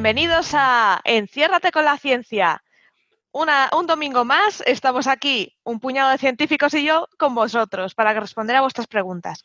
Bienvenidos 0.00 0.52
a 0.54 1.02
Enciérrate 1.04 1.70
con 1.70 1.84
la 1.84 1.98
ciencia. 1.98 2.64
un 3.32 3.86
domingo 3.86 4.24
más 4.24 4.62
estamos 4.64 5.06
aquí, 5.06 5.54
un 5.62 5.78
puñado 5.78 6.10
de 6.10 6.16
científicos 6.16 6.72
y 6.72 6.86
yo, 6.86 7.06
con 7.18 7.34
vosotros 7.34 7.94
para 7.94 8.18
responder 8.18 8.56
a 8.56 8.62
vuestras 8.62 8.86
preguntas. 8.86 9.44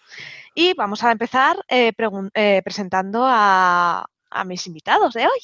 Y 0.54 0.74
vamos 0.74 1.04
a 1.04 1.12
empezar 1.12 1.58
eh, 1.68 1.92
eh, 2.36 2.62
presentando 2.64 3.26
a, 3.28 4.08
mis 4.46 4.66
invitados 4.66 5.14
de 5.14 5.24
hoy, 5.24 5.40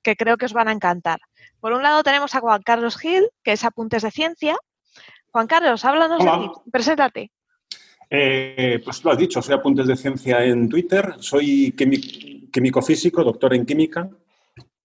que 0.00 0.14
creo 0.14 0.36
que 0.36 0.44
os 0.44 0.52
van 0.52 0.68
a 0.68 0.72
encantar. 0.72 1.18
Por 1.58 1.72
un 1.72 1.82
lado 1.82 2.04
tenemos 2.04 2.32
a 2.36 2.40
Juan 2.40 2.62
Carlos 2.62 2.96
Gil, 2.96 3.30
que 3.42 3.54
es 3.54 3.64
Apuntes 3.64 4.02
de 4.02 4.12
Ciencia. 4.12 4.56
Juan 5.32 5.48
Carlos, 5.48 5.84
háblanos 5.84 6.24
de 6.24 6.30
ti, 6.30 6.70
preséntate. 6.70 7.32
Eh, 8.08 8.80
pues 8.84 9.02
lo 9.02 9.10
has 9.10 9.18
dicho, 9.18 9.42
soy 9.42 9.56
Apuntes 9.56 9.88
de 9.88 9.96
Ciencia 9.96 10.44
en 10.44 10.68
Twitter, 10.68 11.16
soy 11.18 11.72
químico 11.72 12.80
físico, 12.80 13.24
doctor 13.24 13.54
en 13.54 13.66
química, 13.66 14.08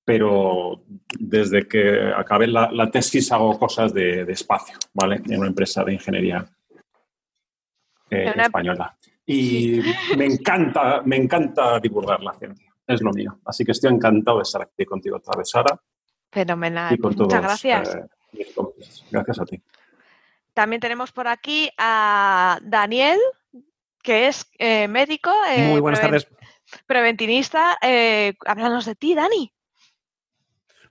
pero 0.07 0.83
desde 1.19 1.67
que 1.67 2.13
acabé 2.15 2.47
la, 2.47 2.89
tesis 2.89 3.29
hago 3.33 3.59
cosas 3.59 3.93
de, 3.93 4.21
espacio, 4.21 4.77
¿vale? 4.93 5.21
En 5.25 5.39
una 5.39 5.49
empresa 5.49 5.83
de 5.83 5.95
ingeniería 5.95 6.45
eh, 8.09 8.33
española. 8.37 8.97
Y 9.25 9.81
me 10.15 10.23
encanta, 10.23 11.01
me 11.03 11.17
encanta 11.17 11.81
divulgar 11.81 12.23
la 12.23 12.33
ciencia, 12.35 12.71
es 12.87 13.01
lo 13.01 13.11
mío. 13.11 13.37
Así 13.43 13.65
que 13.65 13.73
estoy 13.73 13.93
encantado 13.93 14.37
de 14.37 14.43
estar 14.43 14.61
aquí 14.61 14.85
contigo 14.85 15.17
otra 15.17 15.37
vez, 15.37 15.49
Sara. 15.49 15.77
Fenomenal, 16.31 16.97
muchas 16.97 17.41
gracias. 17.41 17.95
Eh, 18.31 18.47
gracias 19.11 19.39
a 19.41 19.45
ti. 19.45 19.61
También 20.53 20.79
tenemos 20.79 21.11
por 21.11 21.27
aquí 21.27 21.69
a 21.77 22.59
Daniel, 22.63 23.19
que 24.01 24.29
es 24.29 24.49
eh, 24.57 24.87
médico. 24.87 25.33
Muy 25.67 25.81
buenas 25.81 25.99
tardes. 25.99 26.29
Preventinista. 26.85 27.77
háblanos 28.45 28.85
de 28.85 28.95
ti, 28.95 29.13
Dani. 29.13 29.51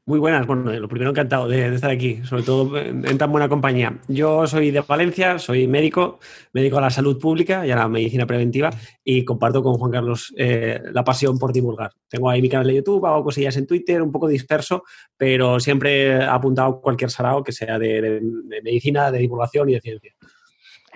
Muy 0.08 0.20
buenas, 0.20 0.46
bueno, 0.46 0.72
lo 0.72 0.88
primero 0.88 1.10
encantado 1.10 1.48
de, 1.48 1.74
estar 1.74 1.90
aquí, 1.90 2.20
sobre 2.22 2.44
todo 2.44 2.78
en 2.78 3.18
tan 3.18 3.32
buena 3.32 3.48
compañía. 3.48 3.98
Yo 4.06 4.46
soy 4.46 4.70
de 4.70 4.80
Valencia, 4.82 5.40
soy 5.40 5.66
médico, 5.66 6.20
médico 6.52 6.78
a 6.78 6.80
la 6.80 6.90
salud 6.90 7.18
pública 7.18 7.66
y 7.66 7.72
a 7.72 7.76
la 7.76 7.88
medicina 7.88 8.24
preventiva 8.24 8.70
y 9.02 9.24
comparto 9.24 9.64
con 9.64 9.74
Juan 9.74 9.90
Carlos 9.90 10.32
eh, 10.38 10.80
la 10.92 11.02
pasión 11.02 11.40
por 11.40 11.52
divulgar. 11.52 11.90
Tengo 12.08 12.30
ahí 12.30 12.40
mi 12.40 12.48
canal 12.48 12.68
de 12.68 12.76
YouTube, 12.76 13.04
hago 13.04 13.24
cosillas 13.24 13.56
en 13.56 13.66
Twitter, 13.66 14.00
un 14.00 14.12
poco 14.12 14.28
disperso, 14.28 14.84
pero 15.16 15.58
siempre 15.58 16.06
he 16.06 16.22
apuntado 16.22 16.80
cualquier 16.80 17.10
sarao 17.10 17.42
que 17.42 17.50
sea 17.50 17.76
de 17.76 18.22
medicina, 18.62 19.10
de 19.10 19.18
divulgación 19.18 19.70
y 19.70 19.72
de 19.72 19.80
ciencia. 19.80 20.12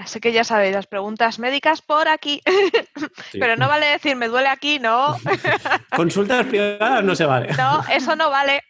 Así 0.01 0.19
que 0.19 0.33
ya 0.33 0.45
sabéis, 0.45 0.75
las 0.75 0.87
preguntas 0.87 1.39
médicas 1.39 1.83
por 1.83 2.09
aquí. 2.09 2.41
Pero 3.33 3.57
no 3.57 3.69
vale 3.69 3.87
decir, 3.87 4.17
me 4.17 4.29
duele 4.29 4.49
aquí, 4.49 4.79
no. 4.79 5.17
Consultas 5.95 6.47
privadas 6.47 7.05
no 7.05 7.15
se 7.15 7.27
vale. 7.27 7.53
No, 7.57 7.83
eso 7.93 8.17
no 8.17 8.31
vale. 8.31 8.63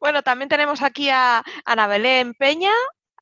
Bueno, 0.00 0.22
también 0.22 0.48
tenemos 0.48 0.80
aquí 0.82 1.10
a 1.10 1.42
Ana 1.64 1.86
Belén 1.86 2.34
Peña. 2.34 2.72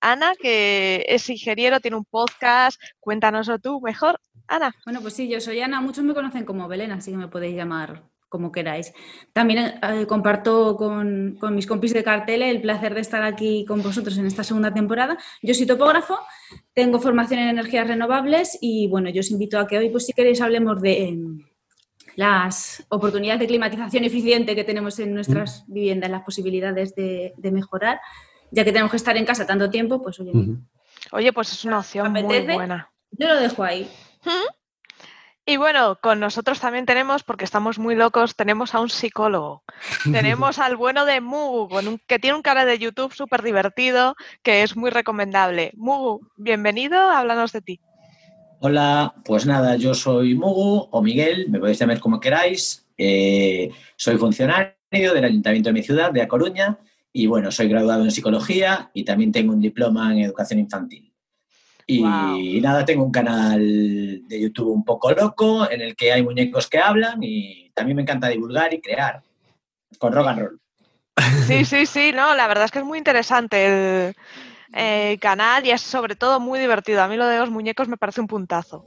Ana, 0.00 0.34
que 0.41 1.04
es 1.08 1.28
ingeniero, 1.28 1.80
tiene 1.80 1.97
un 1.97 2.04
podcast. 2.04 2.80
Cuéntanoslo 3.00 3.58
tú 3.58 3.80
mejor. 3.80 4.20
Ana. 4.47 4.72
Bueno, 4.84 5.00
pues 5.00 5.14
sí, 5.14 5.28
yo 5.28 5.41
soy 5.41 5.60
Ana. 5.60 5.80
Muchos 5.80 6.04
me 6.04 6.14
conocen 6.14 6.44
como 6.44 6.69
Belén, 6.69 6.92
así 6.92 7.10
que 7.10 7.16
me 7.16 7.28
podéis 7.28 7.56
llamar 7.56 8.04
como 8.28 8.52
queráis. 8.52 8.92
También 9.32 9.78
eh, 9.82 10.06
comparto 10.06 10.77
con, 10.77 11.38
mis 11.52 11.66
compis 11.66 11.92
de 11.94 12.05
cartel 12.05 12.42
el 12.42 12.60
placer 12.60 12.94
de 12.94 13.00
estar 13.00 13.22
aquí 13.22 13.64
con 13.66 13.82
vosotros 13.82 14.19
en 14.19 14.27
esta 14.27 14.44
segunda 14.44 14.72
temporada. 14.72 15.16
Yo 15.42 15.55
soy 15.55 15.66
topógrafo, 15.66 16.19
tengo 16.74 16.98
formación 16.98 17.41
en 17.41 17.48
energías 17.48 17.86
renovables 17.86 18.59
y 18.60 18.88
bueno, 18.88 19.10
yo 19.10 19.20
os 19.20 19.31
invito 19.31 19.59
a 19.59 19.66
que 19.66 19.78
hoy, 19.78 19.91
pues 19.91 20.06
si 20.06 20.12
queréis, 20.12 20.41
hablemos 20.41 20.81
de 20.81 21.09
em, 21.09 21.38
las 22.16 22.84
oportunidades 22.88 23.41
de 23.41 23.47
climatización 23.47 24.04
eficiente 24.04 24.54
que 24.54 24.65
tenemos 24.65 24.98
en 24.98 25.15
nuestras 25.15 25.65
mm. 25.69 25.72
viviendas, 25.72 26.10
las 26.10 26.22
posibilidades 26.22 26.94
de, 26.94 27.32
mejorar, 27.53 28.00
ya 28.50 28.65
que 28.65 28.72
tenemos 28.72 28.91
que 28.91 28.97
estar 28.97 29.16
en 29.16 29.25
casa 29.25 29.47
tanto 29.47 29.70
tiempo, 29.70 30.03
pues 30.03 30.19
oye. 30.20 30.32
Oye, 31.12 31.32
pues 31.32 31.53
es 31.53 31.65
una 31.65 31.78
opción 31.78 32.10
muy 32.12 32.22
buena. 32.22 32.91
Yo 33.12 33.28
lo 33.28 33.36
dejo 33.36 33.62
ahí. 33.62 33.88
Y 35.49 35.59
bueno, 35.59 35.97
con 36.03 36.19
nosotros 36.19 36.59
también 36.59 36.87
tenemos, 36.87 37.23
porque 37.23 37.45
estamos 37.45 37.79
muy 37.79 37.95
locos, 37.95 38.34
tenemos 38.34 38.75
a 38.75 38.81
un 38.81 38.91
psicólogo. 38.91 39.62
tenemos 40.12 40.59
al 40.59 40.77
bueno 40.77 41.05
de 41.05 41.21
Mugu, 41.21 41.69
que 42.09 42.19
tiene 42.19 42.37
un 42.37 42.43
canal 42.43 42.67
de 42.67 42.81
YouTube 42.81 43.15
súper 43.15 43.43
divertido, 43.45 44.17
que 44.43 44.65
es 44.65 44.77
muy 44.77 44.91
recomendable. 44.91 45.73
Mugu, 45.77 46.29
bienvenido, 46.37 46.99
háblanos 46.99 47.53
de 47.53 47.62
ti. 47.62 47.81
Hola, 48.59 49.15
pues 49.25 49.47
nada, 49.47 49.77
yo 49.77 49.95
soy 49.95 50.34
Mugu 50.34 50.89
o 50.91 51.01
Miguel, 51.01 51.49
me 51.49 51.61
podéis 51.61 51.78
llamar 51.78 52.01
como 52.01 52.19
queráis. 52.19 52.84
Eh, 52.99 53.71
soy 53.95 54.17
funcionario 54.17 54.75
del 54.91 55.25
Ayuntamiento 55.25 55.69
de 55.69 55.75
mi 55.75 55.83
ciudad, 55.84 56.11
de 56.11 56.23
A 56.23 56.28
Coruña, 56.28 56.81
y 57.13 57.27
bueno, 57.28 57.53
soy 57.53 57.69
graduado 57.69 58.03
en 58.03 58.11
psicología 58.11 58.91
y 58.93 59.05
también 59.05 59.31
tengo 59.31 59.53
un 59.53 59.61
diploma 59.61 60.13
en 60.13 60.23
educación 60.23 60.59
infantil. 60.59 61.06
Y 61.88 62.60
nada, 62.60 62.84
tengo 62.84 63.04
un 63.04 63.12
canal 63.12 63.60
de 63.60 64.41
YouTube 64.41 64.72
un 64.72 64.84
poco 64.84 65.12
loco 65.12 65.70
en 65.70 65.80
el 65.80 65.94
que 65.94 66.12
hay 66.12 66.22
muñecos 66.22 66.69
que 66.69 66.78
hablan 66.78 67.22
y 67.22 67.70
también 67.74 67.97
me 67.97 68.02
encanta 68.02 68.28
divulgar 68.28 68.74
y 68.74 68.80
crear 68.80 69.22
con 69.98 70.12
rock 70.12 70.26
and 70.26 70.41
roll. 70.41 70.60
Sí, 71.47 71.64
sí, 71.64 71.86
sí, 71.86 72.12
no, 72.12 72.34
la 72.34 72.48
verdad 72.48 72.64
es 72.64 72.72
que 72.72 72.80
es 72.80 72.84
muy 72.84 72.98
interesante 72.98 74.14
el, 74.72 75.19
canal 75.20 75.64
y 75.64 75.70
es 75.70 75.80
sobre 75.80 76.16
todo 76.16 76.41
muy 76.41 76.58
divertido. 76.58 77.02
A 77.02 77.08
mí 77.08 77.16
lo 77.16 77.26
de 77.26 77.38
los 77.38 77.50
muñecos 77.50 77.88
me 77.88 77.97
parece 77.97 78.20
un 78.20 78.26
puntazo. 78.26 78.86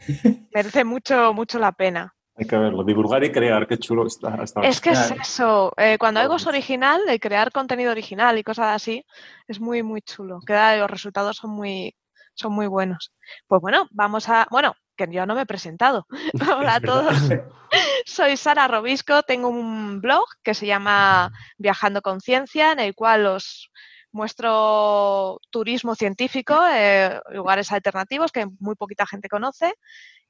Merece 0.54 0.84
mucho, 0.84 1.34
mucho 1.34 1.58
la 1.58 1.72
pena. 1.72 2.14
Hay 2.34 2.46
que 2.46 2.56
verlo, 2.56 2.82
divulgar 2.82 3.22
y 3.24 3.30
crear, 3.30 3.68
qué 3.68 3.78
chulo 3.78 4.06
está. 4.06 4.42
Es 4.62 4.80
que 4.80 4.90
es 4.90 5.10
eso, 5.10 5.74
eh, 5.76 5.98
cuando 5.98 6.18
algo 6.18 6.36
es 6.36 6.46
original, 6.46 7.02
de 7.06 7.20
crear 7.20 7.52
contenido 7.52 7.92
original 7.92 8.38
y 8.38 8.42
cosas 8.42 8.74
así, 8.74 9.04
es 9.46 9.60
muy, 9.60 9.82
muy 9.82 10.00
chulo. 10.00 10.40
Queda, 10.40 10.76
los 10.78 10.90
resultados 10.90 11.36
son 11.36 11.50
muy, 11.50 11.94
son 12.34 12.52
muy 12.52 12.66
buenos. 12.66 13.12
Pues 13.46 13.60
bueno, 13.60 13.86
vamos 13.90 14.28
a, 14.28 14.46
bueno, 14.50 14.74
que 14.96 15.08
yo 15.10 15.26
no 15.26 15.34
me 15.34 15.42
he 15.42 15.46
presentado. 15.46 16.06
Hola 16.58 16.76
a 16.76 16.80
todos. 16.80 17.14
Soy 18.06 18.36
Sara 18.36 18.68
Robisco, 18.68 19.22
tengo 19.22 19.48
un 19.48 20.00
blog 20.00 20.26
que 20.42 20.54
se 20.54 20.66
llama 20.66 21.30
Viajando 21.58 22.02
con 22.02 22.20
Ciencia, 22.20 22.72
en 22.72 22.80
el 22.80 22.94
cual 22.94 23.26
os 23.26 23.70
muestro 24.12 25.38
turismo 25.50 25.94
científico, 25.94 26.60
eh, 26.70 27.18
lugares 27.30 27.72
alternativos 27.72 28.30
que 28.30 28.46
muy 28.60 28.74
poquita 28.74 29.06
gente 29.06 29.28
conoce. 29.28 29.74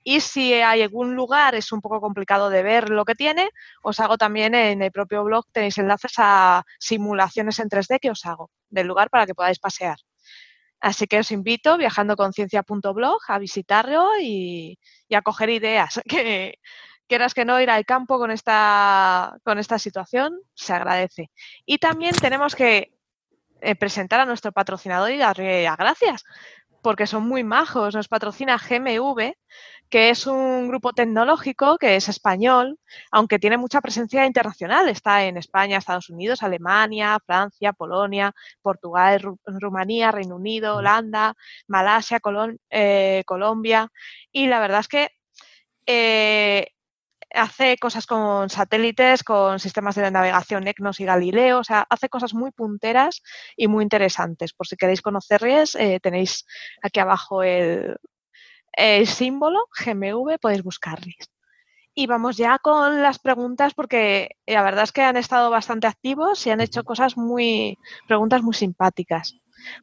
Y 0.05 0.21
si 0.21 0.55
hay 0.55 0.83
algún 0.83 1.15
lugar 1.15 1.55
es 1.55 1.71
un 1.73 1.81
poco 1.81 2.01
complicado 2.01 2.51
de 2.51 2.63
ver 2.63 2.91
lo 2.91 3.05
que 3.05 3.15
tiene, 3.15 3.51
os 3.83 4.01
hago 4.01 4.19
también 4.19 4.55
en 4.55 4.83
el 4.83 4.91
propio 4.91 5.23
blog, 5.25 5.47
tenéis 5.53 5.79
enlaces 5.79 6.13
a 6.19 6.65
simulaciones 6.79 7.59
en 7.61 7.69
3D 7.69 7.99
que 8.01 8.11
os 8.11 8.25
hago 8.27 8.51
del 8.69 8.87
lugar 8.87 9.11
para 9.11 9.27
que 9.27 9.35
podáis 9.35 9.59
pasear. 9.61 9.97
Así 10.83 11.07
que 11.07 11.21
os 11.21 11.31
invito, 11.31 11.79
viajandoconciencia.blog, 11.79 13.21
a 13.29 13.39
visitarlo 13.39 14.11
y, 14.21 14.77
a 15.15 15.23
coger 15.23 15.51
ideas. 15.51 16.01
Que 16.09 16.59
quieras 17.07 17.35
que 17.35 17.45
no 17.45 17.61
ir 17.61 17.71
al 17.71 17.85
campo 17.85 18.19
con 18.19 18.31
esta, 18.31 19.37
con 19.45 19.59
esta 19.59 19.79
situación, 19.79 20.41
se 20.55 20.73
agradece. 20.73 21.31
Y 21.67 21.79
también 21.79 22.15
tenemos 22.17 22.57
que 22.57 22.93
eh, 23.61 23.77
presentar 23.77 24.21
a 24.21 24.25
nuestro 24.27 24.51
patrocinador 24.51 25.11
y 25.13 25.19
darle 25.19 25.63
las 25.63 25.77
gracias, 25.77 26.25
porque 26.83 27.07
son 27.07 27.27
muy 27.27 27.45
majos. 27.45 27.95
Nos 27.95 28.09
patrocina 28.09 28.59
GMV, 28.59 29.35
que 29.89 30.11
es 30.11 30.27
un 30.27 30.69
grupo 30.69 30.93
tecnológico 30.93 31.79
que 31.79 31.97
es 31.97 32.09
español, 32.09 32.79
aunque 33.11 33.39
tiene 33.39 33.57
mucha 33.57 33.81
presencia 33.81 34.27
internacional. 34.27 34.89
Está 34.89 35.25
en 35.25 35.37
España, 35.37 35.79
Estados 35.79 36.11
Unidos, 36.11 36.43
Alemania, 36.43 37.19
Francia, 37.25 37.73
Polonia, 37.73 38.35
Portugal, 38.63 39.21
Rumanía, 39.47 40.11
Reino 40.11 40.37
Unido, 40.37 40.77
Holanda, 40.77 41.35
Malasia, 41.69 42.21
eh, 42.71 43.23
Colombia. 43.27 43.89
Y 44.33 44.47
la 44.49 44.61
verdad 44.61 44.81
es 44.81 44.89
que 44.89 45.09
eh, 45.87 46.69
hace 47.35 47.77
cosas 47.79 48.07
con 48.07 48.51
satélites, 48.51 49.23
con 49.23 49.59
sistemas 49.59 49.95
de 49.95 50.11
navegación 50.11 50.67
ECNOS 50.67 51.01
y 51.01 51.05
Galileo, 51.05 51.61
o 51.61 51.65
sea, 51.65 51.87
hace 51.89 52.09
cosas 52.09 52.35
muy 52.35 52.51
punteras 52.51 53.23
y 53.57 53.69
muy 53.69 53.83
interesantes. 53.83 54.53
Por 54.53 54.67
si 54.67 54.77
queréis 54.77 55.03
conocerles, 55.03 55.75
eh, 55.75 56.01
tenéis 56.03 56.47
aquí 56.83 57.01
abajo 57.01 57.43
el, 57.43 57.97
el 58.73 59.07
símbolo 59.07 59.67
GMV, 59.85 60.39
podéis 60.41 60.63
buscarles. 60.63 61.31
Y 61.95 62.07
vamos 62.07 62.39
ya 62.39 62.59
con 62.59 63.03
las 63.03 63.19
preguntas 63.19 63.75
porque 63.75 64.37
eh, 64.47 64.55
la 64.55 64.63
verdad 64.63 64.85
es 64.85 64.93
que 64.93 65.03
han 65.03 65.19
estado 65.19 65.51
bastante 65.51 65.87
activos 65.87 66.47
y 66.47 66.51
han 66.51 66.63
hecho 66.63 66.85
cosas 66.85 67.17
muy, 67.19 67.79
preguntas 68.09 68.43
muy 68.43 68.55
simpáticas. 68.55 69.35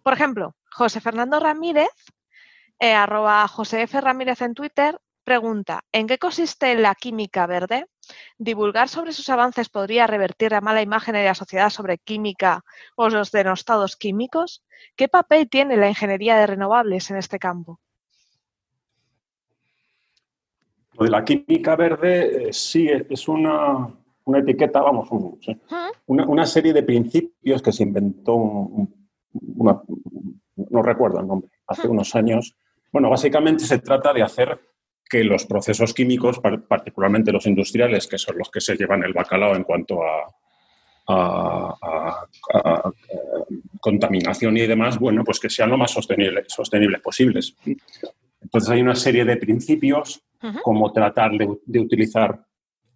Por 0.04 0.14
ejemplo, 0.14 0.56
José 0.72 1.02
Fernando 1.02 1.40
Ramírez, 1.40 1.90
eh, 2.80 2.94
arroba 2.94 3.48
José 3.48 3.84
F. 3.84 4.02
Ramírez 4.02 4.42
en 4.42 4.54
Twitter, 4.56 5.00
pregunta, 5.30 5.84
¿en 5.92 6.08
qué 6.08 6.18
consiste 6.18 6.74
la 6.74 6.96
química 6.96 7.46
verde? 7.46 7.86
¿Divulgar 8.40 8.90
sobre 8.90 9.12
sus 9.12 9.30
avances 9.30 9.70
podría 9.70 10.08
revertir 10.08 10.54
la 10.54 10.60
mala 10.60 10.82
imagen 10.82 11.14
de 11.14 11.24
la 11.24 11.36
sociedad 11.36 11.70
sobre 11.70 12.00
química 12.00 12.64
o 12.96 13.10
los 13.10 13.30
denostados 13.32 13.96
químicos? 13.96 14.64
¿Qué 14.96 15.08
papel 15.08 15.48
tiene 15.48 15.78
la 15.78 15.88
ingeniería 15.88 16.36
de 16.36 16.48
renovables 16.48 17.12
en 17.12 17.18
este 17.18 17.38
campo? 17.38 17.80
Lo 20.94 21.06
de 21.06 21.12
la 21.12 21.24
química 21.24 21.76
verde, 21.76 22.50
eh, 22.50 22.52
sí, 22.52 22.90
es 22.90 23.28
una, 23.28 23.88
una 24.26 24.40
etiqueta, 24.40 24.82
vamos, 24.82 25.10
una, 26.08 26.46
serie 26.48 26.74
de 26.74 26.82
principios 26.82 27.62
que 27.62 27.72
se 27.72 27.84
inventó, 27.84 28.36
no 29.46 30.82
recuerdo 30.82 31.20
el 31.20 31.28
nombre, 31.28 31.52
hace 31.68 31.88
unos 31.88 32.16
años. 32.16 32.58
Bueno, 32.92 33.12
básicamente 33.12 33.64
se 33.66 33.78
trata 33.78 34.12
de 34.12 34.24
hacer 34.24 34.69
que 35.10 35.24
los 35.24 35.46
procesos 35.46 35.94
químicos, 35.94 36.40
particularmente 36.40 37.32
los 37.32 37.48
industriales, 37.48 38.08
que 38.08 38.20
son 38.20 38.38
los 38.38 38.50
que 38.52 38.62
se 38.62 38.76
llevan 38.76 39.04
el 39.04 39.14
bacalao 39.14 39.56
en 39.56 39.64
cuanto 39.64 40.02
a, 40.04 40.28
contaminación 43.82 44.56
y 44.58 44.68
demás, 44.68 45.00
bueno, 45.00 45.24
pues 45.24 45.40
que 45.40 45.50
sean 45.50 45.72
lo 45.72 45.78
más 45.78 45.90
sostenibles 45.90 47.02
posibles. 47.02 47.56
Entonces 48.42 48.70
hay 48.70 48.82
una 48.82 48.94
serie 48.94 49.26
de 49.26 49.38
principios, 49.38 50.22
como 50.62 50.94
tratar 50.94 51.32
de, 51.32 51.80
utilizar 51.80 52.46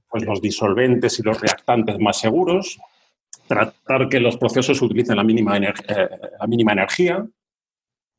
pues, 0.08 0.24
los 0.26 0.40
disolventes 0.42 1.18
y 1.18 1.24
los 1.24 1.42
reactantes 1.42 1.98
más 1.98 2.20
seguros, 2.20 2.78
tratar 3.48 4.08
que 4.10 4.20
los 4.20 4.38
procesos 4.38 4.80
utilicen 4.84 5.16
la 5.16 5.24
mínima, 5.24 5.58
eh, 5.58 5.74
la 6.40 6.48
mínima 6.48 6.74
energía, 6.74 7.26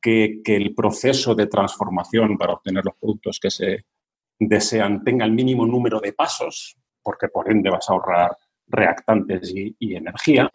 que, 0.05 0.55
el 0.55 0.75
proceso 0.75 1.33
de 1.33 1.47
transformación 1.47 2.37
para 2.37 2.53
obtener 2.53 2.85
los 2.85 2.95
productos 2.95 3.39
que 3.39 3.49
se 3.49 3.85
desean 4.37 5.03
tenga 5.03 5.25
el 5.25 5.31
mínimo 5.31 5.65
número 5.65 5.99
de 5.99 6.13
pasos, 6.13 6.77
porque 7.01 7.27
por 7.29 7.51
ende 7.51 7.69
vas 7.69 7.89
a 7.89 7.93
ahorrar 7.93 8.37
reactantes 8.67 9.51
y, 9.53 9.95
energía, 9.95 10.49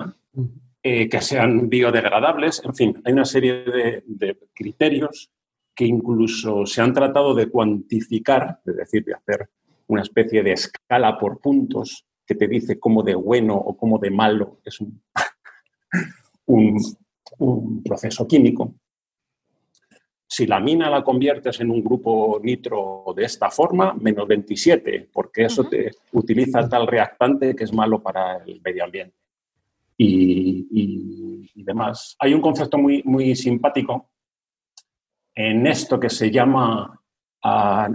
eh, 0.82 1.08
que 1.08 1.20
sean 1.20 1.68
biodegradables, 1.68 2.62
en 2.64 2.74
fin, 2.74 3.02
hay 3.04 3.12
una 3.12 3.24
serie 3.24 3.64
de 4.06 4.38
criterios 4.54 5.30
que 5.74 5.86
incluso 5.86 6.66
se 6.66 6.82
han 6.82 6.92
tratado 6.92 7.34
de 7.34 7.48
cuantificar, 7.48 8.60
es 8.64 8.76
decir, 8.76 9.04
de 9.04 9.14
hacer 9.14 9.48
una 9.86 10.02
especie 10.02 10.42
de 10.42 10.52
escala 10.52 11.18
por 11.18 11.40
puntos 11.40 12.04
que 12.26 12.34
te 12.34 12.46
dice 12.46 12.78
cómo 12.78 13.02
de 13.02 13.14
bueno 13.14 13.56
o 13.56 13.76
cómo 13.76 13.98
de 13.98 14.10
malo 14.10 14.60
es 14.64 14.80
un, 14.80 15.02
un, 16.46 17.82
proceso 17.82 18.28
químico. 18.28 18.74
Si 20.32 20.46
la 20.46 20.60
mina 20.60 20.88
la 20.88 21.02
conviertes 21.02 21.58
en 21.60 21.72
un 21.72 21.82
grupo 21.82 22.38
nitro 22.42 23.04
de 23.16 23.24
esta 23.24 23.50
forma, 23.50 23.94
menos 23.94 24.28
27, 24.28 25.10
porque 25.12 25.46
eso 25.46 25.64
te 25.64 25.90
utiliza 26.12 26.68
tal 26.68 26.86
reactante 26.86 27.56
que 27.56 27.64
es 27.64 27.72
malo 27.72 28.00
para 28.00 28.36
el 28.44 28.60
medio 28.62 28.84
ambiente. 28.84 29.16
Y, 29.98 30.68
y 31.54 31.62
demás. 31.62 32.16
Hay 32.20 32.32
un 32.32 32.40
concepto 32.40 32.78
muy, 32.78 33.02
muy 33.04 33.34
simpático 33.34 34.10
en 35.34 35.66
esto 35.66 35.98
que 35.98 36.10
se 36.10 36.30
llama, 36.30 37.00
ah, 37.42 37.88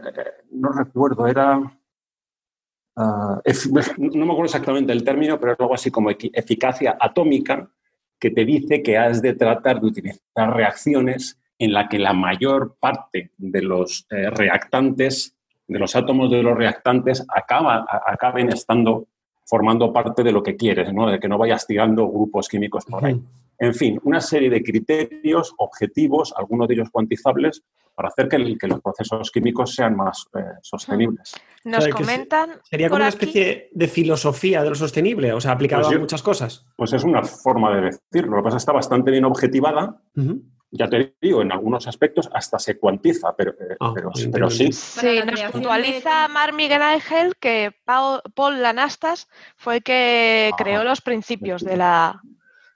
no 0.51 0.69
recuerdo, 0.69 1.27
era, 1.27 1.61
ah, 2.95 3.41
no 3.97 4.25
me 4.25 4.31
acuerdo 4.31 4.45
exactamente 4.45 4.93
el 4.93 5.03
término, 5.03 5.39
pero 5.39 5.53
es 5.53 5.59
algo 5.59 5.73
así 5.73 5.91
como 5.91 6.09
eficacia 6.09 6.97
atómica, 6.99 7.69
que 8.19 8.31
te 8.31 8.45
dice 8.45 8.81
que 8.81 8.97
has 8.97 9.21
de 9.21 9.33
tratar 9.33 9.81
de 9.81 9.87
utilizar 9.87 10.55
reacciones 10.55 11.39
en 11.57 11.73
la 11.73 11.87
que 11.87 11.99
la 11.99 12.13
mayor 12.13 12.75
parte 12.79 13.31
de 13.37 13.61
los 13.61 14.05
eh, 14.09 14.29
reactantes, 14.29 15.35
de 15.67 15.79
los 15.79 15.95
átomos 15.95 16.29
de 16.29 16.43
los 16.43 16.57
reactantes, 16.57 17.25
acaba, 17.33 17.85
acaben 18.05 18.49
estando 18.49 19.07
formando 19.45 19.93
parte 19.93 20.23
de 20.23 20.31
lo 20.31 20.43
que 20.43 20.55
quieres, 20.55 20.91
¿no? 20.93 21.09
de 21.09 21.19
que 21.19 21.27
no 21.27 21.37
vayas 21.37 21.65
tirando 21.67 22.07
grupos 22.07 22.47
químicos 22.47 22.85
por 22.85 23.05
ahí. 23.05 23.21
En 23.57 23.73
fin, 23.73 23.99
una 24.03 24.19
serie 24.19 24.49
de 24.49 24.61
criterios 24.61 25.53
objetivos, 25.57 26.33
algunos 26.35 26.67
de 26.67 26.73
ellos 26.73 26.89
cuantizables, 26.89 27.63
para 27.93 28.09
hacer 28.09 28.27
que, 28.27 28.67
los 28.67 28.81
procesos 28.81 29.31
químicos 29.31 29.73
sean 29.73 29.95
más 29.95 30.27
eh, 30.37 30.41
sostenibles. 30.61 31.33
Nos 31.63 31.87
comentan. 31.87 32.49
Sería 32.63 32.89
como 32.89 32.97
una 32.97 33.07
especie 33.07 33.69
de 33.71 33.87
filosofía 33.87 34.61
de 34.61 34.69
lo 34.69 34.75
sostenible, 34.75 35.31
o 35.31 35.39
sea, 35.39 35.53
aplicado 35.53 35.83
pues 35.83 35.95
a 35.95 35.99
muchas 35.99 36.21
cosas. 36.21 36.65
Pues 36.75 36.91
es 36.91 37.05
una 37.05 37.23
forma 37.23 37.73
de 37.73 37.81
decirlo. 37.91 38.35
Lo 38.35 38.41
que 38.41 38.43
pasa 38.43 38.57
es 38.57 38.61
que 38.61 38.63
está 38.63 38.73
bastante 38.73 39.11
bien 39.11 39.23
objetivada. 39.23 40.01
Ya 40.77 40.87
te 40.89 41.15
digo, 41.21 41.41
en 41.41 41.51
algunos 41.51 41.87
aspectos 41.87 42.29
hasta 42.33 42.59
se 42.59 42.77
cuantiza, 42.77 43.35
pero, 43.35 43.51
eh, 43.51 43.77
ah, 43.79 43.93
pero, 44.31 44.49
sí. 44.49 44.71
Sí, 44.71 45.19
nos 45.25 45.41
puntualiza 45.43 46.27
Mar 46.27 46.53
Miguel 46.53 46.81
Ángel 46.81 47.35
que 47.39 47.71
Paul 47.85 48.61
Lanastas 48.61 49.27
fue 49.55 49.77
el 49.77 49.83
que 49.83 50.49
ah. 50.51 50.55
creó 50.57 50.83
los 50.83 51.01
principios 51.01 51.63
de 51.63 51.77
la, 51.77 52.21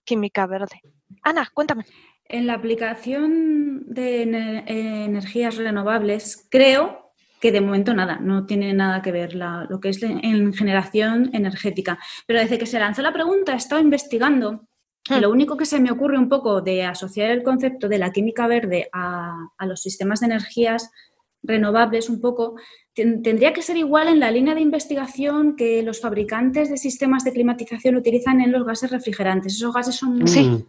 química 0.09 0.47
verde. 0.47 0.81
Ana, 1.21 1.47
cuéntame. 1.53 1.85
En 2.25 2.47
la 2.47 2.55
aplicación 2.55 3.83
de 3.85 4.23
energías 4.23 5.55
renovables, 5.55 6.47
creo 6.49 7.13
que 7.39 7.51
de 7.51 7.61
momento 7.61 7.93
nada, 7.93 8.17
no 8.19 8.45
tiene 8.45 8.73
nada 8.73 9.01
que 9.01 9.11
ver 9.11 9.35
lo 9.35 9.79
que 9.79 9.89
es 9.89 10.01
en 10.01 10.53
generación 10.53 11.29
energética. 11.33 11.99
Pero 12.25 12.39
desde 12.39 12.57
que 12.57 12.65
se 12.65 12.79
lanzó 12.79 13.01
la 13.03 13.13
pregunta 13.13 13.53
he 13.53 13.55
estado 13.55 13.81
investigando. 13.81 14.67
Lo 15.09 15.29
único 15.29 15.57
que 15.57 15.65
se 15.65 15.79
me 15.79 15.91
ocurre 15.91 16.17
un 16.17 16.29
poco 16.29 16.61
de 16.61 16.83
asociar 16.83 17.31
el 17.31 17.43
concepto 17.43 17.87
de 17.87 17.97
la 17.97 18.11
química 18.11 18.47
verde 18.47 18.89
a, 18.91 19.49
a 19.57 19.65
los 19.65 19.81
sistemas 19.81 20.19
de 20.19 20.27
energías 20.27 20.91
renovables 21.41 22.09
un 22.09 22.19
poco, 22.19 22.55
tendría 22.93 23.53
que 23.53 23.61
ser 23.61 23.77
igual 23.77 24.07
en 24.07 24.19
la 24.19 24.31
línea 24.31 24.55
de 24.55 24.61
investigación 24.61 25.55
que 25.55 25.81
los 25.83 26.01
fabricantes 26.01 26.69
de 26.69 26.77
sistemas 26.77 27.23
de 27.23 27.31
climatización 27.31 27.95
utilizan 27.95 28.41
en 28.41 28.51
los 28.51 28.65
gases 28.65 28.91
refrigerantes. 28.91 29.55
Esos 29.55 29.73
gases 29.73 29.95
son 29.95 30.17
muy 30.17 30.27
sí. 30.27 30.65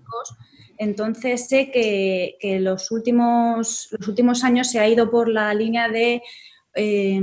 entonces 0.79 1.49
sé 1.49 1.71
que, 1.71 2.37
que, 2.41 2.61
los, 2.61 2.91
últimos, 2.93 3.89
los 3.99 4.09
últimos 4.09 4.45
años 4.45 4.71
se 4.71 4.79
ha 4.79 4.89
ido 4.89 5.11
por 5.11 5.29
la 5.29 5.53
línea 5.55 5.89
de, 5.89 6.23
eh, 6.75 7.21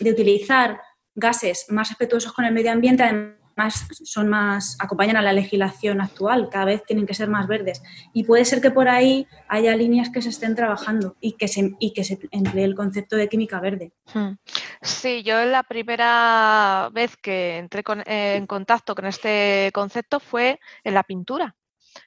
de 0.00 0.10
utilizar 0.10 0.78
gases 1.14 1.66
más 1.70 1.88
respetuosos 1.88 2.32
con 2.32 2.44
el 2.44 2.52
medio 2.52 2.72
ambiente, 2.72 3.04
más, 3.56 3.86
son 4.04 4.28
más, 4.28 4.76
acompañan 4.80 5.16
a 5.16 5.22
la 5.22 5.32
legislación 5.32 6.00
actual, 6.00 6.48
cada 6.50 6.66
vez 6.66 6.84
tienen 6.84 7.06
que 7.06 7.14
ser 7.14 7.28
más 7.28 7.46
verdes. 7.46 7.82
Y 8.12 8.24
puede 8.24 8.44
ser 8.44 8.60
que 8.60 8.70
por 8.70 8.88
ahí 8.88 9.26
haya 9.48 9.76
líneas 9.76 10.10
que 10.10 10.22
se 10.22 10.30
estén 10.30 10.54
trabajando 10.54 11.16
y 11.20 11.32
que 11.32 11.48
se, 11.48 11.74
y 11.78 11.92
que 11.92 12.04
se 12.04 12.18
emplee 12.30 12.64
el 12.64 12.74
concepto 12.74 13.16
de 13.16 13.28
química 13.28 13.60
verde. 13.60 13.92
Hmm. 14.12 14.32
Sí, 14.80 15.22
yo 15.22 15.44
la 15.44 15.62
primera 15.62 16.90
vez 16.92 17.16
que 17.16 17.58
entré 17.58 17.82
en 18.06 18.46
contacto 18.46 18.94
con 18.94 19.06
este 19.06 19.70
concepto 19.72 20.20
fue 20.20 20.60
en 20.84 20.94
la 20.94 21.02
pintura. 21.02 21.54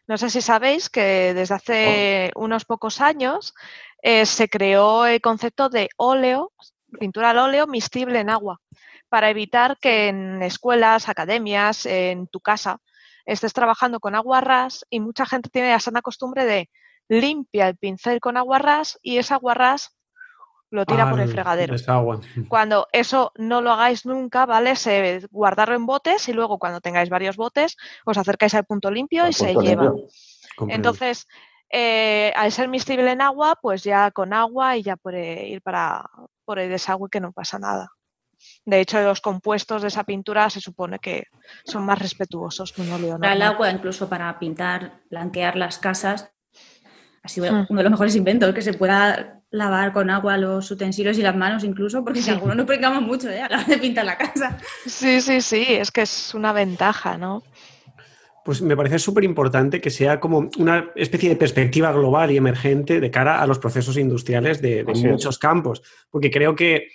No 0.08 0.18
sé 0.18 0.30
si 0.30 0.42
sabéis 0.42 0.90
que 0.90 1.34
desde 1.34 1.54
hace 1.54 2.32
oh. 2.36 2.42
unos 2.44 2.66
pocos 2.66 3.02
años 3.02 3.54
eh, 4.02 4.26
se 4.26 4.50
creó 4.50 5.06
el 5.06 5.22
concepto 5.22 5.70
de 5.70 5.90
óleo, 5.98 6.52
pintura 7.00 7.32
al 7.32 7.38
óleo 7.38 7.68
miscible 7.68 8.20
en 8.20 8.30
agua 8.30 8.62
para 9.16 9.30
evitar 9.30 9.78
que 9.80 10.10
en 10.10 10.44
escuelas, 10.44 11.08
academias, 11.08 11.86
en 11.86 12.28
tu 12.28 12.42
casa, 12.42 12.82
estés 13.26 13.54
trabajando 13.54 14.02
con 14.02 14.14
agua 14.14 14.42
ras 14.42 14.86
y 14.90 15.00
mucha 15.00 15.26
gente 15.26 15.50
tiene 15.50 15.72
la 15.72 15.80
sana 15.80 16.02
costumbre 16.02 16.44
de 16.44 16.70
limpia 17.08 17.70
el 17.70 17.78
pincel 17.78 18.20
con 18.20 18.36
agua 18.36 18.60
ras 18.60 19.00
y 19.02 19.16
esa 19.16 19.36
agua 19.36 19.54
ras 19.54 19.96
lo 20.70 20.86
tira 20.86 21.10
por 21.10 21.22
el 21.22 21.30
fregadero. 21.30 21.74
Cuando 22.50 22.88
eso 22.92 23.32
no 23.36 23.62
lo 23.62 23.72
hagáis 23.72 24.06
nunca, 24.06 24.46
¿vale? 24.46 24.76
Se 24.76 25.26
guardarlo 25.32 25.76
en 25.76 25.86
botes 25.86 26.28
y 26.28 26.34
luego 26.34 26.60
cuando 26.60 26.82
tengáis 26.82 27.10
varios 27.10 27.38
botes 27.38 27.78
os 28.06 28.18
acercáis 28.18 28.54
al 28.54 28.66
punto 28.66 28.92
limpio 28.92 29.30
y 29.30 29.32
se 29.32 29.56
lleva. 29.56 29.94
Entonces, 30.68 31.26
eh, 31.70 32.34
al 32.36 32.52
ser 32.52 32.68
miscible 32.68 33.10
en 33.14 33.22
agua, 33.22 33.58
pues 33.62 33.82
ya 33.82 34.12
con 34.12 34.34
agua 34.34 34.76
y 34.76 34.84
ya 34.84 34.98
puede 34.98 35.48
ir 35.48 35.62
para 35.62 36.04
por 36.44 36.60
el 36.60 36.70
desagüe 36.70 37.08
que 37.10 37.22
no 37.22 37.32
pasa 37.32 37.60
nada. 37.60 37.94
De 38.66 38.80
hecho, 38.82 39.00
los 39.02 39.22
compuestos 39.22 39.84
de 39.84 39.90
esa 39.90 40.04
pintura 40.04 40.50
se 40.50 40.60
supone 40.60 40.98
que 40.98 41.28
son 41.64 41.86
más 41.86 42.00
respetuosos 42.00 42.74
que 42.74 42.82
un 42.82 42.92
óleo 42.92 43.20
El 43.22 43.42
agua, 43.44 43.70
incluso 43.70 44.10
para 44.10 44.38
pintar, 44.40 45.02
blanquear 45.10 45.56
las 45.56 45.78
casas, 45.78 46.32
ha 47.24 47.28
sido 47.28 47.52
hmm. 47.52 47.68
uno 47.70 47.78
de 47.80 47.84
los 47.84 47.92
mejores 47.92 48.16
inventos, 48.16 48.54
que 48.54 48.62
se 48.62 48.74
pueda 48.74 49.42
lavar 49.52 49.94
con 49.94 50.10
agua 50.10 50.38
los 50.38 50.70
utensilios 50.70 51.18
y 51.18 51.22
las 51.22 51.36
manos 51.36 51.64
incluso, 51.64 52.04
porque 52.04 52.22
si 52.22 52.32
algunos 52.32 52.56
nos 52.56 52.66
pringamos 52.66 53.02
mucho 53.02 53.30
¿eh? 53.30 53.42
a 53.42 53.50
la 53.50 53.58
hora 53.58 53.68
de 53.68 53.78
pintar 53.78 54.06
la 54.06 54.18
casa. 54.18 54.58
Sí, 54.86 55.22
sí, 55.22 55.42
sí, 55.42 55.66
es 55.70 55.92
que 55.92 56.02
es 56.02 56.34
una 56.34 56.52
ventaja, 56.52 57.18
¿no? 57.18 57.44
Pues 58.44 58.62
me 58.62 58.78
parece 58.78 59.00
súper 59.00 59.24
importante 59.24 59.82
que 59.82 59.90
sea 59.90 60.20
como 60.20 60.50
una 60.58 60.92
especie 60.96 61.30
de 61.30 61.36
perspectiva 61.36 61.92
global 61.92 62.30
y 62.30 62.38
emergente 62.38 63.00
de 63.00 63.10
cara 63.10 63.42
a 63.42 63.48
los 63.48 63.58
procesos 63.58 63.98
industriales 63.98 64.62
de, 64.62 64.84
de 64.84 64.94
muchos 65.10 65.40
campos, 65.40 65.82
porque 66.12 66.30
creo 66.30 66.56
que 66.56 66.90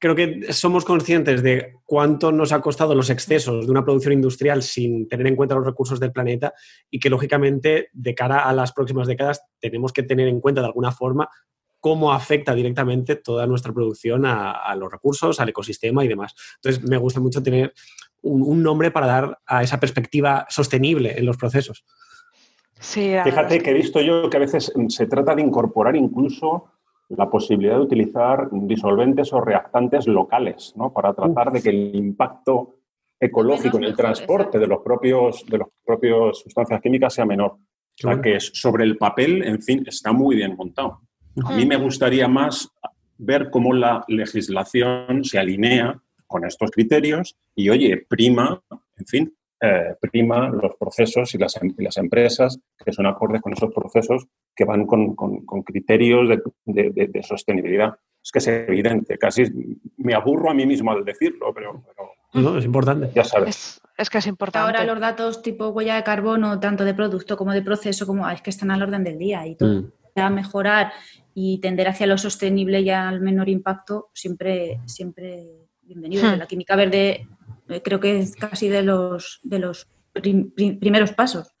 creo 0.00 0.16
que 0.16 0.52
somos 0.52 0.84
conscientes 0.84 1.42
de 1.42 1.74
cuánto 1.84 2.32
nos 2.32 2.52
ha 2.52 2.60
costado 2.60 2.94
los 2.94 3.10
excesos 3.10 3.66
de 3.66 3.70
una 3.70 3.84
producción 3.84 4.14
industrial 4.14 4.62
sin 4.62 5.06
tener 5.06 5.26
en 5.26 5.36
cuenta 5.36 5.54
los 5.54 5.66
recursos 5.66 6.00
del 6.00 6.10
planeta 6.10 6.54
y 6.90 6.98
que 6.98 7.10
lógicamente 7.10 7.90
de 7.92 8.14
cara 8.14 8.48
a 8.48 8.52
las 8.54 8.72
próximas 8.72 9.06
décadas 9.06 9.42
tenemos 9.60 9.92
que 9.92 10.02
tener 10.02 10.26
en 10.26 10.40
cuenta 10.40 10.62
de 10.62 10.68
alguna 10.68 10.90
forma 10.90 11.28
cómo 11.80 12.12
afecta 12.12 12.54
directamente 12.54 13.16
toda 13.16 13.46
nuestra 13.46 13.72
producción 13.72 14.24
a, 14.26 14.74
los 14.74 14.90
recursos, 14.90 15.38
al 15.38 15.50
ecosistema 15.50 16.04
y 16.04 16.08
demás. 16.08 16.34
Entonces 16.56 16.82
me 16.82 16.96
gusta 16.96 17.20
mucho 17.20 17.42
tener 17.42 17.72
un, 18.22 18.62
nombre 18.62 18.90
para 18.90 19.06
dar 19.06 19.38
a 19.46 19.62
esa 19.62 19.78
perspectiva 19.78 20.46
sostenible 20.48 21.18
en 21.18 21.26
los 21.26 21.36
procesos. 21.36 21.84
Sí, 22.78 23.12
Fíjate 23.24 23.60
que 23.60 23.70
he 23.70 23.74
visto 23.74 24.00
yo 24.00 24.30
que 24.30 24.38
a 24.38 24.40
veces 24.40 24.72
se 24.88 25.06
trata 25.06 25.34
de 25.34 25.42
incorporar 25.42 25.96
incluso 25.96 26.70
la 27.10 27.28
posibilidad 27.28 27.74
de 27.76 27.82
utilizar 27.82 28.48
disolventes 28.52 29.32
o 29.32 29.40
reactantes 29.40 30.06
locales, 30.06 30.72
¿no? 30.76 30.92
Para 30.92 31.12
tratar 31.12 31.50
de 31.52 31.60
que 31.62 31.70
el 31.70 31.94
impacto 31.94 32.76
ecológico 33.18 33.76
en 33.78 33.84
el 33.84 33.96
transporte 33.96 34.58
de 34.58 34.66
los 34.66 34.80
propios 34.80 35.44
de 35.46 35.58
los 35.58 35.68
propios 35.84 36.40
sustancias 36.40 36.80
químicas 36.80 37.12
sea 37.12 37.26
menor. 37.26 37.52
O 37.52 37.58
sea 37.96 38.20
que 38.22 38.36
es- 38.36 38.50
sobre 38.54 38.84
el 38.84 38.96
papel, 38.96 39.42
en 39.42 39.60
fin, 39.60 39.84
está 39.86 40.12
muy 40.12 40.36
bien 40.36 40.56
montado. 40.56 41.00
A 41.44 41.52
mí 41.52 41.66
me 41.66 41.76
gustaría 41.76 42.28
más 42.28 42.70
ver 43.18 43.50
cómo 43.50 43.74
la 43.74 44.04
legislación 44.08 45.24
se 45.24 45.38
alinea 45.38 46.00
con 46.26 46.44
estos 46.46 46.70
criterios 46.70 47.36
y, 47.54 47.68
oye, 47.68 48.06
prima, 48.08 48.62
en 48.96 49.06
fin, 49.06 49.34
eh, 49.60 49.94
prima 50.00 50.48
los 50.48 50.74
procesos 50.78 51.34
y 51.34 51.38
las, 51.38 51.56
em- 51.62 51.74
y 51.76 51.82
las 51.84 51.96
empresas 51.98 52.58
que 52.84 52.92
son 52.92 53.06
acordes 53.06 53.42
con 53.42 53.52
esos 53.52 53.72
procesos 53.74 54.26
que 54.54 54.64
van 54.64 54.86
con, 54.86 55.14
con- 55.14 55.44
con 55.44 55.62
criterios 55.62 56.28
de, 56.28 56.42
de- 56.64 56.90
de- 56.90 57.06
de 57.08 57.22
sostenibilidad. 57.22 57.94
Es 58.22 58.30
que 58.32 58.38
es 58.38 58.48
evidente, 58.48 59.16
casi 59.18 59.44
me 59.96 60.14
aburro 60.14 60.50
a 60.50 60.54
mí 60.54 60.66
mismo 60.66 60.92
al 60.92 61.04
decirlo, 61.04 61.52
pero, 61.54 61.82
pero 61.86 62.10
No, 62.34 62.58
es 62.58 62.64
importante. 62.64 63.10
ya 63.14 63.24
sabes. 63.24 63.48
Es, 63.48 63.80
es 63.96 64.10
que 64.10 64.18
es 64.18 64.26
importante. 64.26 64.66
Ahora 64.78 64.84
los 64.84 65.00
datos 65.00 65.42
tipo 65.42 65.68
huella 65.68 65.96
de 65.96 66.04
carbono, 66.04 66.58
tanto 66.60 66.84
de 66.84 66.94
producto 66.94 67.36
como 67.36 67.52
de 67.52 67.62
proceso, 67.62 68.06
como 68.06 68.28
es 68.28 68.42
que 68.42 68.50
están 68.50 68.70
al 68.70 68.82
orden 68.82 69.04
del 69.04 69.18
día 69.18 69.46
y 69.46 69.56
todo. 69.56 69.82
Mm. 69.82 69.92
a 70.16 70.28
mejorar 70.28 70.92
y 71.34 71.60
tender 71.60 71.88
hacia 71.88 72.06
lo 72.06 72.18
sostenible 72.18 72.80
y 72.80 72.90
al 72.90 73.20
menor 73.20 73.48
impacto, 73.48 74.10
siempre, 74.12 74.80
siempre 74.86 75.46
bienvenido. 75.82 76.24
Hmm. 76.28 76.38
La 76.38 76.46
química 76.46 76.76
verde 76.76 77.26
creo 77.82 78.00
que 78.00 78.18
es 78.18 78.34
casi 78.36 78.68
de 78.68 78.82
los, 78.82 79.40
de 79.42 79.58
los 79.60 79.88
prim- 80.12 80.50
prim- 80.50 80.78
primeros 80.80 81.12
pasos. 81.12 81.54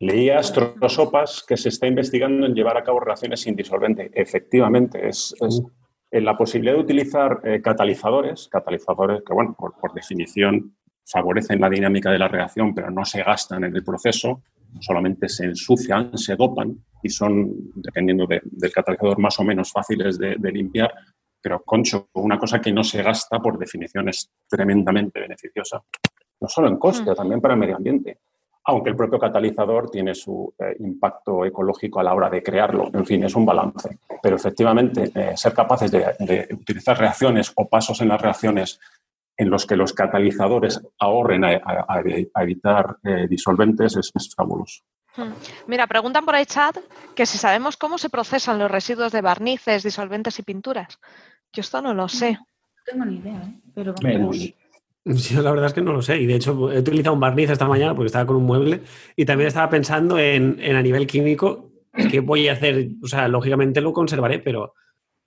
Leía 0.00 0.38
Astrosopas 0.38 1.44
que 1.46 1.56
se 1.56 1.68
está 1.68 1.86
investigando 1.86 2.46
en 2.46 2.54
llevar 2.54 2.76
a 2.76 2.82
cabo 2.82 2.98
reacciones 3.00 3.40
sin 3.40 3.54
disolvente. 3.54 4.10
Efectivamente, 4.14 5.08
es, 5.08 5.34
es- 5.40 5.62
en 6.10 6.24
la 6.26 6.36
posibilidad 6.36 6.74
de 6.74 6.80
utilizar 6.82 7.40
eh, 7.44 7.62
catalizadores, 7.62 8.48
catalizadores 8.48 9.22
que, 9.24 9.32
bueno, 9.32 9.54
por, 9.58 9.74
por 9.80 9.94
definición 9.94 10.76
favorecen 11.06 11.60
la 11.60 11.70
dinámica 11.70 12.10
de 12.10 12.18
la 12.18 12.28
reacción, 12.28 12.74
pero 12.74 12.90
no 12.90 13.04
se 13.04 13.22
gastan 13.22 13.64
en 13.64 13.74
el 13.74 13.82
proceso, 13.82 14.42
solamente 14.80 15.28
se 15.28 15.44
ensucian, 15.46 16.16
se 16.18 16.36
dopan 16.36 16.76
y 17.02 17.08
son, 17.08 17.50
dependiendo 17.76 18.26
de- 18.26 18.42
del 18.44 18.70
catalizador, 18.72 19.18
más 19.18 19.38
o 19.40 19.44
menos 19.44 19.72
fáciles 19.72 20.18
de, 20.18 20.36
de 20.38 20.52
limpiar. 20.52 20.92
Pero, 21.42 21.62
concho, 21.64 22.08
una 22.14 22.38
cosa 22.38 22.60
que 22.60 22.72
no 22.72 22.84
se 22.84 23.02
gasta, 23.02 23.38
por 23.40 23.58
definición, 23.58 24.08
es 24.08 24.30
tremendamente 24.48 25.20
beneficiosa. 25.20 25.82
No 26.40 26.48
solo 26.48 26.68
en 26.68 26.76
coste, 26.78 27.10
Hmm. 27.10 27.14
también 27.14 27.40
para 27.40 27.54
el 27.54 27.60
medio 27.60 27.76
ambiente 27.76 28.18
aunque 28.64 28.90
el 28.90 28.96
propio 28.96 29.18
catalizador 29.18 29.90
tiene 29.90 30.14
su 30.14 30.54
eh, 30.56 30.76
impacto 30.78 31.44
ecológico 31.44 31.98
a 31.98 32.04
la 32.04 32.14
hora 32.14 32.30
de 32.30 32.44
crearlo. 32.44 32.90
En 32.94 33.04
fin, 33.04 33.24
es 33.24 33.34
un 33.34 33.44
balance. 33.44 33.98
Pero 34.22 34.36
efectivamente, 34.36 35.10
eh, 35.12 35.32
ser 35.36 35.52
capaces 35.52 35.90
de, 35.90 36.14
de 36.20 36.46
utilizar 36.54 36.96
reacciones 36.96 37.50
o 37.56 37.68
pasos 37.68 38.00
en 38.02 38.06
las 38.06 38.22
reacciones 38.22 38.78
en 39.36 39.50
los 39.50 39.66
que 39.66 39.74
los 39.74 39.92
catalizadores 39.92 40.80
ahorren 41.00 41.44
a, 41.44 41.48
a- 41.56 41.86
a- 41.88 42.02
a 42.34 42.42
evitar 42.44 42.98
eh, 43.02 43.26
disolventes 43.28 43.96
es, 43.96 44.12
es 44.14 44.32
fabuloso. 44.32 44.82
Hmm. 45.16 45.32
Mira, 45.66 45.88
preguntan 45.88 46.24
por 46.24 46.36
el 46.36 46.46
chat 46.46 46.76
que 47.16 47.26
si 47.26 47.38
sabemos 47.38 47.76
cómo 47.76 47.98
se 47.98 48.10
procesan 48.10 48.60
los 48.60 48.70
residuos 48.70 49.10
de 49.10 49.22
barnices, 49.22 49.82
disolventes 49.82 50.38
y 50.38 50.42
pinturas. 50.44 51.00
Yo 51.52 51.60
esto 51.60 51.82
no 51.82 51.92
lo 51.94 52.08
sé. 52.08 52.32
No 52.32 52.38
tengo 52.86 53.04
ni 53.04 53.16
idea, 53.16 53.34
¿eh? 53.42 53.60
pero 53.74 53.94
vamos. 54.02 54.36
Menos. 54.38 54.54
Yo 55.30 55.42
la 55.42 55.50
verdad 55.50 55.66
es 55.66 55.72
que 55.74 55.80
no 55.82 55.92
lo 55.92 56.00
sé. 56.02 56.20
Y 56.20 56.26
de 56.26 56.36
hecho 56.36 56.70
he 56.72 56.78
utilizado 56.78 57.14
un 57.14 57.20
barniz 57.20 57.50
esta 57.50 57.66
mañana 57.66 57.94
porque 57.94 58.06
estaba 58.06 58.26
con 58.26 58.36
un 58.36 58.44
mueble 58.44 58.80
y 59.16 59.24
también 59.24 59.48
estaba 59.48 59.68
pensando 59.68 60.18
en, 60.18 60.58
en 60.60 60.76
a 60.76 60.82
nivel 60.82 61.06
químico 61.06 61.70
qué 62.10 62.20
voy 62.20 62.48
a 62.48 62.52
hacer. 62.52 62.88
O 63.02 63.06
sea, 63.08 63.26
lógicamente 63.28 63.80
lo 63.80 63.92
conservaré, 63.92 64.38
pero 64.38 64.74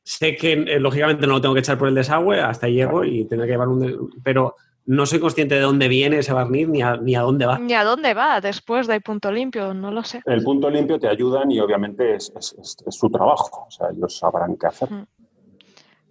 sé 0.04 0.36
que 0.36 0.54
eh, 0.54 0.80
lógicamente 0.80 1.28
no 1.28 1.34
lo 1.34 1.42
tengo 1.42 1.54
que 1.54 1.60
echar 1.60 1.78
por 1.78 1.88
el 1.90 1.96
desagüe, 1.96 2.40
hasta 2.40 2.68
ahí 2.68 2.76
llego 2.76 3.04
y 3.04 3.26
tendré 3.26 3.48
que 3.48 3.54
llevar 3.54 3.68
un... 3.68 4.12
Pero 4.24 4.56
no 4.88 5.06
soy 5.08 5.20
consciente 5.20 5.56
de 5.56 5.62
dónde 5.62 5.88
viene 5.88 6.20
ese 6.20 6.32
barniz 6.32 6.68
ni 6.70 6.82
a, 6.84 6.96
ni 6.96 7.16
a 7.16 7.22
dónde 7.22 7.46
va. 7.48 7.58
Ni 7.60 7.74
a 7.74 7.84
dónde 7.84 8.14
va 8.14 8.40
después 8.40 8.86
de 8.88 9.02
punto 9.02 9.32
limpio, 9.32 9.74
no 9.74 9.92
lo 9.92 10.04
sé. 10.04 10.22
El 10.26 10.44
punto 10.44 10.70
limpio 10.70 11.00
te 11.00 11.08
ayudan 11.08 11.52
y 11.52 11.60
obviamente 11.60 12.16
es, 12.16 12.32
es- 12.38 12.56
es- 12.62 12.78
es 12.86 12.96
su 12.96 13.10
trabajo. 13.10 13.66
O 13.68 13.72
sea, 13.72 13.88
ellos 13.90 14.16
sabrán 14.18 14.56
qué 14.58 14.68
hacer. 14.68 14.88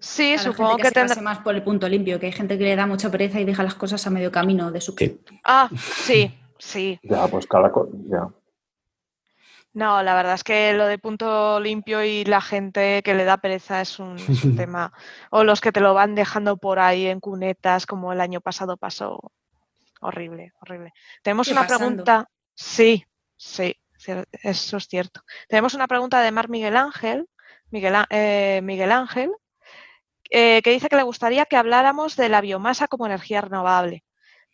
Sí, 0.07 0.35
A 0.35 0.37
la 0.37 0.43
supongo 0.43 0.77
gente 0.77 0.83
que 0.83 1.01
base 1.01 1.15
tendrá. 1.15 1.23
más 1.23 1.39
por 1.39 1.55
el 1.55 1.63
punto 1.63 1.89
limpio, 1.89 2.21
que 2.21 2.27
hay 2.27 2.33
gente 2.33 2.59
que 2.59 2.65
le 2.65 2.77
da 2.77 2.87
mucha 2.87 3.11
pereza 3.11 3.41
y 3.41 3.45
deja 3.45 3.63
las 3.63 3.75
cosas 3.75 4.07
a 4.07 4.11
medio 4.11 4.31
camino 4.31 4.71
de 4.71 4.81
su 4.81 4.93
Sí. 4.93 5.19
Ah, 5.45 5.71
sí, 5.77 6.35
sí. 6.59 6.99
Ya, 7.03 7.27
pues 7.29 7.47
cada 7.47 7.71
cosa. 7.73 7.91
Ya. 8.09 8.29
No, 9.73 10.03
la 10.03 10.15
verdad 10.15 10.35
es 10.35 10.45
que 10.45 10.73
lo 10.75 10.87
de 10.87 10.99
punto 10.99 11.59
limpio 11.59 12.05
y 12.05 12.25
la 12.25 12.41
gente 12.41 13.03
que 13.03 13.15
le 13.15 13.25
da 13.25 13.39
pereza 13.39 13.81
es 13.81 13.99
un, 13.99 14.17
es 14.19 14.45
un 14.45 14.55
tema. 14.57 14.93
O 15.31 15.43
los 15.43 15.61
que 15.61 15.73
te 15.73 15.81
lo 15.81 15.95
van 15.95 16.15
dejando 16.15 16.57
por 16.59 16.79
ahí 16.79 17.07
en 17.07 17.19
cunetas, 17.21 17.87
como 17.87 18.13
el 18.13 18.21
año 18.21 18.41
pasado 18.41 18.77
pasó. 18.77 19.33
Horrible, 20.01 20.53
horrible. 20.61 20.93
Tenemos 21.23 21.49
una 21.49 21.63
pasando. 21.63 22.05
pregunta. 22.05 22.29
Sí, 22.55 23.05
sí, 23.37 23.75
eso 24.43 24.77
es 24.77 24.87
cierto. 24.87 25.23
Tenemos 25.49 25.75
una 25.75 25.89
pregunta 25.89 26.21
de 26.21 26.31
Mar 26.31 26.49
Miguel 26.51 26.77
Ángel, 26.77 27.27
Miguel, 27.71 27.95
eh, 28.11 28.61
Miguel 28.63 28.93
Ángel, 28.93 29.33
eh, 30.31 30.63
que 30.63 30.71
dice 30.71 30.89
que 30.89 30.97
le 30.97 31.03
gustaría 31.03 31.47
que 31.47 31.57
habláramos 31.57 32.17
de 32.17 32.29
la 32.29 32.41
biomasa 32.41 32.89
como 32.89 33.07
energía 33.07 33.41
renovable. 33.41 34.05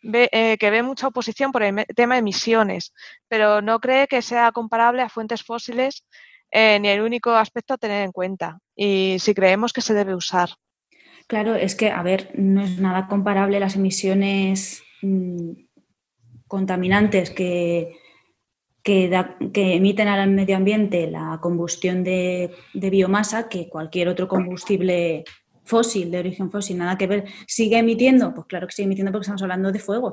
Eh, 0.03 0.57
que 0.59 0.71
ve 0.71 0.81
mucha 0.81 1.07
oposición 1.07 1.51
por 1.51 1.61
el 1.61 1.85
tema 1.95 2.15
de 2.15 2.19
emisiones, 2.19 2.91
pero 3.27 3.61
no 3.61 3.79
cree 3.79 4.07
que 4.07 4.23
sea 4.23 4.51
comparable 4.51 5.03
a 5.03 5.09
fuentes 5.09 5.43
fósiles 5.43 6.05
eh, 6.49 6.79
ni 6.79 6.89
el 6.89 7.01
único 7.01 7.31
aspecto 7.31 7.75
a 7.75 7.77
tener 7.77 8.03
en 8.03 8.11
cuenta. 8.11 8.59
Y 8.75 9.17
si 9.19 9.35
creemos 9.35 9.73
que 9.73 9.81
se 9.81 9.93
debe 9.93 10.15
usar. 10.15 10.49
Claro, 11.27 11.55
es 11.55 11.75
que, 11.75 11.91
a 11.91 12.01
ver, 12.01 12.31
no 12.33 12.63
es 12.63 12.79
nada 12.79 13.07
comparable 13.07 13.59
las 13.59 13.75
emisiones 13.75 14.83
mm, 15.03 15.51
contaminantes 16.47 17.29
que, 17.29 17.95
que 18.83 19.05
emiten 19.53 20.07
al 20.07 20.29
medio 20.31 20.57
ambiente 20.57 21.11
la 21.11 21.37
combustión 21.41 22.03
de, 22.03 22.51
de 22.73 22.89
biomasa 22.89 23.49
que 23.49 23.69
cualquier 23.69 24.07
otro 24.09 24.27
combustible 24.27 25.23
fósil, 25.71 26.05
de 26.11 26.19
origen 26.19 26.49
fósil, 26.55 26.75
nada 26.77 26.97
que 26.99 27.07
ver. 27.07 27.21
¿Sigue 27.47 27.77
emitiendo? 27.85 28.33
Pues 28.35 28.45
claro 28.51 28.67
que 28.67 28.73
sigue 28.75 28.87
emitiendo 28.87 29.11
porque 29.11 29.23
estamos 29.27 29.41
hablando 29.41 29.71
de 29.71 29.79
fuego. 29.79 30.09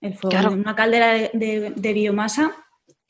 El 0.00 0.14
fuego 0.18 0.30
Claro. 0.36 0.52
en 0.52 0.60
una 0.60 0.74
caldera 0.74 1.08
de, 1.14 1.30
de- 1.42 1.72
de 1.84 1.92
biomasa 1.92 2.44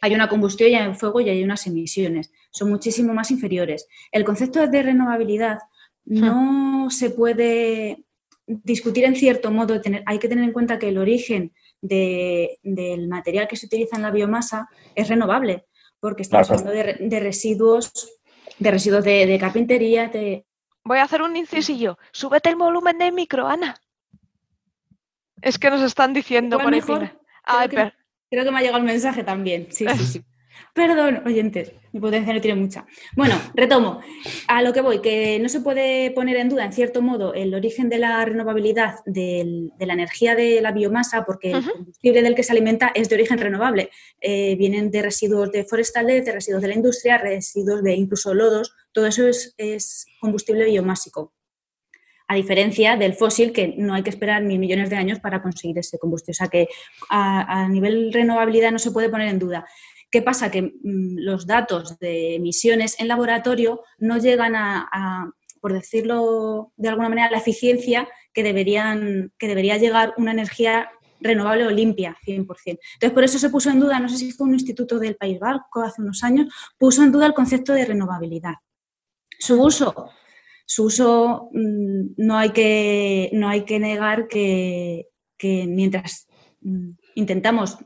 hay 0.04 0.14
una 0.14 0.28
combustión 0.28 0.68
y 0.70 0.74
hay 0.74 0.94
fuego 0.94 1.20
y 1.20 1.28
hay 1.30 1.42
unas 1.42 1.66
emisiones. 1.66 2.32
Son 2.50 2.68
muchísimo 2.74 3.12
más 3.14 3.30
inferiores. 3.30 3.86
El 4.10 4.24
concepto 4.24 4.66
de 4.66 4.82
renovabilidad 4.82 5.58
no 6.04 6.88
se 6.90 7.10
puede 7.10 8.04
discutir 8.46 9.04
en 9.04 9.14
cierto 9.16 9.50
modo. 9.50 9.80
tener- 9.80 10.02
hay 10.06 10.18
que 10.18 10.28
tener 10.28 10.44
en 10.44 10.52
cuenta 10.52 10.78
que 10.78 10.88
el 10.88 10.98
origen 10.98 11.52
de- 11.80 12.58
del 12.62 13.08
material 13.08 13.46
que 13.48 13.56
se 13.56 13.66
utiliza 13.66 13.96
en 13.96 14.02
la 14.02 14.10
biomasa 14.10 14.68
es 14.94 15.08
renovable, 15.08 15.54
porque 16.00 16.22
estamos 16.22 16.48
Claro. 16.48 16.60
hablando 16.60 16.76
de, 16.78 16.82
re- 16.92 17.08
de 17.12 17.20
residuos, 17.20 17.84
de 18.58 18.70
residuos 18.70 19.04
de, 19.04 19.26
de 19.26 19.38
carpintería, 19.38 20.08
de, 20.08 20.44
Voy 20.84 20.98
a 20.98 21.04
hacer 21.04 21.22
un 21.22 21.36
incisillo. 21.36 21.98
Súbete 22.12 22.48
el 22.48 22.56
volumen 22.56 22.98
del 22.98 23.12
micro, 23.12 23.46
Ana. 23.48 23.76
Es 25.40 25.58
que 25.58 25.70
nos 25.70 25.82
están 25.82 26.12
diciendo 26.12 26.56
por 26.64 26.72
ahí 26.74 26.80
per- 27.76 27.94
Creo 28.30 28.44
que 28.44 28.50
me 28.50 28.58
ha 28.58 28.60
llegado 28.62 28.78
el 28.78 28.84
mensaje 28.84 29.22
también. 29.24 29.68
Sí, 29.70 29.86
sí, 29.88 30.06
sí. 30.06 30.24
Perdón, 30.74 31.22
oyentes, 31.26 31.72
mi 31.92 32.00
potencia 32.00 32.32
no 32.32 32.40
tiene 32.40 32.60
mucha. 32.60 32.86
Bueno, 33.14 33.34
retomo. 33.54 34.00
A 34.48 34.62
lo 34.62 34.72
que 34.72 34.80
voy, 34.80 35.00
que 35.00 35.38
no 35.38 35.48
se 35.48 35.60
puede 35.60 36.10
poner 36.12 36.36
en 36.36 36.48
duda, 36.48 36.64
en 36.64 36.72
cierto 36.72 37.02
modo, 37.02 37.34
el 37.34 37.54
origen 37.54 37.88
de 37.88 37.98
la 37.98 38.24
renovabilidad 38.24 38.96
del- 39.04 39.70
de 39.78 39.86
la 39.86 39.92
energía 39.92 40.34
de 40.34 40.60
la 40.62 40.72
biomasa, 40.72 41.24
porque 41.24 41.50
el 41.50 41.72
combustible 41.72 42.22
del 42.22 42.34
que 42.34 42.42
se 42.42 42.52
alimenta 42.52 42.90
es 42.94 43.08
de 43.08 43.14
origen 43.16 43.38
renovable. 43.38 43.90
Eh, 44.20 44.56
vienen 44.56 44.90
de 44.90 45.02
residuos 45.02 45.52
de 45.52 45.64
forestales, 45.64 46.24
de 46.24 46.32
residuos 46.32 46.62
de 46.62 46.68
la 46.68 46.74
industria, 46.74 47.18
residuos 47.18 47.82
de 47.82 47.94
incluso 47.94 48.32
lodos. 48.32 48.74
Todo 48.92 49.06
eso 49.06 49.26
es, 49.28 49.54
es 49.58 50.06
combustible 50.20 50.64
biomásico. 50.64 51.34
A 52.28 52.34
diferencia 52.36 52.96
del 52.96 53.12
fósil, 53.12 53.52
que 53.52 53.74
no 53.76 53.92
hay 53.92 54.02
que 54.02 54.08
esperar 54.08 54.42
mil 54.42 54.58
millones 54.58 54.88
de 54.88 54.96
años 54.96 55.18
para 55.20 55.42
conseguir 55.42 55.78
ese 55.78 55.98
combustible. 55.98 56.32
O 56.32 56.34
sea 56.34 56.48
que 56.48 56.66
a, 57.10 57.62
a 57.64 57.68
nivel 57.68 58.10
renovabilidad 58.10 58.70
no 58.72 58.78
se 58.78 58.90
puede 58.90 59.10
poner 59.10 59.28
en 59.28 59.38
duda. 59.38 59.66
¿Qué 60.12 60.20
pasa? 60.20 60.50
Que 60.50 60.62
mm, 60.62 61.18
los 61.20 61.46
datos 61.46 61.98
de 61.98 62.36
emisiones 62.36 63.00
en 63.00 63.08
laboratorio 63.08 63.80
no 63.98 64.18
llegan 64.18 64.54
a, 64.54 65.32
por 65.60 65.72
decirlo 65.72 66.72
de 66.76 66.90
alguna 66.90 67.08
manera, 67.08 67.30
la 67.30 67.38
eficiencia 67.38 68.06
que, 68.34 68.42
deberían, 68.42 69.32
que 69.38 69.48
debería 69.48 69.78
llegar 69.78 70.12
una 70.18 70.32
energía 70.32 70.90
renovable 71.18 71.66
o 71.66 71.70
limpia, 71.70 72.16
100%. 72.26 72.46
Entonces, 72.66 73.10
por 73.12 73.24
eso 73.24 73.38
se 73.38 73.48
puso 73.48 73.70
en 73.70 73.80
duda, 73.80 74.00
no 74.00 74.08
sé 74.08 74.18
si 74.18 74.32
fue 74.32 74.46
un 74.46 74.54
instituto 74.54 74.98
del 74.98 75.16
País 75.16 75.38
Vasco 75.38 75.80
hace 75.80 76.02
unos 76.02 76.22
años, 76.24 76.52
puso 76.76 77.02
en 77.02 77.12
duda 77.12 77.26
el 77.26 77.34
concepto 77.34 77.72
de 77.72 77.86
renovabilidad. 77.86 78.56
Su 79.38 79.62
uso, 79.62 80.10
su 80.66 80.84
uso 80.84 81.48
mm, 81.52 82.14
no, 82.18 82.36
hay 82.36 82.50
que, 82.50 83.30
no 83.32 83.48
hay 83.48 83.64
que 83.64 83.78
negar 83.78 84.28
que, 84.28 85.06
que 85.38 85.66
mientras 85.66 86.26
mm, 86.60 86.90
intentamos 87.14 87.78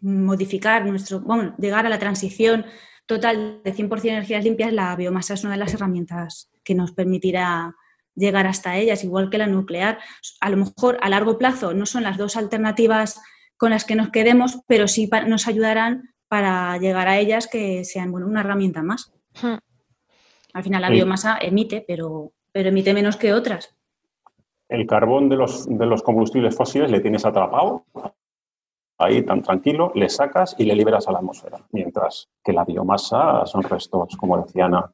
modificar 0.00 0.84
nuestro, 0.84 1.20
bueno, 1.20 1.54
llegar 1.58 1.86
a 1.86 1.88
la 1.88 1.98
transición 1.98 2.66
total 3.06 3.60
de 3.64 3.74
100% 3.74 4.08
energías 4.08 4.44
limpias, 4.44 4.72
la 4.72 4.94
biomasa 4.96 5.34
es 5.34 5.44
una 5.44 5.52
de 5.52 5.58
las 5.58 5.74
herramientas 5.74 6.50
que 6.64 6.74
nos 6.74 6.92
permitirá 6.92 7.74
llegar 8.14 8.46
hasta 8.46 8.76
ellas, 8.76 9.04
igual 9.04 9.30
que 9.30 9.38
la 9.38 9.46
nuclear. 9.46 9.98
A 10.40 10.50
lo 10.50 10.56
mejor 10.56 10.98
a 11.00 11.08
largo 11.08 11.38
plazo 11.38 11.74
no 11.74 11.86
son 11.86 12.02
las 12.02 12.16
dos 12.16 12.36
alternativas 12.36 13.20
con 13.56 13.70
las 13.70 13.84
que 13.84 13.94
nos 13.94 14.10
quedemos, 14.10 14.60
pero 14.66 14.88
sí 14.88 15.08
nos 15.26 15.46
ayudarán 15.46 16.14
para 16.28 16.76
llegar 16.78 17.08
a 17.08 17.18
ellas 17.18 17.46
que 17.46 17.84
sean 17.84 18.10
bueno, 18.10 18.26
una 18.26 18.40
herramienta 18.40 18.82
más. 18.82 19.12
Hmm. 19.40 19.58
Al 20.52 20.62
final 20.64 20.82
la 20.82 20.90
biomasa 20.90 21.38
emite, 21.40 21.84
pero, 21.86 22.32
pero 22.50 22.70
emite 22.70 22.94
menos 22.94 23.16
que 23.16 23.32
otras. 23.32 23.76
El 24.68 24.86
carbón 24.86 25.28
de 25.28 25.36
los, 25.36 25.66
de 25.68 25.86
los 25.86 26.02
combustibles 26.02 26.56
fósiles 26.56 26.90
le 26.90 27.00
tienes 27.00 27.24
atrapado 27.24 27.84
ahí 28.98 29.22
tan 29.22 29.42
tranquilo, 29.42 29.92
le 29.94 30.08
sacas 30.08 30.54
y 30.58 30.64
le 30.64 30.74
liberas 30.74 31.08
a 31.08 31.12
la 31.12 31.18
atmósfera. 31.18 31.58
Mientras 31.72 32.28
que 32.42 32.52
la 32.52 32.64
biomasa 32.64 33.44
son 33.46 33.62
restos, 33.62 34.16
como 34.16 34.42
decía 34.42 34.66
Ana, 34.66 34.90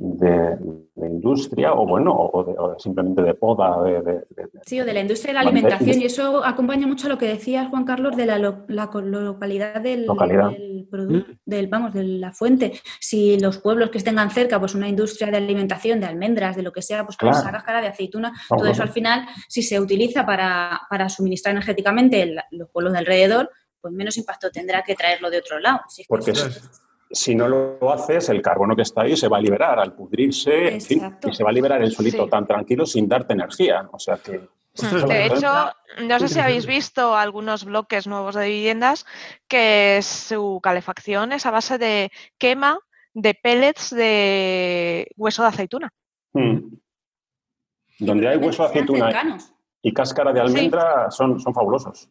de, 0.00 0.56
industria 0.96 1.74
o 1.74 1.86
bueno, 1.86 2.12
o, 2.14 2.74
simplemente 2.78 3.22
de 3.22 3.34
poda. 3.34 3.82
De, 3.82 4.24
sí, 4.64 4.80
o 4.80 4.84
de 4.84 4.94
la 4.94 5.00
industria 5.00 5.30
de 5.30 5.34
la 5.34 5.40
alimentación. 5.40 6.00
Y 6.00 6.06
eso 6.06 6.42
acompaña 6.42 6.86
mucho 6.86 7.06
a 7.06 7.10
lo 7.10 7.18
que 7.18 7.26
decías, 7.26 7.68
Juan 7.68 7.84
Carlos, 7.84 8.16
de 8.16 8.24
la, 8.24 8.38
localidad, 8.38 9.82
del, 9.82 10.06
producto, 10.90 11.32
mm. 11.32 11.36
del, 11.44 11.66
vamos, 11.68 11.92
de 11.92 12.04
la 12.04 12.32
fuente. 12.32 12.72
Si 12.98 13.38
los 13.38 13.58
pueblos 13.58 13.90
que 13.90 14.00
tengan 14.00 14.30
cerca, 14.30 14.58
pues 14.58 14.74
una 14.74 14.88
industria 14.88 15.30
de 15.30 15.36
alimentación, 15.36 16.00
de 16.00 16.06
almendras, 16.06 16.56
de 16.56 16.62
lo 16.62 16.72
que 16.72 16.80
sea, 16.80 17.04
pues 17.04 17.18
con 17.18 17.28
esa 17.28 17.52
cáscara 17.52 17.82
de 17.82 17.88
aceituna, 17.88 18.32
todo 18.48 18.66
eso 18.66 18.82
al 18.82 18.90
final, 18.90 19.26
si 19.48 19.62
se 19.62 19.78
utiliza 19.78 20.24
para, 20.24 20.80
para 20.88 21.10
suministrar 21.10 21.52
energéticamente 21.52 22.34
los 22.52 22.70
pueblos 22.70 22.94
de 22.94 23.00
alrededor, 23.00 23.50
pues 23.82 23.92
menos 23.92 24.16
impacto 24.16 24.50
tendrá 24.50 24.82
que 24.82 24.94
traerlo 24.94 25.28
de 25.30 25.38
otro 25.38 25.58
lado. 25.58 25.80
Porque 26.08 26.32
si 27.10 27.34
no 27.34 27.48
lo 27.48 27.92
haces, 27.92 28.28
el 28.28 28.40
carbono 28.40 28.76
que 28.76 28.82
está 28.82 29.02
ahí 29.02 29.16
se 29.16 29.28
va 29.28 29.38
a 29.38 29.40
liberar 29.40 29.78
al 29.78 29.94
pudrirse 29.94 30.76
y 30.76 30.80
se 30.80 31.44
va 31.44 31.50
a 31.50 31.52
liberar 31.52 31.82
el 31.82 31.92
solito 31.92 32.28
tan 32.28 32.46
tranquilo 32.46 32.86
sin 32.86 33.08
darte 33.08 33.32
energía. 33.32 33.88
O 33.92 33.98
sea 33.98 34.16
que. 34.16 34.48
De 34.72 35.26
hecho, 35.26 35.48
no 36.06 36.18
sé 36.20 36.28
si 36.28 36.38
habéis 36.38 36.64
visto 36.64 37.16
algunos 37.16 37.64
bloques 37.64 38.06
nuevos 38.06 38.36
de 38.36 38.48
viviendas 38.48 39.04
que 39.48 39.98
su 40.02 40.60
calefacción 40.62 41.32
es 41.32 41.44
a 41.44 41.50
base 41.50 41.76
de 41.76 42.12
quema 42.38 42.78
de 43.12 43.34
pellets 43.34 43.90
de 43.90 45.08
hueso 45.16 45.42
de 45.42 45.48
aceituna. 45.48 45.92
Hmm. 46.32 46.76
Donde 47.98 48.28
hay 48.28 48.36
hueso 48.36 48.62
de 48.62 48.68
aceituna 48.68 49.38
y 49.82 49.92
cáscara 49.92 50.32
de 50.32 50.40
almendra 50.40 51.10
son, 51.10 51.40
son 51.40 51.52
fabulosos 51.52 52.08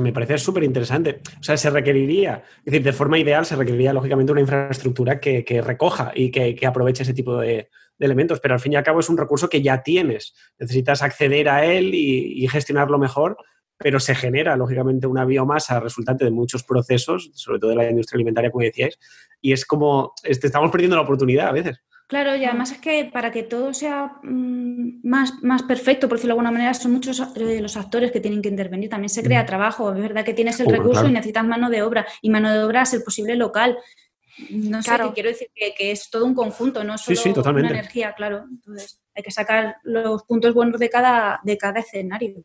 me 0.00 0.12
parece 0.12 0.38
súper 0.38 0.64
interesante. 0.64 1.20
O 1.40 1.42
sea, 1.42 1.56
se 1.56 1.70
requeriría, 1.70 2.42
es 2.58 2.64
decir, 2.64 2.82
de 2.82 2.92
forma 2.92 3.18
ideal 3.18 3.44
se 3.46 3.56
requeriría 3.56 3.92
lógicamente 3.92 4.32
una 4.32 4.40
infraestructura 4.40 5.20
que, 5.20 5.62
recoja 5.64 6.12
y 6.14 6.30
que, 6.30 6.66
aproveche 6.66 7.02
ese 7.02 7.14
tipo 7.14 7.38
de, 7.38 7.68
elementos, 7.98 8.40
pero 8.40 8.54
al 8.54 8.60
fin 8.60 8.74
y 8.74 8.76
al 8.76 8.84
cabo 8.84 9.00
es 9.00 9.08
un 9.08 9.16
recurso 9.16 9.48
que 9.48 9.62
ya 9.62 9.82
tienes. 9.82 10.34
Necesitas 10.58 11.02
acceder 11.02 11.48
a 11.48 11.64
él 11.64 11.94
y, 11.94 12.46
gestionarlo 12.48 12.98
mejor, 12.98 13.36
pero 13.78 14.00
se 14.00 14.14
genera 14.14 14.56
lógicamente 14.56 15.06
una 15.06 15.24
biomasa 15.24 15.80
resultante 15.80 16.24
de 16.24 16.30
muchos 16.30 16.62
procesos, 16.62 17.30
sobre 17.34 17.58
todo 17.58 17.70
de 17.70 17.76
la 17.76 17.90
industria 17.90 18.16
alimentaria, 18.16 18.50
como 18.50 18.64
decíais, 18.64 18.98
y 19.40 19.52
es 19.52 19.64
como, 19.64 20.14
este, 20.22 20.46
estamos 20.46 20.70
perdiendo 20.70 20.96
la 20.96 21.02
oportunidad 21.02 21.48
a 21.48 21.52
veces. 21.52 21.80
Claro, 22.08 22.36
y 22.36 22.44
además 22.44 22.70
es 22.70 22.78
que 22.78 23.10
para 23.12 23.32
que 23.32 23.42
todo 23.42 23.74
sea 23.74 24.18
mm, 24.22 25.00
más, 25.02 25.42
más 25.42 25.64
perfecto, 25.64 26.08
por 26.08 26.18
decirlo 26.18 26.34
de 26.34 26.38
alguna 26.38 26.52
manera, 26.52 26.72
son 26.72 26.92
muchos 26.92 27.20
eh, 27.34 27.60
los 27.60 27.76
actores 27.76 28.12
que 28.12 28.20
tienen 28.20 28.42
que 28.42 28.48
intervenir. 28.48 28.88
También 28.88 29.08
se 29.08 29.24
crea 29.24 29.44
trabajo, 29.44 29.92
es 29.92 30.00
verdad 30.00 30.24
que 30.24 30.34
tienes 30.34 30.60
el 30.60 30.66
recurso 30.66 31.08
y 31.08 31.12
necesitas 31.12 31.44
mano 31.44 31.68
de 31.68 31.82
obra, 31.82 32.06
y 32.22 32.30
mano 32.30 32.52
de 32.52 32.62
obra 32.62 32.82
a 32.82 32.86
ser 32.86 33.02
posible 33.02 33.34
local. 33.34 33.76
No 34.50 34.82
sé, 34.82 34.90
qué 34.90 35.12
quiero 35.14 35.30
decir 35.30 35.48
que, 35.52 35.90
es 35.90 36.08
todo 36.08 36.26
un 36.26 36.34
conjunto, 36.34 36.84
no 36.84 36.96
solo 36.96 37.20
una 37.50 37.70
energía, 37.70 38.12
claro. 38.14 38.44
Entonces, 38.48 39.00
hay 39.14 39.22
que 39.22 39.30
sacar 39.32 39.78
los 39.82 40.22
puntos 40.24 40.54
buenos 40.54 40.78
de 40.78 40.90
cada, 40.90 41.40
de 41.42 41.58
cada 41.58 41.80
escenario. 41.80 42.44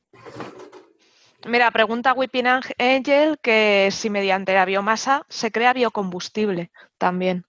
Mira, 1.47 1.69
pregunta 1.71 2.13
Whipping 2.13 2.47
Angel 2.47 3.37
que 3.39 3.89
si 3.91 4.09
mediante 4.09 4.53
la 4.53 4.65
biomasa 4.65 5.25
se 5.29 5.51
crea 5.51 5.73
biocombustible 5.73 6.71
también. 6.97 7.45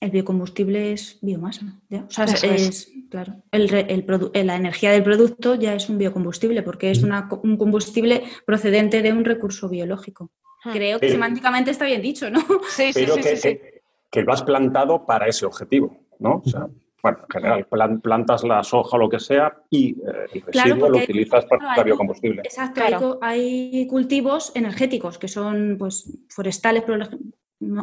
El 0.00 0.10
biocombustible 0.10 0.92
es 0.92 1.18
biomasa. 1.22 1.80
O 1.90 2.10
sea, 2.10 2.24
es, 2.24 2.92
claro, 3.10 3.42
la 3.52 4.56
energía 4.56 4.92
del 4.92 5.02
producto 5.02 5.56
ya 5.56 5.74
es 5.74 5.88
un 5.88 5.98
biocombustible 5.98 6.62
porque 6.62 6.90
es 6.90 7.02
un 7.02 7.56
combustible 7.56 8.22
procedente 8.46 9.02
de 9.02 9.12
un 9.12 9.24
recurso 9.24 9.68
biológico. 9.68 10.30
Hmm. 10.64 10.72
Creo 10.72 11.00
que 11.00 11.10
semánticamente 11.10 11.72
está 11.72 11.84
bien 11.86 12.02
dicho, 12.02 12.30
¿no? 12.30 12.40
Sí, 12.68 12.92
sí, 12.92 13.06
sí, 13.06 13.20
que, 13.22 13.82
que, 14.10 14.22
lo 14.22 14.32
has 14.32 14.42
plantado 14.42 15.04
para 15.04 15.26
ese 15.26 15.46
objetivo, 15.46 15.96
¿no? 16.18 16.42
O 16.44 16.48
sea, 16.48 16.68
bueno, 17.02 17.18
en 17.22 17.30
general, 17.30 18.00
plantas 18.00 18.42
la 18.42 18.62
soja 18.64 18.96
o 18.96 18.98
lo 18.98 19.08
que 19.08 19.20
sea 19.20 19.56
y 19.70 19.90
eh, 19.90 20.26
el 20.32 20.42
residuo 20.42 20.88
lo 20.88 20.98
utilizas 20.98 21.44
para 21.46 21.82
biocombustible. 21.84 22.42
Exacto, 22.42 23.18
hay, 23.22 23.86
cultivos 23.86 24.52
energéticos 24.54 25.18
que 25.18 25.28
son 25.28 25.76
pues 25.78 26.10
forestales, 26.28 26.82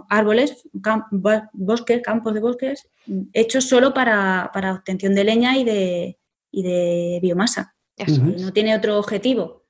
árboles, 0.10 0.68
bosques, 1.52 2.02
campos 2.02 2.34
de 2.34 2.40
bosques, 2.40 2.88
hechos 3.34 3.68
solo 3.68 3.94
para, 3.94 4.52
obtención 4.74 5.16
de 5.16 5.24
leña 5.24 5.58
y 5.58 5.64
de, 5.64 6.18
de 6.52 7.20
biomasa. 7.22 7.76
No 7.98 8.52
tiene 8.52 8.76
otro 8.76 8.98
objetivo. 8.98 9.64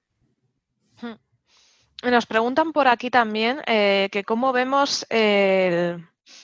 Hmm. 1.02 2.10
Nos 2.10 2.26
preguntan 2.26 2.72
por 2.72 2.88
aquí 2.88 3.10
también 3.10 3.60
eh, 3.68 4.10
que 4.12 4.24
cómo 4.24 4.54
vemos 4.54 5.06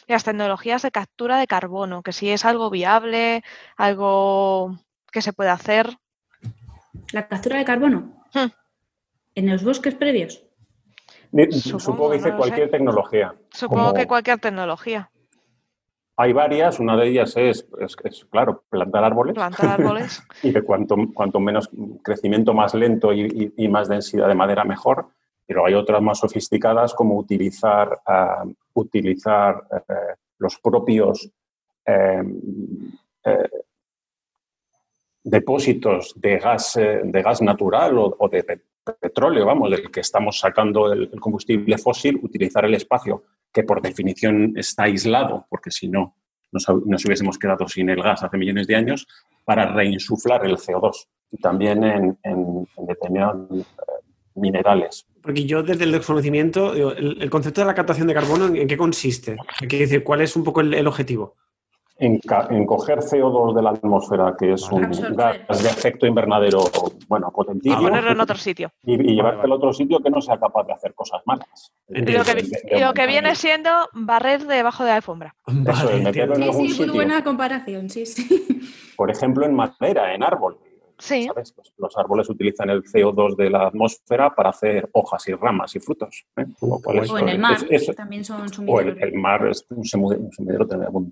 las 0.08 0.24
tecnologías 0.24 0.82
de 0.82 0.91
captura 0.91 1.38
de 1.38 1.47
carbono, 1.47 2.04
que 2.04 2.13
si 2.13 2.30
es 2.30 2.45
algo 2.45 2.69
viable, 2.69 3.43
algo 3.78 4.80
que 5.12 5.21
se 5.21 5.34
puede 5.34 5.50
hacer. 5.50 5.97
¿La 7.12 7.28
captura 7.28 7.58
de 7.58 7.65
carbono? 7.65 8.26
Hmm. 8.34 8.52
¿En 9.36 9.50
los 9.50 9.63
bosques 9.63 9.95
previos? 9.95 10.43
Supongo, 11.52 12.10
que 12.10 12.17
dice 12.17 12.34
cualquier 12.36 12.70
tecnología. 12.70 13.34
Supongo 13.52 13.94
que 13.94 14.08
cualquier 14.08 14.39
tecnología. 14.39 15.10
Hay 16.17 16.34
varias, 16.34 16.80
una 16.80 16.98
de 16.98 17.08
ellas 17.08 17.34
es, 17.38 17.67
claro, 18.30 18.63
plantar 18.70 19.04
árboles. 19.04 19.34
Plantar 19.34 19.80
árboles. 19.80 20.22
y 20.44 20.52
de 20.52 20.62
cuanto, 20.62 20.96
cuanto 21.13 21.39
menos 21.39 21.70
crecimiento 22.04 22.54
más 22.54 22.74
lento 22.74 23.13
y, 23.13 23.67
más 23.70 23.88
densidad 23.88 24.28
de 24.28 24.36
madera, 24.36 24.63
mejor. 24.63 25.08
Pero 25.48 25.65
hay 25.65 25.74
otras 25.74 26.02
más 26.02 26.20
sofisticadas 26.20 26.94
como 26.94 27.17
utilizar, 27.17 28.02
ah, 28.06 28.44
utilizar 28.74 29.63
eh, 29.72 30.15
los 30.38 30.60
propios 30.60 31.30
eh, 31.86 32.24
eh, 33.26 33.50
depósitos 35.23 36.13
de 36.15 36.38
gas, 36.38 36.73
de 36.75 37.21
gas 37.21 37.41
natural 37.41 37.97
o, 37.97 38.29
de 38.29 38.62
petróleo, 38.99 39.45
vamos, 39.45 39.69
del 39.69 39.91
que 39.91 39.99
estamos 39.99 40.39
sacando 40.39 40.91
el, 40.91 41.10
combustible 41.19 41.77
fósil, 41.77 42.19
utilizar 42.21 42.65
el 42.65 42.73
espacio, 42.73 43.23
que 43.51 43.63
por 43.63 43.81
definición 43.81 44.53
está 44.55 44.84
aislado, 44.84 45.45
porque 45.49 45.71
si 45.71 45.88
no, 45.88 46.15
nos, 46.51 46.67
hubiésemos 46.69 47.38
quedado 47.38 47.67
sin 47.67 47.89
el 47.89 48.01
gas 48.01 48.23
hace 48.23 48.38
millones 48.38 48.67
de 48.67 48.75
años, 48.75 49.07
para 49.45 49.71
reinsuflar 49.73 50.45
el 50.45 50.57
CO2, 50.57 51.07
y 51.31 51.38
también 51.38 51.84
en, 51.84 52.67
determinados 52.88 53.60
eh, 53.60 53.63
minerales. 54.36 55.05
Porque 55.21 55.45
yo 55.45 55.62
desde 55.62 55.84
el 55.84 55.91
desconocimiento, 55.91 56.73
el, 56.73 57.29
concepto 57.29 57.62
de 57.62 57.67
la 57.67 57.75
captación 57.75 58.07
de 58.07 58.13
carbono, 58.13 58.47
¿en, 58.47 58.67
qué 58.67 58.77
consiste? 58.77 59.38
decir, 59.62 60.03
¿cuál 60.03 60.21
es 60.21 60.36
un 60.36 60.43
poco 60.43 60.62
el 60.62 60.88
objetivo? 60.88 61.36
En, 61.97 62.65
coger 62.65 62.99
CO2 62.99 63.56
de 63.56 63.62
la 63.62 63.69
atmósfera, 63.71 64.36
que 64.38 64.54
es 64.54 64.71
un 64.71 64.89
gas 65.15 65.63
de 65.63 65.69
efecto 65.69 66.08
invernadero, 66.08 66.63
bueno, 67.08 67.32
potentísimo. 67.32 67.82
Y 67.82 67.86
ponerlo 67.86 68.12
en 68.12 68.19
otro 68.19 68.38
sitio. 68.38 68.71
Y, 68.84 68.97
llevarte 68.97 69.43
al 69.43 69.51
otro 69.51 69.71
sitio 69.71 69.99
que 69.99 70.10
no 70.10 70.21
sea 70.21 70.39
capaz 70.39 70.65
de 70.65 70.73
hacer 70.73 70.93
cosas 70.95 71.21
malas. 71.25 71.71
Y 71.89 72.01
lo 72.01 72.93
que, 72.93 73.08
viene 73.08 73.36
siendo 73.36 73.69
barrer 73.93 74.45
debajo 74.45 74.84
de 74.84 74.89
la 74.89 74.95
alfombra. 74.95 75.36
Eso 75.67 75.89
es, 75.91 76.01
meterlo 76.01 76.36
en 76.36 76.43
algún 76.43 76.67
sí, 76.67 76.73
sitio. 76.73 76.93
buena 76.93 77.23
comparación, 77.23 77.89
sí, 77.89 78.06
sí. 78.06 78.62
Por 78.95 79.12
ejemplo, 79.12 79.45
en 79.45 79.54
madera, 79.54 80.13
en 80.13 80.23
árbol. 80.23 80.58
Sí. 80.97 81.25
¿sabes? 81.25 81.56
los 81.77 81.97
árboles 81.97 82.30
utilizan 82.30 82.69
el 82.69 82.84
CO2 82.84 83.36
de 83.36 83.49
la 83.49 83.67
atmósfera 83.67 84.36
para 84.36 84.51
hacer 84.51 84.88
hojas 84.93 85.27
y 85.27 85.34
ramas 85.34 85.75
y 85.75 85.80
frutos. 85.80 86.25
¿eh? 86.38 86.45
o 86.60 87.17
en 87.17 87.30
el 87.30 87.39
mar, 87.39 87.58
también 87.95 88.23
son 88.23 88.47
sumideros. 88.49 88.97
O 88.97 89.04
el, 89.04 89.13
mar 89.15 89.47
es 89.47 89.65
un 89.69 89.84
sumidero, 89.84 90.67
un 90.91 91.12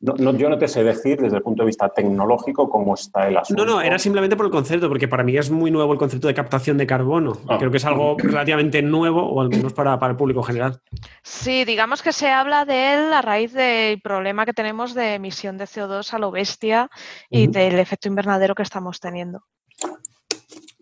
no, 0.00 0.36
yo 0.36 0.48
no 0.48 0.58
te 0.58 0.66
sé 0.68 0.82
decir 0.82 1.20
desde 1.20 1.36
el 1.36 1.42
punto 1.42 1.62
de 1.62 1.66
vista 1.66 1.88
tecnológico 1.88 2.70
cómo 2.70 2.94
está 2.94 3.28
el 3.28 3.36
asunto. 3.36 3.64
No, 3.64 3.74
no, 3.74 3.82
era 3.82 3.98
simplemente 3.98 4.36
por 4.36 4.46
el 4.46 4.52
concepto, 4.52 4.88
porque 4.88 5.08
para 5.08 5.22
mí 5.22 5.36
es 5.36 5.50
muy 5.50 5.70
nuevo 5.70 5.92
el 5.92 5.98
concepto 5.98 6.26
de 6.26 6.34
captación 6.34 6.78
de 6.78 6.86
carbono. 6.86 7.32
Ah. 7.48 7.56
Creo 7.58 7.70
que 7.70 7.76
es 7.76 7.84
algo 7.84 8.16
relativamente 8.18 8.80
nuevo, 8.82 9.22
o 9.22 9.40
al 9.40 9.48
menos 9.48 9.72
para, 9.72 9.98
el 10.06 10.16
público 10.16 10.42
general. 10.42 10.80
Sí, 11.22 11.64
digamos 11.64 12.02
que 12.02 12.12
se 12.12 12.28
habla 12.28 12.64
de 12.64 12.94
él 12.94 13.12
a 13.12 13.20
raíz 13.20 13.52
del 13.52 14.00
problema 14.00 14.46
que 14.46 14.54
tenemos 14.54 14.94
de 14.94 15.14
emisión 15.14 15.58
de 15.58 15.64
CO2 15.64 16.12
a 16.12 16.18
lo 16.18 16.30
bestia 16.30 16.90
y 17.28 17.48
del 17.48 17.78
efecto 17.78 18.08
invernadero 18.08 18.54
que 18.54 18.62
estamos 18.62 19.00
teniendo. 19.00 19.42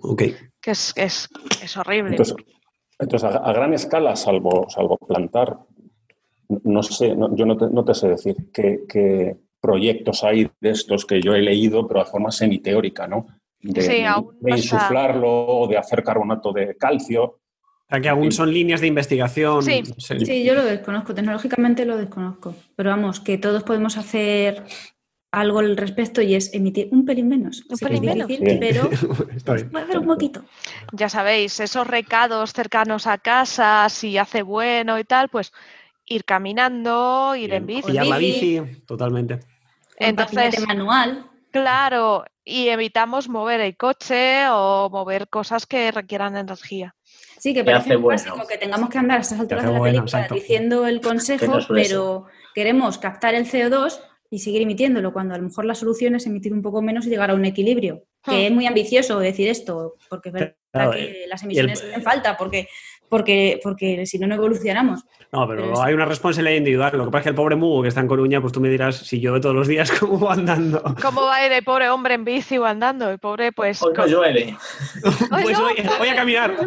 Ok. 0.01 0.23
Que 0.61 0.71
es, 0.71 0.93
es, 0.97 1.29
es 1.63 1.77
horrible. 1.77 2.17
Entonces, 2.99 3.25
a, 3.25 3.53
gran 3.53 3.75
escala, 3.75 4.17
salvo, 4.17 4.67
salvo 4.69 4.97
plantar 4.97 5.59
no 6.49 6.83
sé, 6.83 7.17
yo 7.33 7.47
no 7.47 7.85
te, 7.85 7.95
sé 7.95 8.09
decir 8.09 8.37
qué, 8.53 9.37
proyectos 9.61 10.23
ahí 10.23 10.49
de 10.61 10.71
estos 10.71 11.05
que 11.05 11.21
yo 11.21 11.35
he 11.35 11.43
leído, 11.43 11.87
pero 11.89 12.01
de 12.01 12.11
forma 12.11 12.31
semiteórica, 12.31 13.07
¿no? 13.07 13.27
De, 13.61 13.83
Sí, 13.83 14.05
aún 14.05 14.37
de 14.41 14.51
no 14.51 14.57
insuflarlo 14.57 15.29
o 15.29 15.67
de 15.67 15.77
hacer 15.77 16.05
carbonato 16.05 16.53
de 16.53 16.77
calcio. 16.77 17.25
O 17.25 17.89
sea, 17.89 18.01
que 18.01 18.09
aún 18.09 18.31
son 18.33 18.53
líneas 18.53 18.81
de 18.81 18.87
investigación. 18.87 19.63
Sí. 19.63 19.83
Sí, 19.99 20.45
yo 20.45 20.55
lo 20.55 20.65
desconozco, 20.65 21.15
tecnológicamente 21.15 21.85
lo 21.85 21.97
desconozco. 21.97 22.55
Pero 22.77 22.91
vamos, 22.91 23.21
que 23.21 23.39
todos 23.39 23.63
podemos 23.65 23.97
hacer 23.97 24.65
algo 25.37 25.59
al 25.59 25.77
respecto 25.77 26.23
y 26.23 26.35
es 26.35 26.53
emitir 26.55 26.89
un 26.93 27.05
pelín 27.05 27.29
menos. 27.29 27.65
Un 27.69 27.79
pelín 27.79 28.05
menos. 28.05 28.27
difícil, 28.27 28.59
pero 28.59 28.89
puede 29.71 29.85
hacer 29.85 29.99
un 29.99 30.07
poquito. 30.07 30.45
Ya 30.93 31.09
sabéis, 31.09 31.61
esos 31.61 31.87
recados 31.87 32.53
cercanos 32.53 33.07
a 33.07 33.19
casa, 33.19 33.87
si 33.89 34.17
hace 34.17 34.43
bueno 34.43 34.99
y 34.99 35.05
tal, 35.05 35.29
pues 35.29 35.53
ir 36.07 36.25
caminando, 36.25 37.35
ir 37.37 37.53
en 37.53 37.67
bici. 37.67 37.83
Pillar 37.89 38.07
la 38.07 38.19
bici. 38.19 38.61
totalmente. 38.87 39.41
Entonces, 39.99 40.67
manual. 40.67 41.27
claro, 41.51 42.25
y 42.45 42.69
evitamos 42.69 43.29
mover 43.29 43.61
el 43.61 43.77
coche 43.77 44.47
o 44.51 44.89
mover 44.91 45.29
cosas 45.29 45.67
que 45.67 45.91
requieran 45.91 46.37
energía. 46.37 46.95
Sí, 47.39 47.53
que 47.55 47.65
parece 47.65 47.89
muy 47.95 47.97
bueno. 48.03 48.23
básico 48.31 48.47
que 48.47 48.59
tengamos 48.59 48.89
que 48.91 48.99
andar 48.99 49.19
a 49.19 49.21
estas 49.23 49.41
alturas 49.41 49.65
de 49.65 49.73
la 49.73 49.79
bueno, 49.79 49.99
película 50.01 50.19
exacto. 50.21 50.35
diciendo 50.35 50.87
el 50.87 51.01
Que 51.01 51.09
consejo, 51.09 51.59
pero 51.69 52.27
queremos 52.55 52.99
captar 52.99 53.35
el 53.35 53.47
CO2 53.47 54.01
y 54.31 54.39
seguir 54.41 54.63
emitiéndolo, 54.63 55.13
cuando 55.13 55.35
a 55.35 55.39
lo 55.39 55.45
mejor 55.45 55.65
la 55.65 55.75
solución 55.75 56.15
es 56.17 56.27
emitir 56.27 56.53
un 56.53 56.61
poco 56.63 56.83
menos 56.83 57.07
y 57.07 57.11
llegar 57.11 57.31
a 57.31 57.35
un 57.35 57.45
equilibrio. 57.45 58.03
Que 58.25 58.33
Hmm. 58.33 58.47
es 58.47 58.53
muy 58.53 58.67
ambicioso 58.67 59.19
decir 59.21 59.49
esto, 59.49 59.95
porque 60.09 60.31
es 60.31 60.33
verdad 60.33 60.57
Claro, 60.73 60.91
que 60.93 61.25
las 61.29 61.43
y 61.43 61.45
el- 61.47 61.51
emisiones 61.51 61.83
hacen 61.83 62.03
falta, 62.03 62.37
porque, 62.37 62.69
porque, 63.09 63.61
porque 63.63 64.07
si 64.07 64.19
no, 64.19 64.27
no 64.27 64.35
evolucionamos. 64.35 65.05
No, 65.33 65.47
pero 65.47 65.83
hay 65.83 65.95
una 65.95 66.05
responsabilidad 66.05 66.59
individual. 66.59 66.97
Lo 66.97 67.05
que 67.05 67.11
pasa 67.11 67.19
es 67.19 67.25
que 67.25 67.29
el 67.31 67.35
pobre 67.35 67.57
Mugo 67.57 67.83
que 67.83 67.89
está 67.89 68.01
en 68.01 68.09
Coruña, 68.09 68.41
pues 68.41 68.53
tú 68.53 68.61
me 68.61 68.69
dirás 68.69 68.97
si 68.97 69.21
llueve 69.21 69.41
todos 69.41 69.55
los 69.55 69.69
días, 69.69 69.91
¿cómo 70.01 70.21
va 70.21 70.35
andando? 70.35 70.83
¿Cómo 71.03 71.23
va 71.23 71.37
a 71.37 71.47
ir 71.47 71.53
el 71.53 71.65
pobre 71.65 71.91
hombre 71.91 72.15
en 72.15 72.25
bici 72.25 72.59
o 72.59 72.65
andando? 72.65 73.11
El 73.11 73.19
pobre, 73.19 73.53
pues, 73.53 73.83
Hoy 73.83 73.93
no 73.97 74.07
llueve. 74.07 74.57
Pues 75.31 75.59
voy, 75.99 76.09
a 76.09 76.17
caminar. 76.17 76.57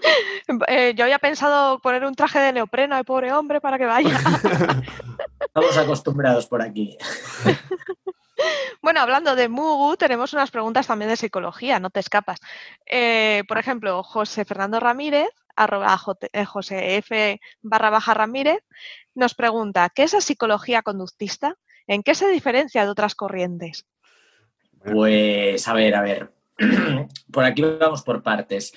Eh, 0.68 0.94
yo 0.96 1.04
había 1.04 1.18
pensado 1.18 1.78
poner 1.78 2.04
un 2.04 2.14
traje 2.14 2.38
de 2.38 2.52
neopreno 2.52 2.96
al 2.96 3.04
pobre 3.04 3.32
hombre 3.32 3.60
para 3.60 3.78
que 3.78 3.84
vaya. 3.84 4.18
Estamos 5.40 5.76
acostumbrados 5.76 6.46
por 6.46 6.62
aquí. 6.62 6.96
Bueno, 8.82 9.00
hablando 9.00 9.36
de 9.36 9.48
Mugu, 9.48 9.96
tenemos 9.96 10.32
unas 10.32 10.50
preguntas 10.50 10.86
también 10.86 11.10
de 11.10 11.16
psicología, 11.16 11.78
no 11.78 11.90
te 11.90 12.00
escapas. 12.00 12.40
Eh, 12.86 13.44
por 13.46 13.58
ejemplo, 13.58 14.02
José 14.02 14.44
Fernando 14.44 14.80
Ramírez, 14.80 15.28
eh, 16.32 16.44
José 16.44 16.96
F 16.96 17.40
barra 17.60 17.90
baja 17.90 18.14
Ramírez, 18.14 18.62
nos 19.14 19.34
pregunta, 19.34 19.90
¿qué 19.94 20.04
es 20.04 20.14
la 20.14 20.20
psicología 20.20 20.82
conductista? 20.82 21.56
¿En 21.86 22.02
qué 22.02 22.14
se 22.14 22.28
diferencia 22.28 22.84
de 22.84 22.90
otras 22.90 23.14
corrientes? 23.14 23.86
Pues, 24.82 25.66
a 25.68 25.74
ver, 25.74 25.94
a 25.94 26.02
ver. 26.02 26.32
Por 27.32 27.44
aquí 27.44 27.62
vamos 27.62 28.02
por 28.02 28.22
partes. 28.22 28.72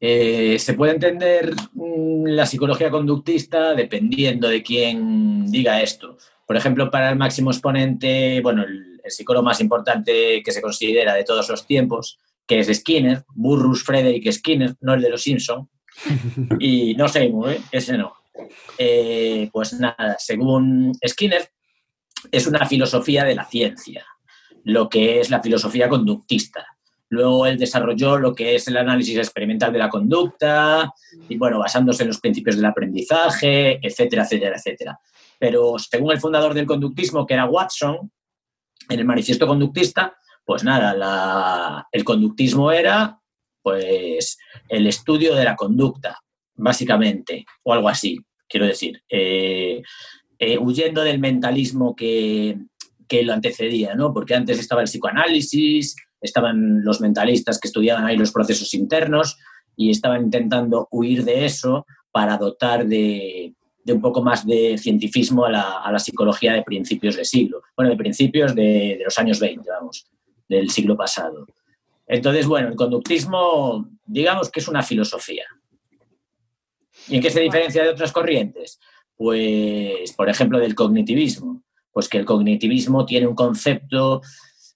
Eh, 0.00 0.58
se 0.58 0.74
puede 0.74 0.92
entender 0.92 1.54
mm, 1.72 2.26
la 2.26 2.46
psicología 2.46 2.90
conductista 2.90 3.74
dependiendo 3.74 4.48
de 4.48 4.62
quién 4.62 5.50
diga 5.50 5.80
esto. 5.80 6.18
Por 6.46 6.56
ejemplo, 6.56 6.90
para 6.90 7.10
el 7.10 7.16
máximo 7.16 7.50
exponente, 7.50 8.40
bueno, 8.42 8.64
el, 8.64 8.93
el 9.04 9.10
psicólogo 9.10 9.44
más 9.44 9.60
importante 9.60 10.42
que 10.42 10.52
se 10.52 10.62
considera 10.62 11.14
de 11.14 11.24
todos 11.24 11.48
los 11.48 11.66
tiempos, 11.66 12.18
que 12.46 12.60
es 12.60 12.76
Skinner, 12.76 13.24
Burrus 13.34 13.84
Frederick 13.84 14.32
Skinner, 14.32 14.74
no 14.80 14.94
el 14.94 15.02
de 15.02 15.10
los 15.10 15.22
Simpson, 15.22 15.68
y 16.58 16.94
no 16.94 17.08
Seymour, 17.08 17.52
¿eh? 17.52 17.60
ese 17.70 17.96
no. 17.96 18.14
Eh, 18.78 19.48
pues 19.52 19.74
nada, 19.74 20.16
según 20.18 20.92
Skinner, 21.06 21.48
es 22.32 22.46
una 22.46 22.66
filosofía 22.66 23.24
de 23.24 23.34
la 23.34 23.44
ciencia 23.44 24.04
lo 24.64 24.88
que 24.88 25.20
es 25.20 25.30
la 25.30 25.40
filosofía 25.40 25.88
conductista. 25.88 26.66
Luego 27.10 27.46
él 27.46 27.58
desarrolló 27.58 28.18
lo 28.18 28.34
que 28.34 28.56
es 28.56 28.66
el 28.66 28.76
análisis 28.76 29.18
experimental 29.18 29.72
de 29.72 29.78
la 29.78 29.90
conducta, 29.90 30.92
y 31.28 31.36
bueno, 31.36 31.58
basándose 31.58 32.02
en 32.02 32.08
los 32.08 32.18
principios 32.18 32.56
del 32.56 32.64
aprendizaje, 32.64 33.78
etcétera, 33.86 34.24
etcétera, 34.24 34.56
etcétera. 34.56 34.98
Pero 35.38 35.78
según 35.78 36.12
el 36.12 36.20
fundador 36.20 36.54
del 36.54 36.66
conductismo, 36.66 37.26
que 37.26 37.34
era 37.34 37.44
Watson, 37.44 38.10
en 38.88 38.98
el 38.98 39.04
manifiesto 39.04 39.46
conductista, 39.46 40.16
pues 40.44 40.64
nada, 40.64 41.86
el 41.90 42.04
conductismo 42.04 42.70
era 42.70 43.18
pues 43.62 44.36
el 44.68 44.86
estudio 44.86 45.34
de 45.34 45.44
la 45.44 45.56
conducta, 45.56 46.18
básicamente, 46.54 47.46
o 47.62 47.72
algo 47.72 47.88
así, 47.88 48.18
quiero 48.48 48.66
decir, 48.66 49.02
Eh, 49.08 49.82
eh, 50.38 50.58
huyendo 50.58 51.02
del 51.02 51.20
mentalismo 51.20 51.94
que, 51.94 52.58
que 53.08 53.22
lo 53.22 53.32
antecedía, 53.32 53.94
¿no? 53.94 54.12
Porque 54.12 54.34
antes 54.34 54.58
estaba 54.58 54.82
el 54.82 54.88
psicoanálisis, 54.88 55.94
estaban 56.20 56.84
los 56.84 57.00
mentalistas 57.00 57.58
que 57.58 57.68
estudiaban 57.68 58.04
ahí 58.04 58.16
los 58.16 58.32
procesos 58.32 58.74
internos 58.74 59.38
y 59.76 59.90
estaban 59.90 60.24
intentando 60.24 60.88
huir 60.90 61.24
de 61.24 61.46
eso 61.46 61.86
para 62.10 62.36
dotar 62.36 62.86
de, 62.86 63.54
de 63.84 63.92
un 63.92 64.00
poco 64.00 64.22
más 64.22 64.46
de 64.46 64.78
cientifismo 64.78 65.44
a 65.44 65.50
la, 65.50 65.78
a 65.80 65.92
la 65.92 65.98
psicología 65.98 66.54
de 66.54 66.62
principios 66.62 67.16
de 67.16 67.24
siglo. 67.24 67.62
Bueno, 67.76 67.90
de 67.90 67.96
principios 67.96 68.54
de, 68.54 68.96
de 68.98 69.02
los 69.04 69.18
años 69.18 69.38
20, 69.38 69.68
vamos, 69.70 70.06
del 70.48 70.70
siglo 70.70 70.96
pasado. 70.96 71.46
Entonces, 72.06 72.46
bueno, 72.46 72.68
el 72.68 72.76
conductismo, 72.76 73.88
digamos 74.04 74.50
que 74.50 74.60
es 74.60 74.68
una 74.68 74.82
filosofía. 74.82 75.44
¿Y 77.08 77.16
en 77.16 77.22
qué 77.22 77.30
se 77.30 77.40
diferencia 77.40 77.82
de 77.82 77.90
otras 77.90 78.12
corrientes? 78.12 78.80
Pues, 79.16 80.12
por 80.12 80.28
ejemplo, 80.28 80.58
del 80.58 80.74
cognitivismo. 80.74 81.62
Pues 81.92 82.08
que 82.08 82.18
el 82.18 82.24
cognitivismo 82.24 83.04
tiene 83.06 83.26
un 83.26 83.34
concepto. 83.34 84.20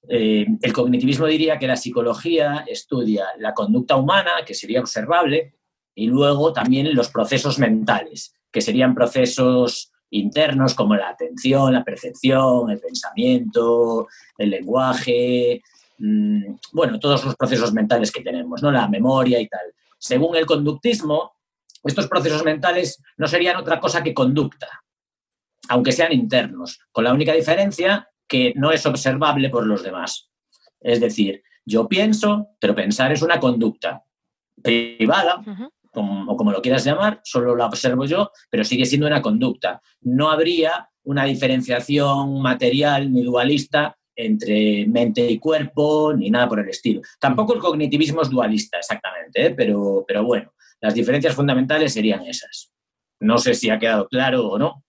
eh, 0.09 0.47
el 0.63 0.73
cognitivismo 0.73 1.27
diría 1.27 1.59
que 1.59 1.67
la 1.67 1.77
psicología 1.77 2.65
estudia 2.69 3.27
la 3.39 3.55
conducta 3.55 3.97
humana, 3.97 4.31
que 4.47 4.55
sería 4.55 4.81
observable, 4.81 5.55
y 5.95 6.07
luego 6.07 6.53
también 6.53 6.95
los 6.95 7.09
procesos 7.09 7.59
mentales, 7.59 8.33
que 8.51 8.61
serían 8.61 8.95
procesos 8.95 9.93
internos 10.11 10.75
como 10.75 10.97
la 10.97 11.11
atención, 11.11 11.73
la 11.73 11.85
percepción, 11.85 12.71
el 12.71 12.81
pensamiento, 12.81 14.09
el 14.37 14.51
lenguaje, 14.51 15.63
mm, 15.99 16.55
bueno, 16.73 16.99
todos 16.99 17.25
los 17.25 17.37
procesos 17.37 17.73
mentales 17.73 18.11
que 18.11 18.23
tenemos, 18.23 18.63
¿no? 18.63 18.71
La 18.71 18.89
memoria 18.89 19.41
y 19.41 19.49
tal. 19.49 19.75
Según 19.99 20.37
el 20.37 20.47
conductismo, 20.47 21.33
estos 21.85 22.09
procesos 22.09 22.45
mentales 22.45 23.03
no 23.17 23.27
serían 23.27 23.57
otra 23.57 23.81
cosa 23.81 24.03
que 24.03 24.15
conducta, 24.15 24.69
aunque 25.69 25.93
sean 25.93 26.13
internos, 26.13 26.81
con 26.93 27.05
la 27.05 27.13
única 27.13 27.33
diferencia 27.33 28.09
que 28.27 28.53
no 28.57 28.73
es 28.73 28.85
observable 28.87 29.49
por 29.49 29.67
los 29.67 29.83
demás. 29.83 30.31
Es 30.81 31.01
decir, 31.01 31.43
yo 31.65 31.89
pienso, 31.89 32.49
pero 32.59 32.75
pensar 32.75 33.13
es 33.13 33.23
una 33.23 33.41
conducta 33.41 34.05
privada. 34.63 35.43
Como, 35.99 36.31
o 36.31 36.37
como 36.37 36.53
lo 36.53 36.63
quieras 36.63 36.85
llamar, 36.85 37.21
solo 37.25 37.57
la 37.57 37.67
observo 37.67 38.05
yo, 38.05 38.31
pero 38.49 38.63
sigue 38.63 38.87
siendo 38.87 39.09
una 39.09 39.21
conducta. 39.21 39.83
No 40.03 40.31
habría 40.31 40.89
una 41.03 41.25
diferenciación 41.25 42.41
material 42.41 43.13
ni 43.13 43.25
dualista 43.25 43.97
entre 44.15 44.87
mente 44.87 45.29
y 45.29 45.39
cuerpo, 45.39 46.13
ni 46.15 46.31
nada 46.31 46.49
por 46.49 46.61
el 46.61 46.69
estilo. 46.69 47.01
Tampoco 47.19 47.55
el 47.55 47.61
cognitivismo 47.61 48.23
es 48.23 48.31
dualista, 48.31 48.79
exactamente, 48.79 49.47
¿eh? 49.47 49.51
pero, 49.51 50.05
pero 50.07 50.23
bueno, 50.25 50.53
las 50.81 50.95
diferencias 50.95 51.35
fundamentales 51.35 51.93
serían 51.93 52.25
esas. 52.27 52.73
No 53.21 53.39
sé 53.39 53.55
si 53.55 53.71
ha 53.71 53.79
quedado 53.79 54.07
claro 54.07 54.47
o 54.47 54.59
no. 54.59 54.85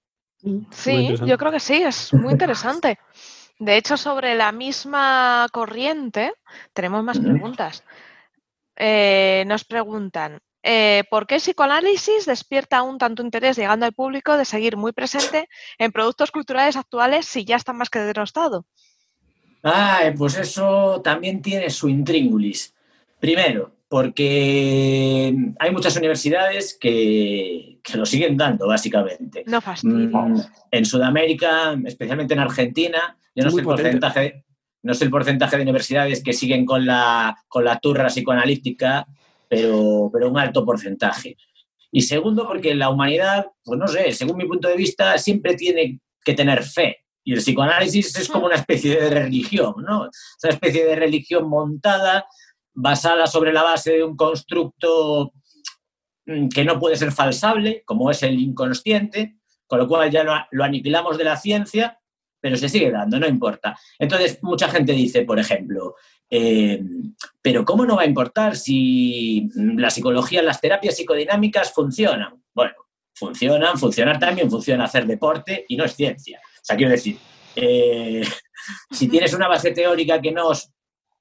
Sí, 0.72 1.16
yo 1.26 1.38
creo 1.38 1.52
que 1.52 1.60
sí, 1.60 1.82
es 1.82 2.14
muy 2.14 2.34
interesante. 2.34 3.00
De 3.58 3.78
hecho, 3.78 3.98
sobre 3.98 4.36
la 4.36 4.52
misma 4.52 5.48
corriente, 5.52 6.34
tenemos 6.74 7.04
más 7.04 7.20
preguntas. 7.20 7.84
Eh, 8.76 9.44
nos 9.48 9.66
preguntan, 9.66 10.40
eh, 10.64 11.04
¿por 11.10 11.28
qué 11.28 11.36
el 11.36 11.42
psicoanálisis 11.42 12.26
despierta 12.26 12.78
aún 12.78 12.98
tanto 12.98 13.24
interés 13.24 13.58
llegando 13.58 13.86
al 13.86 13.94
público 13.94 14.38
de 14.38 14.46
seguir 14.46 14.78
muy 14.78 14.92
presente 14.92 15.48
en 15.78 15.92
productos 15.92 16.32
culturales 16.32 16.76
actuales 16.76 17.26
si 17.26 17.46
ya 17.46 17.56
está 17.56 17.74
más 17.74 17.90
que 17.90 18.00
denostado? 18.00 18.66
Ah, 19.64 20.12
pues 20.18 20.38
eso 20.38 21.02
también 21.04 21.42
tiene 21.42 21.70
su 21.70 21.90
intríngulis. 21.90 22.74
Primero, 23.20 23.74
porque 23.90 25.36
hay 25.60 25.72
muchas 25.72 25.98
universidades 25.98 26.78
que, 26.80 27.80
que 27.84 27.98
lo 27.98 28.06
siguen 28.06 28.38
dando, 28.38 28.68
básicamente. 28.68 29.44
No 29.48 29.60
fastidies. 29.60 30.12
Mm, 30.12 30.40
En 30.72 30.86
Sudamérica, 30.86 31.78
especialmente 31.86 32.34
en 32.36 32.40
Argentina, 32.40 33.18
yo 33.36 33.44
no 33.44 33.52
sé, 33.52 33.60
el 33.60 33.66
porcentaje, 33.66 34.46
no 34.84 34.94
sé 34.94 35.06
el 35.06 35.10
porcentaje 35.10 35.58
de 35.58 35.64
universidades 35.64 36.24
que 36.24 36.34
siguen 36.34 36.66
con 36.66 36.86
la, 36.86 37.36
con 37.48 37.66
la 37.66 37.80
turra 37.80 38.08
psicoanalítica, 38.08 39.08
pero, 39.50 40.10
pero 40.14 40.30
un 40.30 40.40
alto 40.40 40.64
porcentaje. 40.64 41.36
Y 41.92 42.02
segundo, 42.02 42.48
porque 42.48 42.76
la 42.76 42.90
humanidad, 42.90 43.48
pues 43.64 43.80
no 43.80 43.88
sé, 43.88 44.12
según 44.12 44.38
mi 44.38 44.46
punto 44.46 44.68
de 44.68 44.76
vista, 44.76 45.18
siempre 45.18 45.56
tiene 45.56 46.00
que 46.24 46.34
tener 46.34 46.64
fe. 46.64 47.06
Y 47.24 47.34
el 47.34 47.40
psicoanálisis 47.40 48.16
es 48.16 48.30
como 48.30 48.46
una 48.46 48.56
especie 48.56 49.00
de 49.00 49.10
religión, 49.10 49.74
¿no? 49.80 50.06
Es 50.06 50.44
una 50.44 50.54
especie 50.54 50.86
de 50.86 50.96
religión 50.96 51.50
montada, 51.50 52.28
basada 52.74 53.28
sobre 53.28 53.52
la 53.52 53.64
base 53.64 53.94
de 53.94 54.04
un 54.04 54.16
constructo 54.16 55.34
mm, 56.26 56.50
que 56.50 56.64
no 56.64 56.80
puede 56.80 56.96
ser 56.96 57.12
falsable, 57.12 57.84
como 57.86 58.12
es 58.12 58.22
el 58.24 58.40
inconsciente, 58.40 59.38
con 59.68 59.80
lo 59.80 59.88
cual 59.88 60.12
ya 60.12 60.24
lo, 60.24 60.34
lo 60.52 60.64
aniquilamos 60.64 61.18
de 61.18 61.24
la 61.24 61.36
ciencia 61.36 62.00
pero 62.42 62.58
se 62.58 62.70
sigue 62.70 62.92
dando, 62.92 63.20
no 63.20 63.28
importa. 63.28 63.78
Entonces, 63.98 64.40
mucha 64.42 64.70
gente 64.70 64.94
dice, 64.94 65.24
por 65.24 65.40
ejemplo, 65.40 65.96
eh, 66.30 66.82
pero 67.42 67.66
¿cómo 67.66 67.86
no 67.86 67.96
va 67.96 68.04
a 68.04 68.08
importar 68.08 68.56
si 68.56 69.50
la 69.56 69.90
psicología, 69.90 70.42
las 70.42 70.62
terapias 70.62 70.96
psicodinámicas 70.96 71.74
funcionan? 71.74 72.44
Bueno, 72.54 72.74
funcionan, 73.14 73.78
funcionar 73.78 74.20
también 74.20 74.50
funciona 74.50 74.86
hacer 74.86 75.06
deporte 75.06 75.66
y 75.68 75.76
no 75.76 75.86
es 75.86 75.96
ciencia. 75.96 76.40
O 76.40 76.64
sea, 76.64 76.78
quiero 76.78 76.92
decir, 76.92 77.18
eh, 77.56 78.24
si 78.92 79.08
tienes 79.08 79.34
una 79.34 79.48
base 79.48 79.72
teórica 79.72 80.22
que 80.22 80.32
no 80.32 80.52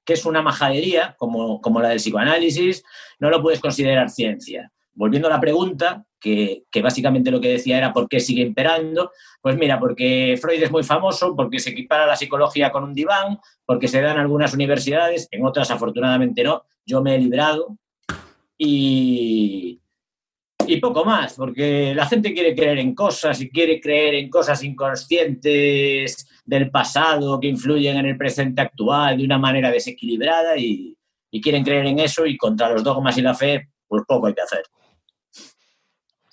que 0.05 0.13
es 0.13 0.25
una 0.25 0.41
majadería, 0.41 1.15
como, 1.19 1.61
como 1.61 1.81
la 1.81 1.89
del 1.89 1.99
psicoanálisis, 1.99 2.83
no 3.19 3.29
lo 3.29 3.43
puedes 3.43 3.59
considerar 3.59 4.09
ciencia 4.09 4.71
volviendo 4.99 5.29
a 5.29 5.31
la 5.31 5.39
pregunta, 5.39 6.03
que, 6.19 6.65
básicamente 6.83 7.31
lo 7.31 7.39
que 7.39 7.47
decía 7.47 7.77
era 7.77 7.93
por 7.93 8.09
qué 8.09 8.19
sigue 8.19 8.41
imperando, 8.41 9.13
pues 9.41 9.57
mira, 9.57 9.79
porque 9.79 10.37
Freud 10.41 10.61
es 10.61 10.71
muy 10.71 10.83
famoso, 10.83 11.37
porque 11.37 11.59
se 11.59 11.69
equipara 11.69 12.05
la 12.05 12.17
psicología 12.17 12.69
con 12.69 12.83
un 12.83 12.93
diván, 12.93 13.39
porque 13.65 13.87
se 13.87 14.01
da 14.01 14.11
en 14.11 14.17
algunas 14.17 14.53
universidades, 14.53 15.29
en 15.31 15.45
otras 15.45 15.71
afortunadamente 15.71 16.43
no, 16.43 16.63
yo 16.85 17.01
me 17.01 17.15
he 17.15 17.17
librado 17.17 17.77
y, 18.57 19.79
poco 20.81 21.05
más, 21.05 21.33
porque 21.35 21.95
la 21.95 22.05
gente 22.05 22.33
quiere 22.33 22.53
creer 22.53 22.79
en 22.79 22.93
cosas 22.93 23.39
y 23.39 23.49
quiere 23.49 23.79
creer 23.79 24.15
en 24.15 24.29
cosas 24.29 24.61
inconscientes 24.65 26.27
del 26.43 26.69
pasado 26.71 27.39
que 27.39 27.47
influyen 27.47 27.95
en 27.95 28.05
el 28.05 28.17
presente 28.17 28.61
actual 28.61 29.17
de 29.17 29.23
una 29.23 29.37
manera 29.37 29.71
desequilibrada 29.71 30.57
y, 30.57 30.97
y 31.31 31.41
quieren 31.41 31.63
creer 31.63 31.85
en 31.85 31.99
eso 31.99 32.25
y 32.25 32.35
contra 32.35 32.69
los 32.69 32.83
dogmas 32.83 33.17
y 33.17 33.21
la 33.21 33.33
fe, 33.33 33.69
pues 33.87 34.03
poco 34.05 34.27
hay 34.27 34.33
que 34.33 34.41
hacer. 34.41 34.63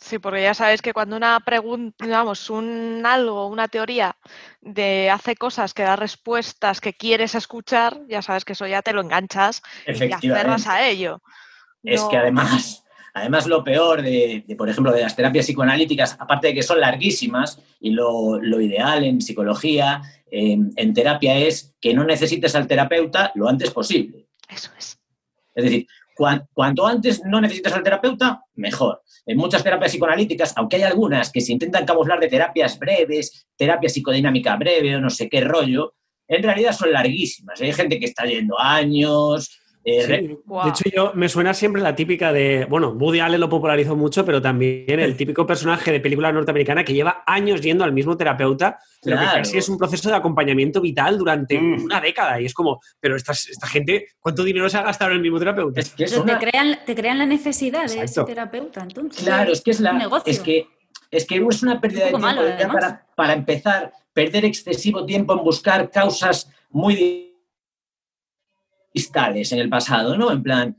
Sí, 0.07 0.21
porque 0.21 0.41
ya 0.41 0.55
sabes 0.55 0.83
que 0.83 0.93
cuando 0.93 1.17
una 1.17 1.41
pregunta, 1.41 2.07
vamos, 2.07 2.49
un 2.49 3.03
algo, 3.05 3.49
una 3.49 3.67
teoría 3.67 4.17
de 4.61 5.11
hace 5.11 5.35
cosas 5.35 5.75
que 5.75 5.83
da 5.83 5.97
respuestas 5.97 6.81
que 6.81 6.95
quieres 6.95 7.35
escuchar, 7.35 7.99
ya 8.09 8.23
sabes 8.23 8.45
que 8.45 8.53
eso 8.53 8.69
ya 8.69 8.83
te 8.83 8.93
lo 8.93 9.01
enganchas 9.01 9.63
y 9.85 9.99
te 9.99 10.15
aferras 10.15 10.69
a 10.69 10.87
ello. 10.87 11.21
Es 11.83 12.05
que 12.05 12.17
además, 12.19 12.85
además 13.15 13.49
lo 13.49 13.65
peor 13.65 14.01
de, 14.01 14.45
por 14.57 14.69
ejemplo, 14.69 14.93
de 14.93 15.03
las 15.03 15.17
terapias 15.17 15.47
psicoanalíticas, 15.47 16.17
aparte 16.21 16.47
de 16.47 16.55
que 16.55 16.63
son 16.63 16.81
larguísimas 16.81 17.61
y 17.81 17.91
lo, 17.91 18.39
ideal 18.61 19.03
en 19.03 19.21
psicología, 19.21 20.03
en, 20.31 20.71
en 20.77 20.95
terapia 20.95 21.37
es 21.37 21.75
que 21.81 21.95
no 21.95 22.05
necesites 22.05 22.55
al 22.55 22.69
terapeuta 22.69 23.33
lo 23.35 23.49
antes 23.49 23.73
posible. 23.73 24.29
Eso 24.49 24.71
es. 24.79 25.01
Es 25.53 25.65
decir, 25.65 25.89
cuanto 26.17 26.87
antes 26.87 27.23
no 27.25 27.41
necesites 27.41 27.73
al 27.73 27.83
terapeuta, 27.83 28.43
mejor. 28.55 29.03
En 29.27 29.37
muchas 29.37 29.63
terapias 29.63 29.93
psicoanalíticas, 29.93 30.55
aunque 30.57 30.77
hay 30.77 30.83
algunas 30.83 31.31
que 31.31 31.41
se 31.41 31.53
intentan 31.53 31.85
camuflar 31.85 32.19
de 32.19 32.29
terapias 32.29 32.79
breves, 32.79 33.47
terapia 33.57 33.89
psicodinámica 33.89 34.57
breve 34.57 34.97
o 34.97 35.01
no 35.01 35.11
sé 35.11 35.29
qué 35.29 35.43
rollo, 35.43 35.95
en 36.29 36.43
realidad 36.43 36.73
son 36.73 36.93
larguísimas. 36.93 37.61
Hay 37.61 37.73
gente 37.73 38.01
que 38.01 38.07
está 38.07 38.25
yendo 38.25 38.59
años, 38.59 39.61
eh, 39.89 40.37
de 40.65 40.69
hecho, 40.69 40.91
yo 40.93 41.13
me 41.15 41.29
suena 41.29 41.55
siempre 41.55 41.81
la 41.81 41.95
típica 41.95 42.33
de. 42.33 42.67
Bueno, 42.69 42.91
Woody 42.91 43.21
Allen 43.21 43.39
lo 43.39 43.49
popularizó 43.49 43.95
mucho, 43.95 44.25
pero 44.25 44.43
también 44.43 44.99
el 44.99 45.17
típico 45.17 45.47
personaje 45.47 45.93
de 45.93 46.01
película 46.01 46.33
norteamericana 46.33 46.85
que 46.85 46.93
lleva 46.93 47.23
años 47.25 47.61
yendo 47.61 47.85
al 47.85 47.93
mismo 47.93 48.17
terapeuta, 48.17 48.81
pero 49.01 49.17
que 49.17 49.25
casi 49.25 49.59
es 49.59 49.69
un 49.69 49.79
proceso 49.79 50.09
de 50.09 50.17
acompañamiento 50.17 50.81
vital 50.81 51.17
durante 51.17 51.57
mm. 51.61 51.85
una 51.85 52.01
década. 52.01 52.41
Y 52.41 52.47
es 52.47 52.55
como, 52.55 52.81
pero 52.99 53.15
esta, 53.15 53.31
esta 53.31 53.69
gente, 53.69 54.09
¿cuánto 54.19 54.43
dinero 54.43 54.69
se 54.69 54.77
ha 54.77 54.83
gastado 54.83 55.13
en 55.13 55.19
el 55.19 55.23
mismo 55.23 55.39
terapeuta? 55.39 55.81
Es 55.81 55.91
que 55.91 56.07
te, 56.07 56.39
crean, 56.39 56.79
te 56.85 56.95
crean 56.97 57.19
la 57.19 57.27
necesidad 57.27 57.89
de 57.89 58.03
ese 58.03 58.25
terapeuta, 58.25 58.83
entonces. 58.83 59.23
Claro, 59.23 59.53
es 59.53 59.61
que 59.61 59.71
es 59.71 59.79
la. 59.79 60.11
Es 60.25 60.41
que, 60.41 60.67
es 61.13 61.25
que 61.25 61.37
es 61.37 61.63
una 61.63 61.81
pérdida 61.81 62.07
de 62.07 62.11
tiempo. 62.11 62.73
para, 62.73 63.07
para 63.15 63.35
empezar, 63.35 63.93
perder 64.13 64.47
excesivo 64.47 65.07
tiempo 65.07 65.33
en 65.33 65.45
buscar 65.45 65.89
causas 65.93 66.51
muy 66.71 67.26
en 69.53 69.59
el 69.59 69.69
pasado, 69.69 70.17
¿no? 70.17 70.31
En 70.33 70.43
plan, 70.43 70.77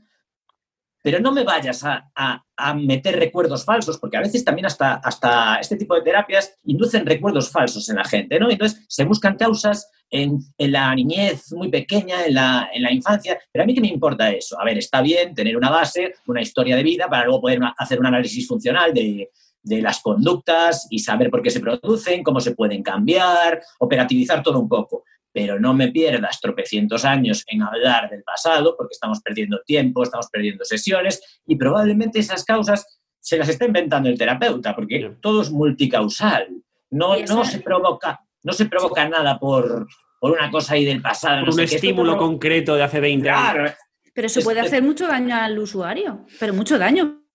pero 1.02 1.20
no 1.20 1.32
me 1.32 1.44
vayas 1.44 1.84
a, 1.84 2.44
meter 2.74 3.16
recuerdos 3.16 3.64
falsos, 3.64 3.98
porque 3.98 4.16
a 4.16 4.20
veces 4.20 4.44
también 4.44 4.66
hasta, 4.66 4.94
hasta 4.94 5.56
este 5.60 5.76
tipo 5.76 5.94
de 5.94 6.02
terapias 6.02 6.56
inducen 6.64 7.06
recuerdos 7.06 7.50
falsos 7.50 7.88
en 7.88 7.96
la 7.96 8.04
gente, 8.04 8.38
¿no? 8.40 8.50
Entonces 8.50 8.84
se 8.88 9.04
buscan 9.04 9.36
causas 9.36 9.88
en, 10.10 10.40
la 10.58 10.92
niñez 10.94 11.52
muy 11.52 11.68
pequeña, 11.68 12.26
en 12.26 12.34
la, 12.34 12.68
en 12.72 12.82
la, 12.82 12.92
infancia, 12.92 13.38
pero 13.52 13.62
a 13.62 13.66
mí 13.66 13.74
qué 13.74 13.80
me 13.80 13.86
importa 13.88 14.30
eso. 14.30 14.60
A 14.60 14.64
ver, 14.64 14.76
está 14.76 15.00
bien 15.00 15.34
tener 15.34 15.56
una 15.56 15.70
base, 15.70 16.14
una 16.26 16.42
historia 16.42 16.74
de 16.74 16.82
vida, 16.82 17.08
para 17.08 17.24
luego 17.24 17.42
poder 17.42 17.60
hacer 17.78 18.00
un 18.00 18.06
análisis 18.06 18.48
funcional 18.48 18.92
de, 18.92 19.30
de 19.62 19.80
las 19.80 20.00
conductas 20.00 20.88
y 20.90 20.98
saber 20.98 21.30
por 21.30 21.42
qué 21.42 21.50
se 21.50 21.60
producen, 21.60 22.24
cómo 22.24 22.40
se 22.40 22.56
pueden 22.56 22.82
cambiar, 22.82 23.62
operativizar 23.78 24.42
todo 24.42 24.58
un 24.58 24.68
poco 24.68 25.04
pero 25.32 25.60
no 25.60 25.74
me 25.74 25.88
pierdas 25.88 26.40
tropecientos 26.40 27.04
años 27.04 27.44
en 27.46 27.62
hablar 27.62 28.10
del 28.10 28.22
pasado, 28.22 28.74
porque 28.76 28.92
estamos 28.92 29.20
perdiendo 29.20 29.60
tiempo, 29.66 30.02
estamos 30.02 30.28
perdiendo 30.30 30.64
sesiones, 30.64 31.40
y 31.46 31.56
probablemente 31.56 32.18
esas 32.18 32.44
causas 32.44 32.98
se 33.20 33.36
las 33.36 33.48
está 33.48 33.66
inventando 33.66 34.08
el 34.08 34.18
terapeuta, 34.18 34.74
porque 34.74 35.16
todo 35.20 35.42
es 35.42 35.50
multicausal. 35.50 36.48
No, 36.90 37.18
no, 37.18 37.44
se, 37.44 37.60
provoca, 37.60 38.20
no 38.42 38.52
se 38.52 38.66
provoca 38.66 39.06
nada 39.08 39.38
por, 39.38 39.86
por 40.18 40.32
una 40.32 40.50
cosa 40.50 40.74
ahí 40.74 40.84
del 40.84 41.02
pasado. 41.02 41.44
un 41.44 41.60
estímulo 41.60 42.16
concreto 42.16 42.74
de 42.74 42.82
hace 42.82 43.00
20 43.00 43.30
años. 43.30 43.72
Pero 44.14 44.28
se 44.28 44.42
puede 44.42 44.60
hacer 44.60 44.82
mucho 44.82 45.06
daño 45.06 45.36
al 45.36 45.58
usuario, 45.58 46.24
pero 46.40 46.54
mucho 46.54 46.78
daño 46.78 47.27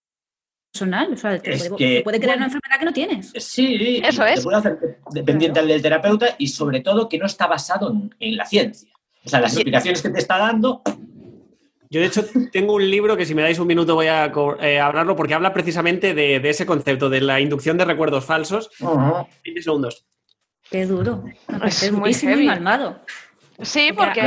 personal. 0.73 1.13
O 1.13 1.17
sea, 1.17 1.39
te 1.39 2.01
puede, 2.03 2.19
crear 2.19 2.37
una 2.37 2.47
enfermedad 2.47 2.79
que 2.79 2.85
no 2.85 2.93
tienes. 2.93 3.31
Sí, 3.37 4.01
eso 4.03 4.25
es. 4.25 4.43
puede 4.43 4.57
hacer 4.57 4.97
dependiente 5.11 5.61
del 5.61 5.81
terapeuta 5.81 6.35
y 6.37 6.47
sobre 6.47 6.81
todo 6.81 7.07
que 7.07 7.19
no 7.19 7.27
está 7.27 7.47
basado 7.47 7.95
en, 8.19 8.37
la 8.37 8.45
ciencia. 8.45 8.89
O 9.23 9.29
sea, 9.29 9.39
las 9.39 9.53
explicaciones 9.53 10.01
que 10.01 10.09
te 10.09 10.19
está 10.19 10.37
dando 10.37 10.81
yo, 11.89 11.99
de 11.99 12.07
hecho, 12.07 12.25
tengo 12.51 12.73
un 12.73 12.89
libro 12.89 13.15
que 13.15 13.23
si 13.23 13.35
me 13.35 13.43
dais 13.43 13.59
un 13.59 13.67
minuto 13.67 13.93
voy 13.93 14.07
a 14.07 14.31
eh, 14.61 14.79
hablarlo 14.79 15.15
porque 15.15 15.35
habla 15.35 15.53
precisamente 15.53 16.15
de, 16.15 16.37
ese 16.49 16.65
concepto, 16.65 17.07
de 17.07 17.21
la 17.21 17.39
inducción 17.39 17.77
de 17.77 17.85
recuerdos 17.85 18.25
falsos. 18.25 18.71
20 19.43 19.61
segundos. 19.61 20.03
Qué 20.71 20.87
duro. 20.87 21.23
Es 21.63 21.91
muy, 21.91 22.15
muy 22.23 22.45
malmado. 22.47 22.99
Sí, 23.61 23.91
porque... 23.95 24.21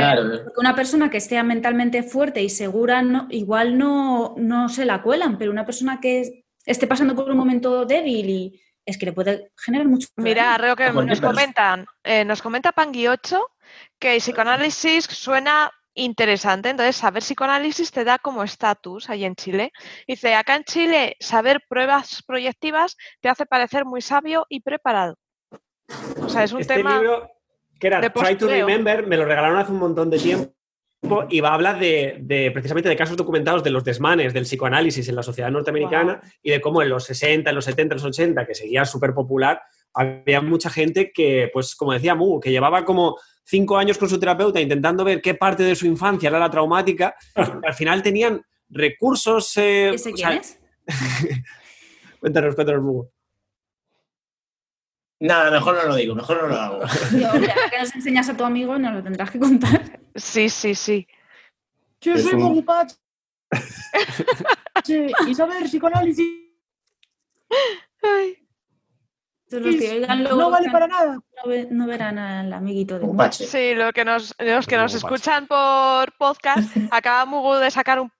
una 0.57 0.75
persona 0.75 1.09
que 1.09 1.17
esté 1.17 1.41
mentalmente 1.43 2.03
fuerte 2.03 2.41
y 2.41 2.49
segura, 2.49 3.01
no, 3.01 3.27
igual 3.29 3.77
no, 3.77 4.35
no 4.37 4.69
se 4.69 4.85
la 4.85 5.01
cuelan, 5.01 5.37
pero 5.37 5.51
una 5.51 5.65
persona 5.65 5.99
que 5.99 6.45
esté 6.65 6.87
pasando 6.87 7.15
por 7.15 7.29
un 7.29 7.37
momento 7.37 7.85
débil 7.85 8.29
y 8.29 8.61
es 8.85 8.97
que 8.97 9.05
le 9.05 9.13
puede 9.13 9.51
generar 9.57 9.87
mucho. 9.87 10.07
Mira, 10.15 10.55
creo 10.57 10.75
que 10.75 10.91
nos 10.91 11.19
comentan, 11.19 11.85
eh, 12.03 12.23
nos 12.23 12.41
comenta 12.41 12.71
Pangui 12.71 13.07
8 13.07 13.45
que 13.99 14.15
el 14.15 14.21
psicoanálisis 14.21 15.05
suena 15.05 15.71
interesante, 15.93 16.69
entonces 16.69 16.95
saber 16.95 17.21
psicoanálisis 17.21 17.91
te 17.91 18.05
da 18.05 18.17
como 18.17 18.43
estatus 18.43 19.09
ahí 19.09 19.25
en 19.25 19.35
Chile. 19.35 19.71
Dice, 20.07 20.35
acá 20.35 20.55
en 20.55 20.63
Chile 20.63 21.17
saber 21.19 21.61
pruebas 21.67 22.23
proyectivas 22.25 22.95
te 23.19 23.29
hace 23.29 23.45
parecer 23.45 23.83
muy 23.83 24.01
sabio 24.01 24.45
y 24.47 24.61
preparado. 24.61 25.17
O 26.21 26.29
sea, 26.29 26.43
es 26.43 26.53
un 26.53 26.61
este 26.61 26.75
tema 26.75 27.01
que 27.79 27.87
era 27.87 28.01
Try 28.11 28.35
to 28.35 28.47
Remember, 28.47 29.05
me 29.05 29.17
lo 29.17 29.25
regalaron 29.25 29.57
hace 29.57 29.71
un 29.71 29.79
montón 29.79 30.09
de 30.09 30.17
tiempo 30.17 30.57
y 31.29 31.41
va 31.41 31.49
a 31.49 31.53
hablar 31.53 31.79
de, 31.79 32.49
precisamente 32.53 32.89
de 32.89 32.95
casos 32.95 33.17
documentados 33.17 33.63
de 33.63 33.69
los 33.69 33.83
desmanes 33.83 34.33
del 34.33 34.43
psicoanálisis 34.43 35.07
en 35.07 35.15
la 35.15 35.23
sociedad 35.23 35.51
norteamericana 35.51 36.21
y 36.41 36.51
de 36.51 36.59
cómo 36.59 36.81
en 36.81 36.89
los 36.89 37.05
60, 37.05 37.49
en 37.49 37.55
los 37.55 37.65
70, 37.65 37.93
en 37.93 37.97
los 37.97 38.05
80, 38.05 38.45
que 38.45 38.55
seguía 38.55 38.83
súper 38.83 39.13
popular, 39.13 39.61
había 39.93 40.41
mucha 40.41 40.69
gente 40.69 41.11
que, 41.13 41.49
pues 41.53 41.75
como 41.75 41.93
decía 41.93 42.15
Mu, 42.15 42.39
que 42.39 42.51
llevaba 42.51 42.83
como 42.83 43.17
cinco 43.43 43.77
años 43.77 43.97
con 43.97 44.09
su 44.09 44.19
terapeuta 44.19 44.59
intentando 44.59 45.03
ver 45.03 45.21
qué 45.21 45.33
parte 45.33 45.63
de 45.63 45.75
su 45.75 45.85
infancia 45.85 46.29
era 46.29 46.39
la 46.39 46.49
traumática, 46.49 47.15
y 47.35 47.65
al 47.65 47.73
final 47.73 48.03
tenían 48.03 48.41
recursos... 48.69 49.55
Eh, 49.57 49.91
¿Ese 49.93 50.11
quién 50.11 50.33
es? 50.33 50.59
cuéntanos, 52.19 52.55
cuéntanos, 52.55 52.83
Mu. 52.83 53.05
Nada, 55.19 55.49
mejor 55.49 55.75
no 55.75 55.83
lo 55.83 55.95
digo, 55.95 56.13
mejor 56.13 56.43
no 56.43 56.47
lo 56.47 56.55
hago. 56.55 56.79
Yo, 57.11 57.31
que 57.31 57.79
nos 57.79 57.95
enseñas 57.95 58.29
a 58.29 58.37
tu 58.37 58.43
amigo, 58.43 58.77
nos 58.77 58.93
lo 58.93 59.03
tendrás 59.03 59.31
que 59.31 59.39
contar. 59.39 59.99
Sí, 60.15 60.49
sí, 60.49 60.75
sí. 60.75 61.07
Yo 62.01 62.17
soy 62.17 62.35
un... 62.35 62.65
sí, 64.83 65.07
Isabel, 65.27 65.63
psicoanálisis. 65.63 66.27
Ay. 68.03 68.37
no 69.49 70.49
vale 70.51 70.69
para 70.69 70.87
nada. 70.87 71.19
No, 71.71 71.87
verán 71.87 72.19
al 72.19 72.53
amiguito 72.53 72.99
de 72.99 73.31
Sí, 73.31 73.73
lo 73.73 73.93
que 73.93 74.05
nos, 74.05 74.35
los 74.37 74.67
que 74.67 74.77
nos 74.77 74.93
escuchan 74.93 75.47
por 75.47 76.11
podcast, 76.17 76.69
acaba 76.91 77.25
Mugu 77.25 77.55
de 77.55 77.71
sacar 77.71 78.01
un, 78.01 78.11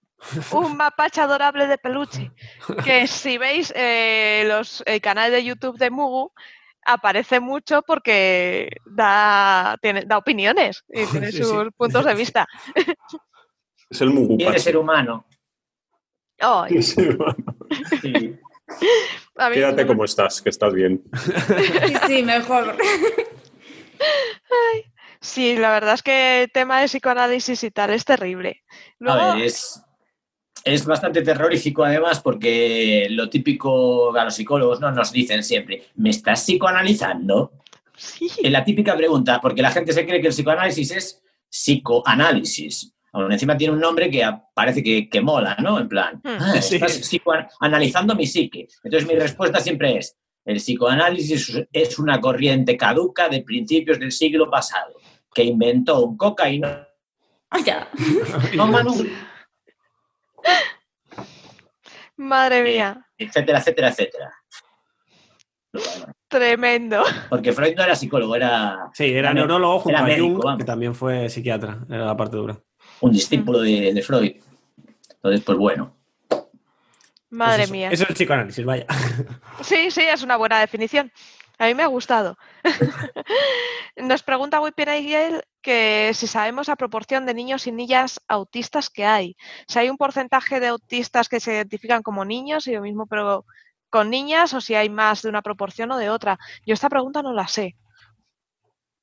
un 0.51 0.77
mapache 0.77 1.21
adorable 1.21 1.67
de 1.67 1.77
peluche. 1.77 2.31
Que 2.83 3.05
si 3.05 3.37
veis 3.37 3.71
eh, 3.75 4.45
los, 4.47 4.81
el 4.87 5.01
canal 5.01 5.29
de 5.29 5.43
YouTube 5.43 5.77
de 5.77 5.91
Mugu, 5.91 6.31
aparece 6.87 7.39
mucho 7.39 7.83
porque 7.83 8.69
da, 8.85 9.77
tiene, 9.81 10.05
da 10.05 10.17
opiniones 10.17 10.83
y 10.89 11.05
tiene 11.11 11.31
sus 11.31 11.71
puntos 11.75 12.05
de 12.05 12.15
vista. 12.15 12.47
Es 13.89 14.01
el 14.01 14.09
Mugu. 14.09 14.37
Quiere 14.37 14.59
ser 14.59 14.77
humano. 14.77 15.25
ser 16.81 17.15
humano. 17.15 17.57
Quédate 19.53 19.87
como 19.87 20.03
estás, 20.03 20.41
que 20.41 20.49
estás 20.49 20.73
bien. 20.73 21.03
Sí, 21.15 21.93
sí, 22.07 22.23
mejor. 22.23 22.75
Sí, 25.21 25.55
la 25.55 25.71
verdad 25.71 25.93
es 25.93 26.03
que 26.03 26.43
el 26.43 26.51
tema 26.51 26.81
de 26.81 26.87
psicoanálisis 26.87 27.63
y 27.63 27.71
tal 27.71 27.91
es 27.91 28.05
terrible. 28.05 28.63
Luego, 28.99 29.19
A 29.19 29.35
ver, 29.35 29.45
es, 29.45 29.81
es 30.63 30.85
bastante 30.85 31.21
terrorífico 31.21 31.83
además 31.83 32.19
porque 32.19 33.07
lo 33.09 33.29
típico 33.29 34.15
a 34.17 34.23
los 34.25 34.35
psicólogos 34.35 34.79
¿no? 34.79 34.91
nos 34.91 35.11
dicen 35.11 35.43
siempre, 35.43 35.83
¿me 35.95 36.09
estás 36.09 36.41
psicoanalizando? 36.43 37.51
sí, 37.95 38.29
Es 38.43 38.51
la 38.51 38.63
típica 38.63 38.95
pregunta, 38.95 39.39
porque 39.41 39.61
la 39.61 39.71
gente 39.71 39.91
se 39.93 40.05
cree 40.05 40.21
que 40.21 40.27
el 40.27 40.33
psicoanálisis 40.33 40.91
es 40.91 41.23
psicoanálisis. 41.49 42.93
Aún 43.13 43.31
encima 43.31 43.57
tiene 43.57 43.73
un 43.73 43.79
nombre 43.79 44.11
que 44.11 44.21
parece 44.53 44.83
que, 44.83 45.09
que 45.09 45.21
mola, 45.21 45.55
¿no? 45.59 45.79
En 45.79 45.87
plan, 45.87 46.21
Hmm. 46.23 46.37
"Ah, 46.39 46.61
Sí. 46.61 46.75
estás 46.75 46.97
psicoanalizando 46.99 48.15
mi 48.15 48.27
psique. 48.27 48.67
Entonces 48.83 49.07
mi 49.09 49.15
respuesta 49.15 49.59
siempre 49.59 49.97
es, 49.97 50.15
el 50.45 50.57
psicoanálisis 50.57 51.57
es 51.71 51.99
una 51.99 52.19
corriente 52.21 52.77
caduca 52.77 53.27
de 53.29 53.41
principios 53.41 53.99
del 53.99 54.11
siglo 54.11 54.49
pasado, 54.49 54.93
que 55.33 55.43
inventó 55.43 56.01
un 56.05 56.17
cocaína. 56.17 56.87
Ah, 57.49 57.59
ya. 57.65 57.89
No, 58.55 58.67
Manu, 58.67 58.93
madre 62.15 62.63
mía, 62.63 63.05
etcétera, 63.17 63.59
etcétera, 63.59 63.89
etcétera. 63.89 64.33
tremendo. 66.27 67.03
Porque 67.29 67.53
Freud 67.53 67.75
no 67.75 67.83
era 67.83 67.95
psicólogo, 67.95 68.35
era 68.35 68.89
Sí, 68.93 69.05
era 69.05 69.19
Era 69.19 69.33
neurólogo 69.33 69.79
junto 69.79 69.97
era 69.97 69.99
a 69.99 70.07
médico, 70.07 70.27
Jung, 70.27 70.43
vamos. 70.43 70.57
que 70.59 70.65
también 70.65 70.95
fue 70.95 71.29
psiquiatra, 71.29 71.79
era 71.89 72.05
la 72.05 72.17
parte 72.17 72.37
dura. 72.37 72.57
un 73.01 73.11
discípulo 73.11 73.59
de, 73.59 73.93
de 73.93 74.01
Freud. 74.01 74.35
Entonces, 75.15 75.41
pues 75.43 75.57
bueno. 75.57 75.95
Madre 77.29 77.57
Pues 77.57 77.63
eso, 77.65 77.73
mía. 77.73 77.89
Eso 77.91 78.03
es 78.03 78.09
el 78.09 78.15
psicoanálisis, 78.15 78.65
vaya. 78.65 78.85
Sí, 79.61 79.91
sí, 79.91 80.01
es 80.01 80.23
una 80.23 80.37
buena 80.37 80.59
definición. 80.59 81.11
A 81.59 81.65
mí 81.65 81.73
me 81.73 81.83
ha 81.83 81.87
gustado. 81.87 82.37
Nos 83.97 84.21
pregunta 84.23 84.61
Wikipedia 84.61 85.41
que 85.67 86.11
si 86.13 86.27
sabemos 86.27 86.69
la 86.69 86.77
proporción 86.77 87.25
de 87.25 87.33
niños 87.33 87.67
y 87.67 87.73
niñas 87.73 88.21
autistas 88.29 88.89
que 88.89 89.03
hay. 89.03 89.35
Si 89.67 89.77
hay 89.77 89.89
un 89.89 89.97
porcentaje 89.97 90.61
de 90.61 90.67
autistas 90.67 91.27
que 91.27 91.41
se 91.41 91.55
identifican 91.55 92.03
como 92.03 92.23
niños 92.23 92.67
y 92.67 92.71
lo 92.71 92.81
mismo 92.81 93.05
pero 93.05 93.43
con 93.89 94.09
niñas 94.09 94.53
o 94.53 94.61
si 94.61 94.75
hay 94.75 94.89
más 94.89 95.23
de 95.23 95.29
una 95.29 95.41
proporción 95.41 95.91
o 95.91 95.97
de 95.97 96.09
otra. 96.09 96.39
Yo 96.65 96.73
esta 96.73 96.87
pregunta 96.87 97.21
no 97.21 97.33
la 97.33 97.49
sé. 97.49 97.75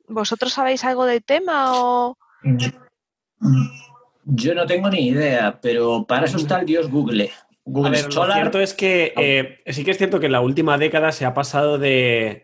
¿Vosotros 0.09 0.55
sabéis 0.55 0.83
algo 0.85 1.05
del 1.05 1.23
tema 1.23 1.73
o...? 1.75 2.17
Yo 4.25 4.55
no 4.55 4.65
tengo 4.65 4.89
ni 4.89 5.09
idea, 5.09 5.61
pero 5.61 6.07
para 6.07 6.25
eso 6.25 6.39
está 6.39 6.61
el 6.61 6.67
dios 6.67 6.91
Google. 6.91 7.31
A 7.31 7.47
Google 7.67 7.91
ver, 7.91 8.15
lo 8.15 8.33
cierto 8.33 8.59
es 8.59 8.73
que 8.73 9.13
eh, 9.19 9.61
sí 9.71 9.85
que 9.85 9.91
es 9.91 9.99
cierto 9.99 10.19
que 10.19 10.27
en 10.27 10.33
la 10.33 10.41
última 10.41 10.79
década 10.79 11.13
se 11.13 11.27
ha 11.27 11.35
pasado 11.35 11.77
de, 11.77 12.44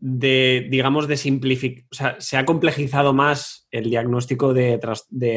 de 0.00 0.66
digamos, 0.70 1.06
de 1.06 1.16
simplificar, 1.16 1.84
o 1.90 1.94
sea, 1.94 2.16
se 2.20 2.36
ha 2.36 2.44
complejizado 2.44 3.12
más 3.12 3.68
el 3.70 3.90
diagnóstico 3.90 4.54
de, 4.54 4.80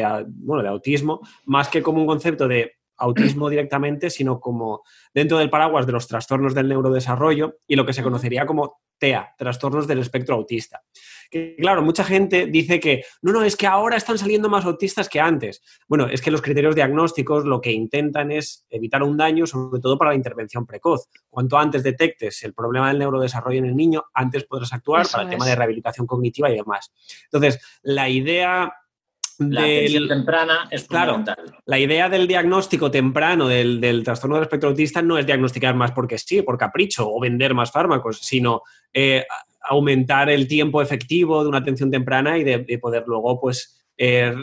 ah, 0.05 0.23
bueno, 0.27 0.63
de 0.63 0.69
autismo, 0.69 1.21
más 1.45 1.67
que 1.67 1.83
como 1.83 1.99
un 1.99 2.07
concepto 2.07 2.47
de 2.47 2.73
autismo 2.97 3.49
directamente, 3.49 4.09
sino 4.09 4.39
como 4.39 4.83
dentro 5.13 5.37
del 5.37 5.49
paraguas 5.49 5.85
de 5.85 5.91
los 5.91 6.07
trastornos 6.07 6.53
del 6.53 6.69
neurodesarrollo 6.69 7.57
y 7.67 7.75
lo 7.75 7.85
que 7.85 7.93
se 7.93 8.03
conocería 8.03 8.45
como 8.45 8.79
TEA, 8.97 9.33
trastornos 9.37 9.87
del 9.87 9.99
espectro 9.99 10.35
autista. 10.35 10.83
Que, 11.33 11.55
claro, 11.59 11.81
mucha 11.81 12.03
gente 12.03 12.45
dice 12.45 12.79
que 12.79 13.03
no, 13.23 13.31
no, 13.33 13.41
es 13.43 13.55
que 13.57 13.65
ahora 13.65 13.97
están 13.97 14.19
saliendo 14.19 14.49
más 14.49 14.65
autistas 14.65 15.09
que 15.09 15.19
antes. 15.19 15.63
Bueno, 15.87 16.07
es 16.07 16.21
que 16.21 16.29
los 16.29 16.43
criterios 16.43 16.75
diagnósticos 16.75 17.43
lo 17.43 17.59
que 17.59 17.71
intentan 17.71 18.31
es 18.31 18.67
evitar 18.69 19.01
un 19.01 19.17
daño, 19.17 19.47
sobre 19.47 19.81
todo 19.81 19.97
para 19.97 20.11
la 20.11 20.15
intervención 20.15 20.67
precoz. 20.67 21.09
Cuanto 21.29 21.57
antes 21.57 21.81
detectes 21.81 22.43
el 22.43 22.53
problema 22.53 22.89
del 22.89 22.99
neurodesarrollo 22.99 23.57
en 23.57 23.65
el 23.65 23.75
niño, 23.75 24.03
antes 24.13 24.43
podrás 24.43 24.71
actuar 24.73 25.01
Eso 25.01 25.13
para 25.13 25.23
el 25.23 25.29
tema 25.31 25.47
de 25.47 25.55
rehabilitación 25.55 26.05
cognitiva 26.05 26.51
y 26.51 26.55
demás. 26.55 26.91
Entonces, 27.25 27.59
la 27.81 28.07
idea 28.09 28.71
La 29.39 29.63
del- 29.63 30.07
temprana 30.07 30.67
es 30.69 30.83
Claro. 30.87 31.13
fundamental. 31.13 31.57
la 31.65 31.79
idea 31.79 32.07
del 32.09 32.27
diagnóstico 32.27 32.91
temprano 32.91 33.47
del, 33.47 33.81
del 33.81 34.03
trastorno 34.03 34.35
del 34.35 34.43
espectro 34.43 34.69
autista 34.69 35.01
no 35.01 35.17
es 35.17 35.25
diagnosticar 35.25 35.73
más 35.73 35.91
porque 35.91 36.19
sí, 36.19 36.43
por 36.43 36.59
capricho, 36.59 37.09
o 37.11 37.19
vender 37.19 37.55
más 37.55 37.71
fármacos, 37.71 38.19
sino 38.19 38.61
eh, 38.93 39.25
aumentar 39.63 40.29
el 40.29 40.47
tiempo 40.47 40.81
efectivo 40.81 41.41
de 41.43 41.49
una 41.49 41.59
atención 41.59 41.89
temprana 41.89 42.37
y 42.37 42.43
de, 42.43 42.59
de 42.59 42.77
poder 42.79 43.03
luego, 43.07 43.39
pues, 43.39 43.85
eh, 43.97 44.35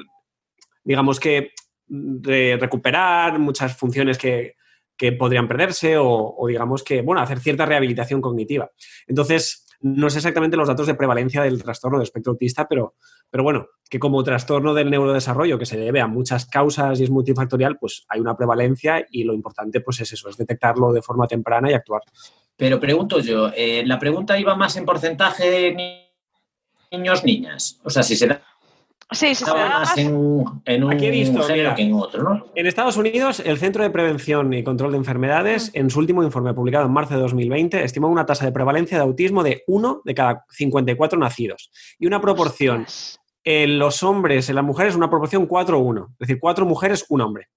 digamos 0.83 1.21
que 1.21 1.51
re- 1.89 2.57
recuperar 2.57 3.39
muchas 3.39 3.77
funciones 3.77 4.17
que, 4.17 4.55
que 4.97 5.13
podrían 5.13 5.49
perderse 5.49 5.97
o, 5.99 6.47
digamos 6.49 6.83
que, 6.83 7.03
bueno, 7.03 7.21
hacer 7.21 7.39
cierta 7.41 7.67
rehabilitación 7.67 8.21
cognitiva. 8.21 8.71
Entonces, 9.07 9.67
no 9.83 10.11
sé 10.11 10.19
exactamente 10.19 10.57
los 10.57 10.69
datos 10.69 10.87
de 10.87 10.95
prevalencia 10.95 11.43
del 11.43 11.63
trastorno 11.63 11.99
del 11.99 12.05
espectro 12.05 12.33
autista, 12.33 12.67
pero, 12.69 12.95
pero 13.31 13.45
bueno, 13.45 13.67
que 13.89 13.99
como 13.99 14.23
trastorno 14.23 14.73
del 14.75 14.91
neurodesarrollo 14.91 15.59
que 15.59 15.67
se 15.67 15.77
debe 15.79 16.01
a 16.01 16.07
muchas 16.07 16.47
causas 16.47 17.01
y 17.01 17.05
es 17.05 17.11
multifactorial, 17.11 17.77
pues 17.79 18.05
hay 18.09 18.21
una 18.21 18.37
prevalencia 18.37 19.05
y 19.11 19.25
lo 19.25 19.35
importante 19.35 19.81
pues 19.81 20.01
es 20.01 20.13
eso, 20.13 20.29
es 20.29 20.37
detectarlo 20.37 20.93
de 20.93 21.03
forma 21.03 21.27
temprana 21.27 21.71
y 21.71 21.75
actuar. 21.75 22.03
Pero 22.57 22.79
pregunto 22.79 23.19
yo, 23.21 23.51
eh, 23.57 23.83
la 23.87 23.99
pregunta 23.99 24.39
iba 24.39 24.55
más 24.55 24.77
en 24.77 24.85
porcentaje 24.85 25.51
de 25.51 25.75
ni- 25.75 26.07
niños, 26.93 27.25
niñas. 27.25 27.81
O 27.85 27.91
sea, 27.91 28.03
si 28.03 28.17
se 28.17 28.27
da 28.27 28.43
Sí, 29.13 29.35
sí, 29.35 29.45
se 29.45 29.47
daba 29.47 29.59
da 29.65 29.69
más 29.81 29.99
en 29.99 30.15
un, 30.15 30.63
en 30.65 30.85
un 30.85 30.93
Aquí 30.93 31.07
he 31.07 31.11
visto, 31.11 31.41
mira. 31.53 31.75
que 31.75 31.83
en 31.83 31.95
otro, 31.95 32.23
¿no? 32.23 32.47
En 32.55 32.67
Estados 32.69 32.97
Unidos, 32.97 33.43
el 33.45 33.59
Centro 33.59 33.83
de 33.83 33.91
Prevención 33.91 34.53
y 34.53 34.63
Control 34.63 34.93
de 34.93 34.99
Enfermedades, 34.99 35.73
en 35.75 35.91
su 35.91 35.99
último 35.99 36.23
informe 36.23 36.55
publicado 36.55 36.87
en 36.87 36.93
marzo 36.93 37.15
de 37.15 37.21
2020, 37.23 37.83
estimó 37.83 38.07
una 38.07 38.25
tasa 38.25 38.45
de 38.45 38.53
prevalencia 38.53 38.99
de 38.99 39.03
autismo 39.03 39.43
de 39.43 39.65
1 39.67 40.03
de 40.05 40.15
cada 40.15 40.45
54 40.51 41.19
nacidos 41.19 41.73
y 41.99 42.07
una 42.07 42.21
proporción 42.21 42.83
Ostras. 42.83 43.20
En 43.45 43.79
los 43.79 44.03
hombres, 44.03 44.49
en 44.49 44.55
las 44.57 44.65
mujeres, 44.65 44.95
una 44.97 45.09
proporción 45.11 45.49
4-1, 45.49 46.09
es 46.13 46.19
decir, 46.19 46.39
4 46.41 46.67
mujeres, 46.67 47.05
un 47.09 47.21
hombre. 47.23 47.49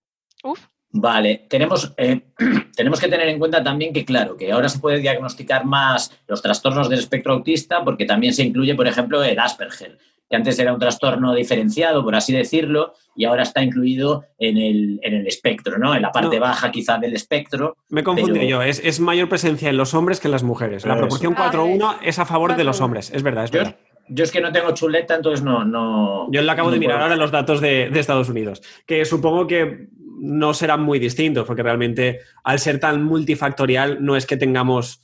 Uf, 0.43 0.59
Vale, 0.95 1.47
tenemos, 1.49 1.91
eh, 1.97 2.21
tenemos 2.75 2.99
que 2.99 3.07
tener 3.07 3.27
en 3.27 3.39
cuenta 3.39 3.63
también 3.63 3.91
que, 3.93 4.05
claro, 4.05 4.37
que 4.37 4.51
ahora 4.51 4.69
se 4.69 4.77
puede 4.79 4.99
diagnosticar 4.99 5.65
más 5.65 6.11
los 6.27 6.41
trastornos 6.43 6.87
del 6.87 6.99
espectro 6.99 7.33
autista 7.33 7.83
porque 7.83 8.05
también 8.05 8.31
se 8.33 8.43
incluye, 8.43 8.75
por 8.75 8.87
ejemplo, 8.87 9.23
el 9.23 9.39
Asperger, 9.39 9.97
que 10.29 10.35
antes 10.35 10.59
era 10.59 10.71
un 10.71 10.79
trastorno 10.79 11.33
diferenciado, 11.33 12.03
por 12.03 12.13
así 12.15 12.31
decirlo, 12.31 12.93
y 13.15 13.25
ahora 13.25 13.41
está 13.41 13.63
incluido 13.63 14.25
en 14.37 14.59
el, 14.59 14.99
en 15.01 15.15
el 15.15 15.25
espectro, 15.25 15.79
¿no? 15.79 15.95
En 15.95 16.03
la 16.03 16.11
parte 16.11 16.35
No. 16.35 16.41
baja 16.43 16.69
quizá 16.71 16.99
del 16.99 17.15
espectro. 17.15 17.75
Me 17.89 18.03
confundí 18.03 18.33
Pero- 18.33 18.45
yo, 18.47 18.61
es, 18.61 18.79
es 18.83 18.99
mayor 18.99 19.27
presencia 19.29 19.69
en 19.71 19.77
los 19.77 19.95
hombres 19.95 20.19
que 20.19 20.27
en 20.27 20.31
las 20.33 20.43
mujeres. 20.43 20.85
La 20.85 20.95
proporción 20.95 21.33
Ah, 21.37 21.49
4-1 21.51 21.97
es 22.03 22.19
a 22.19 22.25
favor 22.25 22.55
de 22.55 22.63
los 22.63 22.79
4-1. 22.79 22.83
hombres, 22.85 23.11
es 23.11 23.23
verdad, 23.23 23.45
es 23.45 23.51
Yo, 23.51 23.57
verdad. 23.59 23.77
yo 23.79 23.92
es 24.09 24.31
que 24.31 24.41
no 24.41 24.51
tengo 24.51 24.71
chuleta, 24.73 25.15
entonces 25.15 25.43
no... 25.43 25.63
no 25.65 26.27
Yo 26.31 26.41
le 26.41 26.51
acabo 26.51 26.69
no 26.69 26.73
de 26.73 26.79
mirar 26.79 26.97
puedo. 26.97 27.03
ahora 27.05 27.15
los 27.15 27.31
datos 27.31 27.61
de, 27.61 27.89
de 27.89 27.99
Estados 27.99 28.29
Unidos, 28.29 28.61
que 28.85 29.05
supongo 29.05 29.47
que 29.47 29.87
no 30.19 30.53
serán 30.53 30.81
muy 30.83 30.99
distintos, 30.99 31.45
porque 31.45 31.63
realmente 31.63 32.19
al 32.43 32.59
ser 32.59 32.79
tan 32.79 33.03
multifactorial 33.03 34.03
no 34.03 34.15
es 34.15 34.25
que 34.25 34.37
tengamos 34.37 35.01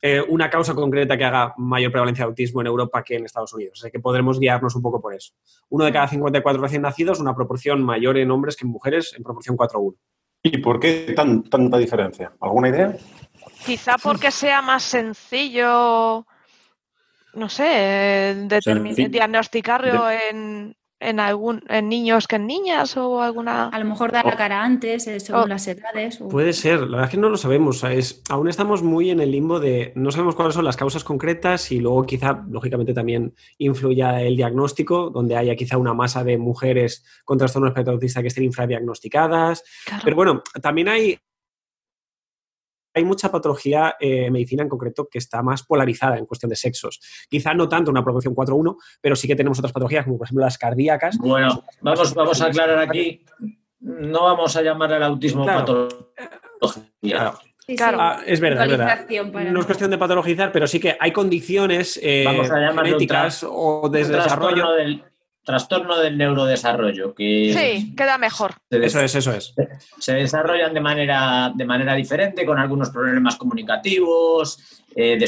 eh, 0.00 0.20
una 0.28 0.48
causa 0.48 0.74
concreta 0.74 1.16
que 1.16 1.24
haga 1.24 1.54
mayor 1.56 1.90
prevalencia 1.90 2.24
de 2.24 2.28
autismo 2.28 2.60
en 2.60 2.68
Europa 2.68 3.02
que 3.02 3.16
en 3.16 3.24
Estados 3.24 3.52
Unidos. 3.54 3.78
O 3.78 3.82
sea 3.82 3.90
que 3.90 3.98
podremos 3.98 4.38
guiarnos 4.38 4.76
un 4.76 4.82
poco 4.82 5.00
por 5.00 5.14
eso. 5.14 5.32
Uno 5.70 5.84
de 5.84 5.92
cada 5.92 6.06
54 6.06 6.60
recién 6.62 6.82
nacidos, 6.82 7.18
una 7.18 7.34
proporción 7.34 7.82
mayor 7.82 8.16
en 8.18 8.30
hombres 8.30 8.56
que 8.56 8.64
en 8.64 8.70
mujeres, 8.70 9.14
en 9.16 9.24
proporción 9.24 9.56
4-1. 9.56 9.96
¿Y 10.44 10.58
por 10.58 10.78
qué 10.78 11.12
tan, 11.16 11.42
tanta 11.44 11.78
diferencia? 11.78 12.32
¿Alguna 12.40 12.68
idea? 12.68 12.96
quizá 13.64 13.96
porque 13.98 14.30
sea 14.30 14.62
más 14.62 14.82
sencillo, 14.82 16.26
no 17.38 17.48
sé, 17.48 17.64
eh, 17.66 18.34
determin- 18.48 18.88
Sencillo. 18.88 19.08
diagnosticarlo 19.10 20.10
en, 20.10 20.76
en, 21.00 21.20
algún, 21.20 21.62
en 21.68 21.88
niños 21.88 22.26
que 22.26 22.36
en 22.36 22.46
niñas 22.48 22.96
o 22.96 23.22
alguna... 23.22 23.68
A 23.68 23.78
lo 23.78 23.84
mejor 23.84 24.10
da 24.10 24.24
la 24.24 24.34
cara 24.36 24.64
antes, 24.64 25.06
eh, 25.06 25.20
según 25.20 25.42
Oh. 25.42 25.46
las 25.46 25.66
edades. 25.68 26.20
o- 26.20 26.28
Puede 26.28 26.52
ser, 26.52 26.80
la 26.80 26.86
verdad 26.96 27.04
es 27.04 27.10
que 27.10 27.16
no 27.18 27.28
lo 27.28 27.36
sabemos. 27.36 27.84
es- 27.84 28.20
aún 28.28 28.48
estamos 28.48 28.82
muy 28.82 29.10
en 29.10 29.20
el 29.20 29.30
limbo 29.30 29.60
de 29.60 29.92
no 29.94 30.10
sabemos 30.10 30.34
cuáles 30.34 30.54
son 30.54 30.64
las 30.64 30.76
causas 30.76 31.04
concretas 31.04 31.70
y 31.70 31.78
luego 31.78 32.04
quizá, 32.04 32.42
lógicamente, 32.50 32.94
también 32.94 33.32
influya 33.58 34.20
el 34.22 34.36
diagnóstico, 34.36 35.10
donde 35.10 35.36
haya 35.36 35.54
quizá 35.54 35.76
una 35.78 35.94
masa 35.94 36.24
de 36.24 36.36
mujeres 36.36 37.04
con 37.24 37.38
trastorno 37.38 37.68
espectro 37.68 37.94
autista 37.94 38.20
que 38.20 38.28
estén 38.28 38.44
infradiagnosticadas. 38.44 39.62
Claro. 39.86 40.02
Pero 40.04 40.16
bueno, 40.16 40.42
también 40.60 40.88
hay, 40.88 41.16
hay 42.98 43.04
mucha 43.04 43.30
patología 43.30 43.96
eh, 43.98 44.26
en 44.26 44.32
medicina 44.32 44.62
en 44.62 44.68
concreto 44.68 45.08
que 45.10 45.18
está 45.18 45.42
más 45.42 45.62
polarizada 45.62 46.18
en 46.18 46.26
cuestión 46.26 46.50
de 46.50 46.56
sexos. 46.56 47.00
Quizá 47.28 47.54
no 47.54 47.68
tanto 47.68 47.90
una 47.90 48.04
proporción 48.04 48.34
4-1, 48.34 48.76
pero 49.00 49.16
sí 49.16 49.26
que 49.26 49.36
tenemos 49.36 49.58
otras 49.58 49.72
patologías, 49.72 50.04
como 50.04 50.18
por 50.18 50.26
ejemplo 50.26 50.44
las 50.44 50.58
cardíacas. 50.58 51.18
Bueno, 51.18 51.64
vamos, 51.80 52.14
vamos 52.14 52.40
a 52.40 52.46
aclarar 52.46 52.78
aquí, 52.78 53.24
no 53.80 54.24
vamos 54.24 54.56
a 54.56 54.62
llamar 54.62 54.92
al 54.92 55.02
autismo 55.02 55.44
Claro. 55.44 55.60
patología. 55.60 56.06
Claro. 57.00 57.38
Sí, 57.40 57.52
sí. 57.66 57.76
Claro. 57.76 57.98
Ah, 58.00 58.22
es 58.26 58.40
verdad, 58.40 58.64
es 58.64 58.70
verdad. 58.78 59.06
No 59.52 59.60
es 59.60 59.66
cuestión 59.66 59.90
de 59.90 59.98
patologizar, 59.98 60.50
pero 60.52 60.66
sí 60.66 60.80
que 60.80 60.96
hay 60.98 61.12
condiciones 61.12 61.98
eh, 62.02 62.24
genéticas 62.74 63.44
o 63.48 63.88
de 63.88 64.04
desarrollo. 64.04 64.72
del, 64.72 65.04
trastorno 65.48 65.98
del 65.98 66.18
neurodesarrollo, 66.18 67.14
que 67.14 67.54
Sí, 67.56 67.94
queda 67.96 68.18
mejor. 68.18 68.52
se, 68.70 68.84
Eso 68.84 69.00
es, 69.00 69.14
eso 69.14 69.32
es. 69.32 69.54
se 69.98 70.12
desarrollan 70.12 70.74
de 70.74 70.80
manera, 70.80 71.50
de 71.54 71.64
manera 71.64 71.94
diferente, 71.94 72.44
con 72.44 72.58
algunos 72.58 72.90
problemas 72.90 73.36
comunicativos, 73.36 74.58
eh, 74.94 75.16
de 75.18 75.26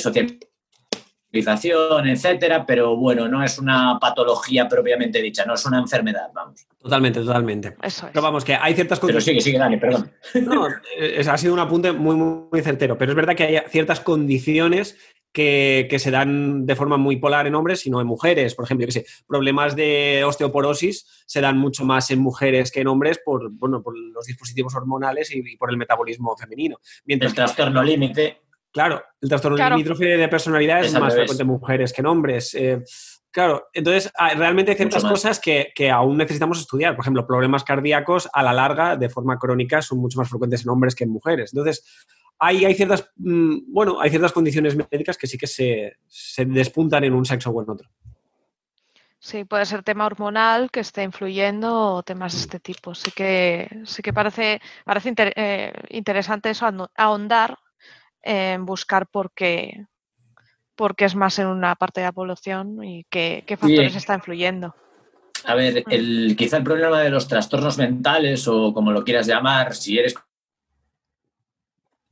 etcétera, 1.32 2.66
pero 2.66 2.96
bueno, 2.96 3.28
no 3.28 3.42
es 3.42 3.58
una 3.58 3.98
patología 4.00 4.68
propiamente 4.68 5.22
dicha, 5.22 5.44
no 5.44 5.54
es 5.54 5.64
una 5.64 5.78
enfermedad, 5.78 6.28
vamos. 6.34 6.66
Totalmente, 6.78 7.20
totalmente. 7.20 7.76
Eso 7.82 8.06
es. 8.06 8.12
Pero 8.12 8.22
vamos, 8.22 8.44
que 8.44 8.54
hay 8.54 8.74
ciertas 8.74 8.98
Pero 9.00 9.20
sigue, 9.20 9.40
sigue, 9.40 9.58
Dani, 9.58 9.76
perdón. 9.76 10.10
No, 10.42 10.66
es- 10.98 11.28
ha 11.28 11.36
sido 11.36 11.52
un 11.54 11.60
apunte 11.60 11.92
muy, 11.92 12.16
muy, 12.16 12.46
muy 12.50 12.62
certero, 12.62 12.96
pero 12.98 13.12
es 13.12 13.16
verdad 13.16 13.36
que 13.36 13.44
hay 13.44 13.58
ciertas 13.68 14.00
condiciones 14.00 14.96
que, 15.32 15.86
que 15.88 16.00
se 16.00 16.10
dan 16.10 16.66
de 16.66 16.74
forma 16.74 16.96
muy 16.96 17.16
polar 17.16 17.46
en 17.46 17.54
hombres 17.54 17.86
y 17.86 17.90
no 17.90 18.00
en 18.00 18.06
mujeres. 18.08 18.56
Por 18.56 18.64
ejemplo, 18.64 18.86
qué 18.86 18.92
sé, 18.92 19.06
problemas 19.28 19.76
de 19.76 20.24
osteoporosis 20.26 21.06
se 21.26 21.40
dan 21.40 21.56
mucho 21.56 21.84
más 21.84 22.10
en 22.10 22.18
mujeres 22.18 22.72
que 22.72 22.80
en 22.80 22.88
hombres 22.88 23.20
por, 23.24 23.48
bueno, 23.52 23.80
por 23.82 23.96
los 23.96 24.26
dispositivos 24.26 24.74
hormonales 24.74 25.30
y, 25.32 25.38
y 25.46 25.56
por 25.56 25.70
el 25.70 25.76
metabolismo 25.76 26.36
femenino. 26.36 26.78
Mientras 27.04 27.30
El 27.30 27.34
que, 27.36 27.42
trastorno 27.42 27.82
límite, 27.84 28.40
claro, 28.72 29.02
el 29.20 29.28
trastorno 29.28 29.56
Claro. 29.56 29.76
limítrofe 29.76 30.04
de 30.04 30.28
personalidad 30.28 30.80
es 30.84 30.92
más 30.98 31.14
frecuente 31.14 31.42
en 31.42 31.48
mujeres 31.48 31.92
que 31.92 32.00
en 32.00 32.06
hombres. 32.06 32.54
Eh, 32.54 32.82
Claro, 33.32 33.68
entonces 33.72 34.10
hay- 34.18 34.34
realmente 34.34 34.72
hay 34.72 34.76
ciertas 34.76 35.04
cosas 35.04 35.38
que, 35.38 35.70
que 35.72 35.88
aún 35.88 36.16
necesitamos 36.16 36.58
estudiar. 36.58 36.96
Por 36.96 37.04
ejemplo, 37.04 37.24
problemas 37.28 37.62
cardíacos 37.62 38.28
a 38.32 38.42
la 38.42 38.52
larga, 38.52 38.96
de 38.96 39.08
forma 39.08 39.38
crónica, 39.38 39.80
son 39.82 39.98
mucho 40.00 40.18
más 40.18 40.28
frecuentes 40.28 40.64
en 40.64 40.70
hombres 40.70 40.96
que 40.96 41.04
en 41.04 41.10
mujeres. 41.10 41.52
Entonces, 41.52 41.84
hay, 42.40 42.64
hay 42.64 42.74
ciertas, 42.74 43.08
mm, 43.18 43.72
bueno, 43.72 44.00
hay 44.00 44.10
ciertas 44.10 44.32
condiciones 44.32 44.74
médicas 44.74 45.16
que 45.16 45.28
sí 45.28 45.38
que 45.38 45.46
se, 45.46 45.96
se 46.08 46.44
despuntan 46.44 47.04
en 47.04 47.12
un 47.12 47.24
sexo 47.24 47.50
o 47.50 47.62
en 47.62 47.70
otro. 47.70 47.88
Sí, 49.20 49.44
puede 49.44 49.64
ser 49.64 49.84
tema 49.84 50.06
hormonal 50.06 50.70
que 50.72 50.80
esté 50.80 51.04
influyendo 51.04 51.72
o 51.96 52.02
temas 52.02 52.32
de 52.32 52.40
este 52.40 52.58
tipo. 52.58 52.96
Sí 52.96 53.12
que, 53.12 53.68
sí 53.84 54.02
que 54.02 54.12
parece, 54.12 54.60
parece 54.84 55.08
inter- 55.08 55.32
eh, 55.36 55.72
interesante 55.90 56.50
eso, 56.50 56.66
ahondar 56.96 57.58
en 58.22 58.66
buscar 58.66 59.06
por 59.06 59.32
qué, 59.32 59.86
por 60.74 60.94
qué 60.96 61.04
es 61.06 61.14
más 61.14 61.38
en 61.38 61.46
una 61.46 61.74
parte 61.76 62.00
de 62.00 62.06
la 62.06 62.12
población 62.12 62.82
y 62.84 63.04
qué, 63.10 63.44
qué 63.46 63.56
factores 63.56 63.92
Sí. 63.92 63.98
está 63.98 64.14
influyendo. 64.14 64.74
a 65.44 65.54
ver, 65.54 65.84
el, 65.88 66.34
quizá 66.36 66.58
el 66.58 66.64
problema 66.64 67.00
de 67.00 67.08
los 67.10 67.26
trastornos 67.26 67.78
mentales 67.78 68.46
o 68.46 68.74
como 68.74 68.92
lo 68.92 69.02
quieras 69.04 69.26
llamar, 69.26 69.74
si 69.74 69.98
eres 69.98 70.14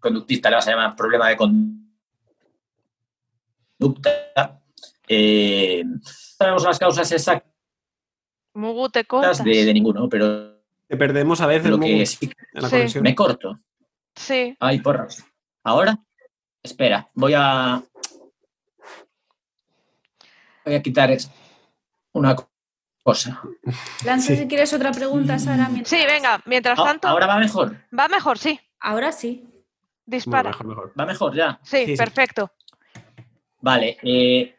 conductista 0.01 0.49
le 0.49 0.57
vas 0.57 0.67
a 0.69 0.71
llamar 0.71 0.97
problema 0.97 1.29
de 1.29 1.37
conducta. 1.37 1.83
Eh, 5.09 5.83
no 5.85 6.01
sabemos 6.03 6.65
las 6.65 6.79
causas 6.79 7.11
exactas 7.13 7.53
Mugu, 8.55 8.89
te 8.91 9.05
cortas. 9.05 9.43
de, 9.45 9.65
de 9.65 9.75
ninguno, 9.75 10.09
pero 10.09 10.57
Te 10.87 10.97
perdemos 10.97 11.41
a 11.43 11.47
veces 11.47 11.71
lo 11.71 11.77
Mugu, 11.79 11.99
que 11.99 12.07
sí 12.07 12.31
en 12.55 12.63
la 12.63 12.69
Sí. 12.69 12.77
conexión. 12.77 13.03
me 13.05 13.15
corto. 13.15 13.61
Sí, 14.15 14.57
Ay, 14.59 14.81
porras. 14.81 15.23
¿Ahora? 15.69 15.99
Espera, 16.63 17.11
voy 17.13 17.35
a. 17.37 17.83
Voy 20.65 20.75
a 20.75 20.83
quitar 20.83 21.11
es- 21.11 21.31
una 22.13 22.35
cosa. 23.03 23.43
Lanza 24.07 24.29
Sí. 24.29 24.37
si 24.39 24.49
quieres 24.49 24.73
otra 24.73 24.93
pregunta, 24.93 25.39
Sara. 25.39 25.69
mientras- 25.69 25.91
sí, 25.91 26.07
venga, 26.07 26.41
mientras 26.47 26.79
Ah, 26.79 26.85
tanto, 26.85 27.09
¿Ahora 27.09 27.27
va 27.27 27.37
mejor? 27.39 27.77
va 27.97 28.09
mejor, 28.09 28.39
sí, 28.39 28.59
Ahora 28.81 29.13
sí. 29.13 29.45
Dispara. 30.07 30.51
mejor, 30.51 30.67
mejor. 30.67 30.93
¿Va 30.99 31.05
mejor 31.05 31.35
ya? 31.35 31.61
Sí, 31.63 31.85
Sí, 31.85 31.87
sí. 31.93 31.97
perfecto. 31.97 32.51
Vale. 33.61 33.99
eh, 34.03 34.55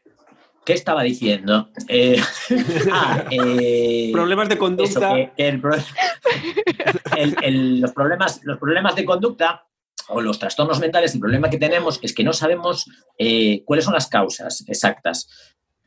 ¿Qué 0.64 0.74
estaba 0.74 1.02
diciendo? 1.02 1.72
Eh, 1.88 2.22
ah, 2.94 3.24
eh, 3.32 4.12
Problemas 4.14 4.48
de 4.48 4.54
eso, 4.54 4.60
conducta. 4.60 5.16
que- 5.16 5.32
que 5.36 5.48
el 5.48 5.60
pro- 5.60 5.74
el- 7.18 7.36
el- 7.42 7.80
los, 7.82 7.92
problemas, 7.94 8.42
los 8.44 8.60
problemas 8.60 8.96
de 8.96 9.06
conducta 9.06 9.66
o 10.10 10.22
los 10.22 10.40
trastornos 10.40 10.80
mentales, 10.80 11.14
el 11.14 11.20
problema 11.20 11.50
que 11.50 11.58
tenemos 11.58 12.00
es 12.02 12.14
que 12.14 12.24
no 12.24 12.34
sabemos 12.34 12.86
eh, 13.18 13.64
cuáles 13.66 13.86
son 13.86 13.94
las 13.94 14.08
causas 14.08 14.64
exactas. 14.68 15.28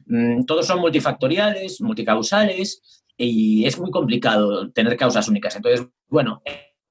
Mm, 0.07 0.45
todos 0.45 0.67
son 0.67 0.81
multifactoriales, 0.81 1.81
multicausales 1.81 3.05
y 3.17 3.67
es 3.67 3.79
muy 3.79 3.91
complicado 3.91 4.71
tener 4.71 4.97
causas 4.97 5.29
únicas. 5.29 5.57
Entonces, 5.57 5.87
bueno, 6.09 6.43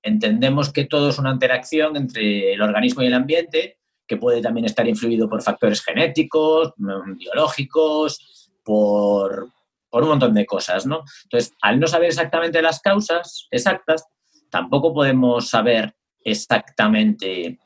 entendemos 0.01 0.71
que 0.71 0.85
todo 0.85 1.09
es 1.09 1.19
una 1.19 1.31
interacción 1.31 1.95
entre 1.95 2.53
el 2.53 2.61
organismo 2.61 3.01
y 3.01 3.07
el 3.07 3.13
ambiente 3.13 3.77
que 4.07 4.17
puede 4.17 4.41
también 4.41 4.65
estar 4.65 4.87
influido 4.87 5.29
por 5.29 5.41
factores 5.41 5.81
genéticos, 5.81 6.73
mm, 6.77 7.17
biológicos, 7.17 8.51
por, 8.63 9.49
por 9.89 10.03
un 10.03 10.09
montón 10.09 10.33
de 10.33 10.45
cosas, 10.45 10.85
¿no? 10.85 11.03
Entonces, 11.23 11.53
al 11.61 11.79
no 11.79 11.87
saber 11.87 12.09
exactamente 12.09 12.61
las 12.61 12.81
causas 12.81 13.47
exactas, 13.51 14.05
tampoco 14.49 14.93
podemos 14.93 15.49
saber 15.49 15.95
exactamente 16.23 17.59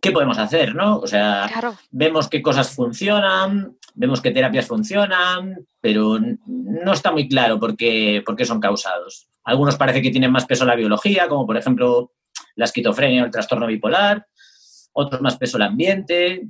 qué 0.00 0.12
podemos 0.12 0.38
hacer, 0.38 0.74
¿no? 0.74 0.98
O 0.98 1.06
sea, 1.06 1.48
Claro, 1.52 1.76
vemos 1.90 2.28
qué 2.28 2.42
cosas 2.42 2.74
funcionan, 2.74 3.76
vemos 3.94 4.20
qué 4.20 4.30
terapias 4.30 4.66
funcionan, 4.66 5.66
pero 5.80 6.18
no 6.46 6.92
está 6.92 7.10
muy 7.10 7.28
claro 7.28 7.58
por 7.58 7.76
qué, 7.76 8.22
por 8.24 8.36
qué 8.36 8.44
son 8.44 8.60
causados. 8.60 9.28
Algunos 9.44 9.76
parece 9.76 10.02
que 10.02 10.10
tienen 10.10 10.32
más 10.32 10.46
peso 10.46 10.64
la 10.64 10.76
biología, 10.76 11.28
como 11.28 11.46
por 11.46 11.56
ejemplo 11.56 12.12
la 12.54 12.66
esquizofrenia 12.66 13.22
o 13.22 13.26
el 13.26 13.30
trastorno 13.30 13.66
bipolar, 13.66 14.26
otros 14.98 15.20
más 15.20 15.36
peso 15.36 15.58
el 15.58 15.62
ambiente, 15.62 16.48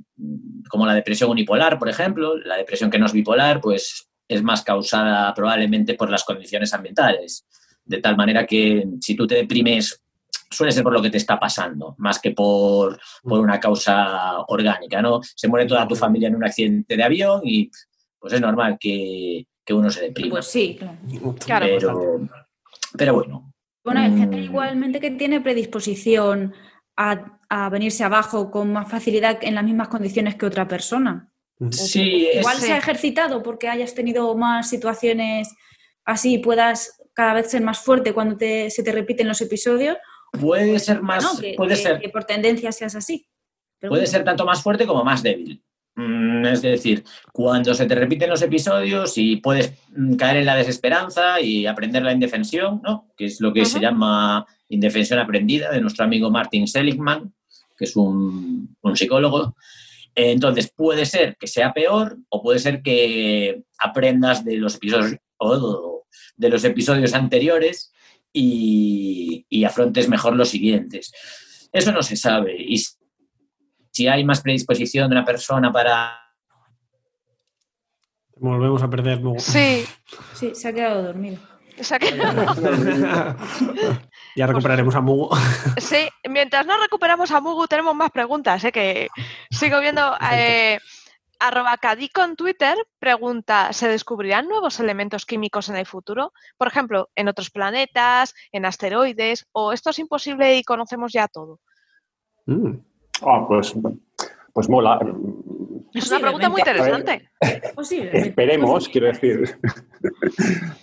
como 0.69 0.85
la 0.85 0.93
depresión 0.93 1.29
unipolar, 1.29 1.77
por 1.77 1.89
ejemplo. 1.89 2.37
La 2.37 2.55
depresión 2.55 2.89
que 2.89 2.97
no 2.97 3.05
es 3.05 3.11
bipolar, 3.11 3.59
pues 3.59 4.09
es 4.25 4.41
más 4.41 4.63
causada 4.63 5.33
probablemente 5.33 5.95
por 5.95 6.09
las 6.09 6.23
condiciones 6.23 6.73
ambientales. 6.73 7.45
De 7.83 7.99
tal 7.99 8.15
manera 8.15 8.45
que 8.45 8.87
si 9.01 9.15
tú 9.15 9.27
te 9.27 9.35
deprimes, 9.35 10.01
suele 10.49 10.71
ser 10.71 10.83
por 10.83 10.93
lo 10.93 11.01
que 11.01 11.09
te 11.09 11.17
está 11.17 11.39
pasando, 11.39 11.95
más 11.97 12.19
que 12.19 12.31
por, 12.31 12.99
por 13.23 13.39
una 13.39 13.59
causa 13.59 14.39
orgánica, 14.47 15.01
¿no? 15.01 15.21
Se 15.35 15.47
muere 15.47 15.65
toda 15.67 15.87
tu 15.87 15.95
familia 15.95 16.27
en 16.29 16.35
un 16.35 16.43
accidente 16.45 16.95
de 16.95 17.03
avión 17.03 17.41
y 17.43 17.69
pues 18.19 18.33
es 18.33 18.41
normal 18.41 18.77
que, 18.79 19.45
que 19.65 19.73
uno 19.73 19.89
se 19.89 20.01
deprima. 20.01 20.31
Pues 20.31 20.47
sí, 20.47 20.77
claro. 21.39 21.65
Pero, 21.65 22.19
pero 22.97 23.13
bueno, 23.13 23.53
Bueno, 23.83 24.01
hay 24.01 24.17
gente 24.17 24.37
Mm. 24.37 24.43
igualmente 24.43 24.99
que 24.99 25.11
tiene 25.11 25.39
predisposición 25.41 26.53
a, 26.97 27.37
a 27.49 27.69
venirse 27.69 28.03
abajo 28.03 28.49
con 28.51 28.73
más 28.73 28.89
facilidad 28.89 29.37
en 29.41 29.55
las 29.55 29.63
mismas 29.63 29.87
condiciones 29.87 30.35
que 30.35 30.45
otra 30.45 30.67
persona. 30.67 31.29
sí, 31.71 32.27
es- 32.31 32.39
Igual 32.41 32.57
Sí. 32.57 32.65
se 32.67 32.73
ha 32.73 32.77
ejercitado 32.77 33.41
porque 33.43 33.67
hayas 33.69 33.93
tenido 33.95 34.35
más 34.35 34.69
situaciones 34.69 35.49
así 36.05 36.35
y 36.35 36.37
puedas 36.39 37.01
cada 37.13 37.33
vez 37.33 37.49
ser 37.49 37.61
más 37.63 37.79
fuerte 37.79 38.13
cuando 38.13 38.37
te- 38.37 38.69
se 38.69 38.83
te 38.83 38.91
repiten 38.91 39.27
los 39.27 39.41
episodios. 39.41 39.97
Puede 40.31 40.79
ser 40.79 41.01
más, 41.01 41.23
¿no? 41.23 41.39
Que, 41.39 41.53
puede 41.55 41.75
que- 41.75 41.81
ser 41.81 41.99
que 41.99 42.09
por 42.09 42.23
tendencia 42.25 42.71
seas 42.71 42.95
así. 42.95 43.27
Pero 43.79 43.91
Puede 43.91 44.01
bueno. 44.03 44.11
ser 44.11 44.23
tanto 44.23 44.43
más 44.45 44.61
fuerte 44.63 44.87
como 44.87 45.03
más 45.03 45.21
débil. 45.21 45.61
Mm, 45.95 46.45
Es 46.45 46.61
decir, 46.61 47.03
cuando 47.31 47.73
se 47.73 47.85
te 47.85 47.95
repiten 47.95 48.29
los 48.29 48.41
episodios 48.41 49.17
y 49.17 49.37
puedes 49.37 49.73
mm, 49.95 50.15
caer 50.15 50.37
en 50.37 50.45
la 50.45 50.55
desesperanza 50.55 51.39
y 51.41 51.65
aprender 51.67 52.03
la 52.03 52.11
indefensión, 52.13 52.81
¿no? 52.83 53.07
que 53.17 53.25
es 53.25 53.39
lo 53.41 53.51
que 53.53 53.65
se 53.65 53.79
llama 53.79 54.45
indefensión 54.69 55.19
aprendida 55.19 55.71
de 55.71 55.81
nuestro 55.81 56.05
amigo 56.05 56.29
Martin 56.31 56.67
Seligman, 56.67 57.33
que 57.77 57.85
es 57.85 57.95
un, 57.95 58.75
un 58.81 58.95
psicólogo. 58.97 59.55
Eh, 60.15 60.31
Entonces, 60.31 60.71
puede 60.75 61.05
ser 61.05 61.35
que 61.37 61.45
sea 61.47 61.71
peor 61.73 62.17
o 62.29 62.41
puede 62.41 62.57
ser 62.59 62.81
que 62.81 63.61
aprendas 63.79 64.43
de 64.43 64.57
los 64.57 64.75
episodios, 64.75 65.15
o 65.37 66.03
de 66.35 66.49
los 66.49 66.63
episodios 66.63 67.13
anteriores 67.13 67.91
y, 68.39 69.45
y 69.49 69.63
afrontes 69.63 70.07
mejor 70.09 70.35
los 70.35 70.49
siguientes. 70.49 71.11
Eso 71.71 71.91
no 71.91 72.01
se 72.03 72.15
sabe. 72.15 72.55
Y 72.59 72.77
si 73.91 74.07
hay 74.07 74.23
más 74.23 74.41
predisposición 74.41 75.09
de 75.09 75.15
una 75.15 75.25
persona 75.25 75.71
para... 75.71 76.19
Volvemos 78.35 78.83
a 78.83 78.89
perder 78.89 79.21
Mugu. 79.21 79.39
sí. 79.39 79.85
Sí, 80.33 80.53
se 80.53 80.67
ha 80.67 80.73
quedado 80.73 81.01
dormido. 81.01 81.39
o 81.79 81.83
sea 81.83 81.97
que- 81.97 82.15
ya 84.35 84.45
recuperaremos 84.47 84.93
a 84.95 85.01
Mugu. 85.01 85.29
Sí, 85.81 86.07
mientras 86.29 86.65
no 86.65 86.79
recuperamos 86.79 87.31
a 87.31 87.41
Mugu 87.41 87.67
tenemos 87.67 87.95
más 87.95 88.11
preguntas, 88.11 88.63
¿eh? 88.63 88.71
que 88.71 89.07
sigo 89.49 89.79
viendo. 89.79 90.15
Eh, 90.31 90.79
arroba 91.39 91.77
Cadico 91.77 92.23
en 92.23 92.35
Twitter 92.35 92.75
pregunta, 92.99 93.71
¿se 93.73 93.87
descubrirán 93.87 94.47
nuevos 94.47 94.79
elementos 94.79 95.25
químicos 95.25 95.69
en 95.69 95.75
el 95.77 95.85
futuro? 95.85 96.33
Por 96.57 96.67
ejemplo, 96.67 97.09
en 97.15 97.27
otros 97.27 97.49
planetas, 97.49 98.33
en 98.51 98.65
asteroides, 98.65 99.47
o 99.51 99.71
esto 99.73 99.89
es 99.91 99.99
imposible 99.99 100.57
y 100.57 100.63
conocemos 100.63 101.11
ya 101.13 101.27
todo. 101.27 101.59
Mm. 102.45 102.73
Ah, 103.21 103.45
pues, 103.47 103.73
pues 104.53 104.69
mola. 104.69 104.99
Es 105.93 106.09
una 106.11 106.19
pregunta 106.19 106.49
muy 106.49 106.61
interesante. 106.61 107.29
Esperemos, 108.13 108.87
quiero 108.89 109.07
decir, 109.07 109.57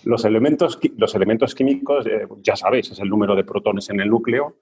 los 0.03 0.25
elementos, 0.25 0.79
los 0.97 1.15
elementos 1.15 1.55
químicos, 1.55 2.05
eh, 2.07 2.27
ya 2.41 2.55
sabéis, 2.55 2.91
es 2.91 2.99
el 2.99 3.09
número 3.09 3.35
de 3.35 3.43
protones 3.43 3.89
en 3.89 4.01
el 4.01 4.09
núcleo 4.09 4.57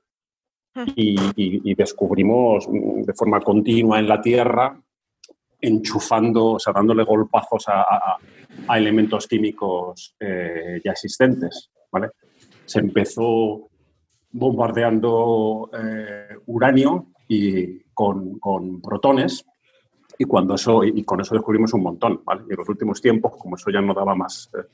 y, 0.96 1.20
y- 1.36 1.62
y 1.72 1.76
descubrimos 1.76 2.68
mm, 2.68 3.02
de 3.04 3.14
forma 3.14 3.40
continua 3.42 4.00
en 4.00 4.08
la 4.08 4.22
Tierra, 4.22 4.80
enchufando, 5.64 6.54
o 6.54 6.60
sea, 6.60 6.74
dándole 6.74 7.04
golpazos 7.04 7.66
a, 7.70 8.18
elementos 8.76 9.28
químicos 9.28 10.16
eh, 10.20 10.80
ya 10.84 10.92
existentes. 10.92 11.72
¿vale? 11.92 12.10
Se 12.66 12.80
empezó 12.80 13.70
bombardeando 14.32 15.70
eh, 15.74 16.38
uranio 16.48 17.08
y 17.28 17.80
con, 17.94 18.40
protones 18.82 19.46
Y, 20.18 20.26
cuando 20.26 20.56
eso, 20.56 20.84
y 20.84 21.04
con 21.04 21.22
eso 21.22 21.34
descubrimos 21.34 21.74
un 21.74 21.84
montón. 21.84 22.22
¿vale? 22.26 22.44
Y 22.50 22.52
en 22.52 22.58
los 22.58 22.70
últimos 22.70 23.02
tiempos, 23.02 23.34
como 23.38 23.56
eso 23.56 23.72
ya 23.72 23.82
no 23.82 23.94
daba 23.94 24.16
más, 24.16 24.50
eh, 24.54 24.68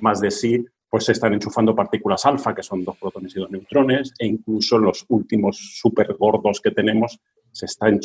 más 0.00 0.20
de 0.20 0.30
sí, 0.30 0.64
pues 0.90 1.04
se 1.06 1.12
están 1.12 1.32
enchufando 1.32 1.74
partículas 1.74 2.24
alfa, 2.26 2.54
que 2.54 2.62
son 2.62 2.84
dos 2.84 2.96
protones 2.98 3.34
y 3.34 3.40
dos 3.40 3.50
neutrones, 3.50 4.12
e 4.18 4.26
incluso 4.26 4.78
los 4.78 5.04
últimos 5.08 5.56
súper 5.80 6.14
gordos 6.18 6.60
que 6.60 6.70
tenemos 6.70 7.18
se 7.50 7.66
están 7.66 7.98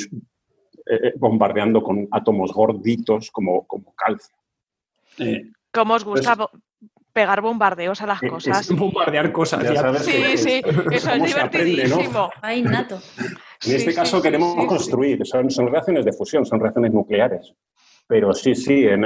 eh, 0.86 1.00
eh, 1.04 1.14
bombardeando 1.18 1.82
con 1.82 2.08
átomos 2.12 2.52
gorditos 2.52 3.32
como, 3.32 3.66
como 3.66 3.94
calcio. 3.96 4.36
Eh, 5.18 5.52
¿Cómo 5.72 5.94
os 5.94 6.04
gusta 6.04 6.36
pegar 7.14 7.42
bombardeos 7.42 8.02
a 8.02 8.08
las 8.08 8.20
cosas? 8.20 8.62
Es 8.70 8.76
bombardear 8.76 9.32
cosas. 9.32 9.64
sí, 10.04 10.38
sí, 10.38 10.62
eso 10.92 11.12
es 11.12 11.24
divertidísimo. 11.24 12.30
Ay, 12.42 12.64
nato. 12.64 13.00
En 13.66 13.76
este 13.76 13.94
caso 13.94 14.22
queremos 14.22 14.56
construir, 14.66 15.26
son, 15.26 15.50
son 15.50 15.68
reacciones 15.68 16.04
de 16.04 16.12
fusión, 16.12 16.46
son 16.46 16.60
reacciones 16.60 16.92
nucleares. 16.92 17.54
Pero 18.08 18.34
sí, 18.34 18.54
sí, 18.54 18.86
en, 18.86 19.04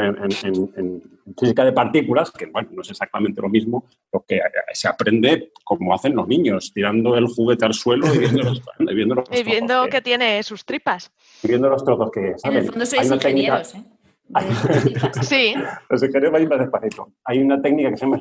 física 1.37 1.63
de 1.63 1.71
partículas, 1.71 2.31
que 2.31 2.47
bueno, 2.47 2.69
no 2.71 2.81
es 2.81 2.89
exactamente 2.89 3.41
lo 3.41 3.49
mismo, 3.49 3.85
lo 4.11 4.23
que 4.27 4.41
se 4.73 4.87
aprende 4.87 5.51
como 5.63 5.93
hacen 5.93 6.15
los 6.15 6.27
niños, 6.27 6.71
tirando 6.73 7.15
el 7.15 7.27
juguete 7.27 7.65
al 7.65 7.73
suelo 7.73 8.13
y 8.13 8.17
viendo 8.17 8.43
los, 8.43 8.61
y 9.31 9.43
viendo, 9.43 9.87
que, 9.87 10.01
tiene 10.01 10.41
sus 10.43 10.65
tripas. 10.65 11.11
Y 11.43 11.47
viendo 11.47 11.69
los 11.69 11.83
trozos 11.83 12.09
que 12.11 12.37
salen. 12.37 12.57
En 12.57 12.63
el 12.63 12.69
fondo 12.71 12.85
sois 12.85 13.11
ingenieros, 13.11 13.75
¿eh? 13.75 13.83
sí. 15.21 15.53
Los 15.89 16.03
ingenieros 16.03 16.49
más 16.49 16.59
despacito. 16.59 17.13
Hay 17.23 17.39
una 17.39 17.61
técnica 17.61 17.91
que 17.91 17.97
se 17.97 18.05
llama 18.05 18.19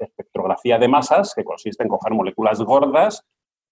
espectrografía 0.00 0.78
de 0.78 0.88
masas, 0.88 1.34
que 1.36 1.44
consiste 1.44 1.84
en 1.84 1.88
coger 1.88 2.12
moléculas 2.14 2.60
gordas 2.62 3.24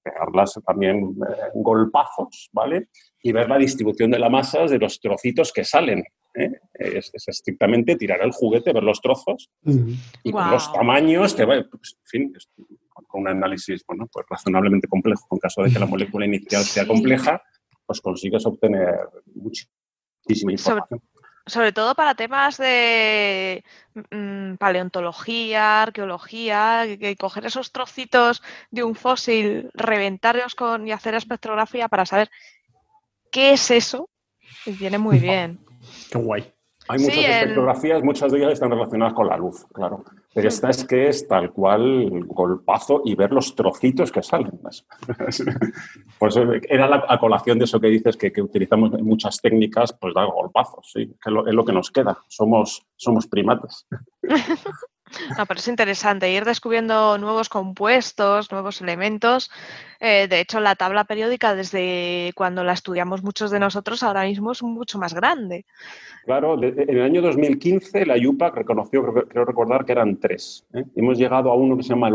pegarlas 0.04 0.60
también 0.66 1.16
eh, 1.28 1.50
golpazos, 1.54 2.50
¿vale? 2.52 2.88
Y 3.26 3.32
ver 3.32 3.48
la 3.48 3.56
distribución 3.56 4.10
de 4.10 4.18
la 4.18 4.28
masa 4.28 4.66
de 4.66 4.78
los 4.78 5.00
trocitos 5.00 5.52
que 5.52 5.64
salen. 5.64 6.04
¿eh? 6.34 6.52
Es, 6.74 7.10
estrictamente 7.26 7.96
tirar 7.96 8.20
el 8.22 8.32
juguete, 8.32 8.72
ver 8.72 8.82
los 8.82 9.00
trozos 9.00 9.50
y 9.64 10.30
los 10.30 10.72
tamaños, 10.72 11.34
que, 11.34 11.46
pues, 11.46 11.96
en 12.00 12.06
fin, 12.06 12.32
con 13.06 13.22
un 13.22 13.28
análisis 13.28 13.82
bueno, 13.86 14.06
pues 14.12 14.26
razonablemente 14.28 14.88
complejo, 14.88 15.26
en 15.30 15.38
caso 15.38 15.62
de 15.62 15.72
que 15.72 15.78
la 15.78 15.86
molécula 15.94 16.26
inicial 16.26 16.62
sea 16.62 16.86
compleja, 16.86 17.42
pues 17.86 18.00
consigues 18.00 18.44
obtener 18.44 18.94
muchísima 19.34 20.52
información 20.52 21.00
sobre 21.46 21.72
todo 21.72 21.94
para 21.94 22.14
temas 22.14 22.56
de 22.56 23.64
mm, 24.10 24.54
paleontología, 24.56 25.82
arqueología, 25.82 26.84
que, 26.98 27.16
coger 27.16 27.46
esos 27.46 27.72
trocitos 27.72 28.42
de 28.70 28.82
un 28.82 28.94
fósil, 28.94 29.70
reventarlos 29.74 30.54
con 30.54 30.88
y 30.88 30.92
hacer 30.92 31.14
espectrografía 31.14 31.88
para 31.88 32.06
saber 32.06 32.30
qué 33.34 33.50
es 33.50 33.68
eso, 33.72 34.08
viene 34.78 34.96
muy 34.96 35.18
bien. 35.18 35.58
Qué 36.10 36.18
guay. 36.18 36.44
Hay 36.86 36.98
muchas 37.00 37.16
espectrografías, 37.16 38.02
muchas 38.04 38.30
de 38.30 38.38
ellas 38.38 38.52
están 38.52 38.70
relacionadas 38.70 39.14
con 39.14 39.26
la 39.26 39.36
luz, 39.36 39.66
claro. 39.72 40.04
Pero 40.34 40.48
esta 40.48 40.70
es 40.70 40.84
que 40.84 41.08
es 41.08 41.26
tal 41.26 41.50
cual 41.50 42.24
golpazo 42.26 43.02
y 43.04 43.14
ver 43.14 43.32
los 43.32 43.56
trocitos 43.56 44.12
que 44.12 44.22
salen. 44.22 44.60
pues 46.18 46.36
era 46.68 46.86
la 46.86 47.18
colación 47.18 47.58
de 47.58 47.64
eso 47.64 47.80
que 47.80 47.88
dices, 47.88 48.16
que, 48.16 48.30
utilizamos 48.40 48.92
muchas 49.02 49.40
técnicas, 49.40 49.96
pues 49.98 50.14
dar 50.14 50.26
golpazos, 50.26 50.90
sí, 50.92 51.06
que 51.06 51.30
es 51.30 51.54
lo 51.54 51.64
que 51.64 51.72
nos 51.72 51.90
queda. 51.90 52.18
Somos, 52.28 52.86
somos 52.96 53.26
primates. 53.26 53.86
No, 55.38 55.46
pero 55.46 55.60
es 55.60 55.68
interesante 55.68 56.30
ir 56.30 56.44
descubriendo 56.44 57.18
nuevos 57.18 57.48
compuestos, 57.48 58.50
nuevos 58.50 58.80
elementos. 58.80 59.50
Eh, 60.00 60.26
de 60.28 60.40
hecho, 60.40 60.60
la 60.60 60.74
tabla 60.74 61.04
periódica, 61.04 61.54
desde 61.54 62.32
cuando 62.34 62.64
la 62.64 62.72
estudiamos 62.72 63.22
muchos 63.22 63.50
de 63.50 63.60
nosotros, 63.60 64.02
ahora 64.02 64.24
mismo 64.24 64.52
es 64.52 64.62
mucho 64.62 64.98
más 64.98 65.14
grande. 65.14 65.66
Claro, 66.24 66.62
en 66.62 66.88
el 66.88 67.02
año 67.02 67.20
2015 67.22 68.06
la 68.06 68.16
IUPAC 68.16 68.56
reconoció, 68.56 69.04
creo 69.28 69.44
recordar, 69.44 69.84
que 69.84 69.92
eran 69.92 70.18
tres. 70.18 70.64
¿eh? 70.72 70.84
Hemos 70.96 71.18
llegado 71.18 71.50
a 71.50 71.54
uno 71.54 71.76
que 71.76 71.82
se 71.82 71.90
llama 71.90 72.08
el 72.08 72.14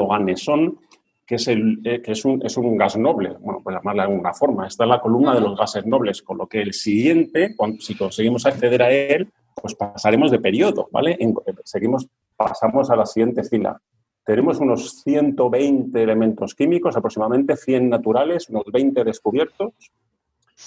que, 1.30 1.36
es, 1.36 1.48
el, 1.48 1.80
eh, 1.84 2.02
que 2.02 2.14
es, 2.14 2.26
un, 2.26 2.44
es, 2.44 2.58
un, 2.58 2.76
gas 2.76 2.98
noble, 2.98 3.36
bueno, 3.40 3.62
pues 3.64 3.76
llamarle 3.76 4.02
de 4.02 4.08
alguna 4.08 4.34
forma. 4.34 4.66
Está 4.66 4.86
en 4.86 4.90
la 4.90 5.00
columna 5.00 5.36
de 5.36 5.42
los 5.42 5.56
gases 5.56 5.86
nobles, 5.86 6.24
con 6.24 6.40
lo 6.40 6.48
que 6.48 6.60
el 6.60 6.74
siguiente, 6.74 7.56
cuando, 7.56 7.80
si 7.82 7.96
conseguimos 7.96 8.48
acceder 8.48 8.82
a 8.82 8.92
él, 8.92 9.32
pues 9.54 9.76
pasaremos 9.76 10.32
de 10.32 10.40
periodo, 10.40 10.90
¿vale? 10.92 11.20
seguimos, 11.66 12.08
pasamos 12.36 12.90
a 12.90 12.96
la 12.96 13.06
siguiente 13.06 13.44
fila. 13.44 13.80
Tenemos 14.26 14.58
unos 14.58 15.04
120 15.04 16.02
elementos 16.02 16.56
químicos, 16.56 16.98
aproximadamente 16.98 17.56
100 17.56 17.90
naturales, 17.90 18.50
unos 18.50 18.64
20 18.74 19.04
descubiertos, 19.04 19.74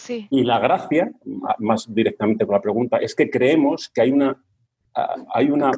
y 0.07 0.45
la 0.45 0.61
gracia, 0.61 1.11
más 1.59 1.93
directamente 1.93 2.47
con 2.47 2.55
la 2.55 2.63
pregunta, 2.63 2.99
es 2.99 3.17
que 3.17 3.29
creemos 3.29 3.89
que 3.89 4.03
hay 4.03 4.13
una, 4.13 4.41
hay 5.35 5.51
una, 5.51 5.73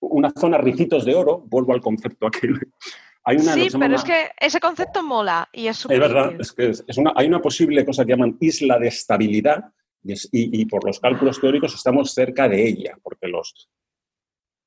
una 0.00 0.30
zona 0.30 0.58
ricitos 0.58 1.06
de 1.06 1.14
oro, 1.14 1.42
vuelvo 1.46 1.72
al 1.72 1.80
concepto 1.80 2.26
aquel. 2.26 2.60
Hay 3.24 3.36
una, 3.36 3.52
sí, 3.52 3.68
pero 3.78 3.96
es 3.96 4.04
que 4.04 4.30
ese 4.38 4.60
concepto 4.60 5.02
mola 5.02 5.48
y 5.52 5.66
es 5.66 5.84
Es 5.84 5.98
verdad, 5.98 6.32
es 6.40 6.52
que 6.52 6.70
es 6.70 6.96
una, 6.96 7.12
hay 7.14 7.26
una 7.26 7.40
posible 7.40 7.84
cosa 7.84 8.04
que 8.04 8.12
llaman 8.12 8.36
isla 8.40 8.78
de 8.78 8.88
estabilidad 8.88 9.72
y, 10.02 10.14
y, 10.32 10.64
por 10.64 10.84
los 10.86 10.98
cálculos 10.98 11.38
teóricos 11.38 11.74
estamos 11.74 12.12
cerca 12.12 12.48
de 12.48 12.66
ella, 12.66 12.96
porque 13.02 13.28
los, 13.28 13.68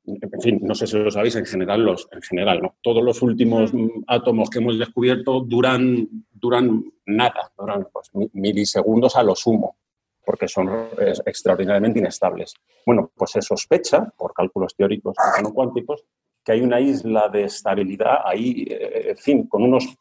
en 0.06 0.42
fin, 0.42 0.60
no 0.62 0.76
sé 0.76 0.86
si 0.86 0.98
lo 0.98 1.10
sabéis, 1.10 1.36
en 1.36 1.46
general, 1.46 1.84
los, 1.84 2.08
en 2.12 2.22
general 2.22 2.62
¿no? 2.62 2.76
todos 2.82 3.04
los 3.04 3.22
últimos 3.22 3.72
átomos 4.08 4.50
que 4.50 4.60
hemos 4.60 4.78
descubierto 4.78 5.40
duran, 5.40 6.08
duran 6.32 6.84
nada, 7.06 7.52
duran 7.58 7.88
pues, 7.92 8.12
milisegundos 8.34 9.16
a 9.16 9.24
lo 9.24 9.36
sumo, 9.36 9.78
porque 10.26 10.48
son 10.48 10.70
extraordinariamente 11.26 12.00
inestables. 12.00 12.54
Bueno, 12.86 13.12
pues 13.16 13.32
se 13.32 13.42
sospecha, 13.42 14.06
por 14.18 14.34
cálculos 14.34 14.76
teóricos 14.76 15.16
no 15.42 15.54
cuánticos, 15.54 16.04
que 16.44 16.52
hay 16.52 16.62
una 16.62 16.80
isla 16.80 17.30
de 17.30 17.44
estabilidad 17.44 18.20
ahí, 18.26 18.66
eh, 18.70 19.12
en 19.12 19.18
fin, 19.18 19.48
con 19.48 19.64
unos, 19.64 19.96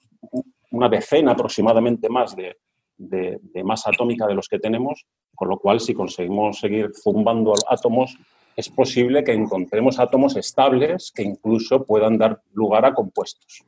una 0.70 0.88
decena 0.88 1.32
aproximadamente 1.32 2.08
más 2.08 2.34
de, 2.34 2.56
de, 2.96 3.38
de 3.42 3.64
masa 3.64 3.90
atómica 3.90 4.26
de 4.26 4.34
los 4.34 4.48
que 4.48 4.58
tenemos, 4.58 5.06
con 5.34 5.48
lo 5.48 5.58
cual 5.58 5.80
si 5.80 5.94
conseguimos 5.94 6.58
seguir 6.58 6.90
zumbando 6.94 7.54
átomos, 7.68 8.18
es 8.56 8.68
posible 8.68 9.24
que 9.24 9.32
encontremos 9.32 9.98
átomos 9.98 10.36
estables 10.36 11.10
que 11.14 11.22
incluso 11.22 11.84
puedan 11.84 12.18
dar 12.18 12.40
lugar 12.52 12.84
a 12.84 12.94
compuestos. 12.94 13.64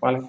¿Vale? 0.00 0.22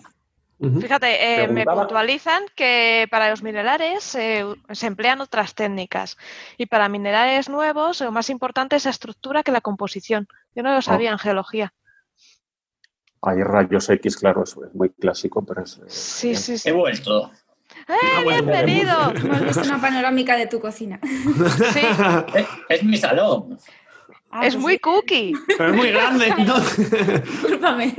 Fíjate, 0.79 1.43
eh, 1.43 1.47
me 1.49 1.65
puntualizan 1.65 2.43
que 2.55 3.07
para 3.11 3.29
los 3.29 3.43
minerales 3.43 4.15
eh, 4.15 4.45
se 4.71 4.87
emplean 4.87 5.19
otras 5.19 5.55
técnicas 5.55 6.15
y 6.57 6.67
para 6.67 6.87
minerales 6.87 7.49
nuevos 7.49 7.99
lo 7.99 8.13
más 8.13 8.29
importante 8.29 8.77
es 8.77 8.85
la 8.85 8.91
estructura 8.91 9.43
que 9.43 9.51
la 9.51 9.59
composición. 9.59 10.27
Yo 10.55 10.63
no 10.63 10.73
lo 10.73 10.81
sabía 10.81 11.11
en 11.11 11.17
geología. 11.17 11.73
Hay 13.25 13.41
rayos 13.41 13.89
X, 13.89 14.17
claro, 14.17 14.43
es 14.43 14.57
muy 14.73 14.89
clásico, 14.89 15.45
pero 15.45 15.63
es... 15.63 15.79
Sí, 15.87 16.35
sí, 16.35 16.57
sí. 16.57 16.67
He 16.67 16.73
vuelto. 16.73 17.31
¡Eh, 17.87 18.27
bienvenido! 18.27 19.11
Hemos 19.15 19.41
visto 19.41 19.61
una 19.61 19.79
panorámica 19.79 20.35
de 20.35 20.47
tu 20.47 20.59
cocina. 20.59 20.99
Sí. 21.73 21.81
es 22.69 22.83
mi 22.83 22.97
salón. 22.97 23.57
Ah, 24.29 24.45
es 24.45 24.55
pues 24.55 24.57
muy 24.57 24.79
cookie. 24.79 25.33
Pero 25.47 25.69
es 25.69 25.75
muy 25.75 25.91
grande. 25.91 26.33
Discúlpame. 27.23 27.95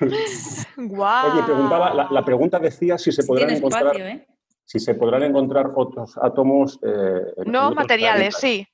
Oye, 0.00 1.42
preguntaba, 1.44 2.08
la, 2.10 2.24
pregunta 2.24 2.58
decía 2.58 2.98
si 2.98 3.12
se 3.12 3.22
podrán 3.22 3.50
encontrar. 3.50 3.96
¿eh? 4.00 4.26
Si 4.64 4.80
se 4.80 4.94
podrán 4.94 5.22
encontrar 5.22 5.70
otros 5.76 6.18
átomos. 6.20 6.80
Eh, 6.82 7.44
no 7.46 7.70
materiales, 7.70 8.34
sí. 8.36 8.66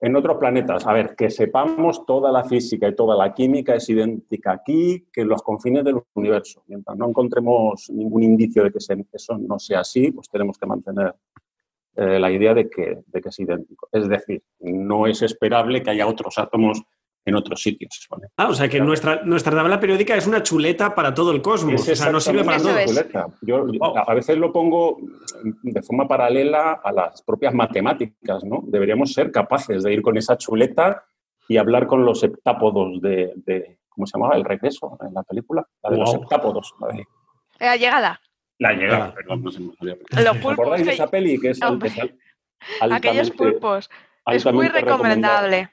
En 0.00 0.14
otros 0.14 0.36
planetas. 0.36 0.86
A 0.86 0.92
ver, 0.92 1.16
que 1.16 1.28
sepamos 1.28 2.06
toda 2.06 2.30
la 2.30 2.44
física 2.44 2.88
y 2.88 2.94
toda 2.94 3.16
la 3.16 3.34
química 3.34 3.74
es 3.74 3.88
idéntica 3.88 4.52
aquí 4.52 5.08
que 5.12 5.22
en 5.22 5.28
los 5.28 5.42
confines 5.42 5.84
del 5.84 6.00
universo. 6.14 6.62
Mientras 6.68 6.96
no 6.96 7.08
encontremos 7.08 7.90
ningún 7.90 8.22
indicio 8.22 8.62
de 8.62 8.70
que 8.70 8.78
eso 8.78 9.38
no 9.38 9.58
sea 9.58 9.80
así, 9.80 10.12
pues 10.12 10.28
tenemos 10.28 10.56
que 10.56 10.66
mantener 10.66 11.14
eh, 11.96 12.20
la 12.20 12.30
idea 12.30 12.54
de 12.54 12.70
que, 12.70 12.98
de 13.06 13.20
que 13.20 13.28
es 13.28 13.38
idéntico. 13.40 13.88
Es 13.90 14.08
decir, 14.08 14.40
no 14.60 15.08
es 15.08 15.20
esperable 15.22 15.82
que 15.82 15.90
haya 15.90 16.06
otros 16.06 16.38
átomos 16.38 16.80
en 17.24 17.34
otros 17.34 17.62
sitios. 17.62 18.08
Ah, 18.36 18.48
o 18.48 18.54
sea 18.54 18.68
que 18.68 18.80
nuestra, 18.80 19.22
nuestra 19.24 19.54
tabla 19.54 19.78
periódica 19.78 20.16
es 20.16 20.26
una 20.26 20.42
chuleta 20.42 20.94
para 20.94 21.12
todo 21.12 21.30
el 21.32 21.42
cosmos. 21.42 21.86
o 21.86 21.94
sea, 21.94 22.10
no 22.10 22.20
sirve 22.20 22.44
para 22.44 22.58
todo. 22.58 22.74
Yo 23.42 23.66
a 23.94 24.14
veces 24.14 24.38
lo 24.38 24.52
pongo 24.52 24.98
de 25.62 25.82
forma 25.82 26.08
paralela 26.08 26.80
a 26.82 26.92
las 26.92 27.22
propias 27.22 27.52
matemáticas, 27.54 28.44
¿no? 28.44 28.62
Deberíamos 28.66 29.12
ser 29.12 29.30
capaces 29.30 29.82
de 29.82 29.92
ir 29.92 30.02
con 30.02 30.16
esa 30.16 30.38
chuleta 30.38 31.04
y 31.48 31.56
hablar 31.56 31.86
con 31.86 32.04
los 32.04 32.22
heptápodos 32.22 33.00
de, 33.00 33.78
¿cómo 33.88 34.06
se 34.06 34.18
llamaba? 34.18 34.36
El 34.36 34.44
regreso 34.44 34.98
en 35.06 35.14
la 35.14 35.22
película, 35.22 35.66
la 35.82 35.90
de 35.90 35.96
los 35.96 36.14
heptápodos. 36.14 36.74
La 37.58 37.76
llegada. 37.76 38.20
La 38.58 38.72
llegada, 38.72 39.14
perdón, 39.14 39.44
no 39.44 39.50
se 39.50 39.60
me 39.60 39.70
Los 39.76 40.36
¿Acordáis 40.36 40.86
de 40.86 40.92
esa 40.92 41.06
peli 41.06 41.38
que 41.38 41.50
es 41.50 41.60
Aquellos 42.80 43.30
pulpos. 43.30 43.88
Es 44.26 44.44
muy 44.52 44.68
recomendable. 44.68 45.70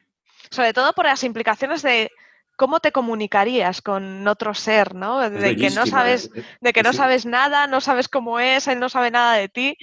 Sobre 0.50 0.74
todo 0.74 0.94
por 0.94 1.06
las 1.06 1.24
implicaciones 1.24 1.82
de 1.82 2.12
cómo 2.56 2.80
te 2.80 2.92
comunicarías 2.92 3.82
con 3.82 4.28
otro 4.28 4.54
ser, 4.54 4.96
¿no? 4.96 5.30
De 5.30 5.56
que 5.56 5.70
no 5.72 5.86
sabes, 5.86 6.32
de 6.62 6.74
que 6.74 6.84
no 6.84 6.94
sabes 6.94 7.26
nada, 7.26 7.68
no 7.68 7.82
sabes 7.82 8.08
cómo 8.08 8.40
es, 8.40 8.68
él 8.68 8.80
no 8.80 8.90
sabe 8.90 9.12
nada 9.12 9.34
de 9.34 9.50
ti. 9.50 9.78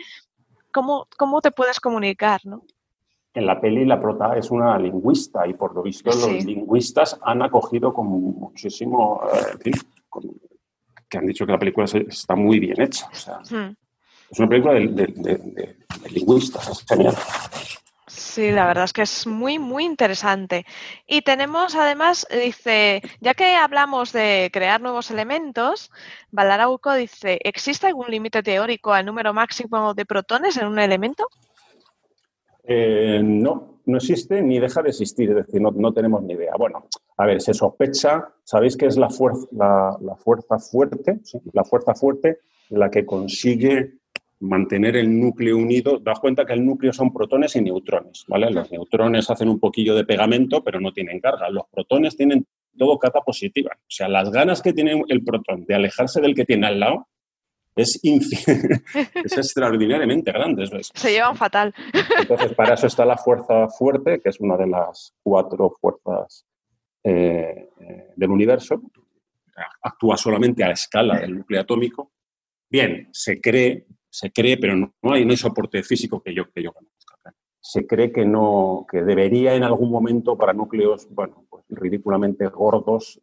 cómo, 0.73 1.07
cómo 1.17 1.41
te 1.41 1.51
puedes 1.51 1.79
comunicar, 1.79 2.41
¿no? 2.45 2.65
En 3.35 3.47
la 3.47 3.61
peli 3.61 3.87
la 3.87 3.99
prota 3.99 4.37
es 4.37 4.51
una 4.51 4.79
lingüista 4.79 5.47
y 5.47 5.55
por 5.55 5.75
lo 5.75 5.83
visto 5.83 6.11
los 6.11 6.45
lingüistas 6.45 7.19
han 7.23 7.43
acogido 7.43 7.95
con 7.95 8.07
muchísimo, 8.07 9.23
eh, 9.65 9.71
que 11.09 11.19
han 11.19 11.27
dicho 11.27 11.47
que 11.47 11.53
la 11.53 11.59
película 11.59 11.87
está 11.87 12.35
muy 12.35 12.59
bien 12.59 12.81
hecha. 12.81 13.09
Hmm. 13.51 13.75
Es 14.31 14.39
una 14.39 14.49
película 14.49 14.75
de, 14.75 14.87
de 14.87 16.11
lingüistas, 16.11 16.69
es 16.69 16.85
genial. 16.87 17.15
Sí, 18.33 18.51
la 18.51 18.67
verdad 18.67 18.85
es 18.85 18.95
que 18.95 19.03
es 19.03 19.27
muy, 19.27 19.59
muy 19.59 19.85
interesante. 19.85 20.65
Y 21.07 21.21
tenemos 21.21 21.75
además, 21.75 22.27
dice, 22.31 23.03
ya 23.21 23.35
que 23.35 23.57
hablamos 23.57 24.11
de 24.15 24.49
crear 24.51 24.81
nuevos 24.81 25.11
elementos, 25.11 25.91
Balarauco 26.31 26.95
dice, 26.95 27.39
¿existe 27.45 27.89
algún 27.89 28.07
límite 28.11 28.43
teórico 28.43 28.95
al 28.95 29.05
número 29.05 29.35
máximo 29.35 29.93
de 29.93 30.07
protones 30.07 30.57
en 30.57 30.67
un 30.67 30.79
elemento? 30.79 31.29
Eh, 32.65 33.21
no, 33.23 33.81
no 33.85 33.97
existe 33.99 34.41
ni 34.41 34.59
deja 34.59 34.81
de 34.81 34.89
existir, 34.89 35.29
es 35.29 35.37
decir, 35.37 35.61
no, 35.61 35.93
tenemos 35.93 36.23
ni 36.23 36.33
idea. 36.33 36.55
Bueno, 36.59 36.87
a 37.19 37.27
ver, 37.27 37.43
se 37.43 37.53
sospecha, 37.53 38.33
¿sabéis 38.45 38.79
qué 38.79 38.87
es 38.87 38.97
la 38.97 39.11
fuerza, 39.11 39.47
la, 39.51 40.17
fuerza 40.17 40.59
fuerte? 40.59 41.21
La 41.53 41.65
fuerza 41.65 41.95
fuerte 41.95 42.39
la 42.71 42.91
que 42.91 43.05
consigue 43.05 43.99
mantener 44.43 44.97
el 44.97 45.21
núcleo 45.21 45.57
unido, 45.57 45.99
das 45.99 46.19
cuenta 46.19 46.45
que 46.45 46.53
el 46.53 46.67
núcleo 46.67 46.93
son 46.93 47.13
protones 47.13 47.55
y 47.57 47.63
neutrones, 47.63 48.25
¿vale? 48.27 48.51
Los 48.51 48.71
neutrones 48.73 49.31
hacen 49.31 49.49
un 49.49 49.61
poquillo 49.61 49.95
de 49.95 50.05
pegamento, 50.05 50.65
pero 50.65 50.81
no 50.81 50.93
tienen 50.93 51.21
carga. 51.21 51.49
Los 51.49 51.65
protones 51.71 52.17
tienen 52.17 52.45
todo 52.77 52.99
carga 52.99 53.21
positiva. 53.21 53.71
O 53.75 53.91
sea, 53.91 54.09
las 54.09 54.31
ganas 54.31 54.61
que 54.61 54.73
tiene 54.73 55.03
el 55.09 55.25
protón 55.25 55.65
de 55.65 55.75
alejarse 55.75 56.21
del 56.21 56.35
que 56.35 56.45
tiene 56.45 56.67
al 56.67 56.81
lado 56.81 57.09
es, 57.77 58.01
es 58.03 59.39
extraordinariamente 59.39 60.33
grande. 60.33 60.67
Se 60.95 61.13
llevan 61.13 61.37
fatal. 61.37 61.73
Entonces, 62.19 62.53
para 62.55 62.75
eso 62.75 62.89
está 62.89 63.05
la 63.05 63.17
fuerza 63.17 63.69
fuerte, 63.69 64.21
que 64.21 64.29
es 64.29 64.41
una 64.41 64.57
de 64.57 64.67
las 64.67 65.15
cuatro 65.23 65.71
fuerzas 65.81 66.45
eh, 67.05 67.69
eh, 67.81 68.09
del 68.17 68.31
universo. 68.31 68.83
Actúa 69.83 70.17
solamente 70.17 70.65
a 70.65 70.73
escala 70.73 71.21
del 71.21 71.39
núcleo 71.39 71.61
atómico. 71.61 72.11
Bien, 72.69 73.09
se 73.13 73.41
cree 73.41 73.87
se 74.13 74.31
cree, 74.31 74.59
pero 74.59 74.77
no, 74.77 74.93
hay, 75.05 75.25
no 75.25 75.31
hay 75.31 75.37
soporte 75.39 75.83
físico 75.83 76.23
que 76.23 76.35
yo, 76.35 76.51
que 76.53 76.63
yo 76.63 76.73
conozca. 76.73 77.35
Se 77.59 77.87
cree 77.87 78.13
que, 78.13 78.27
no, 78.27 78.85
que 78.91 79.03
debería 79.03 79.55
en 79.55 79.63
algún 79.63 79.91
momento 79.91 80.37
para 80.37 80.53
núcleos 80.53 81.09
bueno, 81.11 81.47
pues 81.49 81.65
ridículamente 81.71 82.47
gordos 82.49 83.19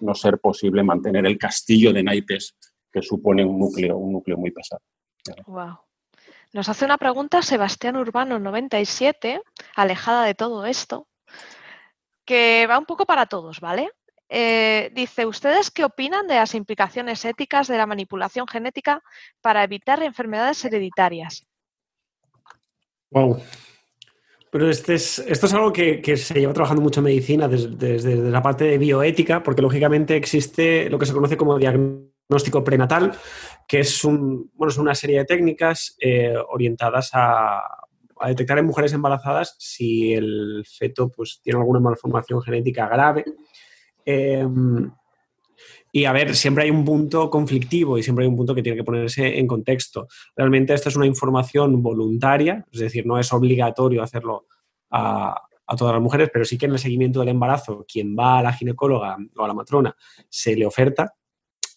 no, 0.00 0.14
ser 0.14 0.38
posible 0.38 0.82
mantener 0.82 1.24
el 1.24 1.38
castillo 1.38 1.92
de 1.92 2.02
naipes 2.02 2.54
que 2.92 3.00
supone 3.00 3.44
un 3.44 3.58
núcleo, 3.58 3.96
un 3.96 4.12
núcleo 4.12 4.36
muy 4.36 4.50
pesado. 4.50 4.82
Wow. 5.46 5.78
Nos 6.52 6.68
hace 6.68 6.84
una 6.84 6.98
pregunta 6.98 7.40
Sebastián 7.40 7.96
Urbano 7.96 8.38
97, 8.38 9.40
alejada 9.74 10.24
de 10.24 10.34
todo 10.34 10.66
esto, 10.66 11.08
que 12.26 12.66
va 12.68 12.78
un 12.78 12.86
poco 12.86 13.06
para 13.06 13.26
todos, 13.26 13.60
¿vale? 13.60 13.90
Eh, 14.28 14.90
dice, 14.92 15.24
¿ustedes 15.24 15.70
qué 15.70 15.84
opinan 15.84 16.26
de 16.26 16.34
las 16.34 16.54
implicaciones 16.54 17.24
éticas 17.24 17.68
de 17.68 17.76
la 17.76 17.86
manipulación 17.86 18.46
genética 18.48 19.02
para 19.40 19.62
evitar 19.62 20.02
enfermedades 20.02 20.64
hereditarias? 20.64 21.46
Wow. 23.10 23.40
Pero 24.50 24.70
este 24.70 24.94
es, 24.94 25.18
esto 25.20 25.46
es 25.46 25.54
algo 25.54 25.72
que, 25.72 26.16
se 26.16 26.40
lleva 26.40 26.52
trabajando 26.52 26.82
mucho 26.82 27.00
en 27.00 27.04
medicina 27.04 27.46
desde, 27.46 28.16
la 28.16 28.42
parte 28.42 28.64
de 28.64 28.78
bioética, 28.78 29.42
porque 29.42 29.62
lógicamente 29.62 30.16
existe 30.16 30.90
lo 30.90 30.98
que 30.98 31.06
se 31.06 31.12
conoce 31.12 31.36
como 31.36 31.58
diagnóstico 31.58 32.64
prenatal, 32.64 33.12
que 33.68 33.80
es, 33.80 34.04
un, 34.04 34.50
bueno, 34.54 34.70
es 34.70 34.78
una 34.78 34.94
serie 34.94 35.18
de 35.18 35.24
técnicas 35.24 35.96
eh, 36.00 36.34
orientadas 36.48 37.10
a, 37.12 37.58
a, 38.18 38.28
detectar 38.28 38.58
en 38.58 38.66
mujeres 38.66 38.92
embarazadas 38.92 39.56
si 39.58 40.14
el 40.14 40.64
feto 40.66 41.10
pues, 41.10 41.40
tiene 41.42 41.58
alguna 41.58 41.80
malformación 41.80 42.40
genética 42.42 42.88
grave 42.88 43.24
Em, 44.06 44.90
y 45.92 46.04
a 46.04 46.12
ver, 46.12 46.36
siempre 46.36 46.64
hay 46.64 46.70
un 46.70 46.84
punto 46.84 47.28
conflictivo 47.28 47.98
y 47.98 48.02
siempre 48.02 48.24
hay 48.24 48.28
un 48.30 48.36
punto 48.36 48.54
que 48.54 48.62
tiene 48.62 48.76
que 48.76 48.84
ponerse 48.84 49.38
en 49.38 49.46
contexto. 49.46 50.08
Realmente 50.36 50.74
esta 50.74 50.88
es 50.88 50.96
una 50.96 51.06
información 51.06 51.82
voluntaria, 51.82 52.64
es 52.70 52.80
decir, 52.80 53.06
no 53.06 53.18
es 53.18 53.32
obligatorio 53.32 54.02
hacerlo 54.02 54.46
a, 54.90 55.42
todas 55.76 55.94
las 55.94 56.02
mujeres, 56.02 56.30
pero 56.32 56.44
sí 56.44 56.56
que 56.56 56.66
en 56.66 56.72
el 56.72 56.78
seguimiento 56.78 57.20
del 57.20 57.30
embarazo, 57.30 57.84
quien 57.90 58.16
va 58.16 58.38
a 58.38 58.42
la 58.42 58.52
ginecóloga 58.52 59.16
o 59.36 59.44
a 59.44 59.48
la 59.48 59.54
matrona 59.54 59.96
se 60.28 60.54
le 60.54 60.64
oferta 60.64 61.14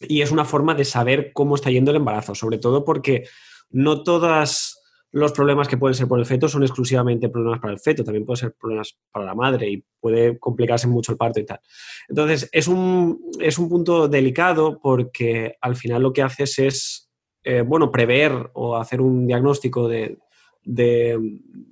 y 0.02 0.22
es 0.22 0.32
una 0.32 0.46
forma 0.46 0.76
de 0.76 0.86
saber 0.86 1.32
cómo 1.34 1.56
está 1.56 1.72
yendo 1.72 1.90
el 1.90 1.98
embarazo, 1.98 2.36
sobre 2.36 2.60
todo 2.60 2.86
porque 2.86 3.24
no 3.72 4.04
todas 4.04 4.79
los 5.12 5.32
problemas 5.32 5.68
que 5.68 5.78
pueden 5.78 5.96
ser 5.96 6.08
por 6.08 6.20
el 6.20 6.26
feto 6.26 6.48
son 6.48 6.64
exclusivamente 6.64 7.30
problemas 7.30 7.60
para 7.60 7.74
el 7.74 7.80
feto, 7.80 8.04
también 8.04 8.26
pueden 8.26 8.38
ser 8.38 8.54
problemas 8.54 8.98
para 9.12 9.26
la 9.26 9.34
madre 9.34 9.70
y 9.70 9.84
puede 10.00 10.38
complicarse 10.38 10.88
mucho 10.88 11.12
el 11.12 11.18
parto 11.18 11.40
y 11.40 11.46
tal. 11.46 11.60
Entonces, 12.08 12.50
es 12.52 12.68
un, 12.68 13.20
es 13.40 13.58
un 13.58 13.70
punto 13.70 14.08
delicado 14.08 14.80
porque 14.80 15.56
al 15.62 15.76
final 15.76 16.04
lo 16.04 16.14
que 16.14 16.22
haces 16.22 16.60
es, 16.60 17.10
eh, 17.44 17.62
bueno, 17.62 17.92
prever 17.92 18.52
o 18.54 18.78
hacer 18.78 19.02
un 19.02 19.26
diagnóstico 19.26 19.88
de, 19.88 20.20
de, 20.64 21.18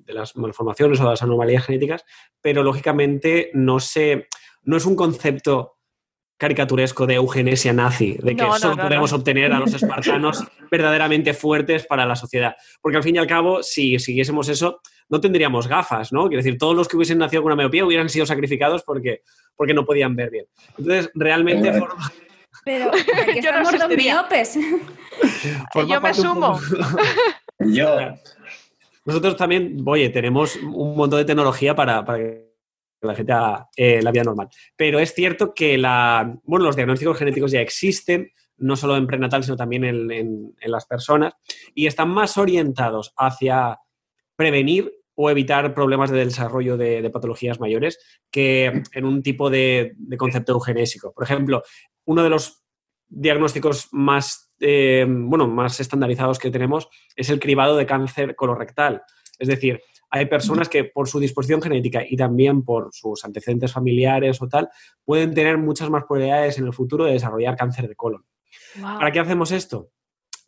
las 0.07 0.35
malformaciones 0.35 0.99
o 0.99 1.03
de 1.03 1.09
las 1.09 1.21
anomalías 1.21 1.65
genéticas, 1.65 2.03
pero 2.41 2.63
lógicamente 2.63 3.51
no, 3.53 3.77
no 4.63 4.77
es 4.77 4.85
un 4.85 4.95
concepto 4.95 5.76
caricaturesco 6.37 7.07
de 7.07 7.15
eugenesia 7.15 7.73
nazi, 7.73 8.17
de 8.21 8.35
que 8.35 8.45
solo 8.59 8.77
podemos 8.77 9.11
obtener 9.11 9.51
a 9.51 9.59
los 9.59 9.73
espartanos 9.73 10.43
verdaderamente 10.69 11.33
fuertes 11.33 11.85
para 11.85 12.05
la 12.05 12.15
sociedad. 12.15 12.55
Porque 12.81 12.97
al 12.97 13.03
fin 13.03 13.15
y 13.15 13.19
al 13.19 13.27
cabo, 13.27 13.63
si 13.63 13.97
siguiésemos 13.99 14.47
eso, 14.49 14.81
no 15.09 15.19
tendríamos 15.19 15.67
gafas, 15.67 16.13
¿no? 16.13 16.27
Quiero 16.27 16.43
decir, 16.43 16.57
todos 16.57 16.75
los 16.75 16.87
que 16.87 16.95
hubiesen 16.95 17.17
nacido 17.17 17.41
con 17.41 17.51
una 17.51 17.61
miopía 17.61 17.85
hubieran 17.85 18.09
sido 18.09 18.25
sacrificados 18.25 18.83
porque, 18.83 19.21
porque 19.55 19.73
no 19.73 19.85
podían 19.85 20.15
ver 20.15 20.29
bien. 20.29 20.45
Entonces, 20.77 21.09
realmente 21.15 21.73
forma... 21.73 22.11
Pero 22.63 22.91
que 23.25 23.39
estamos 23.39 23.79
no 23.79 23.87
miopes. 23.87 24.59
Yo 25.87 26.01
me 26.01 26.13
sumo. 26.13 26.59
Yo. 27.59 27.97
Nosotros 29.05 29.37
también, 29.37 29.77
oye, 29.85 30.09
tenemos 30.09 30.57
un 30.57 30.97
montón 30.97 31.19
de 31.19 31.25
tecnología 31.25 31.73
para, 31.75 32.03
para 32.03 32.17
que 32.19 32.46
la 33.01 33.15
gente 33.15 33.33
a 33.33 33.67
eh, 33.75 34.01
la 34.01 34.11
vida 34.11 34.23
normal. 34.23 34.49
Pero 34.75 34.99
es 34.99 35.13
cierto 35.13 35.53
que 35.53 35.77
la, 35.77 36.35
bueno, 36.43 36.65
los 36.65 36.75
diagnósticos 36.75 37.17
genéticos 37.17 37.51
ya 37.51 37.61
existen, 37.61 38.31
no 38.57 38.75
solo 38.75 38.97
en 38.97 39.07
prenatal, 39.07 39.43
sino 39.43 39.55
también 39.55 39.83
en, 39.83 40.55
las 40.61 40.85
personas, 40.85 41.33
y 41.75 41.85
están 41.85 42.09
más 42.09 42.37
orientados 42.37 43.13
hacia 43.17 43.79
prevenir 44.35 44.91
o 45.15 45.29
evitar 45.29 45.73
problemas 45.73 46.11
de 46.11 46.25
desarrollo 46.25 46.77
de, 46.77 47.09
patologías 47.09 47.59
mayores 47.59 47.99
que 48.31 48.83
en 48.93 49.05
un 49.05 49.23
tipo 49.23 49.49
de, 49.49 49.95
concepto 50.17 50.53
eugenésico. 50.53 51.13
Por 51.13 51.23
ejemplo, 51.23 51.63
uno 52.05 52.23
de 52.23 52.29
los 52.29 52.63
diagnósticos 53.07 53.87
más, 53.91 54.51
eh, 54.59 55.05
bueno, 55.07 55.47
más 55.47 55.79
estandarizados 55.79 56.39
que 56.39 56.51
tenemos 56.51 56.89
es 57.15 57.29
el 57.29 57.39
cribado 57.39 57.77
de 57.77 57.85
cáncer 57.85 58.35
colorectal. 58.35 59.03
Es 59.39 59.47
decir, 59.47 59.81
hay 60.09 60.25
personas 60.27 60.69
que 60.69 60.85
por 60.85 61.07
su 61.07 61.19
disposición 61.19 61.61
genética 61.61 62.01
y 62.07 62.15
también 62.15 62.63
por 62.63 62.89
sus 62.93 63.23
antecedentes 63.25 63.71
familiares 63.71 64.41
o 64.41 64.47
tal, 64.47 64.69
pueden 65.03 65.33
tener 65.33 65.57
muchas 65.57 65.89
más 65.89 66.03
probabilidades 66.05 66.57
en 66.57 66.65
el 66.65 66.73
futuro 66.73 67.05
de 67.05 67.13
desarrollar 67.13 67.55
cáncer 67.55 67.87
de 67.87 67.95
colon. 67.95 68.25
¿Para 68.81 69.11
qué 69.11 69.19
hacemos 69.19 69.51
esto? 69.51 69.91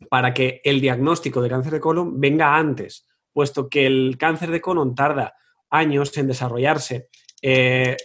Para 0.08 0.32
que 0.32 0.60
el 0.64 0.80
diagnóstico 0.80 1.42
de 1.42 1.50
cáncer 1.50 1.72
de 1.72 1.80
colon 1.80 2.18
venga 2.20 2.56
antes, 2.56 3.06
puesto 3.32 3.68
que 3.68 3.86
el 3.86 4.16
cáncer 4.18 4.50
de 4.50 4.60
colon 4.60 4.94
tarda 4.94 5.34
años 5.68 6.16
en 6.16 6.26
desarrollarse 6.26 7.08
e 7.42 7.96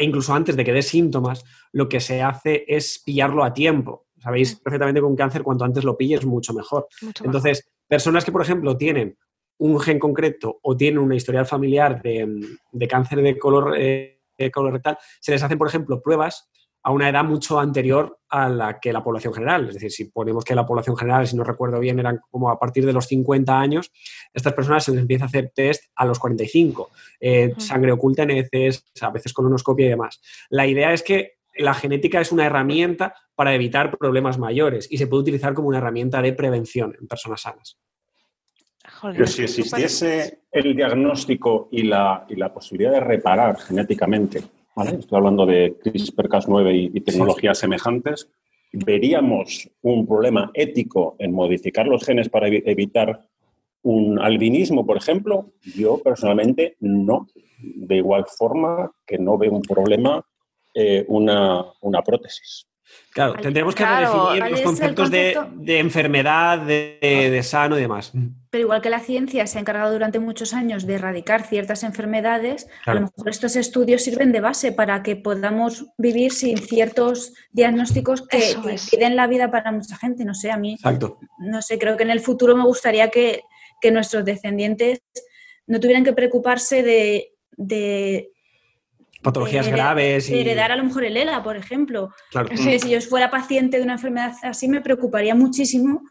incluso 0.00 0.32
antes 0.34 0.56
de 0.56 0.64
que 0.64 0.72
dé 0.72 0.82
síntomas, 0.82 1.44
lo 1.72 1.88
que 1.88 2.00
se 2.00 2.22
hace 2.22 2.64
es 2.68 3.02
pillarlo 3.04 3.42
a 3.42 3.52
tiempo. 3.52 4.06
Sabéis 4.18 4.54
perfectamente 4.54 5.00
que 5.00 5.06
un 5.06 5.16
cáncer 5.16 5.42
cuanto 5.42 5.64
antes 5.64 5.82
lo 5.82 5.96
pilles 5.96 6.24
mucho 6.24 6.54
mejor. 6.54 6.86
Entonces, 7.22 7.68
personas 7.88 8.24
que, 8.24 8.32
por 8.32 8.42
ejemplo, 8.42 8.76
tienen 8.76 9.18
un 9.58 9.80
gen 9.80 9.98
concreto 9.98 10.58
o 10.62 10.76
tienen 10.76 10.98
una 10.98 11.14
historial 11.14 11.46
familiar 11.46 12.02
de, 12.02 12.88
cáncer 12.88 13.22
de 13.22 13.38
color, 13.38 13.74
eh, 13.78 14.20
colorectal, 14.52 14.98
se 15.20 15.32
les 15.32 15.42
hacen, 15.42 15.58
por 15.58 15.68
ejemplo, 15.68 16.02
pruebas 16.02 16.48
a 16.84 16.92
una 16.92 17.08
edad 17.08 17.24
mucho 17.24 17.58
anterior 17.58 18.18
a 18.28 18.48
la 18.50 18.78
que 18.78 18.92
la 18.92 19.02
población 19.02 19.32
general. 19.32 19.68
Es 19.68 19.74
decir, 19.74 19.90
si 19.90 20.04
ponemos 20.04 20.44
que 20.44 20.54
la 20.54 20.66
población 20.66 20.96
general, 20.96 21.26
si 21.26 21.34
no 21.34 21.42
recuerdo 21.42 21.80
bien, 21.80 21.98
eran 21.98 22.20
como 22.30 22.50
a 22.50 22.58
partir 22.58 22.84
de 22.84 22.92
los 22.92 23.06
50 23.06 23.58
años, 23.58 23.90
estas 24.34 24.52
personas 24.52 24.84
se 24.84 24.92
les 24.92 25.00
empieza 25.00 25.24
a 25.24 25.28
hacer 25.28 25.50
test 25.54 25.84
a 25.96 26.04
los 26.04 26.18
45. 26.18 26.90
Eh, 27.20 27.54
sangre 27.56 27.90
oculta 27.90 28.24
en 28.24 28.32
heces, 28.32 28.84
a 29.00 29.10
veces 29.10 29.32
colonoscopia 29.32 29.86
y 29.86 29.88
demás. 29.88 30.20
La 30.50 30.66
idea 30.66 30.92
es 30.92 31.02
que 31.02 31.38
la 31.56 31.72
genética 31.72 32.20
es 32.20 32.32
una 32.32 32.44
herramienta 32.44 33.14
para 33.34 33.54
evitar 33.54 33.96
problemas 33.96 34.38
mayores 34.38 34.86
y 34.90 34.98
se 34.98 35.06
puede 35.06 35.22
utilizar 35.22 35.54
como 35.54 35.68
una 35.68 35.78
herramienta 35.78 36.20
de 36.20 36.34
prevención 36.34 36.94
en 37.00 37.08
personas 37.08 37.40
sanas. 37.40 37.78
Pero 39.12 39.26
si 39.26 39.42
existiese 39.42 40.40
el 40.50 40.74
diagnóstico 40.74 41.68
y 41.70 41.82
la, 41.82 42.26
posibilidad 42.52 42.92
de 42.92 43.00
reparar 43.00 43.58
genéticamente, 43.58 44.42
estoy 44.76 45.18
hablando 45.18 45.44
de 45.46 45.76
CRISPR-Cas9 45.82 46.90
y, 46.94 47.00
tecnologías 47.00 47.58
semejantes, 47.58 48.28
veríamos 48.72 49.70
un 49.82 50.06
problema 50.06 50.50
ético 50.54 51.16
en 51.18 51.32
modificar 51.32 51.86
los 51.86 52.04
genes 52.04 52.28
para 52.28 52.48
evitar 52.48 53.28
un 53.82 54.18
albinismo, 54.18 54.86
por 54.86 54.96
ejemplo, 54.96 55.52
yo 55.76 55.98
personalmente 55.98 56.76
no. 56.80 57.28
De 57.58 57.96
igual 57.96 58.24
forma 58.26 58.90
que 59.06 59.18
no 59.18 59.36
veo 59.38 59.52
un 59.52 59.62
problema 59.62 60.24
eh, 60.74 61.04
una, 61.08 61.64
una 61.82 62.02
prótesis. 62.02 62.66
Claro, 63.10 63.34
tendremos 63.34 63.74
que 63.74 63.84
redefinir 63.84 64.50
los 64.50 64.60
conceptos 64.62 65.10
de, 65.10 65.78
enfermedad, 65.78 66.58
de, 66.58 67.40
sano 67.44 67.78
y 67.78 67.80
demás. 67.80 68.12
Pero 68.50 68.64
igual 68.64 68.82
que 68.82 68.90
la 68.90 69.00
ciencia 69.00 69.46
se 69.46 69.58
ha 69.58 69.60
encargado 69.60 69.92
durante 69.92 70.18
muchos 70.18 70.52
años 70.52 70.86
de 70.86 70.94
erradicar 70.94 71.46
ciertas 71.46 71.84
enfermedades, 71.84 72.68
a 72.84 72.94
lo 72.94 73.02
mejor 73.02 73.28
estos 73.28 73.56
estudios 73.56 74.02
sirven 74.02 74.32
de 74.32 74.40
base 74.40 74.72
para 74.72 75.02
que 75.02 75.16
podamos 75.16 75.86
vivir 75.96 76.32
sin 76.32 76.58
ciertos 76.58 77.34
diagnósticos 77.52 78.26
que, 78.26 78.56
piden 78.90 79.16
la 79.16 79.28
vida 79.28 79.50
para 79.50 79.70
mucha 79.70 79.96
gente. 79.96 80.24
No 80.24 80.34
sé, 80.34 80.50
a 80.50 80.56
mí, 80.56 80.74
Exacto. 80.74 81.18
no 81.38 81.62
sé, 81.62 81.78
creo 81.78 81.96
que 81.96 82.02
en 82.02 82.10
el 82.10 82.20
futuro 82.20 82.56
me 82.56 82.64
gustaría 82.64 83.10
que, 83.10 83.42
nuestros 83.92 84.24
descendientes 84.24 85.02
no 85.66 85.78
tuvieran 85.78 86.04
que 86.04 86.14
preocuparse 86.14 86.82
de 86.82 88.30
patologías 89.24 89.66
graves. 89.66 90.30
Y... 90.30 90.38
Heredar 90.38 90.70
a 90.70 90.76
lo 90.76 90.84
mejor 90.84 91.04
el 91.04 91.16
ELA, 91.16 91.42
por 91.42 91.56
ejemplo. 91.56 92.14
Claro. 92.30 92.56
si 92.56 92.88
yo 92.88 93.00
fuera 93.00 93.30
paciente 93.30 93.78
de 93.78 93.82
una 93.82 93.94
enfermedad 93.94 94.34
así, 94.42 94.68
me 94.68 94.80
preocuparía 94.80 95.34
muchísimo 95.34 96.02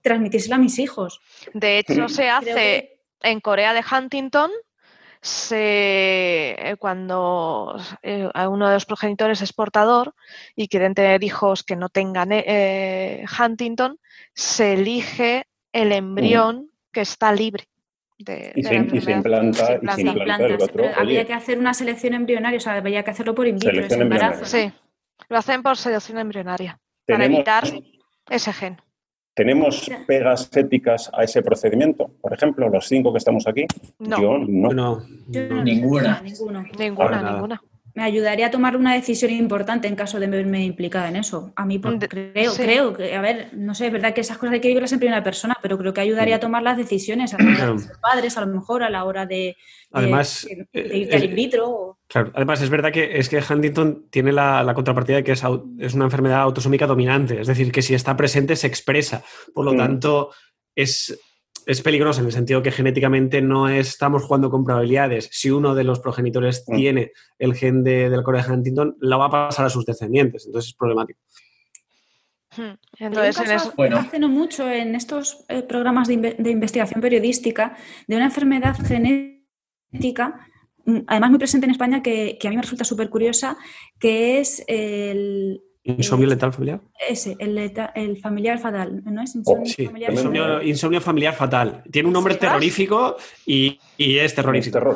transmitírsela 0.00 0.56
a 0.56 0.58
mis 0.58 0.78
hijos. 0.78 1.20
De 1.52 1.78
hecho, 1.78 2.08
se 2.08 2.30
hace 2.30 3.00
en 3.20 3.40
Corea 3.40 3.74
de 3.74 3.82
Huntington, 3.84 4.50
se, 5.20 6.56
eh, 6.58 6.76
cuando 6.78 7.76
eh, 8.02 8.26
uno 8.48 8.68
de 8.68 8.74
los 8.74 8.86
progenitores 8.86 9.42
es 9.42 9.52
portador 9.52 10.14
y 10.56 10.68
quieren 10.68 10.94
tener 10.94 11.22
hijos 11.22 11.62
que 11.62 11.76
no 11.76 11.90
tengan 11.90 12.30
eh, 12.32 13.24
Huntington, 13.38 13.98
se 14.32 14.72
elige 14.74 15.44
el 15.72 15.92
embrión 15.92 16.70
que 16.90 17.02
está 17.02 17.32
libre 17.32 17.69
y, 18.20 18.62
se, 18.62 18.74
implanta, 18.76 19.78
y 19.80 19.88
se 19.88 20.02
implanta 20.02 20.46
el 20.46 20.62
otro. 20.62 20.84
habría 20.96 21.26
que 21.26 21.32
hacer 21.32 21.58
una 21.58 21.72
selección 21.72 22.14
embrionaria, 22.14 22.58
o 22.58 22.60
sea, 22.60 22.74
habría 22.74 23.02
que 23.02 23.10
hacerlo 23.10 23.34
por 23.34 23.46
in 23.46 23.56
vitro, 23.56 23.80
ese 23.80 24.00
embarazo. 24.00 24.44
Sí, 24.44 24.70
lo 25.28 25.38
hacen 25.38 25.62
por 25.62 25.76
selección 25.76 26.18
embrionaria, 26.18 26.78
para 27.06 27.24
evitar 27.24 27.64
ese 28.28 28.52
gen. 28.52 28.76
¿Tenemos 29.34 29.88
pegas 30.06 30.54
éticas 30.54 31.10
a 31.14 31.24
ese 31.24 31.40
procedimiento? 31.40 32.10
Por 32.20 32.34
ejemplo, 32.34 32.68
los 32.68 32.86
cinco 32.86 33.12
que 33.12 33.18
estamos 33.18 33.46
aquí. 33.46 33.64
No. 33.98 34.20
Yo 34.20 34.38
no. 34.38 34.72
no. 34.72 35.02
ninguna. 35.64 36.20
Ninguna, 36.20 36.66
ninguna. 36.76 37.22
ninguna 37.22 37.62
me 37.94 38.02
ayudaría 38.02 38.46
a 38.46 38.50
tomar 38.50 38.76
una 38.76 38.94
decisión 38.94 39.30
importante 39.32 39.88
en 39.88 39.96
caso 39.96 40.20
de 40.20 40.26
verme 40.26 40.64
implicada 40.64 41.08
en 41.08 41.16
eso. 41.16 41.52
A 41.56 41.64
mí 41.66 41.80
creo, 41.80 42.54
creo 42.54 42.94
que, 42.94 43.14
a 43.14 43.20
ver, 43.20 43.50
no 43.52 43.74
sé, 43.74 43.86
es 43.86 43.92
verdad 43.92 44.14
que 44.14 44.20
esas 44.20 44.38
cosas 44.38 44.54
hay 44.54 44.60
que 44.60 44.68
vivirlas 44.68 44.92
en 44.92 44.98
primera 44.98 45.22
persona, 45.22 45.56
pero 45.60 45.76
creo 45.78 45.92
que 45.92 46.00
ayudaría 46.00 46.36
a 46.36 46.40
tomar 46.40 46.62
las 46.62 46.76
decisiones 46.76 47.34
a 47.34 47.38
los 47.38 47.88
padres, 48.00 48.36
a 48.36 48.42
lo 48.42 48.46
mejor, 48.48 48.82
a 48.82 48.90
la 48.90 49.04
hora 49.04 49.26
de, 49.26 49.56
además, 49.92 50.46
ir 50.72 51.14
al 51.14 51.24
in 51.24 51.34
vitro. 51.34 51.98
Claro, 52.06 52.30
además 52.34 52.60
es 52.62 52.70
verdad 52.70 52.92
que 52.92 53.18
es 53.18 53.28
que 53.28 53.38
Huntington 53.38 54.06
tiene 54.10 54.32
la, 54.32 54.72
contrapartida 54.74 55.16
de 55.16 55.24
que 55.24 55.32
es, 55.32 55.42
es, 55.78 55.94
una 55.94 56.04
enfermedad 56.04 56.40
autosómica 56.40 56.86
dominante, 56.86 57.40
es 57.40 57.46
decir, 57.46 57.72
que 57.72 57.82
si 57.82 57.94
está 57.94 58.16
presente 58.16 58.56
se 58.56 58.66
expresa. 58.66 59.22
Por 59.54 59.64
lo 59.64 59.74
mm. 59.74 59.76
tanto, 59.76 60.30
es 60.74 61.18
es 61.70 61.82
peligroso 61.82 62.20
en 62.20 62.26
el 62.26 62.32
sentido 62.32 62.62
que 62.62 62.72
genéticamente 62.72 63.40
no 63.40 63.68
estamos 63.68 64.24
jugando 64.24 64.50
con 64.50 64.64
probabilidades. 64.64 65.28
Si 65.30 65.52
uno 65.52 65.72
de 65.76 65.84
los 65.84 66.00
progenitores 66.00 66.64
mm. 66.66 66.74
tiene 66.74 67.12
el 67.38 67.54
gen 67.54 67.84
de, 67.84 68.10
del 68.10 68.24
Corea 68.24 68.42
de 68.42 68.52
Huntington, 68.52 68.96
lo 68.98 69.18
va 69.20 69.26
a 69.26 69.30
pasar 69.30 69.66
a 69.66 69.70
sus 69.70 69.86
descendientes. 69.86 70.46
Entonces 70.46 70.70
es 70.70 70.76
problemático. 70.76 71.20
Hmm. 72.56 72.74
Entonces, 72.98 73.72
bueno. 73.76 73.98
hace 73.98 74.18
no 74.18 74.28
mucho 74.28 74.68
en 74.68 74.96
estos 74.96 75.44
eh, 75.48 75.62
programas 75.62 76.08
de, 76.08 76.34
de, 76.36 76.50
investigación 76.50 77.00
periodística 77.00 77.76
de 78.08 78.16
una 78.16 78.24
enfermedad 78.24 78.74
genética, 78.74 80.48
mm, 80.84 81.02
además 81.06 81.30
muy 81.30 81.38
presente 81.38 81.66
en 81.66 81.70
España, 81.70 82.02
que, 82.02 82.36
que 82.40 82.48
a 82.48 82.50
mí 82.50 82.56
me 82.56 82.62
resulta 82.62 82.82
súper 82.82 83.08
curiosa, 83.08 83.56
que 84.00 84.40
es 84.40 84.64
el, 84.66 85.62
¿Insomnio 85.82 86.26
letal 86.28 86.52
familiar? 86.52 86.80
Ese, 87.08 87.36
el, 87.38 88.18
familiar 88.18 88.58
fatal, 88.58 89.02
¿no 89.04 89.22
es? 89.22 89.34
Insomnio, 89.34 89.64
sí, 89.64 89.86
familiar, 89.86 90.12
insomnio, 90.12 90.62
insomnio, 90.62 91.00
familiar 91.00 91.34
fatal. 91.34 91.82
Tiene 91.90 92.08
un 92.08 92.12
nombre 92.12 92.34
terrorífico 92.34 93.16
y, 93.46 93.78
es 93.96 94.34
terrorífico. 94.34 94.94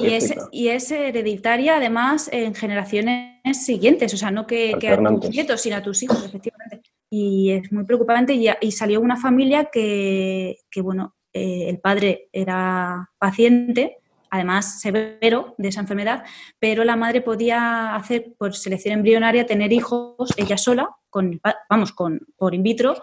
Y 0.52 0.68
es, 0.68 0.90
hereditaria, 0.90 1.76
además, 1.76 2.28
en 2.30 2.54
generaciones 2.54 3.64
siguientes. 3.64 4.12
O 4.12 4.18
sea, 4.18 4.30
no 4.30 4.46
que, 4.46 4.74
a 4.74 5.20
tus 5.20 5.30
nietos, 5.30 5.62
sino 5.62 5.76
a 5.76 5.82
tus 5.82 6.02
hijos, 6.02 6.22
efectivamente. 6.22 6.82
Y 7.08 7.52
es 7.52 7.72
muy 7.72 7.84
preocupante. 7.84 8.34
Y, 8.34 8.70
salió 8.70 9.00
una 9.00 9.16
familia 9.16 9.70
que, 9.72 10.58
bueno, 10.82 11.16
eh, 11.32 11.70
el 11.70 11.78
padre 11.78 12.28
era 12.30 13.10
paciente 13.18 13.98
además 14.34 14.80
severo 14.80 15.54
de 15.58 15.68
esa 15.68 15.80
enfermedad, 15.80 16.24
pero 16.58 16.82
la 16.82 16.96
madre 16.96 17.20
podía 17.20 17.94
hacer 17.94 18.34
por 18.36 18.52
selección 18.54 18.94
embrionaria 18.94 19.46
tener 19.46 19.72
hijos 19.72 20.34
ella 20.36 20.58
sola, 20.58 20.90
con, 21.08 21.40
vamos, 21.70 21.92
con, 21.92 22.18
por 22.36 22.52
in 22.52 22.64
vitro, 22.64 22.96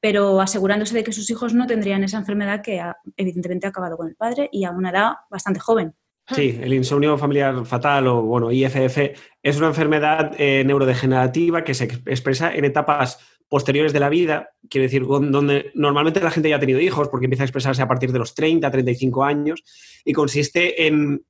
pero 0.00 0.40
asegurándose 0.40 0.94
de 0.94 1.02
que 1.02 1.12
sus 1.12 1.28
hijos 1.28 1.54
no 1.54 1.66
tendrían 1.66 2.04
esa 2.04 2.18
enfermedad 2.18 2.62
que 2.62 2.80
evidentemente 3.16 3.66
ha 3.66 3.70
acabado 3.70 3.96
con 3.96 4.06
el 4.06 4.14
padre 4.14 4.48
y 4.52 4.64
a 4.64 4.70
una 4.70 4.90
edad 4.90 5.12
bastante 5.28 5.58
joven. 5.58 5.92
Sí, 6.28 6.58
el 6.60 6.72
insomnio 6.72 7.18
familiar 7.18 7.64
fatal 7.66 8.06
o 8.06 8.22
bueno, 8.22 8.52
IFF 8.52 8.98
es 9.42 9.58
una 9.58 9.68
enfermedad 9.68 10.32
eh, 10.38 10.62
neurodegenerativa 10.64 11.64
que 11.64 11.74
se 11.74 11.84
expresa 11.84 12.54
en 12.54 12.64
etapas 12.64 13.18
posteriores 13.48 13.92
de 13.92 14.00
la 14.00 14.08
vida, 14.08 14.50
quiero 14.68 14.84
decir, 14.84 15.06
donde 15.06 15.70
normalmente 15.74 16.20
la 16.20 16.30
gente 16.30 16.48
ya 16.48 16.56
ha 16.56 16.60
tenido 16.60 16.80
hijos 16.80 17.08
porque 17.08 17.26
empieza 17.26 17.44
a 17.44 17.46
expresarse 17.46 17.82
a 17.82 17.88
partir 17.88 18.12
de 18.12 18.18
los 18.18 18.34
30, 18.34 18.70
35 18.70 19.24
años 19.24 19.62
y 20.04 20.12
consiste 20.12 20.86
en... 20.86 21.24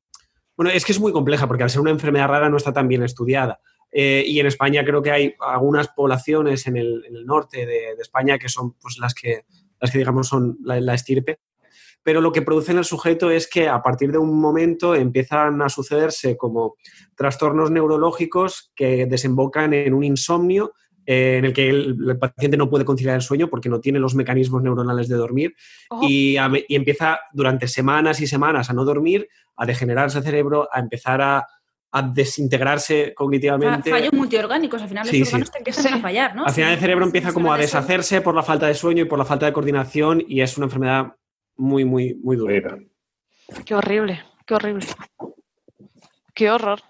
Bueno, 0.57 0.71
es 0.73 0.87
que 0.87 0.93
es 0.93 1.01
muy 1.01 1.13
compleja 1.13 1.47
porque 1.47 1.63
al 1.63 1.71
ser 1.71 1.83
una 1.83 1.91
enfermedad 1.91 2.29
rara 2.29 2.49
no 2.49 2.57
está 2.57 2.73
tan 2.73 2.89
bien 2.89 3.03
estudiada. 3.03 3.61
Eh, 3.93 4.25
y 4.27 4.41
en 4.41 4.47
España 4.47 4.85
creo 4.85 5.03
que 5.03 5.11
hay 5.11 5.35
algunas 5.41 5.89
poblaciones 5.89 6.67
en 6.67 6.77
el, 6.77 7.03
norte 7.25 7.67
de, 7.67 7.93
España 8.01 8.39
que 8.39 8.49
son 8.49 8.73
pues, 8.75 8.99
las, 8.99 9.15
que, 9.15 9.45
las 9.81 9.91
que, 9.91 9.99
digamos, 9.99 10.29
son 10.29 10.59
la, 10.63 10.95
estirpe. 10.95 11.41
Pero 12.03 12.21
lo 12.21 12.33
que 12.33 12.43
produce 12.43 12.73
en 12.73 12.79
el 12.79 12.85
sujeto 12.85 13.31
es 13.31 13.49
que 13.49 13.69
a 13.69 13.83
partir 13.83 14.13
de 14.13 14.19
un 14.19 14.39
momento 14.41 14.95
empiezan 14.95 15.61
a 15.61 15.69
sucederse 15.69 16.37
como 16.37 16.77
trastornos 17.17 17.71
neurológicos 17.71 18.71
que 18.77 19.07
desembocan 19.07 19.75
en 19.75 19.93
un 19.93 20.05
insomnio 20.05 20.73
eh, 21.07 21.37
en 21.39 21.45
el 21.45 21.53
que 21.53 21.71
el, 21.71 22.19
paciente 22.19 22.57
no 22.57 22.69
puede 22.69 22.85
conciliar 22.85 23.15
el 23.15 23.23
sueño 23.23 23.49
porque 23.49 23.69
no 23.69 23.81
tiene 23.81 24.01
los 24.01 24.17
mecanismos 24.17 24.61
neuronales 24.63 25.09
de 25.09 25.15
dormir 25.15 25.55
y, 26.03 26.37
empieza 26.69 27.21
durante 27.33 27.69
semanas 27.69 28.21
y 28.21 28.27
semanas 28.27 28.71
a 28.71 28.73
no 28.73 28.85
dormir, 28.85 29.29
a 29.57 29.65
degenerarse 29.65 30.19
el 30.19 30.25
cerebro, 30.25 30.69
a 30.73 30.81
empezar 30.81 31.23
a, 31.23 31.47
desintegrarse 32.13 33.15
cognitivamente. 33.15 33.89
Fallos 33.89 34.13
multiorgánicos, 34.13 34.83
al 34.83 34.89
final 34.89 35.07
los 35.07 35.29
órganos 35.29 35.51
te 35.51 35.59
empiezan 35.59 35.95
a 35.95 35.99
fallar, 35.99 36.37
¿no? 36.37 36.45
Al 36.45 36.53
final 36.53 36.75
el 36.75 36.79
cerebro 36.79 37.07
empieza 37.07 37.33
como 37.33 37.51
a 37.51 37.57
deshacerse 37.57 38.21
por 38.21 38.35
la 38.35 38.43
falta 38.43 38.67
de 38.67 38.75
sueño 38.75 39.05
y 39.05 39.07
por 39.07 39.19
la 39.19 39.25
falta 39.25 39.47
de 39.47 39.55
coordinación 39.55 40.23
y 40.29 40.43
es 40.43 40.59
una 40.59 40.67
enfermedad 40.67 41.15
muy, 41.57 41.87
muy, 41.87 42.13
muy 42.23 42.37
dura. 42.37 42.77
Qué 43.65 43.75
horrible, 43.75 44.23
qué 44.45 44.55
horrible. 44.57 44.85
Qué 46.35 46.51
horror 46.51 46.81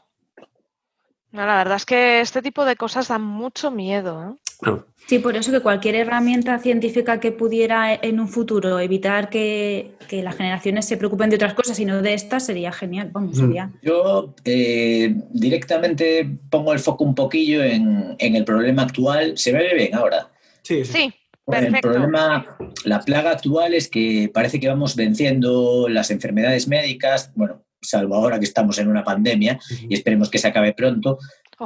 la 1.45 1.57
verdad 1.57 1.77
es 1.77 1.85
que 1.85 2.21
este 2.21 2.41
tipo 2.41 2.65
de 2.65 2.77
cosas 2.77 3.09
dan 3.09 3.23
mucho 3.23 3.71
miedo. 3.71 4.39
¿eh? 4.63 4.71
Sí, 5.07 5.21
por 5.21 5.37
eso 5.37 5.53
que 5.53 5.61
cualquier 5.61 5.95
herramienta 5.95 6.59
científica 6.59 7.21
que 7.21 7.31
pudiera 7.31 7.95
en 7.95 8.19
un 8.19 8.29
futuro 8.29 8.81
evitar 8.81 9.29
que, 9.29 9.93
las 10.11 10.37
generaciones 10.37 10.87
se 10.87 10.97
preocupen 10.97 11.31
de 11.31 11.37
otras 11.37 11.55
cosas 11.55 11.79
y 11.79 11.85
no 11.85 12.03
de 12.03 12.15
estas 12.15 12.47
sería 12.47 12.73
genial. 12.73 13.11
Vamos, 13.13 13.41
mm. 13.41 13.55
Yo 13.83 14.35
eh, 14.45 15.15
directamente 15.31 16.29
pongo 16.51 16.73
el 16.73 16.81
foco 16.81 17.05
un 17.05 17.15
poquillo 17.15 17.63
en, 17.63 18.17
el 18.19 18.45
problema 18.45 18.83
actual. 18.83 19.39
¿Se 19.39 19.53
ve 19.53 19.75
bien 19.75 19.95
ahora? 19.95 20.31
Sí, 20.63 20.85
sí. 20.85 21.13
el 21.53 21.81
problema, 21.81 22.57
la 22.85 23.01
plaga 23.01 23.31
actual 23.31 23.75
es 23.75 23.89
que 23.89 24.31
parece 24.33 24.59
que 24.59 24.69
vamos 24.69 24.97
venciendo 24.97 25.89
las 25.89 26.11
enfermedades 26.11 26.67
médicas. 26.67 27.31
Bueno, 27.37 27.63
salvo 27.87 28.15
ahora 28.15 28.39
que 28.39 28.45
estamos 28.45 28.79
en 28.79 28.89
una 28.89 29.05
pandemia 29.05 29.59
y 29.89 29.95
esperemos 29.95 30.31
que 30.31 30.39
se 30.39 30.49
acabe 30.49 30.73
pronto. 30.73 31.19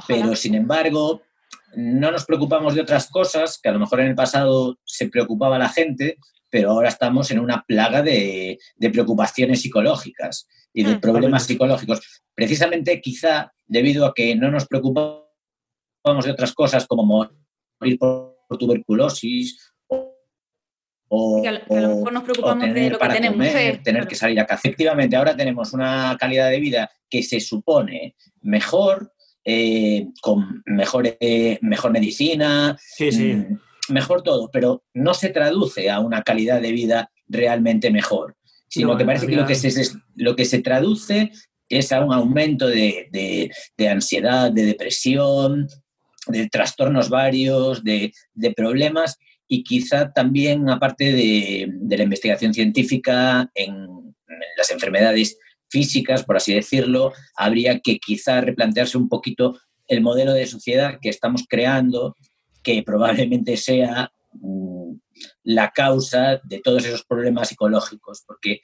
Pero 0.07 0.37
sin 0.37 0.55
embargo, 0.55 1.23
no 1.75 2.11
nos 2.11 2.25
preocupamos 2.25 2.75
de 2.75 2.83
otras 2.83 3.09
cosas 3.09 3.59
que 3.61 3.69
a 3.69 3.73
lo 3.73 3.79
mejor 3.79 4.01
en 4.01 4.09
el 4.09 4.15
pasado 4.15 4.79
se 4.85 5.09
preocupaba 5.09 5.59
la 5.59 5.69
gente, 5.69 6.19
pero 6.49 6.71
ahora 6.71 6.89
estamos 6.89 7.31
en 7.31 7.39
una 7.39 7.65
plaga 7.67 8.03
de, 8.03 8.59
preocupaciones 8.79 9.63
psicológicas 9.63 10.49
y 10.73 10.85
de 10.85 10.97
mm. 10.97 11.01
problemas 11.01 11.45
psicológicos. 11.45 12.23
Precisamente 12.35 13.01
quizá 13.01 13.53
debido 13.67 14.07
a 14.07 14.15
que 14.15 14.35
no 14.35 14.51
nos 14.51 14.67
preocupamos 14.67 15.25
de 16.25 16.31
otras 16.31 16.53
cosas 16.53 16.87
como 16.87 17.05
morir 17.05 17.99
por 17.99 18.37
tuberculosis 18.59 19.73
o, 21.13 21.43
que 21.43 21.49
a, 21.49 21.53
lo 21.53 21.97
mejor 21.97 22.13
nos 22.13 22.23
preocupamos 22.23 22.73
de 22.73 22.91
lo 22.91 22.99
que 22.99 23.09
tenemos. 23.09 23.83
tener 23.83 24.07
que 24.07 24.15
salir 24.15 24.39
a 24.39 24.47
casa. 24.47 24.61
Efectivamente, 24.65 25.17
ahora 25.17 25.37
tenemos 25.37 25.73
una 25.73 26.17
calidad 26.19 26.49
de 26.51 26.61
vida 26.61 26.91
que 27.09 27.23
se 27.25 27.41
supone 27.41 28.15
mejor, 28.43 29.13
eh, 29.45 30.07
con 30.23 30.63
mejor, 30.67 31.17
eh, 31.21 31.59
mejor 31.63 31.91
medicina, 31.91 32.79
mm, 33.01 33.93
mejor 33.93 34.23
todo, 34.23 34.51
pero 34.53 34.85
no 34.95 35.13
se 35.15 35.31
traduce 35.31 35.91
a 35.91 35.99
una 35.99 36.23
calidad 36.23 36.61
de 36.61 36.71
vida 36.73 37.11
realmente 37.29 37.91
mejor. 37.91 38.37
sino 38.69 38.93
No, 38.93 38.97
que 38.97 39.05
parece 39.05 39.27
que 39.27 39.35
lo 39.35 39.47
que, 39.47 39.57
se, 39.57 39.93
lo 40.15 40.37
que 40.37 40.45
se 40.45 40.63
traduce 40.63 41.33
es 41.69 41.91
a 41.91 42.05
un 42.05 42.13
aumento 42.15 42.69
de, 42.69 43.09
de- 43.11 43.51
de 43.77 43.89
ansiedad, 43.89 44.53
de 44.53 44.65
depresión, 44.65 45.67
de 46.29 46.49
trastornos 46.49 47.09
varios, 47.09 47.83
de, 47.83 48.13
de 48.33 48.53
problemas 48.53 49.19
y 49.53 49.65
quizá 49.65 50.13
también, 50.13 50.71
aparte 50.71 51.13
de, 51.13 51.69
la 51.89 52.05
investigación 52.05 52.55
científica 52.55 53.51
en, 53.53 54.15
las 54.57 54.71
enfermedades 54.71 55.39
físicas, 55.69 56.23
por 56.25 56.37
así 56.37 56.55
decirlo, 56.55 57.13
habría 57.35 57.81
que 57.81 57.99
quizá 57.99 58.41
replantearse 58.41 58.97
un 58.97 59.09
poquito 59.09 59.59
el 59.89 60.03
modelo 60.03 60.35
de 60.35 60.47
sociedad 60.47 60.99
que 61.03 61.09
estamos 61.09 61.47
creando, 61.49 62.15
que 62.63 62.85
probablemente 62.85 63.57
sea 63.57 64.13
mm, 64.35 64.93
la 65.43 65.71
causa 65.71 66.41
de 66.45 66.61
todos 66.61 66.85
esos 66.85 67.05
problemas 67.05 67.49
psicológicos, 67.49 68.23
porque 68.25 68.61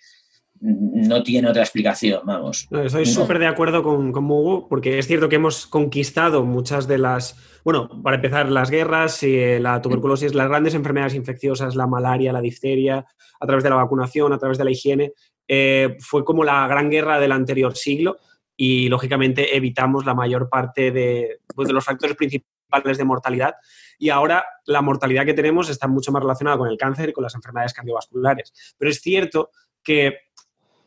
no 0.60 1.22
tiene 1.22 1.48
otra 1.48 1.62
explicación, 1.62 2.22
vamos. 2.24 2.66
No, 2.70 2.82
estoy 2.82 3.04
No. 3.04 3.10
súper 3.10 3.38
de 3.38 3.46
acuerdo 3.46 3.82
con, 3.82 4.12
con 4.12 4.24
Mugu, 4.24 4.68
porque 4.68 4.98
es 4.98 5.06
cierto 5.06 5.28
que 5.28 5.36
hemos 5.36 5.66
conquistado 5.66 6.44
muchas 6.44 6.86
de 6.88 6.98
las, 6.98 7.36
bueno, 7.64 7.88
para 8.02 8.16
empezar, 8.16 8.50
las 8.50 8.70
guerras, 8.70 9.22
eh, 9.22 9.58
la 9.60 9.80
tuberculosis, 9.82 10.34
las 10.34 10.48
grandes 10.48 10.74
enfermedades 10.74 11.14
infecciosas, 11.14 11.76
la 11.76 11.86
malaria, 11.86 12.32
la 12.32 12.40
difteria, 12.40 13.04
a 13.40 13.46
través 13.46 13.64
de 13.64 13.70
la 13.70 13.76
vacunación, 13.76 14.32
a 14.32 14.38
través 14.38 14.58
de 14.58 14.64
la 14.64 14.70
higiene, 14.70 15.12
eh, 15.48 15.96
fue 16.00 16.24
como 16.24 16.42
la 16.42 16.66
gran 16.66 16.90
guerra 16.90 17.20
del 17.20 17.32
anterior 17.32 17.76
siglo 17.76 18.16
y, 18.56 18.88
lógicamente, 18.88 19.56
evitamos 19.56 20.06
la 20.06 20.14
mayor 20.14 20.48
parte 20.48 20.90
de, 20.90 21.40
pues, 21.54 21.68
de 21.68 21.74
los 21.74 21.84
factores 21.84 22.16
principales 22.16 22.98
de 22.98 23.04
mortalidad. 23.04 23.54
Y 23.98 24.08
ahora 24.10 24.44
la 24.66 24.82
mortalidad 24.82 25.24
que 25.24 25.34
tenemos 25.34 25.68
está 25.70 25.86
mucho 25.86 26.12
más 26.12 26.22
relacionada 26.22 26.58
con 26.58 26.68
el 26.68 26.76
cáncer 26.76 27.10
y 27.10 27.12
con 27.12 27.22
las 27.24 27.34
enfermedades 27.34 27.72
cardiovasculares. 27.74 28.74
Pero 28.78 28.90
es 28.90 29.00
cierto 29.00 29.50
que 29.82 30.25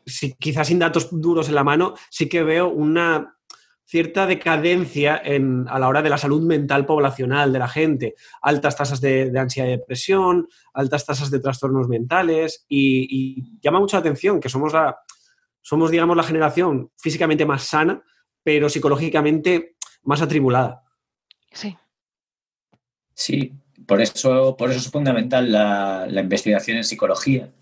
si, 0.06 0.34
quizás 0.34 0.68
sin 0.68 0.78
datos 0.78 1.08
duros 1.10 1.48
en 1.48 1.54
la 1.54 1.64
mano, 1.64 1.94
sí 2.10 2.28
que 2.28 2.42
veo 2.42 2.68
una 2.68 3.36
cierta 3.84 4.24
decadencia 4.26 5.20
en- 5.24 5.66
a 5.68 5.78
la 5.80 5.88
hora 5.88 6.00
de 6.00 6.10
la 6.10 6.16
salud 6.18 6.42
mental 6.46 6.86
poblacional 6.86 7.52
de 7.52 7.58
la 7.58 7.66
gente. 7.66 8.14
Altas 8.40 8.76
tasas 8.76 9.00
de, 9.00 9.30
de 9.30 9.38
ansiedad 9.40 9.66
y 9.68 9.72
depresión, 9.72 10.46
altas 10.74 11.04
tasas 11.04 11.30
de 11.30 11.40
trastornos 11.40 11.88
mentales 11.88 12.64
y, 12.68 13.08
y 13.10 13.58
llama 13.60 13.80
mucho 13.80 13.96
la 13.96 14.00
atención 14.00 14.38
que 14.38 14.48
somos, 14.48 14.72
la, 14.72 14.96
somos, 15.60 15.90
digamos, 15.90 16.16
la 16.16 16.22
generación 16.22 16.92
físicamente 16.98 17.44
más 17.44 17.64
sana, 17.64 18.00
pero 18.44 18.68
psicológicamente 18.68 19.74
más 20.04 20.22
atribulada. 20.22 20.84
Sí. 21.52 21.76
Sí, 23.12 23.52
por 23.86 24.00
eso, 24.00 24.56
por 24.56 24.70
eso 24.70 24.78
es 24.78 24.90
fundamental 24.90 25.50
la, 25.50 26.06
la 26.08 26.20
investigación 26.20 26.76
en 26.76 26.84
psicología, 26.84 27.52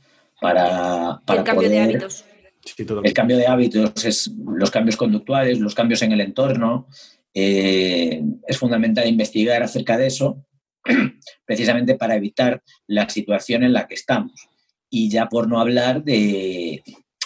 para, 0.41 1.21
para 1.25 1.41
el 1.41 1.45
cambio 1.47 1.69
de 1.69 1.77
poder- 1.77 1.91
hábitos. 1.91 2.25
Sí, 2.65 2.85
todo. 2.85 3.03
El 3.03 3.13
cambio 3.15 3.37
de 3.37 3.47
hábitos, 3.47 4.05
es 4.05 4.31
los 4.47 4.71
cambios 4.71 4.97
conductuales, 4.97 5.59
los 5.59 5.75
cambios 5.75 6.03
en 6.03 6.13
el 6.13 6.21
entorno. 6.21 6.87
eh, 7.35 8.21
es 8.47 8.59
fundamental 8.59 9.07
investigar 9.07 9.63
acerca 9.63 9.97
de 9.97 10.07
eso, 10.09 10.45
precisamente 11.47 11.95
para 11.95 12.17
evitar 12.17 12.63
la 12.89 13.09
situación 13.09 13.63
en 13.63 13.73
la 13.73 13.87
que 13.87 13.95
estamos. 13.95 14.49
Y 14.91 15.09
ya 15.11 15.29
por 15.29 15.47
no 15.49 15.61
hablar 15.61 16.03
de, 16.03 16.83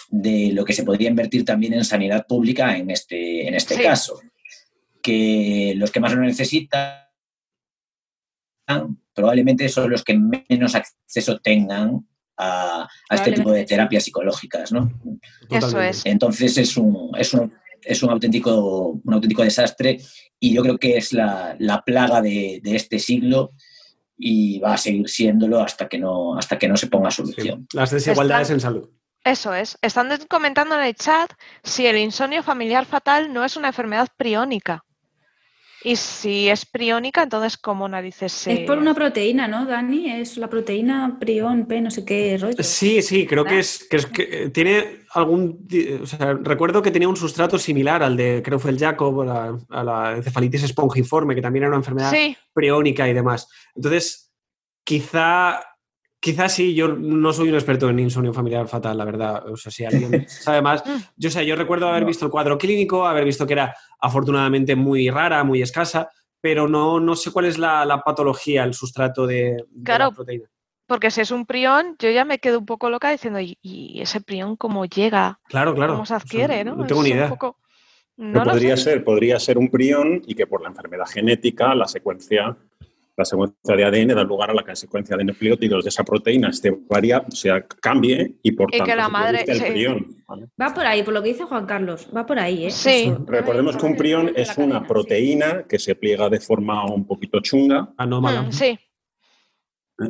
de 0.09 0.51
lo 0.53 0.65
que 0.65 0.73
se 0.73 0.83
podría 0.83 1.09
invertir 1.09 1.43
también 1.45 1.73
en 1.73 1.83
sanidad 1.85 2.27
pública 2.27 2.77
en 2.77 2.91
este, 2.91 3.47
en 3.47 3.55
este 3.55 3.75
Sí. 3.75 3.81
caso, 3.83 4.19
que 5.01 5.73
los 5.77 5.89
que 5.91 5.99
más 5.99 6.13
lo 6.13 6.21
necesitan 6.21 6.99
probablemente 9.13 9.67
son 9.69 9.89
los 9.91 10.03
que 10.03 10.17
menos 10.49 10.75
acceso 10.75 11.39
tengan 11.39 12.07
a, 12.37 12.87
a 13.09 13.15
este 13.15 13.31
tipo 13.31 13.51
de 13.51 13.65
terapias 13.65 14.03
psicológicas, 14.03 14.71
¿no? 14.71 14.91
Eso 15.49 15.81
es. 15.81 16.05
Entonces 16.05 16.57
es 16.57 16.75
un, 16.77 17.11
es 17.17 17.33
un, 17.33 17.53
es 17.81 18.01
un, 18.03 18.09
auténtico, 18.09 18.99
un 19.03 19.13
auténtico 19.13 19.43
desastre 19.43 19.99
y 20.39 20.53
yo 20.53 20.61
creo 20.63 20.77
que 20.77 20.97
es 20.97 21.13
la, 21.13 21.55
la 21.59 21.81
plaga 21.81 22.21
de, 22.21 22.59
de 22.63 22.75
este 22.75 22.99
siglo 22.99 23.51
y 24.17 24.59
va 24.59 24.73
a 24.75 24.77
seguir 24.77 25.09
siéndolo 25.09 25.61
hasta 25.61 25.87
que 25.87 25.97
no, 25.99 26.37
hasta 26.37 26.57
que 26.57 26.67
no 26.67 26.77
se 26.77 26.87
ponga 26.87 27.11
Sí. 27.11 27.17
solución. 27.17 27.67
Las 27.73 27.91
desigualdades 27.91 28.49
Están- 28.49 28.55
en 28.55 28.61
salud. 28.61 28.89
Eso 29.25 29.53
es. 29.53 29.77
Están 29.81 30.09
comentando 30.27 30.75
en 30.75 30.81
el 30.85 30.95
chat 30.95 31.31
si 31.63 31.85
el 31.87 31.97
insomnio 31.97 32.43
familiar 32.43 32.85
fatal 32.85 33.31
no 33.31 33.45
es 33.45 33.55
una 33.55 33.69
enfermedad 33.69 34.09
priónica. 34.17 34.83
Y 35.83 35.97
si 35.97 36.47
es 36.47 36.65
priónica, 36.65 37.23
entonces, 37.23 37.57
¿cómo 37.57 37.89
narices 37.89 38.31
se...? 38.31 38.53
Es 38.53 38.59
por 38.61 38.77
una 38.77 38.93
proteína, 38.93 39.47
¿no, 39.47 39.65
Dani? 39.65 40.09
Es 40.11 40.37
la 40.37 40.49
proteína 40.49 41.17
prión, 41.19 41.65
P, 41.65 41.81
no 41.81 41.91
sé 41.91 42.05
qué 42.05 42.37
rollo. 42.39 42.55
Sí, 42.63 43.01
sí, 43.01 43.27
creo 43.27 43.43
que 43.43 43.59
es, 43.59 43.85
que 43.89 43.97
es 43.97 44.05
que 44.05 44.23
eh, 44.31 44.49
tiene 44.49 45.03
algún, 45.11 45.67
o 46.01 46.05
sea, 46.05 46.33
recuerdo 46.41 46.81
que 46.81 46.91
tenía 46.91 47.09
un 47.09 47.17
sustrato 47.17 47.59
similar 47.59 48.01
al 48.01 48.15
de 48.15 48.41
Creutzfeldt-Jakob, 48.41 49.21
a 49.21 49.25
la, 49.25 49.59
a 49.69 49.83
la 49.83 50.15
encefalitis 50.15 50.63
espongiforme, 50.63 51.35
que 51.35 51.41
también 51.41 51.63
era 51.63 51.69
una 51.69 51.77
enfermedad 51.77 52.11
Sí, 52.11 52.37
priónica 52.53 53.07
y 53.09 53.13
demás. 53.13 53.49
Entonces, 53.75 54.31
quizá, 54.85 55.59
quizá 56.23 56.47
sí, 56.47 56.73
yo 56.73 56.87
no 56.87 57.33
soy 57.33 57.49
un 57.49 57.55
experto 57.55 57.89
en 57.89 57.99
insomnio 57.99 58.31
familiar 58.33 58.65
fatal, 58.69 58.97
la 58.97 59.03
verdad. 59.03 59.45
O 59.49 59.57
sea, 59.57 59.71
si 59.71 59.83
alguien 59.83 60.25
sabe 60.29 60.61
más. 60.61 60.81
Yo 61.17 61.29
sé, 61.29 61.45
yo 61.45 61.55
recuerdo 61.57 61.89
haber 61.89 62.05
visto 62.05 62.23
el 62.25 62.31
cuadro 62.31 62.57
clínico, 62.57 63.05
haber 63.05 63.25
visto 63.25 63.45
que 63.45 63.53
era 63.53 63.75
afortunadamente 63.99 64.75
muy 64.77 65.09
rara, 65.09 65.43
muy 65.43 65.61
escasa, 65.61 66.09
pero 66.39 66.67
no, 66.69 66.99
no 67.01 67.15
sé 67.17 67.31
cuál 67.31 67.45
es 67.45 67.57
la, 67.57 67.83
la 67.85 68.01
patología, 68.01 68.63
el 68.63 68.73
sustrato 68.73 69.27
de, 69.27 69.65
de 69.69 69.83
Claro. 69.83 70.05
la 70.05 70.11
proteína. 70.11 70.45
porque 70.87 71.11
si 71.11 71.19
es 71.21 71.31
un 71.31 71.45
prión, 71.45 71.95
yo 71.99 72.09
ya 72.09 72.23
me 72.25 72.39
quedo 72.39 72.59
un 72.59 72.65
poco 72.65 72.89
loca 72.89 73.11
diciendo, 73.11 73.39
¿y, 73.41 73.57
y 73.61 73.99
ese 74.01 74.21
prión 74.21 74.55
cómo 74.55 74.85
llega? 74.85 75.39
Claro, 75.49 75.75
claro. 75.75 75.93
¿Cómo 75.93 76.05
se 76.05 76.13
O 76.13 76.19
sea, 76.19 76.23
adquiere? 76.23 76.63
¿no? 76.63 76.75
No 76.75 76.85
tengo 76.85 77.01
Es 77.01 77.07
ni 77.07 77.11
un 77.11 77.17
idea. 77.17 77.29
poco- 77.29 77.57
No 78.15 78.43
podría 78.43 78.77
sé. 78.77 78.83
ser, 78.83 79.03
podría 79.03 79.39
ser 79.39 79.57
un 79.57 79.69
prión 79.69 80.21
y 80.25 80.35
que 80.35 80.47
por 80.47 80.61
la 80.61 80.69
enfermedad 80.69 81.05
genética 81.07 81.73
la 81.75 81.87
secuencia, 81.87 82.55
la 83.15 83.25
secuencia 83.25 83.75
de 83.75 83.83
ADN 83.85 84.15
da 84.15 84.23
lugar 84.23 84.49
a 84.49 84.53
la 84.53 84.63
que 84.63 84.69
la 84.69 84.75
secuencia 84.75 85.15
de 85.15 85.23
nucleótidos 85.23 85.83
de 85.83 85.89
esa 85.89 86.03
proteína 86.03 86.49
esté 86.49 86.71
varia, 86.89 87.23
o 87.27 87.31
sea, 87.31 87.65
cambie 87.67 88.35
y 88.41 88.51
por 88.53 88.73
Y 88.73 88.77
tanto 88.79 88.91
que 88.91 88.95
la 88.97 89.05
se 89.05 89.11
madre- 89.11 89.43
el 89.47 89.57
sí. 89.59 89.65
prión. 89.71 90.07
¿vale? 90.27 90.47
Va 90.59 90.73
por 90.73 90.85
ahí, 90.85 91.03
por 91.03 91.13
lo 91.13 91.21
que 91.21 91.29
dice 91.29 91.43
Juan 91.43 91.65
Carlos. 91.65 92.07
Va 92.15 92.25
por 92.25 92.39
ahí, 92.39 92.65
¿eh? 92.65 92.71
Sí. 92.71 93.03
Eso. 93.11 93.23
Recordemos 93.27 93.77
que 93.77 93.85
un 93.85 93.95
prión 93.95 94.31
la 94.35 94.41
es 94.41 94.57
una 94.57 94.67
cadena, 94.75 94.87
proteína 94.87 95.63
que 95.67 95.77
se 95.79 95.95
pliega 95.95 96.27
de 96.29 96.39
forma 96.39 96.85
un 96.91 97.05
poquito 97.05 97.39
chunga. 97.39 97.93
Anómala. 97.97 98.41
Mm, 98.43 98.51
sí, 98.51 98.65
¿eh? 98.65 98.79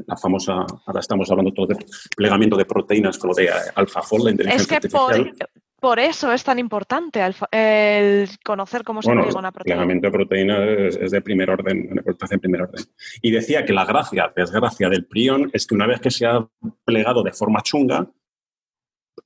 La 0.08 0.16
famosa, 0.16 0.66
ahora 0.86 1.02
estamos 1.02 1.30
hablando 1.30 1.52
todo 1.52 1.68
de 1.68 1.76
plegamiento 2.16 2.56
de 2.56 2.64
proteínas 2.66 3.18
con 3.18 3.30
lo 3.32 3.36
de 3.36 3.50
AlphaFold, 3.76 4.24
la 4.24 4.30
es 4.30 4.34
inteligencia 4.34 4.80
que 4.80 4.88
por, 4.90 5.12
artificial. 5.14 5.50
por 5.54 5.62
eso 6.00 6.32
es 6.32 6.44
tan 6.44 6.60
importante 6.60 7.20
el, 7.22 7.36
el 7.52 8.30
conocer 8.44 8.84
cómo 8.84 9.02
se 9.02 9.10
Bueno, 9.10 9.24
una 9.38 9.50
el 9.50 9.54
proteína. 9.54 9.76
plegamiento 9.76 10.08
de 10.08 10.12
proteínas 10.12 10.60
es, 10.68 10.96
es 10.96 11.12
de 11.12 11.22
primer 11.22 11.50
orden, 11.50 11.88
una 11.92 12.00
importancia 12.02 12.36
de 12.38 12.40
primer 12.42 12.62
orden. 12.62 12.86
Y 13.22 13.32
decía 13.32 13.66
que 13.66 13.74
la 13.74 13.84
gracia, 13.86 14.32
desgracia 14.36 14.88
del 14.90 15.06
prión 15.06 15.50
es 15.54 15.66
que 15.68 15.76
una 15.76 15.88
vez 15.88 16.00
que 16.00 16.12
se 16.12 16.26
ha 16.26 16.48
plegado 16.86 17.22
de 17.24 17.34
forma 17.34 17.62
chunga, 17.62 18.08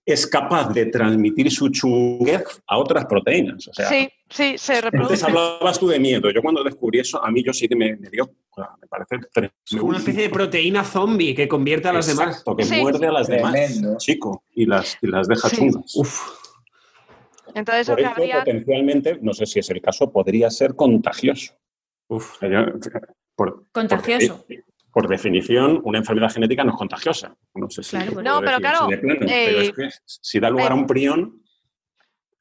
es 0.05 0.25
capaz 0.27 0.69
de 0.73 0.85
transmitir 0.87 1.49
su 1.51 1.69
chunguez 1.69 2.43
a 2.67 2.77
otras 2.77 3.05
proteínas. 3.05 3.67
O 3.67 3.73
sea, 3.73 3.87
Sí, 3.89 4.09
sí, 4.29 4.57
se 4.57 4.75
antes 4.75 4.83
reproduce. 4.91 5.25
hablabas 5.25 5.79
tú 5.79 5.87
de 5.87 5.99
miedo. 5.99 6.29
Yo 6.31 6.41
cuando 6.41 6.63
descubrí 6.63 6.99
eso, 6.99 7.23
a 7.23 7.29
mí 7.31 7.43
yo 7.43 7.53
sí 7.53 7.67
que 7.67 7.75
me, 7.75 7.95
me 7.97 8.09
dio, 8.09 8.23
o 8.23 8.55
sea, 8.55 8.69
me 8.81 8.87
parece 8.87 9.15
Es 9.35 9.71
como 9.77 9.89
una 9.89 9.97
especie 9.97 10.23
de 10.23 10.29
proteína 10.29 10.83
zombie 10.83 11.33
que 11.35 11.47
convierte 11.47 11.87
a 11.89 11.93
las 11.93 12.07
demás. 12.07 12.27
Exacto, 12.29 12.55
que 12.55 12.63
Sí. 12.63 12.81
muerde 12.81 13.05
a 13.07 13.11
las 13.11 13.27
demás, 13.27 13.51
Tremendo. 13.53 13.97
chico, 13.97 14.43
y 14.53 14.65
las, 14.65 14.97
y 15.01 15.07
las 15.07 15.27
deja 15.27 15.49
Sí. 15.49 15.55
chungas. 15.57 15.95
Uf, 15.95 16.21
Entonces, 17.55 17.87
Por 17.89 17.99
eso, 17.99 18.09
habría... 18.09 18.39
potencialmente, 18.39 19.17
no 19.21 19.33
sé 19.33 19.45
si 19.45 19.59
es 19.59 19.69
el 19.69 19.81
caso, 19.81 20.11
podría 20.11 20.49
ser 20.49 20.75
contagioso. 20.75 21.53
uf. 22.07 22.37
Por- 23.35 23.65
Contagioso. 23.71 24.45
Por, 24.47 24.57
por 25.03 25.07
definición, 25.07 25.79
una 25.83 25.99
enfermedad 25.99 26.31
genética 26.31 26.63
no 26.63 26.71
es 26.71 26.77
contagiosa. 26.77 27.35
No 27.53 27.69
sé 27.69 27.83
si 27.83 27.97
Claro, 27.97 28.21
No, 28.21 28.39
pero 28.41 28.57
claro, 28.57 28.87
de 28.87 28.97
plano, 28.97 29.19
pero 29.19 29.31
eh, 29.31 29.61
es 29.65 29.71
que 29.71 29.89
si 30.05 30.39
da 30.39 30.49
lugar 30.49 30.71
a 30.71 30.75
eh, 30.75 30.77
un 30.79 30.87
prión, 30.87 31.43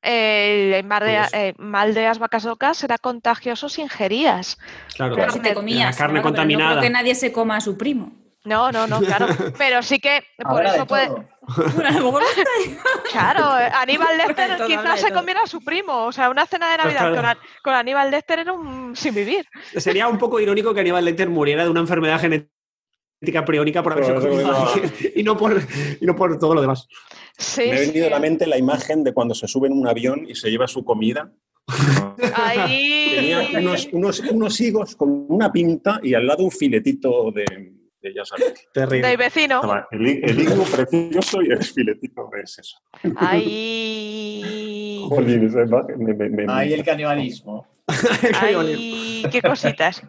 El 0.02 0.84
mal 0.84 1.00
de, 1.04 1.16
Pues- 1.18 1.34
eh, 1.34 1.54
mal 1.58 1.92
de 1.94 2.02
las 2.04 2.18
vacas 2.18 2.44
locas 2.44 2.76
será 2.78 2.96
contagioso 2.98 3.68
si 3.68 3.82
ingerías. 3.82 4.56
Claro, 4.94 5.14
Pero 5.16 5.26
claro. 5.26 5.32
si 5.32 5.40
te 5.40 5.54
comías. 5.54 5.90
La 5.94 5.96
carne 5.96 5.96
claro, 5.96 6.12
pero 6.12 6.22
contaminada. 6.22 6.74
No 6.76 6.80
creo 6.80 6.82
que 6.88 6.92
nadie 6.92 7.14
se 7.14 7.32
coma 7.32 7.56
a 7.56 7.60
su 7.60 7.76
primo. 7.76 8.12
No, 8.46 8.70
no, 8.70 8.86
no, 8.86 9.00
claro. 9.00 9.26
Pero 9.58 9.82
sí 9.82 9.98
que 9.98 10.22
por 10.48 10.64
eso 10.64 10.86
puede. 10.86 11.10
Claro, 13.10 13.58
eh, 13.60 13.70
Aníbal 13.74 14.20
habla 14.20 14.66
quizás 14.66 15.00
se 15.00 15.12
comiera 15.12 15.42
a 15.42 15.46
su 15.46 15.62
primo. 15.62 16.06
O 16.06 16.12
sea, 16.12 16.30
una 16.30 16.46
cena 16.46 16.70
de 16.70 16.76
Pues 16.82 16.94
Navidad 16.94 17.12
claro. 17.12 17.16
con, 17.16 17.24
A- 17.26 17.38
con 17.62 17.74
Aníbal 17.74 18.10
Lecter 18.10 18.38
era 18.38 18.52
un 18.52 18.94
sin 18.96 19.14
vivir. 19.14 19.44
Sería 19.76 20.08
un 20.08 20.18
poco 20.18 20.40
irónico 20.40 20.72
que 20.72 20.80
Aníbal 20.80 21.04
Lecter 21.04 21.28
muriera 21.28 21.64
de 21.64 21.70
una 21.70 21.80
enfermedad 21.80 22.20
genética 22.20 23.44
priónica 23.44 23.82
por 23.82 23.92
haberse 23.92 24.14
comido 24.14 24.52
a 24.52 24.74
y, 25.14 25.22
no 25.22 25.36
por, 25.36 25.60
y 26.00 26.06
no 26.06 26.14
por 26.14 26.38
todo 26.38 26.54
lo 26.54 26.60
demás. 26.60 26.86
Sí, 27.36 27.62
me 27.68 27.72
ha 27.72 27.78
sí. 27.78 27.86
venido 27.88 28.06
a 28.06 28.10
la 28.10 28.20
mente 28.20 28.46
la 28.46 28.58
imagen 28.58 29.02
de 29.04 29.12
cuando 29.12 29.34
se 29.34 29.48
sube 29.48 29.66
en 29.66 29.74
un 29.74 29.88
avión 29.88 30.24
y 30.28 30.34
se 30.34 30.50
lleva 30.50 30.66
su 30.68 30.84
comida. 30.84 31.32
Ahí. 32.34 33.12
Tenía 33.14 33.60
unos, 33.60 33.88
unos, 33.92 34.20
unos 34.20 34.60
higos 34.60 34.94
con 34.96 35.26
una 35.28 35.50
pinta 35.50 35.98
y 36.02 36.14
al 36.14 36.26
lado 36.26 36.44
un 36.44 36.50
filetito 36.50 37.30
de, 37.32 37.44
que 38.08 38.14
ya 38.14 38.24
sabes. 38.24 38.68
Terrible. 38.72 39.08
Del 39.08 39.16
vecino. 39.16 39.86
El, 39.90 40.06
el 40.24 40.40
higo 40.40 40.64
precioso 40.64 41.42
y 41.42 41.50
el 41.50 41.62
filetito 41.64 42.30
es 42.42 42.58
eso. 42.58 42.78
Ay. 43.16 45.04
Jolín, 45.08 45.46
esa 45.46 45.62
imagen 45.62 45.98
me- 46.04 46.14
me- 46.14 46.28
me- 46.28 46.52
Ahí 46.52 46.72
el 46.72 46.84
canibalismo. 46.84 47.66
Ay, 48.40 49.24
qué 49.30 49.40
cositas. 49.42 50.02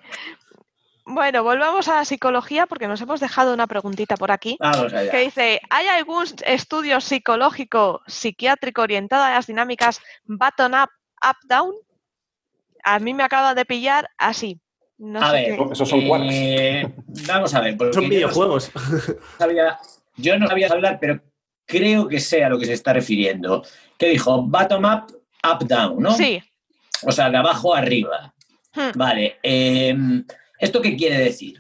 Bueno, 1.06 1.44
volvamos 1.44 1.88
a 1.88 1.96
la 1.96 2.06
psicología 2.06 2.66
porque 2.66 2.88
nos 2.88 3.00
hemos 3.02 3.20
dejado 3.22 3.54
una 3.54 3.66
preguntita 3.68 4.18
por 4.18 4.30
aquí 4.32 4.58
Vamos 4.60 4.92
allá. 4.94 5.10
que 5.10 5.20
dice, 5.20 5.62
¿hay 5.70 5.88
algún 5.88 6.26
estudio 6.46 7.00
psicológico, 7.00 8.02
psiquiátrico 8.08 8.82
orientado 8.82 9.24
a 9.24 9.30
las 9.32 9.48
dinámicas 9.48 10.02
button-up, 10.26 10.90
up-down? 11.24 11.74
A 12.84 13.00
mí 13.00 13.14
me 13.14 13.24
acaba 13.24 13.54
de 13.56 13.64
pillar 13.66 14.10
así. 14.18 14.60
No 15.00 15.20
A 15.22 15.30
sé 15.32 15.36
ver, 15.36 15.58
qué. 15.58 15.64
Esos 15.74 15.90
son 15.90 16.02
eh, 16.32 16.94
vamos 17.28 17.54
a 17.54 17.62
ver. 17.62 17.78
porque 17.78 17.94
Son 17.94 18.04
yo 18.04 18.08
no 18.10 18.14
videojuegos. 18.16 18.72
sabía, 19.38 19.78
yo 20.16 20.38
no 20.40 20.48
sabía 20.48 20.68
hablar, 20.70 20.98
pero 21.00 21.22
creo 21.66 22.08
que 22.08 22.20
sé 22.20 22.44
a 22.44 22.50
lo 22.50 22.58
que 22.58 22.66
se 22.66 22.74
está 22.74 22.94
refiriendo. 22.94 23.64
¿Qué 23.98 24.10
dijo? 24.10 24.42
Bottom 24.44 24.86
up, 24.86 25.14
up 25.48 25.68
down, 25.68 26.02
¿no? 26.02 26.14
Sí. 26.16 26.42
O 27.04 27.12
sea, 27.12 27.30
de 27.30 27.38
abajo 27.38 27.76
arriba. 27.76 28.34
Hmm. 28.74 28.92
Vale. 28.96 29.38
eh, 29.44 29.96
¿Esto 30.60 30.82
qué 30.82 30.96
quiere 30.96 31.20
decir? 31.20 31.60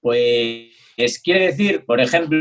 Pues 0.00 1.20
quiere 1.22 1.46
decir, 1.46 1.84
por 1.84 2.00
ejemplo, 2.00 2.38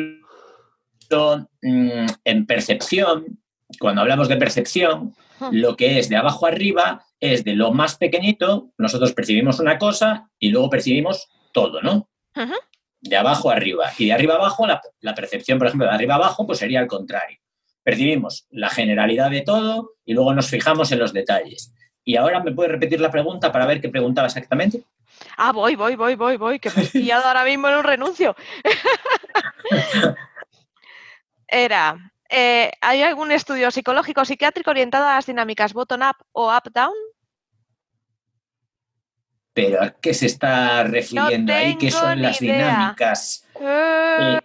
mm, 1.62 2.06
en 2.24 2.46
percepción, 2.46 3.40
cuando 3.80 4.02
hablamos 4.02 4.28
de 4.30 4.38
percepción, 4.38 5.14
Hmm. 5.40 5.50
lo 5.54 5.76
que 5.76 5.98
es 5.98 6.08
de 6.08 6.18
abajo 6.18 6.46
arriba 6.46 7.04
es 7.22 7.44
de 7.44 7.54
lo 7.54 7.72
más 7.72 7.96
pequeñito, 7.96 8.72
nosotros 8.78 9.14
percibimos 9.14 9.60
una 9.60 9.78
cosa 9.78 10.30
y 10.40 10.50
luego 10.50 10.70
percibimos 10.70 11.30
todo, 11.54 11.82
¿no? 11.82 12.10
De 13.00 13.16
abajo 13.16 13.52
arriba. 13.52 13.92
Y 13.98 14.08
de 14.08 14.14
arriba 14.14 14.36
abajo, 14.36 14.68
la, 14.68 14.82
la 15.00 15.16
percepción, 15.16 15.60
por 15.60 15.68
ejemplo, 15.68 15.88
de 15.88 15.94
arriba 15.94 16.16
abajo, 16.16 16.46
pues 16.46 16.60
sería 16.60 16.80
al 16.80 16.88
contrario. 16.88 17.38
Percibimos 17.84 18.48
la 18.50 18.70
generalidad 18.70 19.30
de 19.30 19.42
todo 19.42 19.94
y 20.04 20.14
luego 20.14 20.34
nos 20.34 20.50
fijamos 20.50 20.92
en 20.92 21.00
los 21.00 21.14
detalles. 21.14 21.74
Y 22.04 22.16
ahora 22.16 22.42
me 22.42 22.52
puedes 22.52 22.72
repetir 22.72 23.00
la 23.00 23.12
pregunta 23.12 23.52
para 23.52 23.68
ver 23.68 23.80
qué 23.80 23.90
preguntaba 23.90 24.28
exactamente. 24.28 24.84
Ah, 25.38 25.52
voy, 25.52 25.76
voy, 25.76 25.96
voy, 25.96 26.16
voy, 26.16 26.38
voy, 26.38 26.60
que 26.60 26.72
me 26.76 26.84
he 26.84 26.88
pillado 26.88 27.26
ahora 27.26 27.44
mismo 27.44 27.68
en 27.68 27.76
un 27.76 27.84
renuncio. 27.84 28.36
Era, 31.48 32.12
eh, 32.30 32.72
¿hay 32.82 33.04
algún 33.04 33.32
estudio 33.32 33.70
psicológico 33.70 34.26
psiquiátrico 34.26 34.72
orientado 34.72 35.06
a 35.06 35.16
las 35.16 35.26
dinámicas 35.26 35.74
bottom-up 35.74 36.16
o 36.32 36.52
up-down? 36.52 36.94
Pero 39.54 39.82
¿a 39.84 39.92
qué 39.92 40.14
se 40.14 40.28
está 40.28 40.84
refiriendo 40.84 41.54
ahí? 41.54 41.78
¿Qué 41.78 41.92
son 41.92 42.22
las 42.22 42.42
idea. 42.42 42.56
dinámicas? 42.56 43.46
Eh, 43.60 44.38
Eh, 44.38 44.40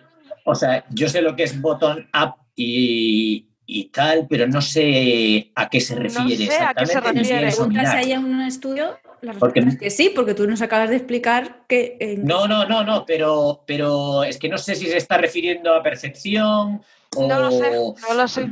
o 0.45 0.55
sea, 0.55 0.85
yo 0.91 1.09
sé 1.09 1.23
lo 1.23 1.37
que 1.37 1.45
es 1.45 1.61
bottom 1.61 1.99
up 2.15 2.35
y, 2.57 3.47
y 3.67 3.85
tal, 3.91 4.27
pero 4.29 4.47
no 4.49 4.61
sé 4.61 5.51
a 5.55 5.69
qué 5.69 5.81
se 5.81 5.95
No 5.97 6.03
refiere 6.03 6.47
sé 6.47 6.55
a 6.63 6.75
qué 6.75 6.87
se 6.87 6.93
exactamente. 6.93 7.21
refiere. 7.31 7.47
preguntas 7.55 7.91
si 7.93 7.97
hay 7.97 8.17
un 8.17 8.41
estudio, 8.43 8.99
la 9.23 9.33
Porque- 9.35 9.61
respuesta 9.61 9.69
es 9.71 9.79
que 9.79 9.91
sí, 10.03 10.13
porque 10.15 10.35
tú 10.35 10.47
nos 10.49 10.61
acabas 10.63 10.91
de 10.91 10.97
explicar 10.97 11.63
que... 11.69 12.17
No, 12.23 12.47
no, 12.49 12.67
no, 12.67 12.83
no, 12.85 13.05
pero, 13.07 13.63
pero 13.67 14.25
es 14.25 14.39
que 14.39 14.49
no 14.49 14.59
sé 14.59 14.75
si 14.75 14.87
se 14.87 14.97
está 14.97 15.19
refiriendo 15.19 15.75
a 15.75 15.83
percepción 15.83 16.83
o... 17.17 17.29
no 17.29 17.39
lo 17.41 17.51
sé, 17.51 17.71
no 18.09 18.15
lo 18.15 18.29
sé. 18.29 18.43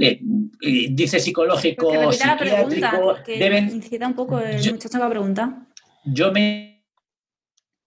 Eh, 0.00 0.20
eh, 0.60 0.88
dice 0.90 1.20
psicológico, 1.20 1.92
la 1.92 2.36
pregunta, 2.38 2.64
psiquiátrico, 2.68 3.16
deben, 3.26 3.70
incita 3.70 4.06
un 4.06 4.14
poco 4.14 4.38
el 4.40 4.60
Yo- 4.60 4.72
muchacho 4.72 4.92
que 4.92 4.98
va 5.00 5.06
a 5.06 5.10
preguntar. 5.10 5.48
yo 6.04 6.32
me 6.32 6.84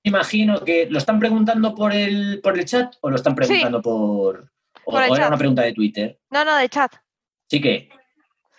imagino 0.03 0.63
que 0.63 0.87
lo 0.89 0.97
están 0.97 1.19
preguntando 1.19 1.75
por 1.75 1.93
el, 1.93 2.39
por 2.41 2.57
el 2.57 2.65
chat 2.65 2.93
o 3.01 3.09
lo 3.09 3.15
están 3.15 3.35
preguntando 3.35 3.81
por... 3.81 4.49
O, 4.85 4.91
Por 4.91 5.03
el 5.03 5.11
o 5.11 5.15
era 5.15 5.27
una 5.27 5.37
pregunta 5.37 5.61
de 5.61 5.73
Twitter. 5.73 6.19
No, 6.31 6.43
no, 6.45 6.55
de 6.55 6.67
chat, 6.69 6.91
Sí 7.47 7.61
que... 7.61 7.89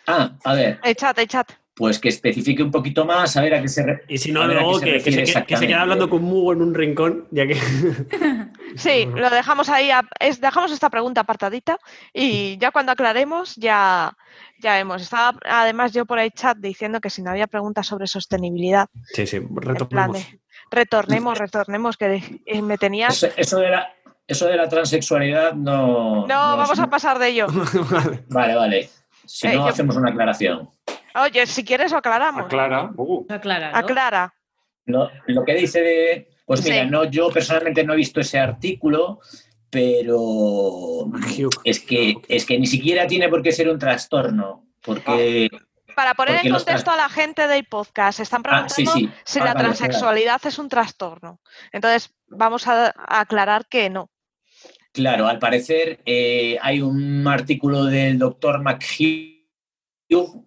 Ah, 0.06 0.36
a 0.44 0.54
ver, 0.54 0.80
de 0.80 0.94
chat, 0.94 1.16
de 1.16 1.26
chat. 1.26 1.50
pues 1.74 1.98
que 1.98 2.08
especifique 2.08 2.62
un 2.62 2.70
poquito 2.70 3.04
más, 3.04 3.36
a 3.36 3.42
ver 3.42 3.54
a 3.54 3.62
qué 3.62 3.68
se... 3.68 3.82
re- 3.84 4.02
Y 4.08 4.18
si 4.18 4.30
no, 4.32 4.42
A 4.42 4.46
ver, 4.46 4.56
¿a 4.58 4.60
qué 4.60 4.64
luego 4.64 4.78
se 4.78 4.84
que, 4.84 4.90
que 4.92 4.96
refiere 4.98 5.26
se, 5.26 5.44
que- 5.44 5.56
se 5.56 5.66
queda 5.66 5.82
hablando 5.82 6.08
con 6.10 6.22
Mugo 6.22 6.52
en 6.52 6.62
un 6.62 6.74
rincón, 6.74 7.26
ya 7.30 7.46
que. 7.46 7.54
Sí, 8.76 9.06
lo 9.06 9.30
dejamos 9.30 9.68
ahí, 9.68 9.90
a- 9.90 10.08
es- 10.18 10.40
dejamos 10.40 10.70
esta 10.72 10.90
pregunta 10.90 11.22
apartadita 11.22 11.78
y 12.12 12.56
ya 12.58 12.70
cuando 12.70 12.92
aclaremos 12.92 13.56
ya, 13.56 14.12
ya 14.58 14.74
vemos. 14.74 15.02
Estaba 15.02 15.38
además 15.44 15.92
yo 15.92 16.06
por 16.06 16.18
el 16.18 16.30
chat 16.32 16.56
diciendo 16.58 17.00
que 17.00 17.10
si 17.10 17.22
no 17.22 17.30
había 17.30 17.46
preguntas 17.46 17.86
sobre 17.86 18.06
sostenibilidad, 18.06 18.86
Sí, 19.14 19.26
sí, 19.26 19.38
de 19.40 20.26
retornemos, 20.70 21.38
retornemos, 21.38 21.96
que 21.96 22.40
eh, 22.46 22.62
me 22.62 22.78
tenías... 22.78 23.22
Eso, 23.22 23.34
eso 23.36 23.58
de 23.58 23.70
la, 23.70 23.92
eso 24.26 24.46
de 24.46 24.56
la 24.56 24.68
transexualidad 24.68 25.52
no... 25.54 26.26
No, 26.26 26.56
vamos 26.56 26.78
a 26.78 26.88
pasar 26.88 27.18
de 27.18 27.28
ello. 27.28 27.46
Vale. 27.90 28.24
Vale, 28.28 28.54
vale. 28.54 28.90
Si 29.26 29.46
Eh, 29.46 29.54
no, 29.54 29.62
yo- 29.64 29.68
hacemos 29.68 29.96
una 29.96 30.10
aclaración. 30.10 30.70
Oye, 31.14 31.46
si 31.46 31.64
quieres 31.64 31.90
lo 31.92 31.98
aclaramos. 31.98 32.44
Aclara. 32.44 32.90
Uh, 32.96 33.26
Aclara. 33.28 33.76
Aclara. 33.76 34.34
Lo, 34.86 35.10
lo 35.26 35.44
que 35.44 35.54
dice 35.54 35.80
de... 35.80 36.29
Pues 36.50 36.64
mira, 36.64 36.82
Sí. 36.82 36.90
no, 36.90 37.04
yo 37.04 37.30
personalmente 37.30 37.84
no 37.84 37.92
he 37.92 37.96
visto 37.96 38.20
ese 38.20 38.36
artículo, 38.36 39.20
pero 39.70 41.06
es 41.62 41.78
que, 41.78 42.16
es 42.26 42.44
que 42.44 42.58
ni 42.58 42.66
siquiera 42.66 43.06
tiene 43.06 43.28
por 43.28 43.40
qué 43.40 43.52
ser 43.52 43.68
un 43.68 43.78
trastorno, 43.78 44.66
porque... 44.82 45.48
Para 45.94 46.14
poner 46.14 46.34
Porque 46.38 46.48
en 46.48 46.54
contexto 46.54 46.90
a 46.90 46.96
la 46.96 47.08
gente 47.08 47.46
del 47.46 47.66
podcast, 47.66 48.18
están 48.18 48.40
Ah, 48.46 48.66
preguntando 48.66 48.74
sí, 48.74 48.84
sí. 49.06 49.12
si 49.24 49.38
Ah, 49.38 49.44
la 49.44 49.54
vale, 49.54 49.64
transexualidad 49.66 50.40
es 50.44 50.58
un 50.58 50.68
trastorno. 50.68 51.40
Entonces, 51.70 52.12
vamos 52.26 52.66
a, 52.66 52.86
a 52.96 53.20
aclarar 53.20 53.66
que 53.68 53.88
no. 53.88 54.10
Claro, 54.92 55.28
al 55.28 55.38
parecer 55.38 56.00
eh, 56.04 56.58
hay 56.62 56.80
un 56.82 57.24
artículo 57.28 57.84
del 57.84 58.18
doctor 58.18 58.60
McHugh 58.60 59.38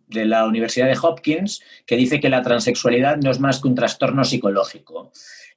de 0.08 0.26
la 0.26 0.46
Universidad 0.46 0.88
de 0.88 0.98
Hopkins 1.02 1.62
que 1.86 1.96
dice 1.96 2.20
que 2.20 2.28
la 2.28 2.42
transexualidad 2.42 3.16
no 3.16 3.32
es 3.32 3.40
más 3.40 3.62
que 3.62 3.70
un 3.70 3.76
trastorno 3.76 4.26
psicológico. 4.26 5.14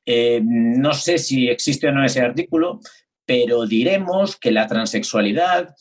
Eh, 0.09 0.41
no 0.43 0.95
sé 0.95 1.19
si 1.19 1.49
existe 1.49 1.89
o 1.89 1.93
no 1.93 2.05
ese 2.05 2.21
artículo, 2.21 2.81
pero 3.25 3.67
diremos 3.67 4.37
que 4.37 4.53
la 4.53 4.69
transexualidad 4.69 5.75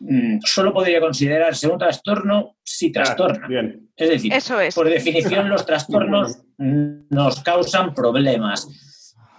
mm, 0.00 0.38
solo 0.42 0.72
podría 0.72 1.00
considerarse 1.00 1.68
un 1.68 1.78
trastorno 1.78 2.56
si 2.62 2.90
trastorna. 2.90 3.46
Bien. 3.46 3.90
Es 3.94 4.08
decir, 4.08 4.32
Eso 4.32 4.58
es. 4.58 4.74
por 4.74 4.88
definición, 4.88 5.50
los 5.50 5.66
trastornos 5.66 6.38
nos 6.56 7.42
causan 7.42 7.92
problemas. 7.92 8.66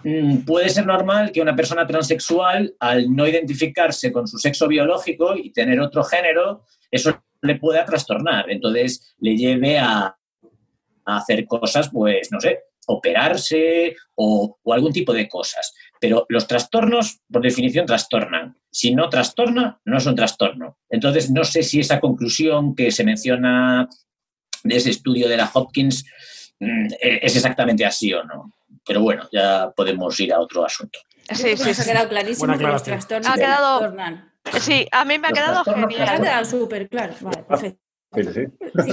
Mm, 0.03 0.45
Puede 0.45 0.69
ser 0.69 0.86
normal 0.86 1.32
que 1.32 1.41
una 1.41 1.55
persona 1.55 1.88
transexual, 1.88 2.75
al 2.80 3.13
no 3.13 3.27
identificarse 3.27 4.11
con 4.11 4.27
su 4.27 4.38
sexo 4.38 4.67
biológico 4.67 5.36
y 5.36 5.51
tener 5.51 5.80
otro 5.80 6.03
género, 6.03 6.65
eso 6.91 7.19
le 7.41 7.55
pueda 7.55 7.84
trastornar. 7.84 8.49
Entonces, 8.51 9.15
le 9.19 9.36
lleve 9.36 9.80
a, 9.80 10.15
a 11.05 11.17
hacer 11.17 11.45
cosas, 11.45 11.89
pues, 11.89 12.32
no 12.32 12.39
sé, 12.39 12.59
operarse 12.89 13.95
o, 14.15 14.57
o 14.61 14.73
algún 14.73 14.91
tipo 14.91 15.13
de 15.13 15.27
cosas. 15.27 15.73
Pero 16.01 16.25
los 16.29 16.47
trastornos, 16.47 17.19
por 17.31 17.41
definición, 17.41 17.85
trastornan. 17.85 18.55
Si 18.71 18.93
no 18.95 19.09
trastorna, 19.09 19.79
no 19.85 19.97
es 19.97 20.05
un 20.05 20.15
trastorno. 20.15 20.77
Entonces, 20.89 21.29
no 21.31 21.43
sé 21.43 21.63
si 21.63 21.79
esa 21.79 21.99
conclusión 21.99 22.75
que 22.75 22.91
se 22.91 23.03
menciona 23.03 23.87
de 24.63 24.75
ese 24.75 24.89
estudio 24.91 25.27
de 25.29 25.37
la 25.37 25.49
Hopkins 25.53 26.05
mm, 26.59 26.87
es 26.99 27.35
exactamente 27.35 27.85
así 27.85 28.13
o 28.13 28.23
no. 28.23 28.53
Pero 28.85 29.01
bueno, 29.01 29.27
ya 29.31 29.71
podemos 29.75 30.19
ir 30.19 30.33
a 30.33 30.39
otro 30.39 30.65
asunto. 30.65 30.99
Sí, 31.31 31.55
sí, 31.57 31.69
ha 31.81 31.85
quedado 31.85 32.09
clarísimo 32.09 32.47
Buena 32.47 32.57
que 32.57 32.71
los 32.71 32.83
trastornos 32.83 33.27
Ha 33.27 33.35
quedado- 33.35 33.79
trastornan. 33.79 34.25
Sí, 34.61 34.87
a 34.91 35.05
mí 35.05 35.19
me 35.19 35.27
ha 35.27 35.29
Los 35.31 35.39
quedado 35.39 35.63
Te 35.63 35.69
ha 35.71 35.87
genial. 35.87 36.21
quedado 36.21 36.45
súper 36.45 36.89
claro. 36.89 37.13
Vale, 37.21 37.43
perfecto. 37.43 37.81
Sí, 38.16 38.24
sí. 38.24 38.45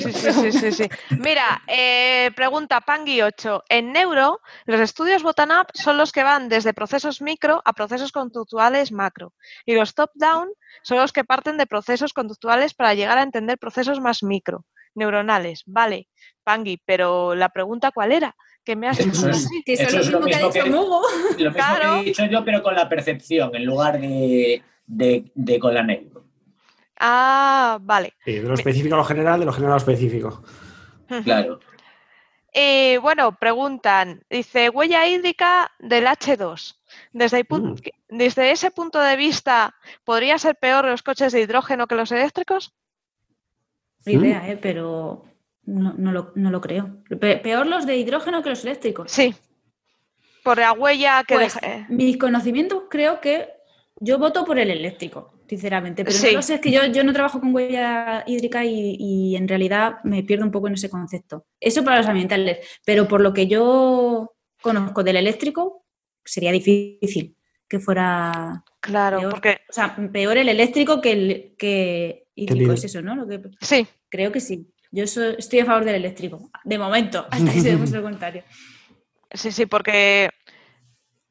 Sí, 0.03 0.13
sí, 0.13 0.33
sí, 0.33 0.53
sí, 0.53 0.73
sí. 0.73 0.89
Mira, 1.19 1.63
eh, 1.69 2.31
pregunta 2.37 2.83
Pangui 2.83 3.23
8. 3.23 3.65
En 3.71 3.93
neuro, 3.93 4.41
los 4.67 4.79
estudios 4.81 5.23
bottom-up 5.23 5.69
son 5.73 5.97
los 5.97 6.13
que 6.13 6.23
van 6.23 6.49
desde 6.51 6.75
procesos 6.75 7.23
micro 7.23 7.63
a 7.65 7.73
procesos 7.73 8.13
conductuales 8.13 8.93
macro. 8.93 9.33
Y 9.65 9.75
los 9.75 9.95
top-down 9.95 10.51
son 10.83 10.99
los 10.99 11.13
que 11.13 11.25
parten 11.25 11.57
de 11.57 11.67
procesos 11.67 12.13
conductuales 12.13 12.75
para 12.75 12.93
llegar 12.95 13.17
a 13.17 13.23
entender 13.23 13.57
procesos 13.59 14.01
más 14.01 14.23
micro, 14.23 14.67
neuronales. 14.95 15.63
Vale, 15.65 16.09
Pangui, 16.45 16.83
pero 16.85 17.35
la 17.35 17.49
pregunta 17.49 17.93
¿cuál 17.93 18.13
era? 18.13 18.37
Que 18.65 18.77
me 18.77 18.87
has 18.89 18.99
dicho. 18.99 19.29
Que 19.65 19.73
eso 19.75 19.85
Eso 19.85 19.99
es 20.01 20.11
lo 20.11 20.21
mismo 20.21 20.27
que 20.27 20.35
ha 20.35 20.49
dicho 20.53 20.65
que- 20.65 20.71
Mugo. 20.71 21.03
Lo 21.39 21.51
mismo 21.51 21.53
Claro. 21.55 21.95
que 21.95 22.01
he 22.01 22.05
dicho 22.05 22.27
yo, 22.27 22.45
pero 22.45 22.63
con 22.63 22.75
la 22.75 22.87
percepción 22.89 23.55
en 23.57 23.65
lugar 23.65 23.99
de, 23.99 24.63
de, 24.87 25.31
de 25.35 25.59
con 25.59 25.73
la 25.73 25.83
neuro. 25.83 26.26
Ah, 26.99 27.79
vale. 27.83 28.15
Sí, 28.25 28.33
de 28.35 28.43
lo 28.49 28.55
específico 28.55 28.95
a 28.95 28.99
lo 28.99 29.05
general, 29.05 29.41
de 29.41 29.47
lo 29.47 29.53
general 29.53 29.73
a 29.73 29.77
lo 29.77 29.79
específico. 29.79 30.43
Claro. 31.25 31.61
Eh, 32.53 32.99
bueno, 33.03 33.33
preguntan, 33.39 34.25
dice, 34.31 34.71
huella 34.71 35.07
hídrica 35.07 35.71
del 35.79 36.07
H2. 36.07 36.77
Desde, 37.13 37.39
el 37.41 37.47
pun- 37.47 37.73
Mm. 37.75 38.17
desde 38.17 38.51
ese 38.51 38.71
punto 38.71 38.99
de 39.01 39.17
vista, 39.17 39.75
¿podría 40.05 40.39
ser 40.39 40.57
peor 40.57 40.87
los 40.87 41.03
coches 41.03 41.33
de 41.33 41.43
hidrógeno 41.43 41.87
que 41.87 41.95
los 41.97 42.11
eléctricos? 42.13 42.73
Idea, 44.07 44.49
¿eh? 44.49 44.57
pero 44.57 45.25
no, 45.65 45.93
no 45.99 46.13
lo, 46.13 46.33
no 46.37 46.51
lo 46.51 46.61
creo. 46.61 46.99
Pe- 47.21 47.37
peor 47.39 47.67
los 47.67 47.85
de 47.87 47.97
hidrógeno 47.97 48.43
que 48.43 48.51
los 48.51 48.65
eléctricos. 48.65 49.11
Sí, 49.13 49.35
Por 50.43 50.59
la 50.59 50.73
huella 50.73 51.25
que 51.27 51.35
Pues, 51.35 51.55
deje- 51.57 51.87
mis 51.89 52.17
conocimientos 52.17 52.85
creo 52.89 53.21
que 53.21 53.49
yo 53.99 54.19
voto 54.19 54.45
por 54.45 54.59
el 54.61 54.71
eléctrico, 54.71 55.35
sinceramente, 55.49 56.05
pero 56.05 56.17
Sí. 56.17 56.27
no 56.29 56.33
lo 56.35 56.43
sé, 56.43 56.55
es 56.55 56.61
que 56.61 56.71
yo, 56.71 56.85
yo 56.87 57.05
no 57.05 57.13
trabajo 57.13 57.41
con 57.41 57.55
huella 57.55 58.25
hídrica 58.27 58.65
y, 58.65 58.97
y 58.99 59.37
en 59.37 59.47
realidad 59.49 59.97
me 60.05 60.23
pierdo 60.23 60.45
un 60.45 60.51
poco 60.51 60.69
en 60.69 60.75
ese 60.75 60.91
concepto. 60.91 61.47
Eso 61.61 61.85
para 61.85 61.99
los 61.99 62.07
ambientales, 62.07 62.59
pero 62.85 63.07
por 63.07 63.21
lo 63.21 63.33
que 63.33 63.47
yo 63.47 64.35
conozco 64.61 65.03
del 65.05 65.17
eléctrico, 65.17 65.85
sería 66.25 66.51
difícil 66.53 67.37
que 67.69 67.79
fuera, 67.81 68.65
Claro, 68.81 69.19
peor. 69.19 69.31
porque 69.33 69.59
o 69.69 69.73
sea, 69.73 69.97
peor 70.13 70.37
el 70.39 70.49
eléctrico 70.49 71.01
que 71.01 71.13
el 71.13 71.55
que 71.59 72.27
hídrico, 72.35 72.73
es 72.73 72.85
eso, 72.85 73.03
¿no? 73.03 73.15
Lo 73.17 73.27
que, 73.27 73.41
sí, 73.61 73.87
creo 74.09 74.31
que 74.33 74.41
sí. 74.41 74.69
Yo 74.93 75.07
so- 75.07 75.37
estoy 75.37 75.61
a 75.61 75.65
favor 75.65 75.85
del 75.85 75.97
eléctrico, 75.97 76.51
de 76.65 76.79
momento, 76.79 77.27
hasta 77.31 77.53
que 77.53 77.61
se 77.61 77.71
demuestre 77.71 77.99
lo 78.01 78.05
contrario. 78.07 78.45
sí, 79.33 79.51
sí, 79.53 79.67
porque 79.67 80.31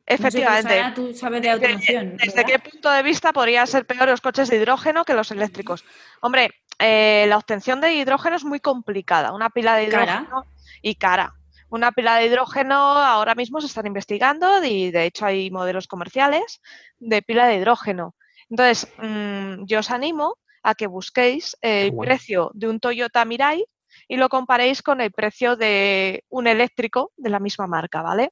No 0.07 0.17
sé, 0.17 0.21
tú, 0.21 0.27
efectivamente. 0.27 1.13
Sabes 1.15 1.41
de 1.41 1.49
Desde- 1.49 1.65
automoción. 1.67 2.17
¿Desde 2.17 2.35
¿verdad? 2.43 2.45
qué 2.63 2.69
punto 2.69 2.91
de 2.91 3.03
vista 3.03 3.33
podrían 3.33 3.65
ser 3.67 3.85
peor 3.85 4.07
los 4.09 4.21
coches 4.21 4.49
de 4.49 4.57
hidrógeno 4.57 5.03
que 5.03 5.13
los 5.13 5.31
eléctricos? 5.31 5.83
Hombre, 6.21 6.51
eh, 6.79 7.25
la 7.27 7.37
obtención 7.37 7.81
de 7.81 7.93
hidrógeno 7.93 8.35
es 8.35 8.43
muy 8.43 8.59
complicada. 8.59 9.33
Una 9.33 9.49
pila 9.49 9.75
de 9.75 9.87
Cara. 9.89 10.03
hidrógeno 10.27 10.45
y 10.81 10.95
cara. 10.95 11.33
Una 11.69 11.91
pila 11.91 12.17
de 12.17 12.27
hidrógeno 12.27 12.75
ahora 12.75 13.33
mismo 13.33 13.59
se 13.59 13.67
están 13.67 13.87
investigando 13.87 14.63
y 14.63 14.91
de 14.91 15.05
hecho 15.05 15.25
hay 15.25 15.49
modelos 15.49 15.87
comerciales 15.87 16.61
de 16.99 17.21
pila 17.23 17.47
de 17.47 17.55
hidrógeno. 17.55 18.13
Entonces, 18.49 18.87
mm, 18.99 19.65
yo 19.65 19.79
os 19.79 19.89
animo 19.89 20.37
a 20.61 20.75
que 20.75 20.85
busquéis 20.87 21.57
el 21.61 21.95
precio 21.97 22.51
de 22.53 22.67
un 22.69 22.79
Toyota 22.79 23.25
Mirai 23.25 23.65
y 24.07 24.17
lo 24.17 24.29
comparéis 24.29 24.83
con 24.83 25.01
el 25.01 25.11
precio 25.11 25.55
de 25.55 26.23
un 26.29 26.45
eléctrico 26.45 27.11
de 27.17 27.29
la 27.31 27.39
misma 27.39 27.65
marca, 27.65 28.03
¿vale? 28.03 28.31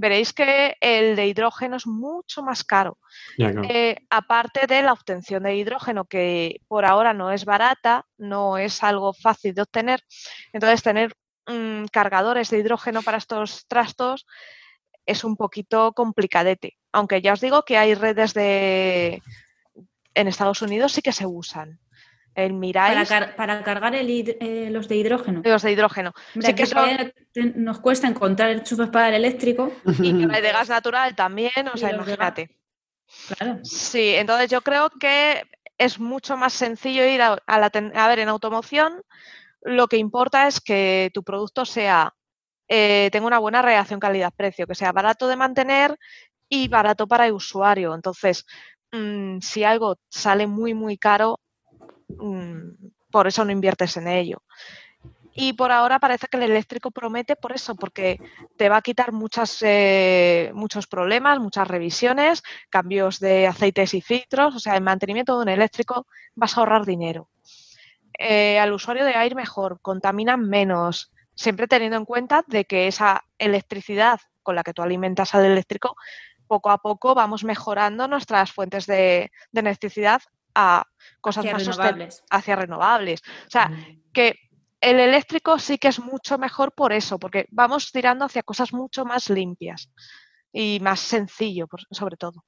Veréis 0.00 0.32
que 0.32 0.78
el 0.80 1.14
de 1.14 1.26
hidrógeno 1.26 1.76
es 1.76 1.86
mucho 1.86 2.42
más 2.42 2.64
caro. 2.64 2.96
Ya, 3.36 3.52
claro. 3.52 3.68
Eh, 3.68 3.98
aparte 4.08 4.66
de 4.66 4.80
la 4.80 4.94
obtención 4.94 5.42
de 5.42 5.54
hidrógeno, 5.56 6.06
que 6.06 6.62
por 6.68 6.86
ahora 6.86 7.12
no 7.12 7.30
es 7.30 7.44
barata, 7.44 8.06
no 8.16 8.56
es 8.56 8.82
algo 8.82 9.12
fácil 9.12 9.54
de 9.54 9.60
obtener. 9.60 10.02
Entonces, 10.54 10.82
tener 10.82 11.14
mm, 11.46 11.84
cargadores 11.92 12.48
de 12.48 12.60
hidrógeno 12.60 13.02
para 13.02 13.18
estos 13.18 13.66
trastos 13.66 14.26
es 15.04 15.22
un 15.22 15.36
poquito 15.36 15.92
complicadete. 15.92 16.78
Aunque 16.92 17.20
ya 17.20 17.34
os 17.34 17.42
digo 17.42 17.66
que 17.66 17.76
hay 17.76 17.94
redes 17.94 18.32
de... 18.32 19.22
En 20.14 20.28
Estados 20.28 20.62
Unidos 20.62 20.92
sí 20.92 21.02
que 21.02 21.12
se 21.12 21.26
usan. 21.26 21.78
El 22.44 22.54
Mirai, 22.54 22.94
Para, 22.94 23.06
car- 23.06 23.36
para 23.36 23.62
cargar 23.62 23.94
el 23.94 24.08
eh, 24.40 24.68
los 24.70 24.88
de 24.88 24.96
hidrógeno. 24.96 25.42
los 25.44 25.62
de 25.62 25.72
hidrógeno. 25.72 26.12
Que 26.34 26.66
son- 26.66 27.52
nos 27.56 27.80
cuesta 27.80 28.08
encontrar 28.08 28.50
enchufes 28.50 28.88
para 28.88 29.08
el 29.08 29.14
eléctrico. 29.14 29.72
Y 30.02 30.26
que 30.26 30.40
de 30.40 30.52
gas 30.52 30.68
natural 30.68 31.14
también, 31.14 31.52
o 31.72 31.76
sea, 31.76 31.90
imagínate. 31.92 32.56
Claro. 33.36 33.58
Sí, 33.64 34.14
entonces 34.14 34.48
yo 34.50 34.60
creo 34.62 34.90
que 34.90 35.42
es 35.78 35.98
mucho 35.98 36.36
más 36.36 36.52
sencillo 36.52 37.04
ir 37.06 37.22
a, 37.22 37.38
a 37.46 37.58
la 37.58 37.70
a 37.94 38.08
ver 38.08 38.18
en 38.20 38.28
automoción. 38.28 39.02
Lo 39.62 39.88
que 39.88 39.96
importa 39.96 40.46
es 40.46 40.60
que 40.60 41.10
tu 41.12 41.22
producto 41.22 41.64
sea 41.64 42.14
eh, 42.68 43.08
tenga 43.12 43.26
una 43.26 43.38
buena 43.40 43.62
relación 43.62 43.98
calidad-precio, 43.98 44.66
que 44.66 44.74
sea 44.76 44.92
barato 44.92 45.26
de 45.26 45.36
mantener 45.36 45.98
y 46.48 46.68
barato 46.68 47.06
para 47.08 47.26
el 47.26 47.32
usuario. 47.32 47.94
Entonces, 47.94 48.46
mm, 48.92 49.38
si 49.40 49.64
algo 49.64 49.96
sale 50.08 50.46
muy 50.46 50.72
muy 50.74 50.96
caro, 50.96 51.40
por 53.10 53.26
eso 53.26 53.44
no 53.44 53.52
inviertes 53.52 53.96
en 53.96 54.08
ello. 54.08 54.42
Y 55.32 55.52
por 55.52 55.70
ahora 55.70 55.98
parece 56.00 56.26
que 56.26 56.36
el 56.36 56.44
eléctrico 56.44 56.90
promete 56.90 57.36
por 57.36 57.52
eso, 57.52 57.76
porque 57.76 58.18
te 58.56 58.68
va 58.68 58.78
a 58.78 58.82
quitar 58.82 59.12
muchas, 59.12 59.58
eh, 59.62 60.50
muchos 60.54 60.86
problemas, 60.86 61.38
muchas 61.38 61.68
revisiones, 61.68 62.42
cambios 62.68 63.20
de 63.20 63.46
aceites 63.46 63.94
y 63.94 64.00
filtros, 64.00 64.56
o 64.56 64.58
sea, 64.58 64.74
el 64.74 64.82
mantenimiento 64.82 65.36
de 65.36 65.42
un 65.42 65.48
eléctrico 65.48 66.06
vas 66.34 66.56
a 66.56 66.60
ahorrar 66.60 66.84
dinero. 66.84 67.28
Eh, 68.18 68.58
al 68.58 68.72
usuario 68.72 69.04
de 69.04 69.14
aire 69.14 69.34
mejor, 69.34 69.80
contaminan 69.80 70.40
menos, 70.48 71.12
siempre 71.34 71.68
teniendo 71.68 71.96
en 71.96 72.04
cuenta 72.04 72.44
de 72.46 72.64
que 72.64 72.88
esa 72.88 73.24
electricidad 73.38 74.20
con 74.42 74.56
la 74.56 74.62
que 74.62 74.74
tú 74.74 74.82
alimentas 74.82 75.34
al 75.34 75.44
eléctrico, 75.44 75.96
poco 76.46 76.70
a 76.70 76.78
poco 76.78 77.14
vamos 77.14 77.44
mejorando 77.44 78.08
nuestras 78.08 78.52
fuentes 78.52 78.84
de, 78.86 79.30
de 79.52 79.60
electricidad 79.60 80.20
a 80.54 80.84
cosas 81.20 81.44
Hacia 81.44 81.52
más 81.54 81.66
renovables. 81.66 82.24
hacia 82.30 82.56
renovables. 82.56 83.20
O 83.46 83.50
sea, 83.50 83.70
que 84.12 84.36
el 84.80 84.98
eléctrico 84.98 85.58
sí 85.58 85.78
que 85.78 85.88
es 85.88 85.98
mucho 86.00 86.38
mejor 86.38 86.72
por 86.74 86.92
eso, 86.92 87.18
porque 87.18 87.46
vamos 87.50 87.92
tirando 87.92 88.24
hacia 88.24 88.42
cosas 88.42 88.72
mucho 88.72 89.04
más 89.04 89.28
limpias 89.28 89.90
y 90.52 90.78
más 90.80 91.00
sencillo, 91.00 91.68
sobre 91.90 92.16
todo. 92.16 92.44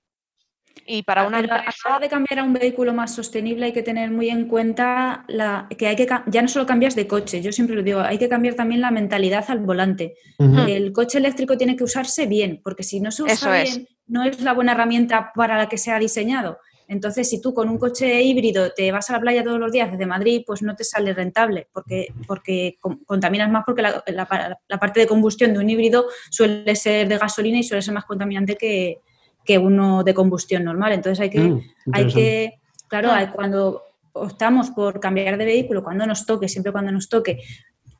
Y 0.87 1.03
para 1.03 1.23
Ah, 1.23 1.27
una 1.27 1.41
pero 1.41 1.53
a 1.53 1.57
la 1.59 1.63
empresa, 1.65 1.89
hora 1.91 1.99
de 2.01 2.09
cambiar 2.09 2.41
a 2.41 2.45
un 2.45 2.55
vehículo 2.55 2.95
más 2.95 3.15
sostenible 3.15 3.67
hay 3.67 3.73
que 3.75 3.83
tener 3.83 4.11
muy 4.11 4.31
en 4.31 4.49
cuenta 4.49 5.25
la, 5.29 5.69
que 5.79 5.87
hay 5.87 5.95
que 5.97 6.09
ya 6.27 6.41
no 6.43 6.49
solo 6.49 6.65
cambias 6.65 6.95
de 6.97 7.07
coche, 7.07 7.43
yo 7.43 7.53
siempre 7.53 7.77
lo 7.77 7.83
digo, 7.83 8.01
hay 8.01 8.19
que 8.19 8.29
cambiar 8.31 8.55
también 8.55 8.81
la 8.81 8.91
mentalidad 8.91 9.45
al 9.49 9.59
volante. 9.61 10.15
El 10.39 10.93
coche 10.93 11.19
eléctrico 11.19 11.59
tiene 11.59 11.77
que 11.77 11.85
usarse 11.85 12.27
bien, 12.27 12.61
porque 12.65 12.83
si 12.85 13.01
no 13.01 13.11
se 13.11 13.23
usa 13.23 13.35
Eso 13.35 13.53
es. 13.53 13.77
bien, 13.77 13.89
no 14.07 14.25
es 14.25 14.41
la 14.41 14.55
buena 14.55 14.73
herramienta 14.73 15.31
para 15.35 15.59
la 15.59 15.69
que 15.69 15.77
se 15.77 15.93
ha 15.93 15.99
diseñado. 15.99 16.59
Entonces, 16.93 17.29
si 17.29 17.41
tú 17.41 17.55
con 17.55 17.69
un 17.69 17.79
coche 17.79 18.23
híbrido 18.23 18.73
te 18.73 18.93
vas 18.93 19.09
a 19.09 19.15
la 19.15 19.21
playa 19.21 19.43
todos 19.43 19.59
los 19.59 19.73
días 19.73 19.91
desde 19.91 20.05
Madrid, 20.07 20.43
pues 20.47 20.61
no 20.63 20.77
te 20.77 20.85
sale 20.85 21.15
rentable, 21.15 21.69
porque, 21.73 22.09
porque 22.27 22.77
con- 22.81 22.99
contaminas 23.05 23.51
más, 23.51 23.65
porque 23.67 23.83
la, 23.83 24.05
la 24.07 24.27
pa- 24.27 24.59
la 24.69 24.79
parte 24.79 25.01
de 25.01 25.07
combustión 25.07 25.53
de 25.55 25.59
un 25.59 25.69
híbrido 25.71 26.07
suele 26.31 26.77
ser 26.77 27.09
de 27.09 27.17
gasolina 27.19 27.59
y 27.59 27.63
suele 27.63 27.83
ser 27.83 27.95
más 27.95 28.05
contaminante 28.05 28.57
que, 28.57 28.99
que 29.45 29.59
uno 29.59 30.05
de 30.05 30.13
combustión 30.15 30.65
normal. 30.65 30.93
Entonces 30.93 31.19
hay 31.21 31.31
que, 31.31 31.41
Mm, 31.41 31.61
hay 31.93 32.05
que, 32.15 32.53
claro, 32.89 33.11
hay- 33.11 33.29
cuando 33.29 33.83
optamos 34.13 34.71
por 34.71 35.01
cambiar 35.01 35.39
de 35.39 35.45
vehículo, 35.47 35.83
cuando 35.83 36.07
nos 36.07 36.27
toque, 36.27 36.47
siempre 36.49 36.71
cuando 36.73 36.93
nos 36.93 37.09
toque, 37.09 37.39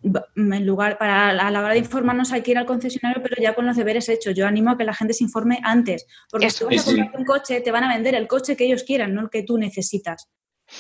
en 0.03 0.67
lugar, 0.67 0.99
para 0.99 1.29
a 1.29 1.51
la 1.51 1.61
hora 1.61 1.73
de 1.73 1.79
informarnos 1.79 2.33
hay 2.33 2.43
que 2.43 2.51
ir 2.51 2.59
al 2.59 2.67
concesionario, 2.67 3.23
pero 3.23 3.37
ya 3.41 3.55
con 3.55 3.67
los 3.67 3.77
deberes 3.77 4.09
hechos. 4.09 4.35
Yo 4.35 4.47
animo 4.47 4.71
a 4.71 4.79
que 4.79 4.85
la 4.85 4.95
gente 4.95 5.15
se 5.15 5.25
informe 5.25 5.61
antes, 5.63 6.07
porque 6.31 6.47
Eso 6.47 6.69
si 6.71 6.77
tú 6.77 6.77
vas 6.77 6.89
a 6.89 6.91
comprar 6.97 7.21
un 7.21 7.25
coche, 7.25 7.61
te 7.61 7.71
van 7.71 7.85
a 7.85 7.93
vender 7.93 8.15
el 8.15 8.27
coche 8.27 8.57
que 8.57 8.65
ellos 8.65 8.85
quieran, 8.85 9.15
no 9.15 9.23
el 9.23 9.31
que 9.31 9.43
tú 9.43 9.59
necesitas. 9.59 10.29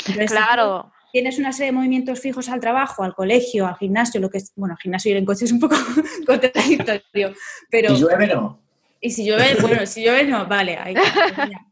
Entonces, 0.07 0.31
si 0.31 0.37
claro, 0.37 0.93
tienes 1.13 1.39
una 1.39 1.53
serie 1.53 1.67
de 1.67 1.77
movimientos 1.77 2.21
fijos 2.21 2.49
al 2.49 2.61
trabajo, 2.61 3.05
al 3.05 3.15
colegio, 3.15 3.67
al 3.67 3.77
gimnasio, 3.77 4.21
lo 4.21 4.31
que 4.31 4.39
es, 4.39 4.53
bueno, 4.57 4.75
al 4.75 4.79
gimnasio 4.79 5.11
ir 5.11 5.19
en 5.19 5.27
coche 5.27 5.45
es 5.45 5.53
un 5.53 5.61
poco 5.61 5.77
contradictorio, 6.27 7.35
pero 7.71 7.93
Y 7.93 7.99
llueve 7.99 8.27
no. 8.29 8.61
y 9.01 9.11
si 9.11 9.25
llueve, 9.25 9.57
bueno, 9.61 9.87
si 9.87 10.03
llueve 10.03 10.25
no, 10.25 10.47
vale, 10.47 10.77
ahí. 10.79 10.95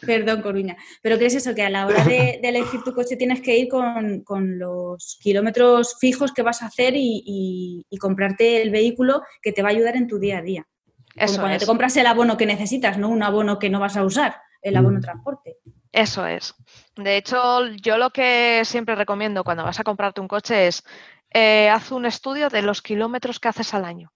Perdón, 0.00 0.42
Coruña. 0.42 0.76
Pero 1.02 1.18
¿qué 1.18 1.26
es 1.26 1.34
eso? 1.34 1.54
Que 1.54 1.62
a 1.62 1.70
la 1.70 1.86
hora 1.86 2.04
de, 2.04 2.38
de 2.42 2.48
elegir 2.48 2.82
tu 2.82 2.92
coche 2.94 3.16
tienes 3.16 3.40
que 3.40 3.56
ir 3.56 3.68
con, 3.68 4.22
con 4.22 4.58
los 4.58 5.18
kilómetros 5.20 5.96
fijos 5.98 6.32
que 6.32 6.42
vas 6.42 6.62
a 6.62 6.66
hacer 6.66 6.94
y, 6.96 7.22
y- 7.26 7.86
y 7.88 7.96
comprarte 7.98 8.62
el 8.62 8.70
vehículo 8.70 9.22
que 9.42 9.52
te 9.52 9.62
va 9.62 9.68
a 9.68 9.72
ayudar 9.72 9.96
en 9.96 10.06
tu 10.06 10.18
día 10.18 10.38
a 10.38 10.42
día. 10.42 10.66
Como 11.14 11.24
eso 11.24 11.40
cuando 11.40 11.56
es. 11.56 11.60
te 11.62 11.66
compras 11.66 11.96
el 11.96 12.06
abono 12.06 12.36
que 12.36 12.46
necesitas, 12.46 12.98
no 12.98 13.08
un 13.08 13.22
abono 13.22 13.58
que 13.58 13.70
no 13.70 13.80
vas 13.80 13.96
a 13.96 14.04
usar, 14.04 14.36
el 14.62 14.76
abono 14.76 14.98
Mm. 14.98 15.02
transporte. 15.02 15.56
Eso 15.92 16.26
es. 16.26 16.54
De 16.96 17.16
hecho, 17.16 17.66
yo 17.82 17.96
lo 17.96 18.10
que 18.10 18.62
siempre 18.64 18.94
recomiendo 18.96 19.42
cuando 19.44 19.64
vas 19.64 19.80
a 19.80 19.84
comprarte 19.84 20.20
un 20.20 20.28
coche 20.28 20.66
es 20.66 20.82
eh, 21.32 21.68
haz 21.70 21.90
un 21.90 22.04
estudio 22.06 22.48
de 22.50 22.62
los 22.62 22.82
kilómetros 22.82 23.40
que 23.40 23.48
haces 23.48 23.72
al 23.74 23.84
año 23.84 24.12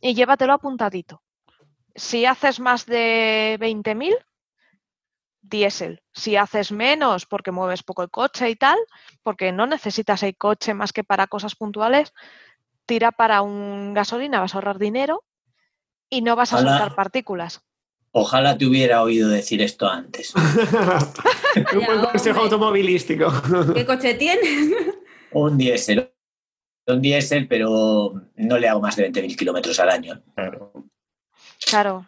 y 0.00 0.14
llévatelo 0.14 0.52
apuntadito. 0.54 1.22
Si 1.94 2.24
haces 2.26 2.58
más 2.58 2.86
de 2.86 3.56
20.000, 3.60 4.14
diésel. 5.48 6.02
Si 6.12 6.36
haces 6.36 6.72
menos 6.72 7.26
porque 7.26 7.52
mueves 7.52 7.82
poco 7.82 8.02
el 8.02 8.10
coche 8.10 8.50
y 8.50 8.56
tal, 8.56 8.78
porque 9.22 9.52
no 9.52 9.66
necesitas 9.66 10.22
el 10.22 10.36
coche 10.36 10.74
más 10.74 10.92
que 10.92 11.04
para 11.04 11.26
cosas 11.26 11.54
puntuales, 11.54 12.12
tira 12.86 13.12
para 13.12 13.42
un 13.42 13.94
gasolina, 13.94 14.40
vas 14.40 14.54
a 14.54 14.58
ahorrar 14.58 14.78
dinero 14.78 15.24
y 16.10 16.22
no 16.22 16.36
vas 16.36 16.52
a 16.52 16.56
Ojalá. 16.56 16.78
soltar 16.78 16.94
partículas. 16.94 17.62
Ojalá 18.12 18.56
te 18.56 18.66
hubiera 18.66 19.02
oído 19.02 19.28
decir 19.28 19.60
esto 19.60 19.88
antes. 19.88 20.32
Un 21.74 21.84
buen 21.84 22.00
consejo 22.00 22.40
automovilístico. 22.42 23.32
¿Qué 23.74 23.84
coche 23.84 24.14
tienes? 24.14 24.72
Un 25.32 25.58
diésel. 25.58 26.12
Un 26.86 27.02
diésel, 27.02 27.48
pero 27.48 28.12
no 28.36 28.58
le 28.58 28.68
hago 28.68 28.80
más 28.80 28.94
de 28.94 29.10
20.000 29.10 29.36
kilómetros 29.36 29.80
al 29.80 29.88
año. 29.90 30.22
Claro. 30.36 30.72
Claro, 31.66 32.06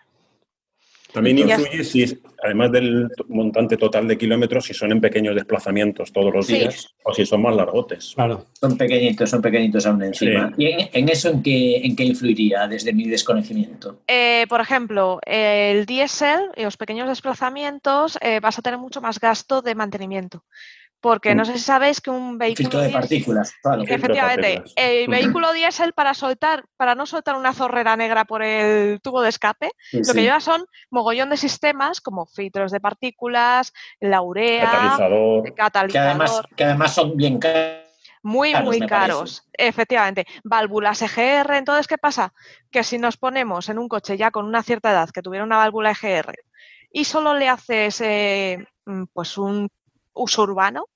También 1.16 1.38
influye 1.38 1.82
si, 1.82 2.18
además 2.44 2.70
del 2.72 3.08
montante 3.28 3.76
total 3.76 4.06
de 4.06 4.18
kilómetros, 4.18 4.66
si 4.66 4.74
son 4.74 4.92
en 4.92 5.00
pequeños 5.00 5.34
desplazamientos 5.34 6.12
todos 6.12 6.32
los 6.32 6.46
Sí. 6.46 6.58
días 6.58 6.94
o 7.04 7.14
si 7.14 7.24
son 7.24 7.40
más 7.42 7.56
largotes. 7.56 8.12
Claro. 8.14 8.44
Son 8.52 8.76
pequeñitos, 8.76 9.30
son 9.30 9.40
pequeñitos 9.40 9.86
aún 9.86 10.02
encima. 10.02 10.48
Sí. 10.56 10.64
¿Y 10.64 10.66
en, 10.66 10.88
en 10.92 11.08
eso 11.08 11.30
en 11.30 11.42
qué, 11.42 11.78
en 11.78 11.96
qué 11.96 12.04
influiría 12.04 12.68
desde 12.68 12.92
mi 12.92 13.08
desconocimiento? 13.08 14.00
Eh, 14.06 14.44
por 14.48 14.60
ejemplo, 14.60 15.18
el 15.24 15.86
diésel 15.86 16.40
y 16.56 16.62
los 16.64 16.76
pequeños 16.76 17.08
desplazamientos 17.08 18.18
eh, 18.20 18.40
vas 18.40 18.58
a 18.58 18.62
tener 18.62 18.78
mucho 18.78 19.00
más 19.00 19.18
gasto 19.18 19.62
de 19.62 19.74
mantenimiento. 19.74 20.44
Porque 21.00 21.34
no 21.34 21.42
Mm. 21.42 21.46
sé 21.46 21.52
si 21.54 21.58
sabéis 21.60 22.00
que 22.00 22.10
un 22.10 22.38
vehículo 22.38 22.70
Filtro 22.70 22.80
de 22.80 22.88
partículas. 22.90 23.52
claro. 23.62 23.82
Efectivamente, 23.86 24.54
partículas. 24.56 24.72
el 24.76 25.08
Mm. 25.08 25.10
vehículo 25.10 25.52
diésel 25.52 25.92
para 25.92 26.14
soltar, 26.14 26.64
para 26.76 26.94
no 26.94 27.06
soltar 27.06 27.36
una 27.36 27.52
zorrera 27.52 27.96
negra 27.96 28.24
por 28.24 28.42
el 28.42 29.00
tubo 29.02 29.20
de 29.22 29.28
escape, 29.28 29.70
Sí, 29.90 29.98
lo 29.98 30.04
sí. 30.04 30.12
que 30.14 30.22
lleva 30.22 30.40
son 30.40 30.64
mogollón 30.90 31.30
de 31.30 31.36
sistemas 31.36 32.00
como 32.00 32.26
filtros 32.26 32.72
de 32.72 32.80
partículas, 32.80 33.72
la 34.00 34.22
urea, 34.22 34.64
Catalizador. 34.64 35.54
Que 35.92 35.98
además, 35.98 36.42
que 36.56 36.64
además 36.64 36.94
son 36.94 37.16
bien 37.16 37.38
caros. 37.38 37.82
muy, 38.22 38.52
caros, 38.52 38.66
muy 38.66 38.80
caros. 38.80 39.42
Efectivamente, 39.52 40.26
válvulas 40.42 41.00
EGR. 41.02 41.56
Entonces, 41.58 41.86
¿qué 41.86 41.98
pasa? 41.98 42.32
Que 42.72 42.82
si 42.82 42.98
nos 42.98 43.16
ponemos 43.16 43.68
en 43.68 43.78
un 43.78 43.86
coche 43.88 44.16
ya 44.16 44.30
con 44.32 44.46
una 44.46 44.62
cierta 44.64 44.90
edad 44.90 45.10
que 45.10 45.22
tuviera 45.22 45.44
una 45.44 45.58
válvula 45.58 45.92
EGR 45.92 46.34
y 46.90 47.04
solo 47.04 47.34
le 47.34 47.48
haces 47.48 48.00
eh, 48.00 48.66
mm, 48.86 49.04
pues 49.12 49.38
un 49.38 49.68
uso 50.16 50.42
urbano, 50.42 50.86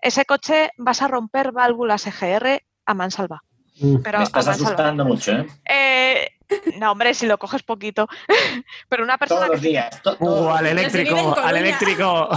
ese 0.00 0.24
coche 0.24 0.70
vas 0.76 1.00
a 1.02 1.08
romper 1.08 1.52
válvulas 1.52 2.06
EGR 2.06 2.62
a 2.86 2.94
mansalva. 2.94 3.42
Mm. 3.80 3.96
Pero 4.02 4.18
Me 4.18 4.24
estás 4.24 4.46
mansalva. 4.46 4.66
asustando 4.68 5.04
mucho, 5.04 5.32
¿eh? 5.32 5.46
Eh, 5.64 6.30
no, 6.78 6.92
hombre, 6.92 7.14
si 7.14 7.26
lo 7.26 7.38
coges 7.38 7.62
poquito. 7.62 8.06
Pero 8.88 9.02
una 9.04 9.18
persona 9.18 9.40
Todos 9.46 9.52
los 9.52 9.60
que 9.60 9.68
días. 9.68 10.02
to- 10.02 10.16
Uh, 10.20 10.50
al 10.50 10.66
eléctrico, 10.66 11.36
al 11.38 11.56
eléctrico. 11.64 12.28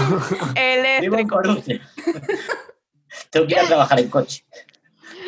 Vivo 1.02 1.18
en 1.18 1.28
eléctrico. 1.30 1.84
Tengo 3.30 3.48
que 3.48 3.54
ir 3.54 3.60
a 3.60 3.66
trabajar 3.68 4.00
en 4.00 4.10
coche. 4.10 4.46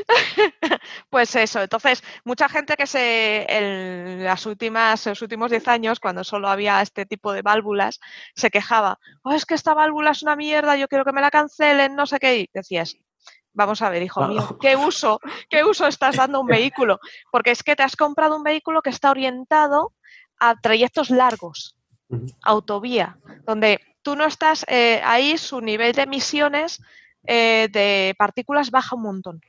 pues 1.10 1.36
eso. 1.36 1.61
Entonces, 1.61 2.03
mucha 2.23 2.49
gente 2.49 2.76
que 2.76 2.88
se 2.88 3.45
en 3.49 4.23
las 4.23 4.45
últimas, 4.45 5.06
los 5.06 5.22
últimos 5.22 5.52
10 5.52 5.68
años, 5.68 5.99
cuando 5.99 6.23
solo 6.23 6.49
había 6.49 6.81
este 6.81 7.06
tipo 7.06 7.34
de 7.34 7.41
válvulas, 7.41 7.99
se 8.36 8.49
quejaba. 8.49 8.99
Oh, 9.23 9.34
es 9.34 9.45
que 9.45 9.56
esta 9.56 9.73
válvula 9.73 10.11
es 10.11 10.23
una 10.23 10.36
mierda, 10.36 10.76
yo 10.76 10.88
quiero 10.88 11.06
que 11.06 11.14
me 11.14 11.22
la 11.22 11.31
cancelen, 11.31 11.95
no 11.95 12.06
sé 12.06 12.19
qué. 12.19 12.40
Y 12.40 12.49
decías, 12.53 12.95
vamos 13.53 13.81
a 13.81 13.90
ver, 13.90 14.03
hijo 14.03 14.27
mío, 14.27 14.45
Wow. 14.48 14.60
¿qué 14.60 14.76
uso, 14.76 15.19
qué 15.49 15.64
uso 15.64 15.88
estás 15.88 16.15
dando 16.15 16.38
a 16.40 16.41
un 16.41 16.48
vehículo? 16.88 16.99
Porque 17.31 17.52
es 17.52 17.64
que 17.64 17.76
te 17.76 17.84
has 17.84 17.95
comprado 17.95 18.36
un 18.36 18.44
vehículo 18.44 18.81
que 18.81 18.90
está 18.90 19.11
orientado 19.11 19.94
a 20.40 20.56
trayectos 20.56 21.10
largos. 21.10 21.76
Autovía, 22.41 23.19
donde 23.45 23.80
tú 24.02 24.15
no 24.15 24.26
estás 24.26 24.65
eh, 24.68 24.99
ahí, 25.03 25.38
su 25.38 25.61
nivel 25.61 25.94
de 25.94 26.02
emisiones 26.03 26.81
eh, 27.27 27.68
de 27.72 28.15
partículas 28.18 28.72
baja 28.72 28.95
un 28.95 29.03
montón. 29.03 29.41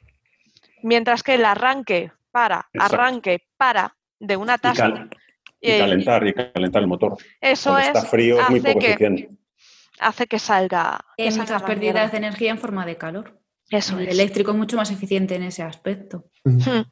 Mientras 0.83 1.23
que 1.23 1.35
el 1.35 1.45
arranque 1.45 2.13
para, 2.31 2.69
Exacto. 2.73 2.97
arranque 2.97 3.47
para 3.57 3.97
de 4.19 4.37
una 4.37 4.55
Y, 4.55 4.59
tasa, 4.59 4.83
cal- 4.93 5.11
y 5.61 5.79
calentar, 5.79 6.27
y 6.27 6.33
calentar 6.35 6.83
el 6.83 6.89
motor. 6.89 7.17
eso 7.41 7.71
Cuando 7.71 7.81
es, 7.91 7.97
está 7.97 8.09
frío 8.09 8.41
es 8.41 8.49
muy 8.51 8.59
hace 8.61 8.69
poco 8.69 8.79
que, 8.81 8.91
eficiente. 8.93 9.31
hace 9.99 10.27
que 10.27 10.39
salga. 10.39 10.99
que 11.17 11.25
Hay 11.25 11.31
salga 11.31 11.43
muchas 11.45 11.61
la 11.63 11.67
pérdidas 11.67 12.13
de 12.13 12.19
energía 12.19 12.51
en 12.51 12.59
forma 12.59 12.87
de 12.87 12.97
calor. 12.97 13.39
Eso 13.71 13.99
el 13.99 14.09
es. 14.09 14.15
eléctrico 14.15 14.51
es 14.51 14.57
mucho 14.57 14.77
más 14.77 14.91
eficiente 14.91 15.35
en 15.37 15.45
ese 15.45 15.63
aspecto. 15.63 16.25
Hmm. 16.45 16.83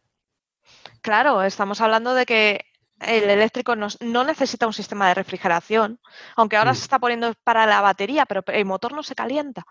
Claro, 1.01 1.43
estamos 1.43 1.81
hablando 1.81 2.15
de 2.15 2.27
que 2.27 2.65
el 3.01 3.31
eléctrico 3.31 3.77
no, 3.77 3.87
no 4.01 4.25
necesita 4.25 4.67
un 4.67 4.73
sistema 4.73 5.09
de 5.09 5.15
refrigeración, 5.15 6.01
aunque 6.37 6.57
ahora 6.57 6.73
Mm. 6.73 6.75
se 6.75 6.83
está 6.83 6.99
poniendo 6.99 7.33
para 7.45 7.65
la 7.67 7.81
batería, 7.81 8.27
pero 8.27 8.43
el 8.49 8.65
motor 8.65 8.93
no 8.93 9.03
se 9.05 9.15
calienta. 9.15 9.65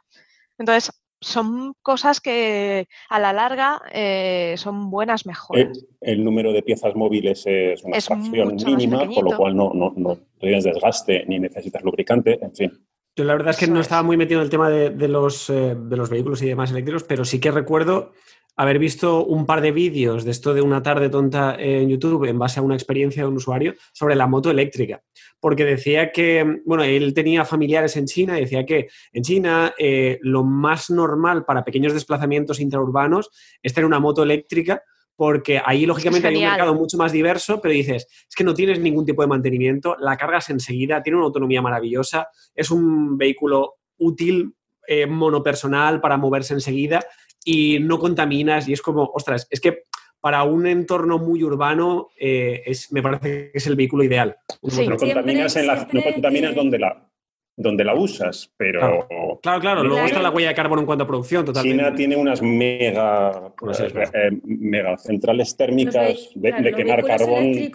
Entonces, 0.58 0.92
son 1.22 1.74
cosas 1.82 2.20
que 2.22 2.88
a 3.10 3.20
la 3.20 3.34
larga 3.34 3.82
eh, 3.92 4.56
son 4.58 4.90
buenas 4.90 5.26
El, 5.26 5.30
mejoras. 5.30 5.86
el 6.02 6.24
número 6.24 6.52
de 6.54 6.62
piezas 6.64 6.96
móviles 6.96 7.44
es 7.46 7.84
una 7.84 7.98
Es 7.98 8.06
fracción 8.06 8.56
mínima, 8.66 9.00
con 9.00 9.08
pequeñito. 9.10 9.22
lo 9.32 9.38
cual 9.38 9.56
no, 9.56 9.72
no, 9.74 9.94
no 9.96 10.18
tienes 10.40 10.64
desgaste 10.64 11.26
ni 11.28 11.40
necesitas 11.40 11.84
lubricante, 11.84 12.40
en 12.42 12.56
fin. 12.56 12.72
Yo 13.16 13.24
la 13.24 13.34
verdad 13.34 13.50
es 13.50 13.58
que 13.58 13.68
no 13.68 13.80
es. 13.80 13.88
estaba 13.88 14.04
muy 14.04 14.16
metido 14.16 14.40
en 14.40 14.46
el 14.46 14.52
tema 14.52 14.70
de, 14.70 14.92
de 14.92 15.08
los, 15.08 15.50
eh, 15.50 15.76
de 15.76 15.98
los 15.98 16.10
vehículos 16.10 16.42
y 16.44 16.48
demás 16.48 16.70
eléctricos, 16.70 17.04
pero 17.04 17.26
sí 17.26 17.40
que 17.40 17.50
recuerdo 17.50 18.12
haber 18.58 18.80
visto 18.80 19.24
un 19.24 19.46
par 19.46 19.62
de 19.62 19.72
vídeos 19.72 20.26
de 20.26 20.32
esto 20.32 20.54
de 20.54 20.62
una 20.62 20.82
tarde 20.82 21.10
tonta 21.10 21.56
en 21.60 21.90
YouTube 21.90 22.26
en 22.26 22.40
base 22.40 22.60
a 22.60 22.64
una 22.64 22.74
experiencia 22.74 23.22
de 23.22 23.30
un 23.30 23.36
usuario 23.36 23.76
sobre 23.94 24.16
la 24.16 24.26
moto 24.26 24.50
eléctrica. 24.50 25.04
Porque 25.40 25.64
decía 25.64 26.12
que, 26.12 26.62
bueno, 26.66 26.84
él 26.84 27.14
tenía 27.14 27.46
familiares 27.46 27.96
en 27.98 28.08
China 28.08 28.36
y 28.38 28.42
decía 28.42 28.66
que 28.66 28.90
en 29.14 29.24
China 29.24 29.76
eh, 29.78 30.18
lo 30.22 30.44
más 30.44 30.90
normal 30.90 31.46
para 31.46 31.64
pequeños 31.64 31.94
desplazamientos 31.94 32.60
intraurbanos 32.60 33.30
es 33.62 33.74
tener 33.76 33.86
una 33.86 34.00
moto 34.00 34.24
eléctrica 34.24 34.82
porque 35.16 35.62
ahí 35.64 35.86
lógicamente 35.86 36.28
hay 36.28 36.38
un 36.38 36.44
mercado 36.44 36.76
mucho 36.76 36.98
más 36.98 37.12
diverso, 37.12 37.60
pero 37.60 37.74
dices, 37.74 38.08
es 38.30 38.36
que 38.36 38.44
no 38.44 38.54
tienes 38.54 38.80
ningún 38.80 39.04
tipo 39.04 39.24
de 39.24 39.28
mantenimiento, 39.28 39.96
la 40.00 40.16
cargas 40.16 40.50
enseguida, 40.52 41.02
tiene 41.02 41.18
una 41.18 41.26
autonomía 41.26 41.62
maravillosa, 41.62 42.28
es 42.54 42.70
un 42.70 43.18
vehículo 43.18 43.78
útil, 43.98 44.54
eh, 44.90 45.06
monopersonal 45.06 46.00
para 46.00 46.16
moverse 46.16 46.54
enseguida 46.54 47.04
y 47.50 47.80
no 47.80 47.98
contaminas 47.98 48.68
y 48.68 48.74
es 48.74 48.82
como, 48.82 49.10
ostras, 49.14 49.48
es 49.50 49.62
que 49.62 49.84
para 50.20 50.44
un 50.44 50.68
entorno 50.68 51.18
muy 51.18 51.44
urbano 51.44 52.10
eh, 52.20 52.62
es, 52.66 52.92
me 52.92 53.02
parece 53.02 53.52
que 53.52 53.58
es 53.58 53.68
el 53.68 53.76
vehículo 53.78 54.04
ideal. 54.04 54.36
Sí. 54.50 54.58
No 54.64 54.70
Siempre- 54.72 54.98
contaminas, 54.98 55.56
en 55.56 55.68
la, 55.68 55.76
no 55.76 55.90
siempre 55.90 56.14
contaminas 56.14 56.50
que- 56.52 56.56
donde, 56.58 56.80
la, 56.80 57.10
donde 57.56 57.84
la 57.86 57.96
usas, 57.96 58.52
pero 58.58 59.08
Claro, 59.42 59.62
claro, 59.62 59.82
luego 59.82 59.96
Claro. 59.96 60.08
está 60.08 60.22
la 60.22 60.30
huella 60.32 60.50
de 60.50 60.56
carbono 60.56 60.82
en 60.82 60.86
cuanto 60.88 61.04
a 61.06 61.08
producción, 61.08 61.46
totalmente. 61.46 61.84
China 61.84 61.96
tiene 61.96 62.16
unas 62.18 62.42
mega, 62.42 63.54
Pues 63.58 63.80
es 63.80 63.94
eh, 63.96 64.32
mega 64.44 64.98
centrales 64.98 65.56
térmicas 65.56 66.30
de, 66.36 66.50
claro, 66.50 66.64
de 66.64 66.72
los 66.72 66.78
quemar 66.78 67.04
carbón. 67.06 67.54
de 67.54 67.72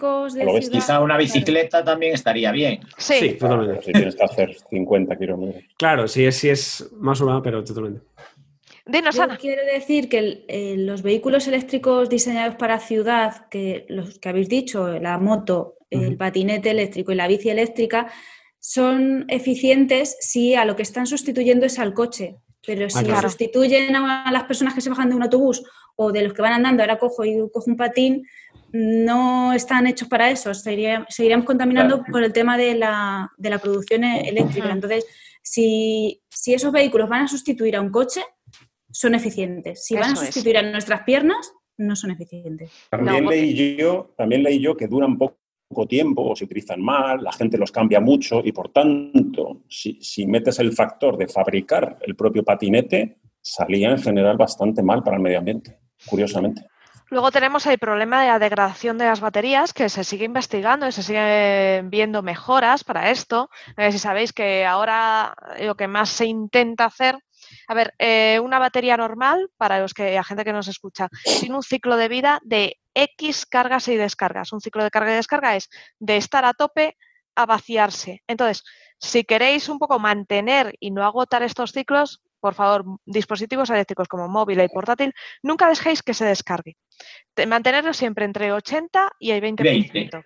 Quizá 0.71 0.99
una 0.99 1.15
claro. 1.15 1.17
bicicleta 1.19 1.83
también 1.83 2.13
estaría 2.13 2.51
bien. 2.51 2.81
Sí, 2.97 3.13
Sí, 3.19 3.29
totalmente. 3.33 3.71
Claro, 3.79 3.81
si 3.85 3.91
tienes 3.93 4.15
que 4.15 4.23
hacer 4.23 4.55
50 4.69 5.17
kilómetros. 5.17 5.63
Claro, 5.77 6.07
sí 6.07 6.25
es, 6.25 6.35
sí 6.37 6.49
es 6.49 6.89
más 6.99 7.19
urbano, 7.21 7.41
pero 7.41 7.63
totalmente. 7.63 8.01
Dinos, 8.85 9.19
Ana. 9.19 9.37
quiero 9.37 9.63
decir 9.65 10.09
que 10.09 10.45
eh, 10.47 10.75
los 10.77 11.01
vehículos 11.01 11.47
eléctricos 11.47 12.09
diseñados 12.09 12.55
para 12.55 12.79
ciudad, 12.79 13.47
que 13.49 13.85
los 13.89 14.19
que 14.19 14.29
habéis 14.29 14.49
dicho, 14.49 14.99
la 14.99 15.17
moto, 15.17 15.75
el 15.89 16.17
patinete 16.17 16.71
eléctrico 16.71 17.11
y 17.11 17.15
la 17.15 17.27
bici 17.27 17.49
eléctrica, 17.49 18.11
son 18.59 19.25
eficientes 19.27 20.17
si 20.19 20.55
a 20.55 20.65
lo 20.65 20.75
que 20.75 20.81
están 20.81 21.05
sustituyendo 21.05 21.65
es 21.65 21.77
al 21.77 21.93
coche. 21.93 22.37
Pero 22.65 22.89
si 22.89 23.03
claro. 23.03 23.29
sustituyen 23.29 23.95
a 23.95 24.31
las 24.31 24.45
personas 24.45 24.73
que 24.73 24.79
se 24.81 24.89
bajan 24.89 25.09
de 25.09 25.15
un 25.15 25.23
autobús 25.23 25.63
o 25.97 26.11
de 26.13 26.23
los 26.23 26.33
que 26.33 26.41
van 26.41 26.53
andando, 26.53 26.81
ahora 26.81 26.97
cojo 26.97 27.25
y 27.25 27.35
cojo 27.51 27.69
un 27.69 27.75
patín, 27.75 28.25
no 28.71 29.51
están 29.53 29.85
hechos 29.85 30.07
para 30.07 30.31
eso. 30.31 30.53
Seguiríamos 30.53 31.45
contaminando 31.45 31.97
Claro. 31.97 32.11
por 32.11 32.23
el 32.23 32.31
tema 32.31 32.57
de 32.57 32.75
la, 32.75 33.29
de 33.37 33.49
la 33.49 33.59
producción 33.59 34.05
eléctrica. 34.05 34.71
Entonces, 34.71 35.05
si, 35.41 36.21
si 36.29 36.53
esos 36.53 36.71
vehículos 36.71 37.09
van 37.09 37.23
a 37.23 37.27
sustituir 37.27 37.75
a 37.75 37.81
un 37.81 37.91
coche, 37.91 38.21
son 38.93 39.15
eficientes. 39.15 39.85
Si 39.85 39.95
van 39.95 40.11
a 40.11 40.13
es. 40.13 40.19
sustituir 40.19 40.57
a 40.57 40.61
nuestras 40.61 41.01
piernas, 41.01 41.51
no 41.77 41.95
son 41.95 42.11
eficientes. 42.11 42.71
También, 42.89 43.25
No, 43.25 43.31
leí 43.31 43.75
yo, 43.75 44.13
también 44.15 44.43
leí 44.43 44.61
yo 44.61 44.77
que 44.77 44.87
duran 44.87 45.17
poco 45.17 45.35
tiempo 45.87 46.29
o 46.29 46.35
se 46.35 46.45
utilizan 46.45 46.81
mal, 46.81 47.23
la 47.23 47.31
gente 47.31 47.57
los 47.57 47.71
cambia 47.71 47.99
mucho 47.99 48.41
y 48.43 48.51
por 48.51 48.69
tanto, 48.69 49.63
si, 49.67 49.99
si 50.01 50.27
metes 50.27 50.59
el 50.59 50.71
factor 50.73 51.17
de 51.17 51.27
fabricar 51.27 51.97
el 52.01 52.15
propio 52.15 52.43
patinete, 52.43 53.17
salía 53.41 53.89
en 53.89 53.97
general 53.97 54.37
bastante 54.37 54.83
mal 54.83 55.03
para 55.03 55.17
el 55.17 55.23
medio 55.23 55.39
ambiente, 55.39 55.79
curiosamente. 56.05 56.67
Luego 57.09 57.31
tenemos 57.31 57.65
el 57.67 57.77
problema 57.77 58.21
de 58.21 58.27
la 58.29 58.39
degradación 58.39 58.97
de 58.97 59.05
las 59.05 59.19
baterías, 59.19 59.73
que 59.73 59.89
se 59.89 60.03
sigue 60.03 60.25
investigando 60.25 60.87
y 60.87 60.91
se 60.91 61.03
siguen 61.03 61.89
viendo 61.89 62.23
mejoras 62.23 62.83
para 62.83 63.11
esto. 63.11 63.49
No 63.77 63.83
sé 63.83 63.91
si 63.91 63.99
sabéis 63.99 64.33
que 64.33 64.65
ahora 64.65 65.35
lo 65.59 65.75
que 65.75 65.87
más 65.87 66.09
se 66.09 66.25
intenta 66.25 66.85
hacer, 66.85 67.15
a 67.67 67.73
ver, 67.73 67.93
eh, 67.99 68.39
una 68.43 68.59
batería 68.59 68.97
normal, 68.97 69.49
para 69.57 69.79
los 69.79 69.93
que 69.93 70.13
la 70.15 70.23
gente 70.23 70.43
que 70.43 70.53
nos 70.53 70.67
escucha, 70.67 71.07
tiene 71.39 71.55
un 71.55 71.63
ciclo 71.63 71.97
de 71.97 72.07
vida 72.07 72.39
de 72.43 72.77
X 72.93 73.45
cargas 73.45 73.87
y 73.87 73.95
descargas. 73.95 74.51
Un 74.53 74.61
ciclo 74.61 74.83
de 74.83 74.91
carga 74.91 75.11
y 75.13 75.15
descarga 75.15 75.55
es 75.55 75.69
de 75.99 76.17
estar 76.17 76.45
a 76.45 76.53
tope 76.53 76.97
a 77.35 77.45
vaciarse. 77.45 78.21
Entonces, 78.27 78.63
si 78.99 79.23
queréis 79.23 79.67
un 79.69 79.79
poco 79.79 79.97
mantener 79.99 80.75
y 80.79 80.91
no 80.91 81.03
agotar 81.03 81.41
estos 81.43 81.71
ciclos, 81.71 82.21
por 82.39 82.53
favor, 82.53 82.83
dispositivos 83.05 83.69
eléctricos 83.69 84.07
como 84.07 84.27
móvil 84.27 84.59
y 84.61 84.67
portátil, 84.67 85.13
nunca 85.41 85.67
dejéis 85.69 86.03
que 86.03 86.13
se 86.13 86.25
descargue. 86.25 86.75
Te- 87.33 87.45
Mantenerlo 87.47 87.93
siempre 87.93 88.25
entre 88.25 88.51
80 88.51 89.11
y 89.19 89.31
el 89.31 89.41
20%. 89.41 90.23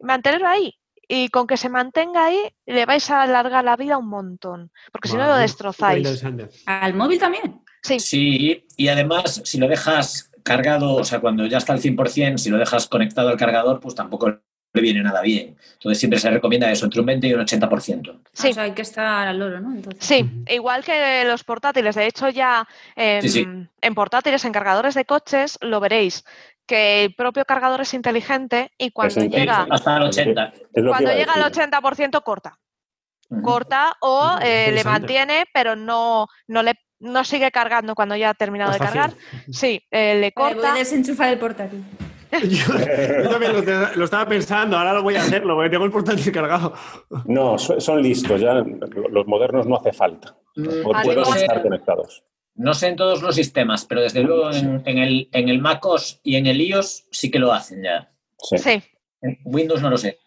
Mantenerlo 0.00 0.48
ahí. 0.48 0.74
Y 1.12 1.28
con 1.28 1.48
que 1.48 1.56
se 1.56 1.68
mantenga 1.68 2.26
ahí, 2.26 2.38
le 2.66 2.86
vais 2.86 3.10
a 3.10 3.22
alargar 3.22 3.64
la 3.64 3.74
vida 3.76 3.98
un 3.98 4.08
montón. 4.08 4.70
Porque 4.92 5.08
si 5.08 5.16
no 5.16 5.26
lo 5.26 5.34
destrozáis. 5.34 6.22
¿Al 6.66 6.94
móvil 6.94 7.18
también? 7.18 7.62
Sí, 7.82 7.98
Sí, 7.98 8.64
y 8.76 8.86
además, 8.86 9.42
si 9.44 9.58
lo 9.58 9.66
dejas 9.66 10.30
cargado, 10.44 10.94
o 10.94 11.04
sea, 11.04 11.18
cuando 11.20 11.46
ya 11.46 11.58
está 11.58 11.72
al 11.72 11.80
100%, 11.80 12.38
si 12.38 12.48
lo 12.48 12.58
dejas 12.58 12.86
conectado 12.86 13.28
al 13.28 13.36
cargador, 13.36 13.80
pues 13.80 13.96
tampoco 13.96 14.28
le 14.72 14.80
viene 14.80 15.02
nada 15.02 15.20
bien. 15.20 15.56
Entonces 15.72 15.98
siempre 15.98 16.20
se 16.20 16.30
recomienda 16.30 16.70
eso, 16.70 16.84
entre 16.84 17.00
un 17.00 17.06
20 17.06 17.26
y 17.26 17.34
un 17.34 17.40
80%. 17.40 18.20
sí. 18.32 18.50
O 18.50 18.52
sea, 18.54 18.62
hay 18.62 18.72
que 18.72 18.82
estar 18.82 19.26
al 19.26 19.36
loro, 19.36 19.60
¿no? 19.60 19.74
Entonces. 19.74 20.04
Sí, 20.04 20.30
igual 20.48 20.84
que 20.84 21.24
los 21.24 21.42
portátiles. 21.42 21.96
De 21.96 22.06
hecho, 22.06 22.28
ya 22.28 22.68
em, 22.94 23.20
Sí, 23.22 23.28
sí. 23.30 23.46
en 23.80 23.94
portátiles, 23.96 24.44
en 24.44 24.52
cargadores 24.52 24.94
de 24.94 25.04
coches, 25.04 25.58
lo 25.60 25.80
veréis, 25.80 26.24
que 26.70 27.02
el 27.02 27.14
propio 27.16 27.44
cargador 27.44 27.80
es 27.80 27.92
inteligente 27.94 28.70
y 28.78 28.92
cuando 28.92 29.24
llega, 29.24 29.66
Hasta 29.68 29.96
el 29.96 30.04
80. 30.04 30.52
Es 30.54 30.54
lo 30.54 30.82
que 30.82 30.88
cuando 30.88 31.10
llega 31.12 31.32
al 31.34 31.50
decir. 31.52 31.68
80% 31.68 32.22
corta. 32.22 32.58
Corta 33.42 33.96
o 34.00 34.38
eh, 34.40 34.70
le 34.72 34.84
mantiene, 34.84 35.46
pero 35.52 35.74
no, 35.74 36.28
no, 36.46 36.62
le, 36.62 36.74
no 37.00 37.24
sigue 37.24 37.50
cargando 37.50 37.96
cuando 37.96 38.14
ya 38.14 38.30
ha 38.30 38.34
terminado 38.34 38.70
de 38.72 38.78
cargar. 38.78 39.10
Sí, 39.50 39.82
eh, 39.90 40.14
le 40.14 40.32
Vale, 40.34 40.54
voy 40.54 40.62
corta. 40.62 40.72
a 40.74 40.78
desenchufar 40.78 41.28
el 41.30 41.38
portátil. 41.40 41.84
Yo, 42.42 43.24
yo 43.24 43.28
también 43.28 43.52
lo, 43.96 44.04
estaba 44.04 44.24
pensando, 44.24 44.78
ahora 44.78 44.92
lo 44.92 45.02
voy 45.02 45.16
a 45.16 45.22
hacerlo, 45.22 45.56
porque 45.56 45.70
tengo 45.70 45.84
el 45.84 45.90
portátil 45.90 46.30
cargado. 46.32 46.72
No, 47.24 47.58
so- 47.58 47.80
son 47.80 48.00
listos, 48.00 48.40
ya 48.40 48.54
los 48.54 49.26
modernos 49.26 49.66
no 49.66 49.74
hace 49.76 49.92
falta. 49.92 50.36
Mm, 50.54 50.82
Pueden 51.02 51.18
estar 51.34 51.60
conectados. 51.60 52.22
No 52.60 52.74
sé 52.74 52.88
en 52.88 52.96
todos 52.96 53.22
los 53.22 53.34
sistemas, 53.34 53.84
pero 53.86 54.02
desde 54.02 54.22
luego 54.22 54.52
en, 54.52 54.82
en 54.84 54.98
el, 54.98 55.28
en 55.32 55.48
el 55.48 55.60
MacOS 55.60 56.20
y 56.22 56.36
en 56.36 56.46
el 56.46 56.60
iOS 56.60 57.06
sí 57.10 57.30
que 57.30 57.38
lo 57.38 57.52
hacen 57.52 57.82
ya. 57.82 58.10
Sí. 58.38 58.58
Sí, 58.58 58.82
En 59.22 59.38
Windows 59.44 59.80
no 59.82 59.90
lo 59.90 59.96
sé. 59.96 60.18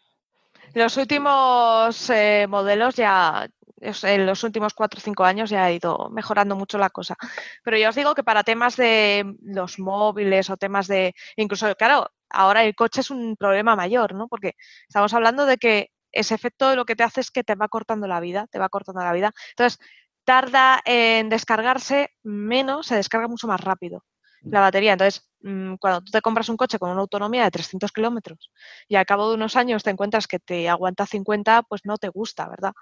los 0.73 0.97
últimos 0.97 2.09
eh, 2.09 2.47
modelos 2.49 2.95
ya, 2.95 3.47
en 3.79 4.25
los 4.25 4.43
últimos 4.43 4.73
cuatro 4.73 4.97
o 4.97 5.01
cinco 5.01 5.23
años 5.25 5.49
ya 5.49 5.65
ha 5.65 5.71
ido 5.71 6.09
mejorando 6.09 6.55
mucho 6.55 6.77
la 6.77 6.89
cosa. 6.89 7.15
Pero 7.63 7.77
yo 7.77 7.89
os 7.89 7.95
digo 7.95 8.15
que 8.15 8.23
para 8.23 8.43
temas 8.43 8.75
de 8.77 9.35
los 9.43 9.77
móviles 9.77 10.49
o 10.49 10.57
temas 10.57 10.87
de, 10.87 11.13
incluso, 11.35 11.75
claro, 11.75 12.09
ahora 12.29 12.63
el 12.63 12.73
coche 12.75 13.01
es 13.01 13.11
un 13.11 13.35
problema 13.35 13.75
mayor, 13.75 14.15
¿no? 14.15 14.27
Porque 14.27 14.53
estamos 14.87 15.13
hablando 15.13 15.45
de 15.45 15.57
que 15.57 15.89
ese 16.11 16.35
efecto 16.35 16.75
lo 16.75 16.85
que 16.85 16.95
te 16.95 17.03
hace 17.03 17.21
es 17.21 17.31
que 17.31 17.43
te 17.43 17.55
va 17.55 17.67
cortando 17.67 18.07
la 18.07 18.19
vida, 18.19 18.47
te 18.51 18.59
va 18.59 18.69
cortando 18.69 19.01
la 19.01 19.13
vida. 19.13 19.31
Entonces, 19.49 19.79
tarda 20.25 20.81
en 20.85 21.29
descargarse 21.29 22.11
menos, 22.23 22.87
se 22.87 22.95
descarga 22.95 23.27
mucho 23.27 23.47
más 23.47 23.61
rápido 23.61 24.03
la 24.49 24.59
batería. 24.59 24.93
Entonces, 24.93 25.29
mm, 25.41 25.75
cuando 25.75 26.01
tú 26.01 26.11
te 26.11 26.21
compras 26.21 26.49
un 26.49 26.57
coche 26.57 26.79
con 26.79 26.91
una 26.91 27.01
autonomía 27.01 27.43
de 27.43 27.51
300 27.51 27.91
kilómetros 27.91 28.51
y 28.87 28.95
al 28.95 29.05
cabo 29.05 29.29
de 29.29 29.35
unos 29.35 29.55
años 29.55 29.83
te 29.83 29.89
encuentras 29.89 30.27
que 30.27 30.39
te 30.39 30.69
aguanta 30.69 31.05
50, 31.05 31.63
pues 31.63 31.81
no 31.85 31.97
te 31.97 32.09
gusta, 32.09 32.47
¿verdad? 32.49 32.73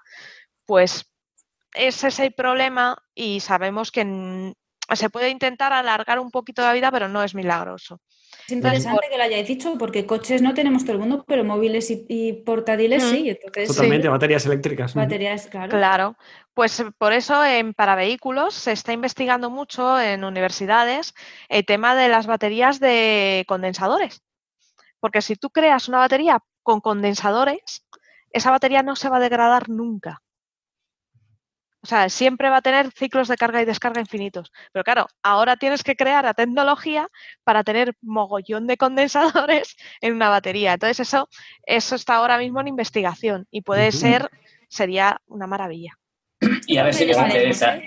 Pues 0.66 1.06
ese 1.74 2.08
es 2.08 2.20
el 2.20 2.34
problema 2.34 2.96
y 3.14 3.40
sabemos 3.40 3.90
que 3.90 4.04
mm, 4.04 4.52
se 4.94 5.10
puede 5.10 5.30
intentar 5.30 5.72
alargar 5.72 6.18
un 6.20 6.30
poquito 6.30 6.62
la 6.62 6.72
vida, 6.72 6.90
pero 6.90 7.08
no 7.08 7.22
es 7.22 7.34
milagroso. 7.34 8.00
Es 8.46 8.52
interesante 8.52 9.06
que 9.10 9.16
lo 9.16 9.22
hayáis 9.22 9.46
dicho, 9.46 9.76
porque 9.78 10.04
coches 10.06 10.42
no 10.42 10.52
tenemos 10.54 10.82
todo 10.84 10.92
el 10.94 10.98
mundo, 10.98 11.24
pero 11.26 11.44
móviles 11.44 11.90
y, 11.90 12.04
y 12.08 12.32
portátiles 12.32 13.04
Mm. 13.04 13.10
sí. 13.10 13.30
Entonces, 13.30 13.68
Totalmente, 13.68 14.08
baterías 14.08 14.44
eléctricas. 14.46 14.94
baterías, 14.94 15.46
claro. 15.46 15.70
Claro, 15.70 16.16
pues 16.54 16.80
eh, 16.80 16.90
por 16.98 17.12
eso 17.12 17.44
en, 17.44 17.72
para 17.74 17.94
vehículos 17.94 18.54
se 18.54 18.72
está 18.72 18.92
investigando 18.92 19.48
mucho 19.50 20.00
en 20.00 20.24
universidades 20.24 21.14
el 21.48 21.64
tema 21.64 21.94
de 21.94 22.08
las 22.08 22.26
baterías 22.26 22.80
de 22.80 23.44
condensadores. 23.46 24.22
Porque 25.00 25.22
si 25.22 25.36
tú 25.36 25.50
creas 25.50 25.88
una 25.88 25.98
batería 25.98 26.40
con 26.62 26.80
condensadores, 26.80 27.84
esa 28.30 28.50
batería 28.50 28.82
no 28.82 28.96
se 28.96 29.08
va 29.08 29.16
a 29.16 29.20
degradar 29.20 29.68
nunca. 29.68 30.22
O 31.84 31.86
sea, 31.88 32.08
siempre 32.08 32.48
va 32.48 32.58
a 32.58 32.62
tener 32.62 32.92
ciclos 32.92 33.26
de 33.26 33.36
carga 33.36 33.60
y 33.60 33.64
descarga 33.64 34.00
infinitos. 34.00 34.52
Pero 34.72 34.84
claro, 34.84 35.08
ahora 35.22 35.56
tienes 35.56 35.82
que 35.82 35.96
crear 35.96 36.24
la 36.24 36.32
tecnología 36.34 37.08
para 37.42 37.64
tener 37.64 37.94
mogollón 38.02 38.68
de 38.68 38.76
condensadores 38.76 39.76
en 40.00 40.14
una 40.14 40.28
batería. 40.28 40.74
Entonces 40.74 41.00
eso, 41.00 41.28
eso 41.66 41.96
está 41.96 42.14
ahora 42.16 42.38
mismo 42.38 42.60
en 42.60 42.68
investigación 42.68 43.46
y 43.50 43.62
puede 43.62 43.90
ser, 43.90 44.30
sería 44.68 45.20
una 45.26 45.46
maravilla. 45.46 45.92
Y 46.68 46.76
a 46.78 46.84
ver 46.84 46.94
si 46.94 47.04
les 47.04 47.18
interesa. 47.18 47.78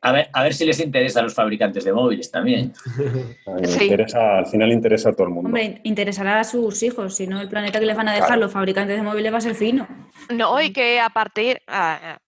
A 0.00 0.12
ver, 0.12 0.28
a 0.34 0.42
ver 0.42 0.52
si 0.52 0.66
les 0.66 0.80
interesa 0.80 1.20
a 1.20 1.22
los 1.22 1.32
fabricantes 1.34 1.82
de 1.84 1.92
móviles 1.92 2.30
también. 2.30 2.72
Sí. 3.64 3.84
interesa- 3.84 4.38
al 4.38 4.46
final 4.46 4.72
interesa 4.72 5.10
a 5.10 5.12
todo 5.12 5.28
el 5.28 5.32
mundo. 5.32 5.46
Hombre, 5.48 5.80
interesará 5.84 6.40
a 6.40 6.44
sus 6.44 6.82
hijos, 6.82 7.14
si 7.16 7.26
no 7.28 7.40
el 7.40 7.48
planeta 7.48 7.78
que 7.78 7.86
les 7.86 7.96
van 7.96 8.08
a 8.08 8.12
dejar 8.12 8.26
Claro. 8.30 8.42
los 8.42 8.52
fabricantes 8.52 8.96
de 8.96 9.02
móviles 9.02 9.32
va 9.32 9.38
a 9.38 9.40
ser 9.40 9.54
fino. 9.54 9.86
No, 10.30 10.60
y 10.60 10.72
que 10.72 10.98
a 11.00 11.08
partir, 11.10 11.62
a 11.68 12.18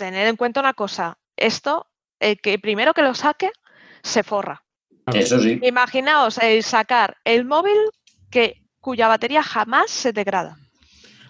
tener 0.00 0.26
en 0.26 0.36
cuenta 0.36 0.60
una 0.60 0.72
cosa, 0.74 1.18
esto, 1.36 1.86
el 2.18 2.40
que 2.40 2.58
primero 2.58 2.92
que 2.94 3.02
lo 3.02 3.14
saque, 3.14 3.50
se 4.02 4.22
forra. 4.22 4.64
Eso 5.12 5.38
sí. 5.40 5.58
Imaginaos 5.62 6.38
el 6.38 6.62
sacar 6.62 7.16
el 7.24 7.44
móvil 7.44 7.76
que, 8.30 8.62
cuya 8.80 9.08
batería 9.08 9.42
jamás 9.42 9.90
se 9.90 10.12
degrada. 10.12 10.56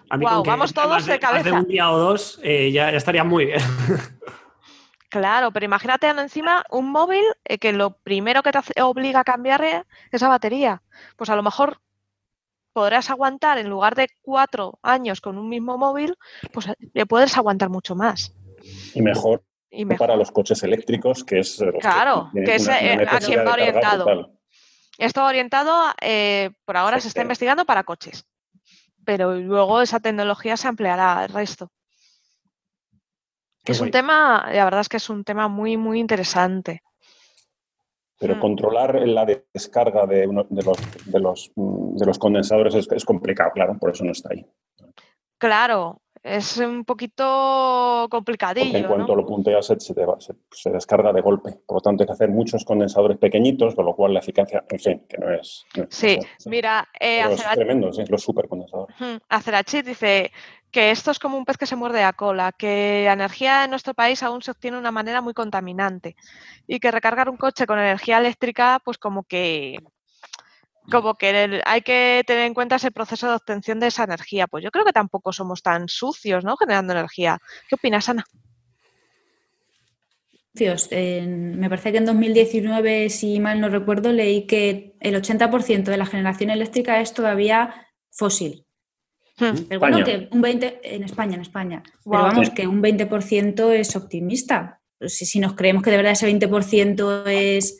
A 0.09 0.17
mí 0.17 0.23
Guau, 0.23 0.35
con 0.37 0.43
que 0.43 0.49
vamos 0.49 0.73
todos 0.73 1.05
de 1.05 1.19
cabeza. 1.19 1.53
un 1.59 1.67
día 1.67 1.91
o 1.91 1.97
dos 1.97 2.39
eh, 2.43 2.71
ya, 2.71 2.91
ya 2.91 2.97
estaría 2.97 3.23
muy 3.23 3.45
bien. 3.45 3.59
Claro, 5.09 5.51
pero 5.51 5.65
imagínate 5.65 6.07
encima 6.07 6.63
un 6.69 6.89
móvil 6.89 7.23
eh, 7.43 7.57
que 7.57 7.73
lo 7.73 7.97
primero 7.97 8.41
que 8.43 8.51
te 8.53 8.59
hace- 8.59 8.81
obliga 8.81 9.19
a 9.19 9.23
cambiar 9.25 9.61
es 9.61 9.83
esa 10.09 10.29
batería. 10.29 10.81
Pues 11.17 11.29
a 11.29 11.35
lo 11.35 11.43
mejor 11.43 11.81
podrás 12.71 13.09
aguantar 13.09 13.57
en 13.57 13.67
lugar 13.69 13.95
de 13.95 14.07
cuatro 14.21 14.79
años 14.81 15.19
con 15.19 15.37
un 15.37 15.49
mismo 15.49 15.77
móvil, 15.77 16.15
pues 16.53 16.67
eh, 16.67 16.75
le 16.93 17.05
puedes 17.05 17.35
aguantar 17.37 17.67
mucho 17.69 17.93
más. 17.93 18.33
Y 18.93 19.01
mejor 19.01 19.43
Y 19.69 19.85
mejor. 19.85 19.99
para 20.07 20.15
los 20.17 20.31
coches 20.31 20.61
eléctricos, 20.63 21.23
que 21.23 21.39
es... 21.39 21.61
eh, 21.61 21.71
Claro, 21.79 22.29
tienen 22.31 22.49
que 22.49 22.55
es, 22.55 22.67
una- 22.67 22.79
una 22.79 23.11
a 23.15 23.19
quien 23.19 23.39
va 23.45 23.53
orientado. 23.53 24.05
brutal. 24.05 24.31
Esto 24.97 25.23
orientado, 25.25 25.93
eh, 26.01 26.51
por 26.65 26.77
ahora 26.77 26.97
Sí, 26.97 27.03
se 27.03 27.07
está 27.09 27.21
sí. 27.21 27.25
investigando 27.25 27.65
para 27.65 27.83
coches, 27.83 28.25
pero 29.05 29.33
luego 29.35 29.81
esa 29.81 29.99
tecnología 29.99 30.57
se 30.57 30.67
ampliará 30.67 31.19
al 31.19 31.29
resto. 31.29 31.71
Qué 33.63 33.71
es 33.73 33.79
un 33.81 33.91
tema, 33.91 34.47
la 34.51 34.63
verdad 34.65 34.81
es 34.81 34.89
que 34.89 34.97
es 34.97 35.09
un 35.09 35.23
tema 35.23 35.47
muy, 35.47 35.77
muy 35.77 35.99
interesante. 35.99 36.81
Pero 38.19 38.35
Mm. 38.35 38.39
controlar 38.39 38.95
la 39.07 39.25
descarga 39.25 40.05
de, 40.05 40.27
uno- 40.27 40.45
de, 40.49 40.63
los, 40.63 40.77
de, 41.05 41.19
los, 41.19 41.51
mm, 41.55 41.95
de 41.95 42.05
los 42.05 42.19
condensadores 42.19 42.75
es, 42.75 42.87
es 42.91 43.05
complicado, 43.05 43.51
claro, 43.53 43.77
por 43.79 43.91
eso 43.91 44.03
no 44.03 44.11
está 44.11 44.29
ahí. 44.33 44.45
Claro, 45.39 46.01
es 46.23 46.57
un 46.57 46.85
poquito 46.85 47.23
Porque 47.23 48.15
en 48.15 48.19
complicadillo, 48.19 48.87
cuanto 48.87 49.15
¿no? 49.15 49.21
lo 49.21 49.25
punteas 49.27 49.65
se, 49.65 49.79
se 49.79 49.93
se- 50.19 50.35
se 50.51 50.69
descarga 50.69 51.11
de 51.13 51.21
golpe. 51.21 51.59
Por 51.65 51.77
lo 51.77 51.81
tanto, 51.81 52.03
hay 52.03 52.07
que 52.07 52.13
hacer 52.13 52.29
muchos 52.29 52.63
condensadores 52.63 53.17
pequeñitos, 53.17 53.73
con 53.75 53.85
lo 53.85 53.95
cual 53.95 54.13
la 54.13 54.19
eficacia, 54.19 54.63
en 54.69 54.79
fin, 54.79 55.05
que 55.07 55.17
no 55.17 55.33
es... 55.33 55.65
no 55.75 55.83
es- 55.83 55.89
Sí, 55.95 56.17
no 56.19 56.49
mira, 56.51 56.87
eh, 56.99 57.23
es 57.31 57.43
tremendo, 57.53 57.91
sí, 57.91 58.03
los 58.07 58.21
supercondensadores. 58.21 58.95
Acerachit 59.29 59.85
dice 59.85 60.31
que 60.69 60.91
esto 60.91 61.11
es 61.11 61.19
como 61.19 61.37
un 61.37 61.43
pez 61.45 61.57
que 61.57 61.65
se 61.65 61.75
muerde 61.75 62.01
la 62.01 62.13
cola, 62.13 62.51
que 62.57 63.03
la 63.05 63.13
energía 63.13 63.63
en 63.65 63.71
nuestro 63.71 63.93
país 63.93 64.23
aún 64.23 64.41
se 64.41 64.51
obtiene 64.51 64.75
de 64.77 64.81
una 64.81 64.91
manera 64.91 65.21
muy 65.21 65.33
contaminante 65.33 66.15
y 66.67 66.79
que 66.79 66.91
recargar 66.91 67.29
un 67.29 67.37
coche 67.37 67.65
con 67.65 67.77
energía 67.79 68.19
eléctrica, 68.19 68.79
pues 68.85 68.97
como 68.97 69.23
que 69.23 69.79
como 70.89 71.15
que 71.15 71.43
el- 71.43 71.61
hay 71.65 71.81
que 71.81 72.23
tener 72.25 72.45
en 72.45 72.53
cuenta 72.53 72.77
ese 72.77 72.91
proceso 72.91 73.27
de 73.29 73.35
obtención 73.35 73.79
de 73.79 73.87
esa 73.87 74.03
energía. 74.05 74.47
Pues 74.47 74.63
yo 74.63 74.71
creo 74.71 74.85
que 74.85 74.93
tampoco 74.93 75.31
somos 75.31 75.61
tan 75.61 75.87
sucios, 75.87 76.43
¿no? 76.43 76.57
Generando 76.57 76.93
energía. 76.93 77.37
¿Qué 77.69 77.75
opinas, 77.75 78.09
Ana? 78.09 78.25
Cios, 80.53 80.89
en- 80.91 81.59
me 81.59 81.69
parece 81.69 81.91
que 81.93 81.99
en 81.99 82.05
2019, 82.05 83.09
si 83.09 83.39
mal 83.39 83.61
no 83.61 83.69
recuerdo, 83.69 84.11
leí 84.11 84.45
que 84.47 84.95
el 84.99 85.15
80% 85.15 85.91
de 85.91 85.97
la 85.97 86.05
generación 86.05 86.49
eléctrica 86.49 86.99
es 86.99 87.13
todavía 87.13 87.87
fósil. 88.11 88.65
Hmm, 89.39 89.55
Pero 89.69 89.79
bueno, 89.79 89.99
España. 89.99 90.03
que 90.29 90.35
un 90.35 90.41
20% 90.41 90.79
en 90.83 91.03
España, 91.03 91.35
en 91.35 91.41
España. 91.41 91.83
Pero 92.03 92.23
vamos, 92.23 92.49
que 92.49 92.67
un 92.67 92.81
20% 92.81 93.71
es 93.71 93.95
optimista. 93.95 94.81
Si, 94.99 95.25
si 95.25 95.39
nos 95.39 95.53
creemos 95.55 95.83
que 95.83 95.89
de 95.89 95.97
verdad 95.97 96.11
ese 96.11 96.25
20% 96.27 97.25
es, 97.27 97.79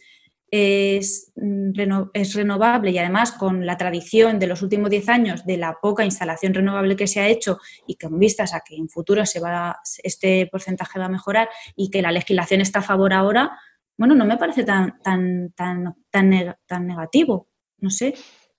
es, 0.51 1.31
mm, 1.37 1.71
es 2.13 2.33
renovable 2.35 2.91
y 2.91 2.97
además 2.97 3.31
con 3.31 3.65
la 3.65 3.77
tradición 3.77 4.37
de 4.37 4.47
los 4.47 4.61
últimos 4.61 4.89
10 4.89 5.07
años 5.07 5.45
de 5.45 5.55
la 5.57 5.77
poca 5.81 6.03
instalación 6.03 6.53
renovable 6.53 6.97
que 6.97 7.07
se 7.07 7.21
ha 7.21 7.27
hecho 7.29 7.57
y 7.87 7.95
con 7.95 8.19
vistas 8.19 8.53
a 8.53 8.59
que 8.59 8.75
en 8.75 8.89
futuro 8.89 9.25
se 9.25 9.39
va, 9.39 9.79
este 10.03 10.47
porcentaje 10.51 10.99
va 10.99 11.05
a 11.05 11.09
mejorar 11.09 11.49
y 11.75 11.89
que 11.89 12.01
la 12.01 12.11
legislación 12.11 12.59
está 12.59 12.79
a 12.79 12.83
favor 12.83 13.13
ahora, 13.13 13.57
bueno, 13.97 14.13
no 14.13 14.25
me 14.25 14.37
parece 14.37 14.63
tan, 14.63 14.99
tan, 15.01 15.51
tan, 15.53 15.95
tan, 16.09 16.31
neg- 16.31 16.57
tan 16.65 16.85
negativo. 16.85 17.47
No 17.77 17.89
sé. 17.89 18.13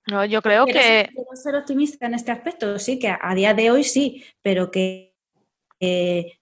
No, 0.07 0.25
yo 0.25 0.41
creo 0.41 0.65
que 0.67 0.73
ser- 0.73 1.09
quiero 1.11 1.31
ser 1.35 1.55
optimista 1.57 2.07
en 2.07 2.15
este 2.15 2.33
aspecto, 2.33 2.79
sí, 2.79 2.99
que 2.99 3.09
a, 3.09 3.35
día 3.35 3.53
de 3.55 3.71
hoy 3.71 3.85
sí, 3.85 4.25
pero 4.41 4.71
que 4.71 5.15
eh, 5.79 6.39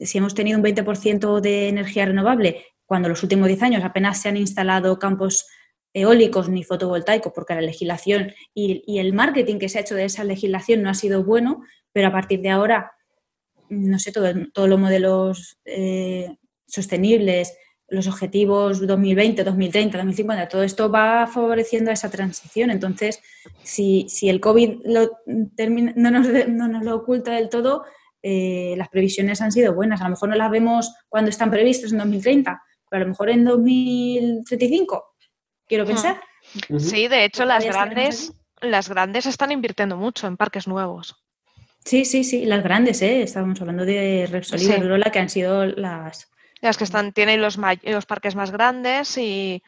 si 0.00 0.18
hemos 0.18 0.34
tenido 0.34 0.58
un 0.58 0.64
20% 0.64 1.40
de 1.40 1.68
energía 1.68 2.06
renovable, 2.06 2.64
cuando 2.88 3.10
los 3.10 3.22
últimos 3.22 3.46
10 3.48 3.62
años 3.62 3.84
apenas 3.84 4.20
se 4.22 4.30
han 4.30 4.38
instalado 4.38 4.98
campos 4.98 5.46
eólicos 5.92 6.48
ni 6.48 6.64
fotovoltaicos, 6.64 7.32
porque 7.34 7.54
la 7.54 7.60
legislación 7.60 8.32
y, 8.54 8.98
el 8.98 9.12
marketing 9.12 9.58
que 9.58 9.68
se 9.68 9.76
ha 9.78 9.82
hecho 9.82 9.94
de 9.94 10.06
esa 10.06 10.24
legislación 10.24 10.82
no 10.82 10.88
ha 10.88 10.94
sido 10.94 11.22
bueno, 11.22 11.62
pero 11.92 12.08
a 12.08 12.12
partir 12.12 12.40
de 12.40 12.48
ahora, 12.48 12.92
no 13.68 13.98
sé, 13.98 14.10
todo- 14.10 14.32
todos 14.54 14.68
los 14.70 14.80
modelos 14.80 15.58
eh, 15.66 16.38
sostenibles, 16.66 17.54
los 17.88 18.06
objetivos 18.06 18.86
2020, 18.86 19.44
2030, 19.44 19.98
2050, 19.98 20.48
todo 20.48 20.62
esto 20.62 20.90
va 20.90 21.26
favoreciendo 21.26 21.90
esa 21.90 22.10
transición. 22.10 22.70
Entonces, 22.70 23.20
si, 23.62 24.06
si 24.08 24.30
el 24.30 24.40
COVID 24.40 24.80
lo 24.86 25.10
termina- 25.56 25.92
no, 25.94 26.10
nos, 26.10 26.26
no 26.48 26.68
nos 26.68 26.84
lo 26.84 26.96
oculta 26.96 27.32
del 27.32 27.50
todo, 27.50 27.84
eh, 28.22 28.74
las 28.78 28.88
previsiones 28.88 29.40
han 29.42 29.52
sido 29.52 29.74
buenas. 29.74 30.00
A 30.00 30.04
lo 30.04 30.10
mejor 30.10 30.30
no 30.30 30.36
las 30.36 30.50
vemos 30.50 30.94
cuando 31.08 31.28
están 31.30 31.50
previstas 31.50 31.92
en 31.92 31.98
2030, 31.98 32.62
pero 32.90 33.02
a 33.02 33.04
lo 33.04 33.10
mejor 33.10 33.30
en 33.30 33.44
2035, 33.44 35.14
quiero 35.66 35.84
pensar. 35.86 36.20
sí, 36.78 37.08
de 37.08 37.24
hecho 37.24 37.44
las 37.44 37.64
grandes, 37.64 38.32
las 38.60 38.88
grandes 38.88 39.26
están 39.26 39.52
invirtiendo 39.52 39.96
mucho 39.96 40.26
en 40.26 40.36
parques 40.36 40.66
nuevos. 40.66 41.16
Sí, 41.84 42.04
sí, 42.04 42.24
sí, 42.24 42.44
las 42.44 42.62
grandes, 42.62 43.00
¿eh? 43.02 43.22
Estábamos 43.22 43.60
hablando 43.60 43.84
de 43.84 44.28
Repsol 44.30 44.58
y 44.60 44.64
Sí. 44.64 44.70
Iberdrola, 44.72 45.10
que 45.10 45.18
han 45.20 45.30
sido 45.30 45.64
las... 45.64 46.30
Las 46.60 46.76
que 46.76 46.84
están, 46.84 47.12
tienen 47.12 47.40
los, 47.40 47.56
los 47.84 48.06
parques 48.06 48.34
más 48.34 48.50
grandes 48.50 49.16
y 49.16 49.62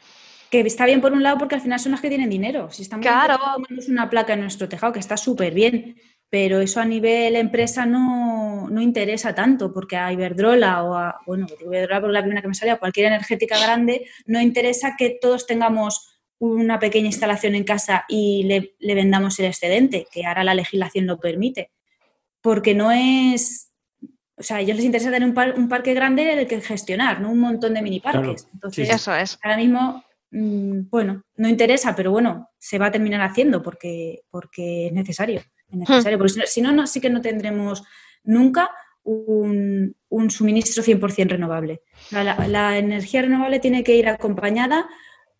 Que 0.50 0.60
está 0.60 0.84
bien 0.86 1.00
por 1.00 1.12
un 1.12 1.22
lado 1.22 1.38
porque 1.38 1.54
al 1.54 1.60
final 1.60 1.78
son 1.78 1.92
las 1.92 2.00
que 2.00 2.08
tienen 2.08 2.28
dinero. 2.28 2.68
Si 2.72 2.82
estamos 2.82 3.06
Claro. 3.06 3.38
una 3.88 4.10
placa 4.10 4.32
en 4.34 4.40
nuestro 4.40 4.68
tejado, 4.68 4.92
que 4.92 4.98
está 4.98 5.16
súper 5.16 5.54
bien, 5.54 5.96
pero 6.30 6.60
eso 6.60 6.80
a 6.80 6.84
nivel 6.84 7.34
empresa 7.36 7.84
no, 7.86 8.68
no 8.70 8.80
interesa 8.80 9.34
tanto, 9.34 9.72
porque 9.72 9.96
a 9.96 10.12
Iberdrola 10.12 10.84
o 10.84 10.94
a, 10.94 11.20
bueno, 11.26 11.46
Iberdrola 11.60 12.00
por 12.00 12.10
la 12.10 12.20
primera 12.22 12.40
que 12.40 12.48
me 12.48 12.54
salía, 12.54 12.78
cualquier 12.78 13.06
energética 13.06 13.58
grande, 13.58 14.06
no 14.26 14.40
interesa 14.40 14.94
que 14.96 15.18
todos 15.20 15.46
tengamos 15.46 16.06
una 16.38 16.78
pequeña 16.78 17.06
instalación 17.08 17.54
en 17.56 17.64
casa 17.64 18.04
y 18.08 18.44
le, 18.44 18.74
le 18.78 18.94
vendamos 18.94 19.38
el 19.40 19.46
excedente, 19.46 20.06
que 20.10 20.24
ahora 20.24 20.44
la 20.44 20.54
legislación 20.54 21.06
lo 21.06 21.18
permite. 21.20 21.70
Porque 22.40 22.74
no 22.74 22.90
es. 22.92 23.72
O 24.38 24.42
sea, 24.42 24.56
a 24.56 24.60
ellos 24.62 24.76
les 24.76 24.86
interesa 24.86 25.10
tener 25.10 25.28
un, 25.28 25.34
par- 25.34 25.54
un 25.58 25.68
parque 25.68 25.92
grande 25.92 26.32
el 26.32 26.46
que 26.46 26.62
gestionar, 26.62 27.20
no 27.20 27.30
un 27.30 27.40
montón 27.40 27.74
de 27.74 27.82
mini 27.82 28.00
parques. 28.00 28.44
Claro. 28.44 28.50
Entonces, 28.54 28.86
Sí, 28.86 28.90
sí. 28.90 28.96
eso 28.96 29.14
es. 29.14 29.38
ahora 29.42 29.58
mismo, 29.58 30.02
mm, 30.30 30.88
bueno, 30.88 31.22
no 31.36 31.48
interesa, 31.48 31.94
pero 31.94 32.10
bueno, 32.12 32.48
se 32.58 32.78
va 32.78 32.86
a 32.86 32.90
terminar 32.90 33.20
haciendo 33.20 33.62
porque, 33.62 34.22
porque 34.30 34.86
es 34.86 34.92
necesario. 34.94 35.42
Es 35.70 35.76
necesario, 35.76 36.18
porque 36.18 36.46
si 36.46 36.60
no, 36.62 36.72
no, 36.72 36.86
sí 36.86 37.00
que 37.00 37.10
no 37.10 37.20
tendremos 37.20 37.82
nunca 38.24 38.70
un, 39.02 39.96
un 40.08 40.30
suministro 40.30 40.82
100% 40.82 41.28
renovable. 41.30 41.82
La, 42.10 42.22
la- 42.24 42.48
la 42.48 42.78
energía 42.78 43.22
renovable 43.22 43.60
tiene 43.60 43.82
que 43.84 43.96
ir 43.96 44.08
acompañada 44.08 44.88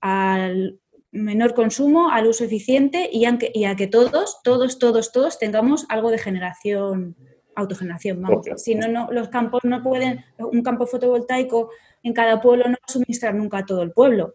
al 0.01 0.78
menor 1.12 1.55
consumo, 1.55 2.11
al 2.11 2.27
uso 2.27 2.44
eficiente 2.44 3.09
y, 3.12 3.24
a 3.24 3.36
que 3.77 3.86
todos, 3.89 4.40
todos, 4.44 4.78
todos, 4.78 5.12
todos 5.12 5.39
tengamos 5.39 5.85
algo 5.89 6.11
de 6.11 6.19
generación, 6.19 7.16
autogeneración. 7.57 8.23
Vamos. 8.23 8.47
Si 8.57 8.74
no, 8.77 8.86
no, 8.89 9.09
los 9.11 9.28
campos 9.28 9.62
no 9.65 9.82
pueden, 9.82 10.24
un 10.39 10.62
campo 10.62 10.86
fotovoltaico 10.86 11.70
en 12.02 12.12
cada 12.15 12.40
pueblo 12.40 12.65
no 12.65 12.73
va 12.73 12.85
a 12.89 12.93
suministrar 12.93 13.35
nunca 13.35 13.59
a 13.59 13.66
todo 13.66 13.82
el 13.82 13.90
pueblo. 13.93 14.35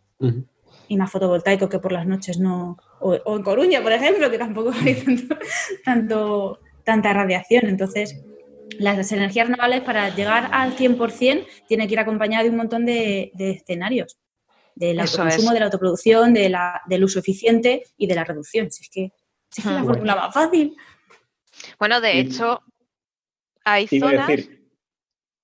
Y 0.88 0.98
más 0.98 1.12
fotovoltaico 1.12 1.68
que 1.68 1.80
por 1.80 1.92
las 1.92 2.06
noches 2.06 2.38
no. 2.40 2.78
O, 3.08 3.12
o 3.24 3.36
en 3.38 3.44
Coruña, 3.44 3.84
por 3.84 3.92
ejemplo, 3.92 4.32
que 4.32 4.38
tampoco 4.40 4.72
hay 4.72 4.96
tanto, 4.96 5.38
tanto- 5.86 6.60
tanta 6.84 7.14
radiación. 7.14 7.68
Entonces, 7.68 8.24
las 8.80 9.12
energías 9.12 9.48
renovables 9.48 9.82
para 9.82 10.10
llegar 10.16 10.50
al 10.52 10.76
100% 10.76 11.46
tiene 11.68 11.86
que 11.88 11.94
ir 11.94 12.00
acompañada 12.00 12.44
de 12.44 12.50
un 12.50 12.58
montón 12.58 12.84
de, 12.86 13.32
de 13.36 13.52
escenarios. 13.52 14.18
Del 14.74 15.00
autoconsumo, 15.00 15.50
es. 15.50 15.54
de 15.54 15.60
la 15.60 15.66
autoproducción, 15.68 16.34
de 16.34 16.50
la, 16.50 16.82
del 16.88 17.04
uso 17.04 17.20
eficiente 17.20 17.84
y 17.96 18.08
de 18.08 18.16
la 18.16 18.24
reducción. 18.24 18.72
Si 18.72 18.82
es 18.84 18.90
que, 18.90 19.12
si 19.52 19.62
es 19.62 19.66
que 19.68 19.70
es 19.70 19.76
la 19.76 19.84
Hmm. 19.84 19.88
fórmula 19.88 20.16
más 20.16 20.34
fácil. 20.34 20.76
Bueno, 21.80 22.02
de 22.02 22.20
hecho, 22.20 22.62
hay 23.64 23.88
Iba 23.92 24.08
a 24.08 24.12
zonas. 24.12 24.28
decir, 24.28 24.68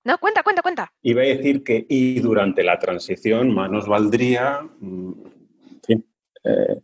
No, 0.04 0.18
cuenta, 0.18 0.42
cuenta, 0.42 0.62
cuenta. 0.64 0.92
iba 1.04 1.22
a 1.22 1.26
decir 1.26 1.64
que 1.64 1.86
y 1.88 2.20
durante 2.22 2.64
la 2.64 2.80
transición 2.80 3.54
más 3.54 3.70
nos 3.70 3.88
valdría 3.88 4.62
mm, 4.80 5.12
en 5.76 5.82
fin, 5.86 6.06
eh, 6.44 6.82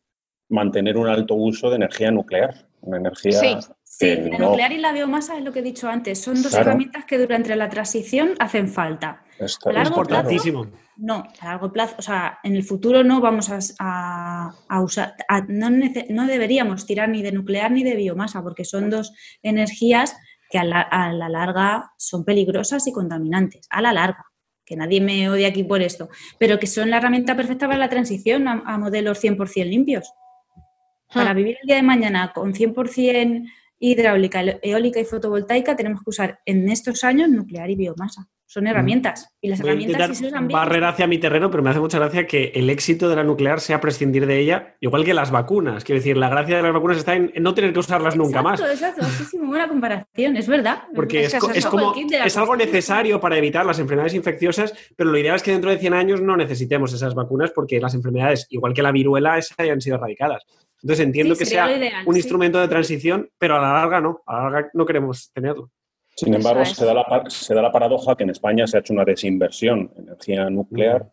mantener 0.49 0.97
un 0.97 1.07
alto 1.07 1.35
uso 1.35 1.69
de 1.69 1.75
energía 1.77 2.11
nuclear, 2.11 2.67
una 2.81 2.97
energía 2.97 3.39
Sí. 3.39 3.55
Sí, 3.83 4.15
la 4.15 4.37
no- 4.37 4.49
nuclear 4.49 4.71
y 4.73 4.77
la 4.77 4.91
biomasa 4.91 5.37
es 5.37 5.43
lo 5.43 5.51
que 5.51 5.59
he 5.59 5.63
dicho 5.63 5.87
antes. 5.89 6.21
Son 6.21 6.35
dos 6.43 6.49
Claro. 6.51 6.67
herramientas 6.69 7.05
que 7.05 7.17
durante 7.17 7.55
la 7.55 7.67
transición 7.69 8.33
hacen 8.39 8.67
falta. 8.67 9.23
está- 9.39 9.69
a 9.69 9.73
largo. 9.73 9.89
Importantísimo. 9.89 10.67
No, 10.97 11.23
a 11.41 11.45
largo 11.45 11.71
plazo, 11.71 11.95
o 11.99 12.01
sea, 12.01 12.39
en 12.43 12.55
el 12.55 12.63
futuro 12.63 13.03
no 13.03 13.21
vamos 13.21 13.49
a, 13.51 13.59
a- 13.79 14.51
a 14.67 14.81
usar, 14.81 15.13
a- 15.27 15.41
no, 15.41 15.69
nece- 15.69 16.07
no 16.09 16.25
deberíamos 16.27 16.85
tirar 16.87 17.09
ni 17.09 17.21
de 17.21 17.31
nuclear 17.31 17.71
ni 17.71 17.83
de 17.83 17.95
biomasa, 17.95 18.41
porque 18.41 18.65
son 18.65 18.89
dos 18.89 19.13
energías 19.43 20.15
que 20.49 20.57
a 20.57 20.63
la, 20.63 20.81
a 20.81 21.13
la 21.13 21.29
larga 21.29 21.91
son 21.97 22.23
peligrosas 22.25 22.87
y 22.87 22.91
contaminantes, 22.91 23.67
a 23.69 23.81
la 23.81 23.93
larga, 23.93 24.25
que 24.65 24.75
nadie 24.75 25.01
me 25.01 25.29
odie 25.29 25.45
aquí 25.45 25.63
por 25.63 25.81
esto, 25.81 26.09
pero 26.39 26.57
que 26.59 26.67
son 26.67 26.89
la 26.89 26.97
herramienta 26.97 27.35
perfecta 27.35 27.67
para 27.67 27.77
la 27.79 27.89
transición 27.89 28.47
a, 28.47 28.63
a 28.65 28.77
modelos 28.77 29.19
100% 29.23 29.65
limpios. 29.69 30.11
Para 31.13 31.33
Hmm. 31.33 31.37
vivir 31.37 31.57
el 31.61 31.67
día 31.67 31.75
de 31.77 31.83
mañana 31.83 32.31
con 32.33 32.53
100% 32.53 33.49
hidráulica, 33.79 34.41
eólica 34.61 34.99
y 34.99 35.05
fotovoltaica, 35.05 35.75
tenemos 35.75 36.01
que 36.03 36.09
usar 36.09 36.39
en 36.45 36.69
estos 36.69 37.03
años 37.03 37.29
nuclear 37.29 37.69
y 37.69 37.75
biomasa. 37.75 38.27
Son 38.49 38.65
herramientas. 38.65 39.29
Y 39.41 39.49
las 39.49 39.59
Voy 39.59 39.71
herramientas 39.71 40.07
sí 40.07 40.15
se 40.15 40.27
usan 40.27 40.47
bien. 40.47 40.57
barrer 40.57 40.81
hacia 40.85 41.05
mi 41.05 41.17
terreno, 41.17 41.51
pero 41.51 41.61
me 41.61 41.69
hace 41.69 41.81
mucha 41.81 41.99
gracia 41.99 42.25
que 42.25 42.53
el 42.55 42.69
éxito 42.69 43.09
de 43.09 43.17
la 43.17 43.23
nuclear 43.25 43.59
sea 43.59 43.81
prescindir 43.81 44.25
de 44.25 44.39
ella, 44.39 44.77
igual 44.79 45.03
que 45.03 45.13
las 45.13 45.31
vacunas. 45.31 45.83
Quiero 45.83 45.99
decir, 45.99 46.15
la 46.15 46.29
gracia 46.29 46.55
de 46.55 46.63
las 46.63 46.71
vacunas 46.73 46.97
está 46.97 47.15
en 47.15 47.33
no 47.41 47.53
tener 47.53 47.73
que 47.73 47.79
usarlas 47.79 48.15
nunca 48.15 48.41
más. 48.41 48.61
Exacto, 48.61 49.01
exacto. 49.01 49.05
Sí, 49.17 49.25
sí, 49.31 49.37
muy 49.37 49.49
buena 49.49 49.67
comparación, 49.67 50.37
es 50.37 50.47
verdad. 50.47 50.83
Porque 50.95 51.25
Es 51.25 51.33
es, 51.33 51.65
como 51.65 51.93
es 51.93 52.37
algo 52.37 52.55
necesario 52.55 53.19
para 53.19 53.37
evitar 53.37 53.65
las 53.65 53.79
enfermedades 53.79 54.13
infecciosas, 54.13 54.73
pero 54.95 55.11
lo 55.11 55.17
ideal 55.17 55.35
es 55.35 55.43
que 55.43 55.51
dentro 55.51 55.69
de 55.69 55.77
100 55.77 55.93
años 55.93 56.21
no 56.21 56.37
necesitemos 56.37 56.93
esas 56.93 57.15
vacunas 57.15 57.51
porque 57.51 57.81
las 57.81 57.95
enfermedades, 57.95 58.47
igual 58.49 58.73
que 58.73 58.81
la 58.81 58.93
viruela, 58.93 59.37
esas 59.37 59.59
hayan 59.59 59.81
sido 59.81 59.97
erradicadas. 59.97 60.43
Entonces 60.81 61.05
entiendo 61.05 61.35
Sí, 61.35 61.39
que 61.39 61.45
sea 61.47 61.75
ideal, 61.75 62.03
un 62.05 62.13
sí. 62.13 62.19
instrumento 62.21 62.59
de 62.61 62.67
transición, 62.69 63.29
pero 63.37 63.57
a 63.57 63.61
la 63.61 63.73
larga 63.73 63.99
no, 63.99 64.21
a 64.25 64.35
la 64.37 64.43
larga 64.49 64.69
no 64.73 64.85
queremos 64.85 65.31
tenerlo. 65.33 65.69
Sin 66.17 66.33
embargo, 66.33 66.61
es. 66.61 66.69
se 66.75 66.83
da, 66.85 66.93
la, 66.95 67.05
par- 67.05 67.31
se 67.31 67.53
da 67.53 67.61
la 67.61 67.71
paradoja 67.71 68.15
que 68.15 68.23
en 68.23 68.31
España 68.31 68.65
se 68.65 68.75
ha 68.77 68.79
hecho 68.79 68.91
una 68.93 69.05
desinversión 69.05 69.91
en 69.95 70.03
energía 70.07 70.49
nuclear, 70.49 71.05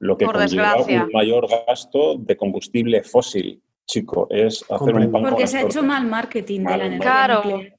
lo 0.00 0.18
que 0.18 0.26
Por 0.26 0.36
conlleva 0.36 0.68
desgracia. 0.74 1.04
un 1.04 1.10
mayor 1.12 1.48
gasto 1.66 2.16
de 2.18 2.36
combustible 2.36 3.02
fósil. 3.02 3.62
Chico, 3.86 4.26
es 4.30 4.64
hacer 4.70 4.94
un 4.94 5.10
pan 5.12 5.22
Porque 5.24 5.46
se 5.46 5.58
ha 5.58 5.62
hecho 5.62 5.82
mal 5.82 6.06
marketing 6.06 6.60
de 6.60 6.76
la 6.76 6.86
energía 6.86 7.00
Claro. 7.00 7.42
nuclear. 7.44 7.74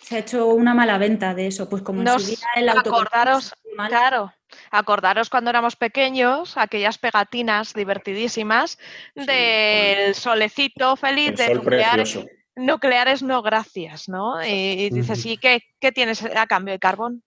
Se 0.00 0.16
ha 0.16 0.18
hecho 0.20 0.46
una 0.48 0.74
mala 0.74 0.96
venta 0.98 1.34
de 1.34 1.46
eso, 1.48 1.68
pues 1.68 1.82
como 1.82 2.00
en 2.00 2.04
Nos- 2.06 2.24
su 2.24 2.42
el 2.56 2.68
acordaros, 2.68 3.52
mal. 3.76 3.88
Claro, 3.90 4.32
acordaros 4.70 5.28
cuando 5.28 5.50
éramos 5.50 5.76
pequeños, 5.76 6.56
aquellas 6.56 6.98
pegatinas 6.98 7.74
divertidísimas 7.74 8.78
del 9.14 10.14
solecito 10.14 10.96
feliz 10.96 11.30
El 11.30 11.36
de 11.36 11.46
sol 11.46 11.56
nucleares, 11.56 12.12
precioso. 12.14 12.28
Nucleares 12.56 13.22
no 13.22 13.42
gracias, 13.42 14.08
¿no? 14.08 14.44
Y, 14.44 14.48
y 14.50 14.90
dices. 14.90 15.24
¿y 15.26 15.36
qué, 15.36 15.62
qué 15.80 15.92
tienes 15.92 16.24
a 16.24 16.46
cambio 16.46 16.72
de 16.74 16.78
carbón? 16.78 17.22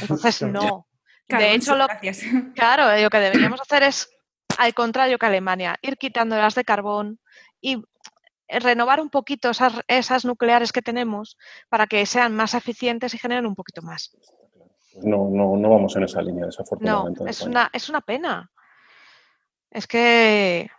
Entonces, 0.00 0.42
no. 0.42 0.86
Carbón, 1.28 1.48
De 1.48 1.54
hecho, 1.54 1.74
lo, 1.74 1.86
claro, 2.54 3.02
lo 3.02 3.10
que 3.10 3.18
deberíamos 3.20 3.60
hacer 3.60 3.82
es, 3.82 4.08
al 4.58 4.74
contrario 4.74 5.18
que 5.18 5.26
Alemania, 5.26 5.76
ir 5.82 5.96
quitándolas 5.96 6.54
de 6.54 6.64
carbón 6.64 7.18
y 7.60 7.82
renovar 8.48 9.00
un 9.00 9.10
poquito 9.10 9.50
esas, 9.50 9.72
esas 9.88 10.24
nucleares 10.24 10.70
que 10.70 10.82
tenemos 10.82 11.36
para 11.68 11.86
que 11.88 12.06
sean 12.06 12.34
más 12.34 12.54
eficientes 12.54 13.12
y 13.14 13.18
generen 13.18 13.46
un 13.46 13.56
poquito 13.56 13.82
más. 13.82 14.16
Pues 14.92 15.04
no, 15.04 15.28
no, 15.30 15.56
no 15.56 15.68
vamos 15.68 15.94
en 15.96 16.04
esa 16.04 16.22
línea, 16.22 16.42
No, 16.42 16.46
desafortunadamente. 16.46 17.22
en 17.22 17.28
es 17.28 17.42
una, 17.42 17.70
es 17.72 17.88
una 17.88 18.00
pena. 18.00 18.50
Es 19.70 19.86
que. 19.86 20.70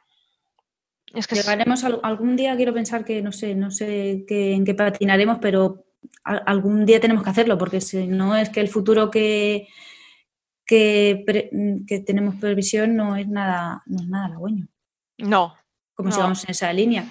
Es 1.13 1.25
que 1.27 1.35
es- 1.35 1.41
Llegaremos 1.45 1.83
al- 1.83 1.99
algún 2.03 2.35
día, 2.35 2.55
quiero 2.55 2.73
pensar 2.73 3.03
que 3.05 3.21
no 3.21 3.31
sé, 3.31 3.55
no 3.55 3.71
sé 3.71 4.25
qué- 4.27 4.53
en 4.53 4.65
qué 4.65 4.73
patinaremos, 4.73 5.37
pero 5.41 5.85
a- 6.23 6.35
algún 6.37 6.85
día 6.85 6.99
tenemos 6.99 7.23
que 7.23 7.29
hacerlo, 7.29 7.57
porque 7.57 7.81
si 7.81 8.07
no 8.07 8.35
es 8.35 8.49
que 8.49 8.59
el 8.59 8.67
futuro 8.67 9.09
que, 9.09 9.67
que, 10.65 11.23
pre- 11.25 11.49
que 11.87 11.99
tenemos 12.01 12.35
previsión 12.35 12.95
no 12.95 13.15
es 13.15 13.27
nada, 13.27 13.83
no 13.85 14.01
es 14.01 14.07
nada 14.07 14.25
halagüeño. 14.25 14.67
no. 15.19 15.55
como 15.95 16.09
No. 16.09 16.15
si 16.15 16.21
vamos 16.21 16.43
en 16.43 16.51
esa 16.51 16.71
línea. 16.71 17.05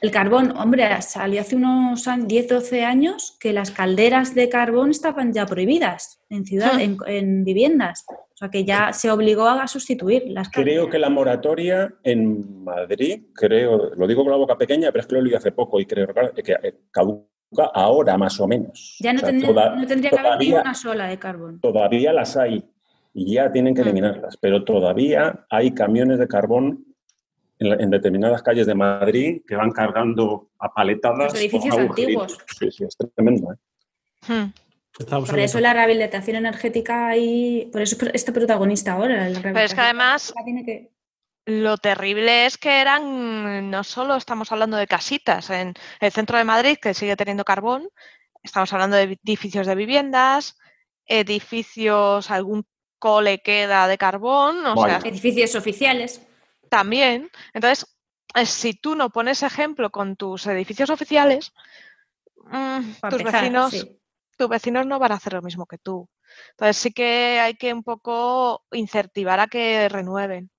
El 0.00 0.10
carbón, 0.10 0.52
hombre, 0.56 1.00
salió 1.00 1.40
hace 1.40 1.54
unos 1.54 2.08
años, 2.08 2.26
10, 2.26 2.48
12 2.48 2.84
años 2.84 3.36
que 3.38 3.52
las 3.52 3.70
calderas 3.70 4.34
de 4.34 4.48
carbón 4.48 4.90
estaban 4.90 5.32
ya 5.32 5.46
prohibidas 5.46 6.18
en 6.28 6.44
ciudad, 6.44 6.74
Hmm. 6.74 6.80
en, 6.80 6.96
en 7.06 7.44
viviendas. 7.44 8.04
O 8.36 8.38
sea 8.38 8.50
que 8.50 8.66
ya 8.66 8.92
se 8.92 9.10
obligó 9.10 9.48
a 9.48 9.66
sustituir 9.66 10.24
las 10.26 10.50
Creo 10.50 10.90
que 10.90 10.98
la 10.98 11.08
moratoria 11.08 11.94
en 12.02 12.62
Madrid, 12.64 13.22
creo, 13.34 13.94
lo 13.94 14.06
digo 14.06 14.24
con 14.24 14.30
la 14.30 14.36
boca 14.36 14.58
pequeña, 14.58 14.92
pero 14.92 15.00
es 15.00 15.06
que 15.06 15.14
lo 15.14 15.22
leí 15.22 15.32
hace 15.34 15.52
poco 15.52 15.80
y 15.80 15.86
creo 15.86 16.08
que 16.34 16.52
eh, 16.52 16.74
caduca 16.90 17.70
ahora 17.72 18.18
más 18.18 18.38
o 18.38 18.46
menos. 18.46 18.98
Ya 19.00 19.14
no, 19.14 19.16
O 19.16 19.20
sea, 19.20 19.28
tendría, 19.30 19.48
toda- 19.48 19.76
no 19.76 19.86
tendría 19.86 20.10
que 20.10 20.18
haber 20.18 20.32
ni 20.32 20.50
todavía- 20.50 20.60
una 20.60 20.74
sola 20.74 21.06
de 21.06 21.18
carbón. 21.18 21.60
todavía 21.60 22.12
las 22.12 22.36
hay 22.36 22.62
y 23.14 23.32
ya 23.32 23.50
tienen 23.50 23.74
que 23.74 23.80
Mm. 23.80 23.84
eliminarlas, 23.84 24.36
pero 24.36 24.64
todavía 24.64 25.46
hay 25.48 25.72
camiones 25.72 26.18
de 26.18 26.28
carbón 26.28 26.84
en, 27.58 27.70
la- 27.70 27.76
en 27.76 27.88
determinadas 27.88 28.42
calles 28.42 28.66
de 28.66 28.74
Madrid 28.74 29.40
que 29.48 29.56
van 29.56 29.70
cargando 29.70 30.50
a 30.58 30.74
paletadas. 30.74 31.32
Los 31.32 31.40
edificios 31.40 31.78
antiguos. 31.78 32.36
Sí, 32.58 32.70
sí, 32.70 32.84
es 32.84 32.94
tremendo. 33.14 33.50
¿eh? 33.54 33.56
Hmm. 34.28 34.52
Obsoleto. 34.98 35.44
eso 35.44 35.60
la 35.60 35.72
rehabilitación 35.74 36.36
energética 36.36 37.16
y 37.16 37.68
por 37.72 37.82
eso 37.82 37.96
es 38.00 38.10
este 38.14 38.32
protagonista 38.32 38.92
ahora. 38.92 39.28
la 39.28 39.40
Pero 39.42 39.58
es 39.60 39.74
que 39.74 39.80
además 39.80 40.32
tiene 40.44 40.64
que- 40.64 40.90
lo 41.44 41.76
terrible 41.78 42.46
es 42.46 42.56
que 42.58 42.80
eran, 42.80 43.70
no 43.70 43.84
solo 43.84 44.16
estamos 44.16 44.50
hablando 44.52 44.76
de 44.76 44.86
casitas 44.86 45.50
en 45.50 45.74
el 46.00 46.12
centro 46.12 46.38
de 46.38 46.44
Madrid, 46.44 46.78
que 46.80 46.94
sigue 46.94 47.14
teniendo 47.14 47.44
carbón, 47.44 47.88
estamos 48.42 48.72
hablando 48.72 48.96
de 48.96 49.18
edificios 49.24 49.66
de 49.66 49.74
viviendas, 49.74 50.56
edificios, 51.04 52.30
algún 52.30 52.66
cole 52.98 53.40
queda 53.42 53.86
de 53.86 53.98
carbón, 53.98 54.64
o 54.66 54.76
sea, 54.86 55.00
edificios 55.04 55.54
oficiales. 55.54 56.20
también. 56.68 57.30
Entonces, 57.54 57.86
eh, 58.34 58.44
si 58.46 58.74
tú 58.74 58.96
no 58.96 59.10
pones 59.10 59.42
ejemplo 59.44 59.90
con 59.90 60.16
tus 60.16 60.46
edificios 60.48 60.90
oficiales, 60.90 61.52
mm, 62.50 62.80
tus 63.08 63.20
empezar, 63.20 63.42
vecinos, 63.42 63.70
sí. 63.70 63.98
Tus 64.36 64.48
vecinos 64.48 64.86
no 64.86 64.98
van 64.98 65.12
a 65.12 65.16
hacer 65.16 65.32
lo 65.32 65.42
mismo 65.42 65.66
que 65.66 65.78
tú. 65.78 66.08
Entonces 66.50 66.76
sí 66.76 66.92
que 66.92 67.40
hay 67.40 67.54
que 67.54 67.72
un 67.72 67.82
poco 67.82 68.64
incentivar 68.72 69.40
a 69.40 69.46
que 69.46 69.88
renueven. 69.88 70.50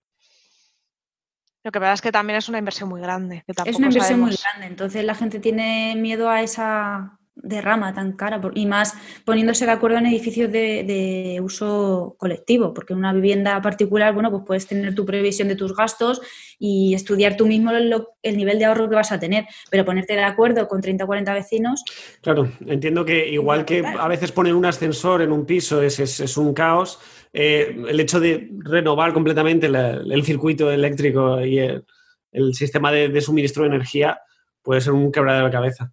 Lo 1.63 1.71
que 1.71 1.79
pasa 1.79 1.93
es 1.93 2.01
que 2.01 2.11
también 2.11 2.37
es 2.37 2.47
una 2.47 2.59
inversión 2.59 2.89
muy 2.89 3.01
grande. 3.01 3.43
que 3.45 3.53
Es 3.69 3.75
una 3.77 3.87
inversión 3.87 4.21
muy 4.21 4.35
grande, 4.35 4.67
entonces 4.67 5.03
la 5.03 5.15
gente 5.15 5.39
tiene 5.39 5.95
miedo 5.97 6.29
a 6.29 6.41
esa 6.41 7.16
derrama 7.43 7.93
tan 7.93 8.13
cara 8.13 8.41
por- 8.41 8.57
y 8.57 8.65
más 8.65 8.93
poniéndose 9.25 9.65
de 9.65 9.71
acuerdo 9.71 9.97
en 9.97 10.05
edificios 10.07 10.51
de, 10.51 10.83
de 10.83 11.39
uso 11.41 12.15
colectivo, 12.17 12.73
porque 12.73 12.93
en 12.93 12.99
una 12.99 13.13
vivienda 13.13 13.61
particular, 13.61 14.13
bueno, 14.13 14.31
pues 14.31 14.43
puedes 14.45 14.67
tener 14.67 14.93
tu 14.95 15.05
previsión 15.05 15.47
de 15.47 15.55
tus 15.55 15.75
gastos 15.75 16.21
y 16.59 16.93
estudiar 16.93 17.37
tú 17.37 17.45
mismo 17.47 17.71
lo- 17.71 18.09
el 18.23 18.37
nivel 18.37 18.59
de 18.59 18.65
ahorro 18.65 18.89
que 18.89 18.95
vas 18.95 19.11
a 19.11 19.19
tener, 19.19 19.45
pero 19.69 19.85
ponerte 19.85 20.13
de 20.13 20.23
acuerdo 20.23 20.67
con 20.67 20.81
30 20.81 21.03
o 21.03 21.07
40 21.07 21.33
vecinos, 21.33 21.83
Claro, 22.21 22.51
entiendo 22.65 23.05
que 23.05 23.29
igual 23.29 23.63
que 23.65 23.85
a 23.85 24.07
veces 24.07 24.31
poner 24.31 24.53
un 24.53 24.65
ascensor 24.65 25.21
en 25.21 25.31
un 25.31 25.45
piso 25.45 25.81
es, 25.81 25.99
es- 25.99 26.19
es 26.19 26.37
un 26.37 26.53
caos, 26.53 26.99
eh, 27.33 27.75
el 27.87 27.99
hecho 27.99 28.19
de 28.19 28.49
renovar 28.59 29.13
completamente 29.13 29.69
la- 29.69 29.91
el 29.91 30.23
circuito 30.23 30.71
eléctrico 30.71 31.43
y 31.45 31.59
el, 31.59 31.85
el 32.31 32.53
sistema 32.55 32.91
de, 32.91 33.09
de 33.09 33.21
suministro 33.21 33.63
de 33.63 33.69
energía 33.69 34.19
puede 34.63 34.81
ser 34.81 34.93
un 34.93 35.11
quebradero 35.11 35.45
de 35.45 35.51
cabeza. 35.51 35.91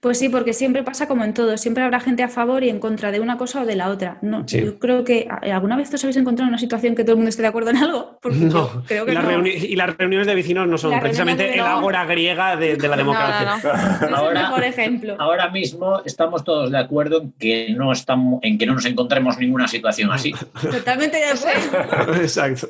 Pues 0.00 0.18
sí, 0.18 0.28
porque 0.28 0.52
siempre 0.52 0.82
pasa 0.82 1.08
como 1.08 1.24
en 1.24 1.34
todo, 1.34 1.56
siempre 1.56 1.82
habrá 1.82 2.00
gente 2.00 2.22
a 2.22 2.28
favor 2.28 2.62
y 2.64 2.68
en 2.70 2.78
contra 2.80 3.10
de 3.10 3.20
una 3.20 3.36
cosa 3.38 3.62
o 3.62 3.66
de 3.66 3.76
la 3.76 3.88
otra. 3.88 4.18
No, 4.22 4.44
Sí. 4.46 4.60
Yo 4.62 4.78
creo 4.78 5.04
que 5.04 5.26
¿alguna 5.52 5.76
vez 5.76 5.92
os 5.92 6.02
habéis 6.04 6.16
encontrado 6.16 6.46
en 6.46 6.50
una 6.50 6.58
situación 6.58 6.94
que 6.94 7.02
todo 7.02 7.12
el 7.12 7.16
mundo 7.16 7.30
esté 7.30 7.42
de 7.42 7.48
acuerdo 7.48 7.70
en 7.70 7.78
algo? 7.78 8.18
Porque 8.22 8.38
No, 8.38 8.82
creo 8.86 9.04
y, 9.04 9.06
que 9.06 9.12
las 9.14 9.24
no. 9.24 9.46
y 9.46 9.76
las 9.76 9.96
reuniones 9.96 10.26
de 10.26 10.34
vecinos 10.34 10.68
no 10.68 10.78
son 10.78 10.90
Las 10.92 11.00
precisamente 11.00 11.44
de 11.44 11.54
el 11.54 11.60
ágora 11.60 12.04
griega 12.04 12.56
de, 12.56 12.76
de 12.76 12.88
la 12.88 12.96
No, 12.96 13.04
no, 13.04 13.10
democracia. 13.12 13.46
no. 13.46 13.56
Es 13.56 14.02
el 14.02 14.14
Ahora- 14.14 14.42
mejor 14.42 14.64
ejemplo. 14.64 15.16
Ahora 15.18 15.50
mismo 15.50 16.02
estamos 16.04 16.44
todos 16.44 16.70
de 16.70 16.78
acuerdo 16.78 17.22
en 17.22 17.32
que 17.32 17.70
no 17.76 17.90
estamos, 17.92 18.40
en 18.42 18.58
que 18.58 18.66
no 18.66 18.74
nos 18.74 18.84
encontremos 18.84 19.38
ninguna 19.38 19.66
situación 19.68 20.12
así. 20.12 20.32
Totalmente 20.60 21.16
de 21.16 21.24
acuerdo. 21.26 22.14
Exacto. 22.22 22.68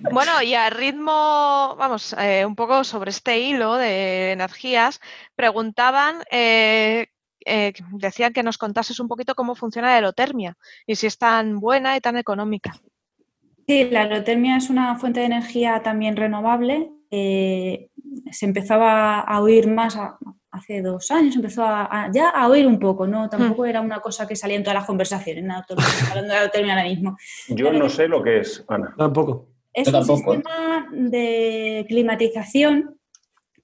Bueno, 0.00 0.42
y 0.42 0.54
a 0.54 0.70
ritmo, 0.70 1.74
vamos, 1.78 2.14
eh, 2.18 2.44
un 2.46 2.54
poco 2.54 2.84
sobre 2.84 3.10
este 3.10 3.38
hilo 3.40 3.74
de 3.74 4.32
energías, 4.32 5.00
preguntaban, 5.34 6.22
eh, 6.30 7.08
eh, 7.44 7.72
decían 7.92 8.32
que 8.32 8.42
nos 8.42 8.58
contases 8.58 9.00
un 9.00 9.08
poquito 9.08 9.34
cómo 9.34 9.54
funciona 9.54 9.88
la 9.88 9.94
aerotermia 9.94 10.56
y 10.86 10.94
si 10.96 11.06
es 11.06 11.18
tan 11.18 11.58
buena 11.60 11.96
y 11.96 12.00
tan 12.00 12.16
económica. 12.16 12.74
Sí, 13.66 13.88
la 13.90 14.02
aerotermia 14.02 14.56
es 14.56 14.70
una 14.70 14.96
fuente 14.96 15.20
de 15.20 15.26
energía 15.26 15.82
también 15.82 16.16
renovable. 16.16 16.90
eh, 17.10 17.88
se 18.30 18.44
empezaba 18.44 19.20
a 19.20 19.40
oír 19.40 19.66
más 19.66 19.96
a- 19.96 20.18
hace 20.50 20.82
dos 20.82 21.10
años, 21.10 21.34
empezó 21.36 21.64
a, 21.64 21.84
a- 22.04 22.10
ya 22.12 22.28
a 22.28 22.46
oír 22.48 22.66
un 22.66 22.78
poco, 22.78 23.06
¿no? 23.06 23.30
Tampoco 23.30 23.64
era 23.64 23.80
una 23.80 24.00
cosa 24.00 24.28
que 24.28 24.36
salía 24.36 24.56
en 24.58 24.62
todas 24.62 24.74
las 24.74 24.84
conversaciones, 24.84 25.42
nada, 25.42 25.64
todo 25.66 25.78
hablando 26.10 26.28
de 26.28 26.34
la 26.34 26.40
aerotermia 26.40 26.74
ahora 26.74 26.84
mismo. 26.86 27.16
Yo 27.48 27.72
no 27.72 27.88
sé 27.88 28.08
lo 28.08 28.22
que 28.22 28.40
es, 28.40 28.62
Ana. 28.68 28.94
Tampoco. 28.98 29.48
Es 29.80 29.88
un 29.88 29.92
¿eh? 29.96 30.04
sistema 30.36 30.88
de 30.92 31.84
climatización 31.88 32.98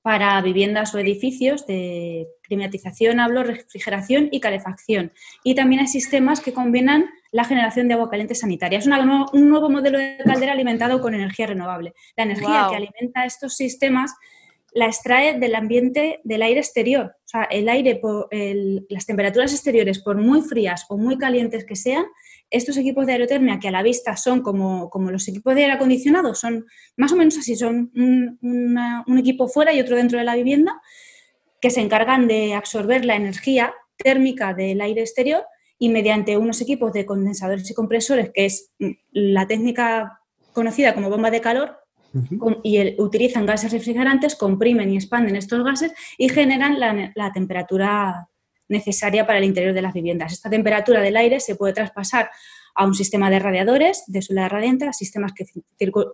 para 0.02 0.38
viviendas 0.42 0.94
o 0.94 0.98
edificios, 0.98 1.66
de 1.66 2.26
climatización, 2.42 3.20
hablo, 3.20 3.42
refrigeración 3.42 4.28
y 4.30 4.38
calefacción. 4.38 5.12
Y 5.42 5.54
también 5.54 5.80
hay 5.80 5.86
sistemas 5.86 6.40
que 6.40 6.52
combinan 6.52 7.06
la 7.32 7.44
generación 7.44 7.88
de 7.88 7.94
agua 7.94 8.10
caliente 8.10 8.34
sanitaria. 8.34 8.78
Es 8.78 8.86
una 8.86 9.26
un 9.32 9.48
nuevo 9.48 9.70
modelo 9.70 9.98
de 9.98 10.18
caldera 10.22 10.52
alimentado 10.52 11.00
con 11.00 11.14
energía 11.14 11.46
renovable. 11.46 11.94
La 12.18 12.24
energía 12.24 12.66
que 12.68 12.76
alimenta 12.76 13.24
estos 13.24 13.56
sistemas 13.56 14.12
la 14.74 14.86
extrae 14.86 15.38
del 15.38 15.54
ambiente 15.54 16.20
del 16.24 16.42
aire 16.42 16.60
exterior. 16.60 17.14
O 17.24 17.28
sea, 17.28 17.44
el 17.44 17.68
aire, 17.68 17.96
por, 17.96 18.28
el- 18.30 18.84
las 18.90 19.06
temperaturas 19.06 19.52
exteriores, 19.52 20.00
por 20.00 20.16
muy 20.18 20.42
frías 20.42 20.84
o 20.90 20.98
muy 20.98 21.16
calientes 21.16 21.64
que 21.64 21.76
sean, 21.76 22.04
estos 22.56 22.76
equipos 22.76 23.06
de 23.06 23.12
aerotermia 23.12 23.59
que 23.59 23.68
a 23.68 23.70
la 23.70 23.82
vista 23.82 24.16
son 24.16 24.40
como, 24.43 24.89
como 24.90 25.10
los 25.10 25.26
equipos 25.28 25.55
de 25.55 25.62
aire 25.62 25.74
acondicionado, 25.74 26.35
son 26.35 26.64
más 26.97 27.12
o 27.12 27.16
menos 27.16 27.36
así, 27.39 27.56
son 27.56 27.90
un, 27.94 28.39
una- 28.43 29.05
un 29.06 29.18
equipo 29.18 29.48
fuera 29.48 29.72
y 29.72 29.81
otro 29.81 29.97
dentro 29.97 30.18
de 30.18 30.24
la 30.24 30.35
vivienda, 30.36 30.81
que 31.60 31.70
se 31.70 31.81
encargan 31.81 32.28
de 32.28 32.55
absorber 32.55 33.05
la 33.05 33.16
energía 33.16 33.72
térmica 33.97 34.55
del 34.55 34.81
aire 34.81 35.01
exterior 35.01 35.44
y 35.78 35.89
mediante 35.89 36.36
unos 36.36 36.60
equipos 36.60 36.93
de 36.93 37.05
condensadores 37.06 37.70
y 37.70 37.74
compresores, 37.74 38.31
que 38.35 38.44
es 38.47 38.70
la 39.12 39.47
técnica 39.47 40.20
conocida 40.52 40.94
como 40.94 41.10
bomba 41.10 41.31
de 41.31 41.40
calor, 41.40 41.78
y 42.62 42.76
el- 42.76 42.94
utilizan 42.98 43.44
gases 43.44 43.72
refrigerantes, 43.72 44.36
comprimen 44.36 44.93
y 44.93 44.97
expanden 44.97 45.35
estos 45.35 45.64
gases 45.64 45.93
y 46.16 46.28
generan 46.28 46.78
la, 46.78 47.10
la 47.16 47.32
temperatura 47.32 48.28
necesaria 48.68 49.26
para 49.26 49.38
el 49.38 49.44
interior 49.44 49.74
de 49.74 49.82
las 49.82 49.94
viviendas. 49.94 50.32
Esta 50.32 50.50
temperatura 50.50 51.00
del 51.00 51.16
aire 51.16 51.40
se 51.40 51.56
puede 51.56 51.72
traspasar 51.72 52.30
a 52.74 52.86
un 52.86 52.94
sistema 52.94 53.30
de 53.30 53.38
radiadores 53.38 54.04
de 54.08 54.20
solar 54.20 54.50
radiante, 54.50 54.86
a 54.86 54.92
sistemas 54.92 55.32
que, 55.32 55.44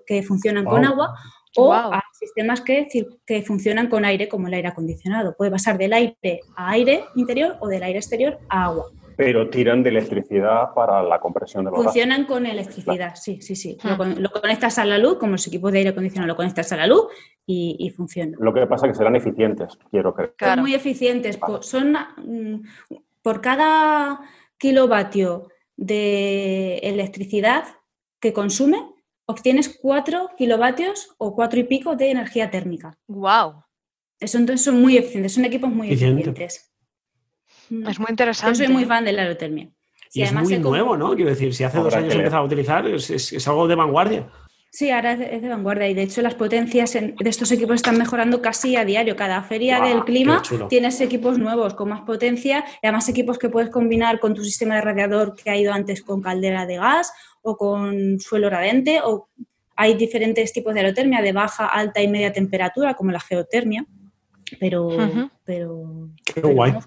que 0.06 0.22
funcionan 0.22 0.64
con 0.64 0.84
agua 0.84 1.14
o 1.56 1.72
a 1.72 2.02
sistemas 2.12 2.60
que, 2.60 2.86
que 3.26 3.42
funcionan 3.42 3.88
con 3.88 4.04
aire, 4.04 4.28
como 4.28 4.48
el 4.48 4.54
aire 4.54 4.68
acondicionado. 4.68 5.34
Puede 5.36 5.50
pasar 5.50 5.78
del 5.78 5.92
aire 5.92 6.40
a 6.56 6.70
aire 6.70 7.04
interior 7.16 7.56
o 7.60 7.68
del 7.68 7.82
aire 7.82 7.98
exterior 7.98 8.38
a 8.48 8.66
agua. 8.66 8.90
Pero 9.24 9.50
tiran 9.50 9.82
de 9.82 9.90
electricidad 9.90 10.72
para 10.74 11.02
la 11.02 11.18
compresión 11.20 11.64
de 11.64 11.70
los 11.70 11.78
gases. 11.80 11.92
Funcionan 11.92 12.24
con 12.26 12.46
electricidad, 12.46 13.14
sí, 13.16 13.40
sí, 13.40 13.54
sí. 13.54 13.76
Lo, 13.84 13.96
con- 13.96 14.22
lo 14.22 14.30
conectas 14.30 14.78
a 14.78 14.84
la 14.84 14.98
luz, 14.98 15.18
como 15.18 15.32
los 15.32 15.46
equipos 15.46 15.70
de 15.72 15.78
aire 15.78 15.90
acondicionado, 15.90 16.28
lo 16.28 16.36
conectas 16.36 16.72
a 16.72 16.76
la 16.76 16.86
luz 16.86 17.04
y, 17.46 17.76
y 17.78 17.90
funciona. 17.90 18.36
Lo 18.40 18.52
que 18.54 18.66
pasa 18.66 18.86
es 18.86 18.92
que 18.92 18.98
serán 18.98 19.16
eficientes, 19.16 19.76
quiero 19.90 20.14
creer. 20.14 20.34
Claro. 20.36 20.54
Son 20.54 20.60
muy 20.62 20.74
eficientes. 20.74 21.36
po- 21.36 21.62
Son 21.62 21.92
mm, 21.92 22.62
por 23.22 23.40
cada 23.40 24.20
kilovatio 24.58 25.48
de 25.76 26.78
electricidad 26.78 27.64
que 28.20 28.32
consume, 28.32 28.78
obtienes 29.26 29.78
4 29.80 30.30
kilovatios 30.36 31.14
o 31.18 31.34
4 31.34 31.60
y 31.60 31.64
pico 31.64 31.96
de 31.96 32.10
energía 32.10 32.50
térmica. 32.50 32.98
Wow, 33.08 33.64
Eso 34.18 34.36
entonces 34.38 34.64
son 34.64 34.80
muy 34.80 34.96
eficientes, 34.98 35.32
son 35.34 35.44
equipos 35.46 35.70
muy 35.70 35.88
Eficiente. 35.88 36.20
eficientes. 36.22 36.69
Es 37.70 37.98
muy 37.98 38.06
Yo 38.08 38.10
interesante. 38.12 38.56
soy 38.56 38.68
muy 38.68 38.82
¿eh? 38.82 38.86
fan 38.86 39.04
de 39.04 39.12
la 39.12 39.22
aerotermia. 39.22 39.68
Y 40.12 40.22
es 40.22 40.32
muy 40.32 40.58
nuevo, 40.58 40.96
¿no? 40.96 41.14
Quiero 41.14 41.30
decir, 41.30 41.54
si 41.54 41.62
hace 41.62 41.78
dos 41.78 41.94
años 41.94 42.14
empezaba 42.14 42.42
a 42.42 42.46
utilizar, 42.46 42.86
es, 42.88 43.10
es- 43.10 43.32
es 43.32 43.46
algo 43.48 43.68
de 43.68 43.76
vanguardia. 43.76 44.28
Sí, 44.72 44.90
ahora 44.90 45.12
es 45.12 45.18
de, 45.20 45.34
es 45.36 45.42
de 45.42 45.48
vanguardia 45.48 45.88
y 45.88 45.94
de 45.94 46.02
hecho 46.02 46.20
las 46.22 46.34
potencias 46.34 46.94
en- 46.96 47.14
de 47.16 47.28
estos 47.30 47.50
equipos 47.52 47.76
están 47.76 47.96
mejorando 47.98 48.40
casi 48.42 48.76
a 48.76 48.84
diario. 48.84 49.14
Cada 49.16 49.42
feria 49.42 49.80
del 49.80 50.04
clima 50.04 50.42
tienes 50.68 51.00
equipos 51.00 51.38
nuevos 51.38 51.74
con 51.74 51.88
más 51.88 52.02
potencia 52.02 52.64
y 52.82 52.86
además 52.86 53.08
equipos 53.08 53.38
que 53.38 53.48
puedes 53.48 53.70
combinar 53.70 54.18
con 54.20 54.34
tu 54.34 54.44
sistema 54.44 54.76
de 54.76 54.80
radiador 54.82 55.34
que 55.36 55.50
ha 55.50 55.56
ido 55.56 55.72
antes 55.72 56.02
con 56.02 56.20
caldera 56.22 56.66
de 56.66 56.76
gas 56.76 57.12
o 57.42 57.56
con 57.56 58.18
suelo 58.20 58.48
radiante 58.50 59.00
o 59.04 59.28
hay 59.76 59.94
diferentes 59.94 60.52
tipos 60.52 60.74
de 60.74 60.80
aerotermia 60.80 61.22
de 61.22 61.32
baja, 61.32 61.66
alta 61.66 62.02
y 62.02 62.08
media 62.08 62.32
temperatura 62.32 62.94
como 62.94 63.10
la 63.12 63.20
geotermia, 63.20 63.86
pero, 64.58 64.88
pero, 65.44 65.84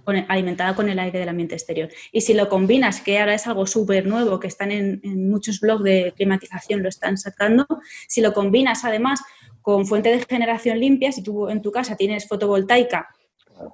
con 0.04 0.16
alimentada 0.28 0.76
con 0.76 0.90
el 0.90 1.00
aire 1.00 1.20
del 1.20 1.30
ambiente 1.30 1.56
exterior. 1.56 1.90
Y 2.12 2.22
si 2.22 2.34
lo 2.34 2.50
combinas, 2.50 3.02
que 3.02 3.20
ahora 3.20 3.34
es 3.34 3.48
algo 3.48 3.66
súper 3.68 4.06
nuevo, 4.08 4.40
que 4.40 4.48
están 4.48 4.72
en, 4.72 5.00
en 5.04 5.30
muchos 5.30 5.60
blogs 5.60 5.84
de 5.84 6.14
climatización, 6.16 6.82
lo 6.84 6.90
están 6.90 7.18
sacando, 7.18 7.66
si 8.08 8.22
lo 8.22 8.34
combinas 8.34 8.84
además 8.86 9.22
con 9.62 9.86
fuentes 9.86 10.20
de 10.20 10.26
generación 10.26 10.80
limpia, 10.80 11.12
si 11.12 11.24
tú 11.24 11.48
en 11.50 11.62
tu 11.62 11.72
casa 11.72 11.96
tienes 11.96 12.28
fotovoltaica 12.28 13.08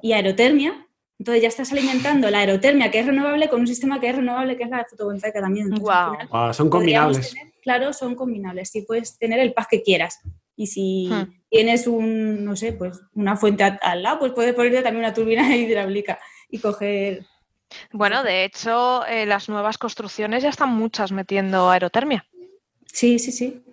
y 0.02 0.12
aerotermia, 0.14 0.86
entonces 1.18 1.42
ya 1.42 1.48
estás 1.50 1.72
alimentando 1.72 2.30
la 2.30 2.40
aerotermia, 2.40 2.92
que 2.92 3.00
es 3.00 3.06
renovable, 3.06 3.50
con 3.50 3.62
un 3.62 3.68
sistema 3.68 4.00
que 4.00 4.10
es 4.10 4.16
renovable, 4.16 4.56
que 4.56 4.64
es 4.64 4.70
la 4.70 4.86
fotovoltaica 4.90 5.42
también. 5.42 5.66
Entonces, 5.66 5.86
final, 6.12 6.28
Ah, 6.32 6.54
son 6.54 6.70
combinables. 6.70 7.34
tener- 7.34 7.54
claro, 7.62 7.92
son 7.92 8.16
combinables. 8.16 8.70
Si 8.70 8.84
puedes 8.84 9.18
tener 9.18 9.40
el 9.40 9.54
pack 9.54 9.68
que 9.70 9.82
quieras. 9.82 10.20
Y 10.56 10.68
si 10.68 11.10
Hmm. 11.12 11.34
Tienes 11.50 11.88
un, 11.88 12.44
no 12.46 12.56
sé, 12.56 12.74
pues 12.74 13.02
una 13.16 13.36
fuente 13.36 13.64
al 13.64 14.04
lado, 14.04 14.20
pues 14.20 14.32
puedes 14.34 14.54
ponerte 14.54 14.82
también 14.82 15.04
una 15.06 15.14
turbina 15.14 15.44
hidráulica 15.56 16.20
y 16.50 16.60
coger. 16.60 17.26
Bueno, 17.92 18.24
de 18.24 18.46
hecho, 18.46 19.06
eh, 19.06 19.26
las 19.26 19.48
nuevas 19.50 19.78
construcciones 19.78 20.42
ya 20.44 20.50
están 20.50 20.70
muchas 20.70 21.12
metiendo 21.12 21.70
aerotermia. 21.70 22.26
Sí, 22.86 23.20
sí, 23.20 23.32
sí. 23.32 23.64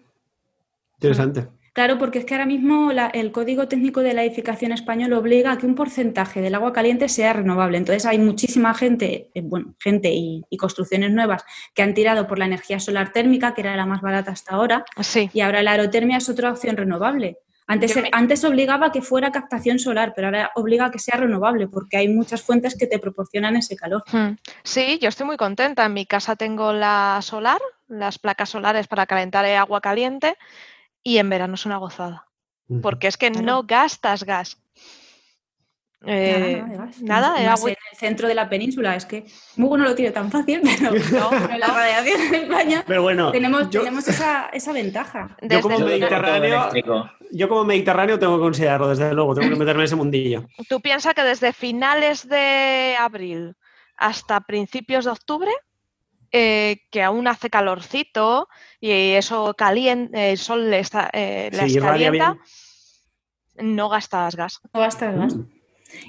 Interesante. 0.96 1.48
Claro, 1.72 1.98
porque 1.98 2.18
es 2.20 2.24
que 2.24 2.32
ahora 2.32 2.46
mismo 2.46 2.90
la- 2.92 3.08
el 3.08 3.32
Código 3.32 3.68
Técnico 3.68 4.00
de 4.00 4.14
la 4.14 4.22
Edificación 4.24 4.72
Español 4.72 5.12
obliga 5.12 5.52
a 5.52 5.58
que 5.58 5.66
un 5.66 5.74
porcentaje 5.74 6.40
del 6.40 6.54
agua 6.54 6.72
caliente 6.72 7.06
sea 7.10 7.34
renovable. 7.34 7.76
Entonces 7.76 8.06
hay 8.06 8.18
muchísima 8.18 8.72
gente, 8.72 9.30
eh, 9.34 9.42
bueno, 9.42 9.74
gente 9.78 10.10
y, 10.10 10.42
y 10.48 10.56
construcciones 10.56 11.10
nuevas 11.12 11.44
que 11.74 11.82
han 11.82 11.92
tirado 11.92 12.26
por 12.26 12.38
la 12.38 12.46
energía 12.46 12.80
solar 12.80 13.12
térmica, 13.12 13.52
que 13.52 13.60
era 13.60 13.76
la 13.76 13.84
más 13.84 14.00
barata 14.00 14.30
hasta 14.30 14.54
ahora, 14.54 14.86
Sí. 15.00 15.28
y 15.34 15.40
ahora 15.40 15.62
la 15.62 15.72
aerotermia 15.72 16.16
es 16.16 16.28
otra 16.30 16.50
opción 16.50 16.78
renovable. 16.78 17.38
Antes, 17.68 17.94
Yo 17.94 18.02
me- 18.02 18.10
antes 18.12 18.44
obligaba 18.44 18.86
a 18.86 18.92
que 18.92 19.02
fuera 19.02 19.32
captación 19.32 19.78
solar, 19.80 20.12
pero 20.14 20.28
ahora 20.28 20.52
obliga 20.54 20.86
a 20.86 20.90
que 20.90 21.00
sea 21.00 21.18
renovable, 21.18 21.66
porque 21.66 21.96
hay 21.96 22.08
muchas 22.08 22.42
fuentes 22.42 22.76
que 22.78 22.86
te 22.86 22.98
proporcionan 23.00 23.56
ese 23.56 23.74
calor. 23.76 24.04
Hmm. 24.12 24.36
Sí, 24.62 24.98
yo 25.02 25.08
estoy 25.08 25.26
muy 25.26 25.36
contenta. 25.36 25.84
En 25.84 25.92
mi 25.92 26.06
casa 26.06 26.36
tengo 26.36 26.72
la 26.72 27.18
solar, 27.22 27.60
las 27.88 28.18
placas 28.20 28.50
solares 28.50 28.86
para 28.86 29.06
calentar 29.06 29.44
el 29.44 29.56
agua 29.56 29.80
caliente 29.80 30.36
y 31.02 31.18
en 31.18 31.28
verano 31.28 31.54
es 31.54 31.66
una 31.66 31.78
gozada. 31.78 32.26
Porque 32.82 33.06
es 33.08 33.16
que 33.16 33.30
Claro. 33.30 33.46
no 33.46 33.62
gastas 33.64 34.24
gas. 34.24 34.58
Eh, 36.04 36.60
nada, 36.62 36.66
de 36.68 36.76
gas. 36.76 37.02
nada, 37.02 37.34
Y 37.38 37.42
era 37.42 37.50
más 37.52 37.60
muy- 37.62 37.70
en 37.72 37.76
el 37.92 37.98
centro 37.98 38.28
de 38.28 38.34
la 38.34 38.48
península. 38.48 38.94
Es 38.96 39.06
que 39.06 39.24
Mugo 39.56 39.78
no 39.78 39.84
lo 39.84 39.94
tiene 39.94 40.10
tan 40.12 40.30
fácil, 40.30 40.60
pero 40.80 40.92
no, 40.92 41.30
pero 41.30 41.58
la 41.58 41.66
radiación 41.68 42.20
en 42.20 42.34
España 42.34 42.84
Pero 42.86 43.02
bueno, 43.02 43.32
tenemos, 43.32 43.70
yo, 43.70 43.80
tenemos 43.80 44.06
esa, 44.06 44.48
esa 44.52 44.72
ventaja. 44.72 45.36
como 45.38 45.50
Yo 45.50 45.60
todo 45.60 45.86
mediterráneo- 45.86 47.10
yo 47.32 47.48
como 47.48 47.64
mediterráneo 47.64 48.18
tengo 48.18 48.36
que 48.36 48.42
considerarlo, 48.42 48.88
desde 48.88 49.12
luego, 49.14 49.34
tengo 49.34 49.48
que 49.50 49.56
meterme 49.56 49.82
en 49.82 49.84
ese 49.86 49.96
mundillo. 49.96 50.46
Tú 50.68 50.80
piensas 50.80 51.14
que 51.14 51.22
desde 51.22 51.52
finales 51.52 52.28
de 52.28 52.94
abril 52.98 53.56
hasta 53.96 54.40
principios 54.42 55.06
de 55.06 55.10
octubre, 55.10 55.50
eh, 56.30 56.82
que 56.90 57.02
aún 57.02 57.26
hace 57.26 57.48
calorcito 57.50 58.48
y 58.80 58.90
eso 59.12 59.54
caliente, 59.54 60.32
el 60.32 60.38
sol 60.38 60.70
le 60.70 60.78
está, 60.80 61.08
eh, 61.12 61.50
Sí, 61.66 61.78
calienta, 61.80 62.36
no 63.56 63.88
gastas 63.88 64.36
gas. 64.36 64.60
No 64.74 64.80
gastas 64.80 65.16
gas. 65.16 65.34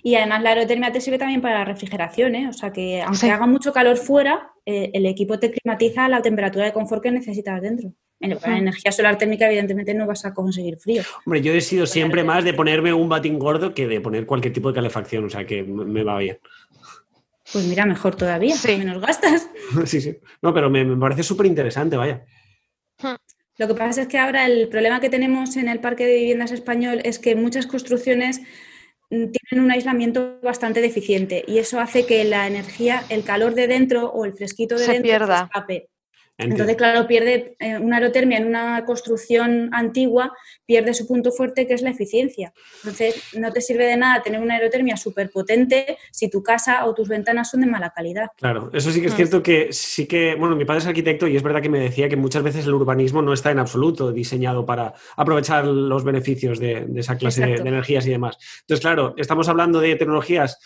Y 0.04 0.16
además 0.16 0.42
la 0.44 0.50
aerotermia 0.50 0.92
te 0.92 1.02
sirve 1.02 1.18
también 1.18 1.42
para 1.42 1.60
la 1.60 1.66
refrigeración, 1.66 2.36
¿eh? 2.36 2.48
O 2.50 2.54
sea 2.54 2.72
que 2.74 3.02
aunque 3.02 3.18
Sí. 3.20 3.30
haga 3.30 3.46
mucho 3.48 3.72
calor 3.74 3.98
fuera, 3.98 4.52
eh, 4.66 4.90
el 4.94 5.06
equipo 5.06 5.40
te 5.40 5.52
climatiza 5.52 6.06
a 6.06 6.10
la 6.10 6.22
temperatura 6.22 6.66
de 6.66 6.74
confort 6.74 7.04
que 7.04 7.12
necesitas 7.12 7.62
dentro. 7.62 7.94
En 8.20 8.32
la 8.32 8.58
energía 8.58 8.92
solar 8.92 9.18
térmica, 9.20 9.46
evidentemente, 9.48 9.94
no 9.94 10.08
vas 10.08 10.26
a 10.26 10.34
conseguir 10.34 10.78
frío. 10.78 11.04
Hombre, 11.26 11.42
yo 11.42 11.54
he 11.54 11.62
sido 11.62 11.86
siempre 11.86 12.24
más 12.24 12.44
de 12.44 12.54
ponerme 12.54 12.92
un 12.92 13.08
batín 13.08 13.38
gordo 13.38 13.76
que 13.76 13.88
de 13.88 14.02
poner 14.02 14.26
cualquier 14.26 14.54
tipo 14.54 14.70
de 14.70 14.76
calefacción, 14.76 15.26
o 15.26 15.30
sea 15.30 15.46
que 15.46 15.62
me 15.62 16.04
va 16.04 16.18
bien. 16.18 16.40
Pues 17.54 17.66
mira, 17.66 17.86
mejor 17.86 18.16
todavía, 18.16 18.56
Sí. 18.56 18.76
menos 18.76 19.00
gastas. 19.00 19.50
Sí, 19.86 20.02
sí. 20.02 20.18
No, 20.42 20.52
pero 20.54 20.70
me, 20.70 20.84
me 20.84 20.98
parece 20.98 21.22
súper 21.22 21.46
interesante, 21.46 21.96
vaya. 21.96 22.26
Lo 23.60 23.68
que 23.68 23.74
pasa 23.74 24.02
es 24.02 24.08
que 24.08 24.18
ahora 24.18 24.46
el 24.46 24.68
problema 24.70 25.00
que 25.00 25.10
tenemos 25.10 25.56
en 25.58 25.68
el 25.70 25.80
parque 25.80 26.06
de 26.06 26.16
viviendas 26.16 26.52
español 26.52 27.02
es 27.04 27.20
que 27.20 27.36
muchas 27.36 27.66
construcciones 27.68 28.42
tienen 29.10 29.66
un 29.66 29.72
aislamiento 29.72 30.40
bastante 30.42 30.82
deficiente 30.82 31.44
y 31.48 31.60
eso 31.60 31.80
hace 31.80 32.06
que 32.06 32.24
la 32.26 32.48
energía, 32.48 33.04
el 33.10 33.24
calor 33.24 33.56
de 33.56 33.68
dentro 33.68 34.10
o 34.10 34.26
el 34.26 34.34
fresquito 34.34 34.76
de 34.76 34.86
Se 34.86 34.92
dentro 34.94 35.10
pierda. 35.10 35.38
se 35.38 35.44
escape. 35.46 35.90
Entiendo. 36.40 36.56
Entonces, 36.64 36.78
claro, 36.78 37.08
pierde 37.08 37.56
eh, 37.60 37.78
una 37.80 37.98
aerotermia 37.98 38.38
en 38.38 38.46
una 38.46 38.86
construcción 38.86 39.70
antigua, 39.74 40.34
pierde 40.68 40.94
su 40.94 41.08
punto 41.08 41.32
fuerte 41.32 41.66
que 41.66 41.74
es 41.74 41.82
la 41.82 41.90
eficiencia. 41.90 42.54
Entonces, 42.84 43.16
no 43.34 43.52
te 43.52 43.60
sirve 43.60 43.88
de 43.88 43.98
nada 43.98 44.22
tener 44.22 44.40
una 44.40 44.54
aerotermia 44.54 44.98
súper 44.98 45.32
potente 45.32 45.98
si 46.12 46.30
tu 46.30 46.44
casa 46.44 46.86
o 46.86 46.94
tus 46.94 47.08
ventanas 47.08 47.50
son 47.50 47.62
de 47.62 47.68
mala 47.68 47.90
calidad. 47.90 48.28
Claro, 48.38 48.70
eso 48.72 48.92
sí 48.92 49.02
que 49.02 49.08
es 49.08 49.14
Mm. 49.14 49.16
cierto 49.16 49.42
que 49.42 49.70
sí 49.72 50.06
que, 50.06 50.36
bueno, 50.36 50.56
mi 50.56 50.64
padre 50.66 50.82
es 50.82 50.88
arquitecto 50.88 51.28
y 51.28 51.36
es 51.36 51.42
verdad 51.42 51.62
que 51.62 51.70
me 51.70 51.80
decía 51.80 52.08
que 52.08 52.16
muchas 52.16 52.44
veces 52.44 52.68
el 52.68 52.74
urbanismo 52.76 53.24
no 53.24 53.34
está 53.34 53.50
en 53.50 53.58
absoluto 53.58 54.12
diseñado 54.12 54.64
para 54.64 54.94
aprovechar 55.16 55.66
los 55.66 56.04
beneficios 56.04 56.60
de, 56.60 56.86
de 56.86 57.00
esa 57.00 57.18
clase 57.18 57.46
de 57.48 57.56
energías 57.56 58.06
y 58.06 58.12
demás. 58.12 58.38
Entonces, 58.62 58.82
claro, 58.82 59.16
estamos 59.18 59.50
hablando 59.50 59.80
de 59.80 59.96
tecnologías 59.96 60.60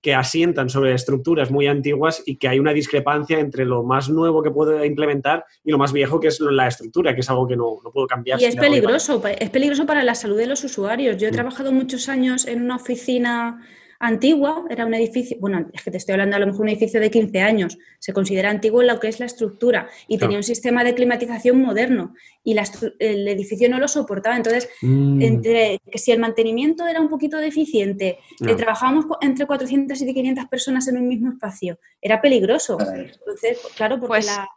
que 0.00 0.14
asientan 0.14 0.68
sobre 0.68 0.94
estructuras 0.94 1.50
muy 1.50 1.66
antiguas 1.66 2.22
y 2.24 2.36
que 2.36 2.48
hay 2.48 2.58
una 2.60 2.72
discrepancia 2.72 3.40
entre 3.40 3.64
lo 3.64 3.82
más 3.82 4.08
nuevo 4.08 4.42
que 4.42 4.50
puedo 4.50 4.84
implementar 4.84 5.44
y 5.64 5.70
lo 5.70 5.78
más 5.78 5.92
viejo 5.92 6.20
que 6.20 6.28
es 6.28 6.38
la 6.40 6.68
estructura, 6.68 7.14
que 7.14 7.20
es 7.20 7.30
algo 7.30 7.48
que 7.48 7.56
no, 7.56 7.78
no 7.82 7.90
puedo 7.90 8.06
cambiar. 8.06 8.40
Y 8.40 8.44
es 8.44 8.56
peligroso, 8.56 9.20
es 9.26 9.50
peligroso 9.50 9.86
para 9.86 10.04
la 10.04 10.14
salud 10.14 10.36
de 10.36 10.46
los 10.46 10.62
usuarios. 10.62 11.16
Yo 11.16 11.26
he 11.26 11.30
Mm. 11.30 11.34
trabajado 11.34 11.72
muchos 11.72 12.08
años 12.08 12.46
en 12.46 12.62
una 12.62 12.76
oficina 12.76 13.60
antigua, 14.00 14.64
era 14.70 14.86
un 14.86 14.94
edificio, 14.94 15.36
bueno, 15.40 15.68
es 15.72 15.82
que 15.82 15.90
te 15.90 15.96
estoy 15.96 16.12
hablando 16.12 16.36
a 16.36 16.38
lo 16.38 16.46
mejor 16.46 16.62
un 16.62 16.68
edificio 16.68 17.00
de 17.00 17.10
15 17.10 17.40
años, 17.40 17.78
se 17.98 18.12
considera 18.12 18.48
antiguo 18.48 18.80
en 18.80 18.86
lo 18.88 19.00
que 19.00 19.08
es 19.08 19.18
la 19.18 19.26
estructura 19.26 19.88
y 20.06 20.16
Claro. 20.16 20.28
tenía 20.28 20.38
un 20.38 20.42
sistema 20.44 20.84
de 20.84 20.94
climatización 20.94 21.60
moderno 21.60 22.14
y 22.44 22.54
la 22.54 22.64
el 23.00 23.26
edificio 23.26 23.68
no 23.68 23.78
lo 23.80 23.88
soportaba. 23.88 24.36
Entonces, 24.36 24.68
Mm, 24.82 25.20
entre 25.22 25.80
que 25.90 25.98
si 25.98 26.12
el 26.12 26.20
mantenimiento 26.20 26.86
era 26.86 27.00
un 27.00 27.08
poquito 27.08 27.38
deficiente, 27.38 28.18
No. 28.40 28.50
eh, 28.52 28.54
trabajábamos 28.54 29.06
entre 29.20 29.46
400 29.46 30.00
y 30.00 30.14
500 30.14 30.46
personas 30.46 30.86
en 30.88 30.98
un 30.98 31.08
mismo 31.08 31.32
espacio, 31.32 31.78
era 32.00 32.20
peligroso. 32.20 32.78
Entonces, 32.80 33.58
claro, 33.76 33.96
porque 33.98 34.08
Pues- 34.08 34.26
la, 34.26 34.48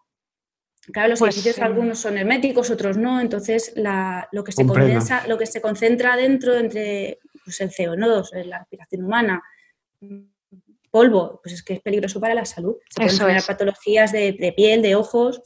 claro, 0.92 1.10
los 1.10 1.20
pues, 1.20 1.36
edificios 1.36 1.60
algunos 1.66 1.98
son 2.00 2.18
herméticos, 2.18 2.70
otros 2.70 2.98
no, 2.98 3.20
entonces 3.20 3.74
la- 3.76 4.28
lo, 4.32 4.44
que 4.44 4.52
se 4.52 4.66
condensa, 4.68 5.26
lo 5.28 5.38
que 5.38 5.46
se 5.48 5.62
concentra 5.62 6.16
dentro 6.16 6.56
entre 6.56 7.20
pues, 7.44 7.60
el 7.62 7.70
CO2, 7.72 8.44
la 8.46 8.60
respiración 8.60 9.04
humana, 9.04 9.42
polvo, 10.90 11.40
pues 11.42 11.56
es 11.56 11.64
que 11.64 11.74
es 11.74 11.82
peligroso 11.82 12.20
para 12.20 12.34
la 12.36 12.46
salud. 12.46 12.76
Se 12.90 12.96
pueden 12.98 13.10
Eso 13.10 13.20
generar 13.20 13.40
es. 13.40 13.48
patologías 13.48 14.12
de, 14.12 14.34
de 14.34 14.52
piel, 14.54 14.82
de 14.82 14.96
ojos. 14.96 15.42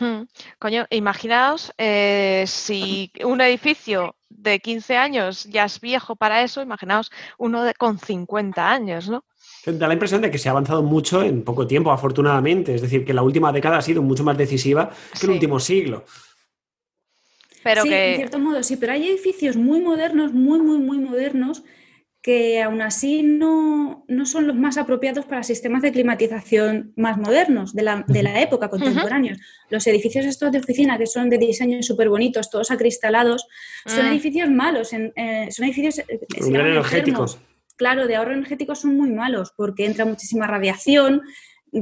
Hmm. 0.00 0.22
Coño, 0.58 0.86
imaginaos 0.90 1.72
eh, 1.76 2.44
si 2.46 3.12
un 3.24 3.40
edificio 3.42 4.16
de 4.30 4.58
15 4.58 4.96
años 4.96 5.44
ya 5.44 5.64
es 5.66 5.80
viejo 5.80 6.16
para 6.16 6.42
eso, 6.42 6.62
imaginaos 6.62 7.10
uno 7.38 7.62
de, 7.62 7.74
con 7.74 7.98
50 7.98 8.70
años, 8.70 9.08
¿no? 9.10 9.24
Da 9.66 9.86
la 9.86 9.92
impresión 9.92 10.22
de 10.22 10.30
que 10.30 10.38
se 10.38 10.48
ha 10.48 10.52
avanzado 10.52 10.82
mucho 10.82 11.22
en 11.22 11.44
poco 11.44 11.66
tiempo, 11.66 11.92
afortunadamente. 11.92 12.74
Es 12.74 12.80
decir, 12.82 13.04
que 13.04 13.12
la 13.14 13.22
última 13.22 13.52
década 13.52 13.78
ha 13.78 13.82
sido 13.82 14.02
mucho 14.02 14.24
más 14.24 14.36
decisiva 14.36 14.90
que 15.12 15.18
Sí. 15.18 15.26
el 15.26 15.32
último 15.32 15.60
siglo. 15.60 16.04
Pero 17.62 17.82
sí, 17.82 17.88
en 17.92 18.16
cierto 18.16 18.38
modo 18.38 18.62
sí, 18.62 18.76
pero 18.76 18.92
hay 18.92 19.06
edificios 19.08 19.56
muy 19.56 19.80
modernos, 19.80 20.32
muy, 20.32 20.60
muy, 20.60 20.78
muy 20.78 20.98
modernos, 20.98 21.62
que 22.20 22.62
aún 22.62 22.80
así 22.82 23.24
no, 23.24 24.04
no 24.06 24.26
son 24.26 24.46
los 24.46 24.54
más 24.54 24.76
apropiados 24.78 25.24
para 25.26 25.42
sistemas 25.42 25.82
de 25.82 25.90
climatización 25.90 26.92
más 26.96 27.18
modernos, 27.18 27.74
de 27.74 27.82
la, 27.82 28.04
de 28.06 28.22
la 28.22 28.40
época, 28.40 28.68
contemporáneos. 28.70 29.38
Los 29.70 29.86
edificios 29.88 30.26
estos 30.26 30.52
de 30.52 30.58
oficina, 30.58 30.96
que 30.98 31.06
son 31.06 31.28
de 31.28 31.38
diseño 31.38 31.82
súper 31.82 32.08
bonitos, 32.08 32.48
todos 32.48 32.70
acristalados, 32.70 33.46
son 33.86 34.04
Mm. 34.06 34.08
edificios 34.12 34.50
malos, 34.50 34.92
en- 34.92 35.12
eh, 35.16 35.48
son 35.50 35.64
edificios... 35.64 35.98
eh, 35.98 36.20
energéticos. 36.46 37.38
Claro, 37.74 38.06
de 38.06 38.14
ahorro 38.14 38.34
energético 38.34 38.76
son 38.76 38.96
muy 38.96 39.10
malos, 39.10 39.52
porque 39.56 39.84
entra 39.86 40.04
muchísima 40.04 40.46
radiación, 40.46 41.22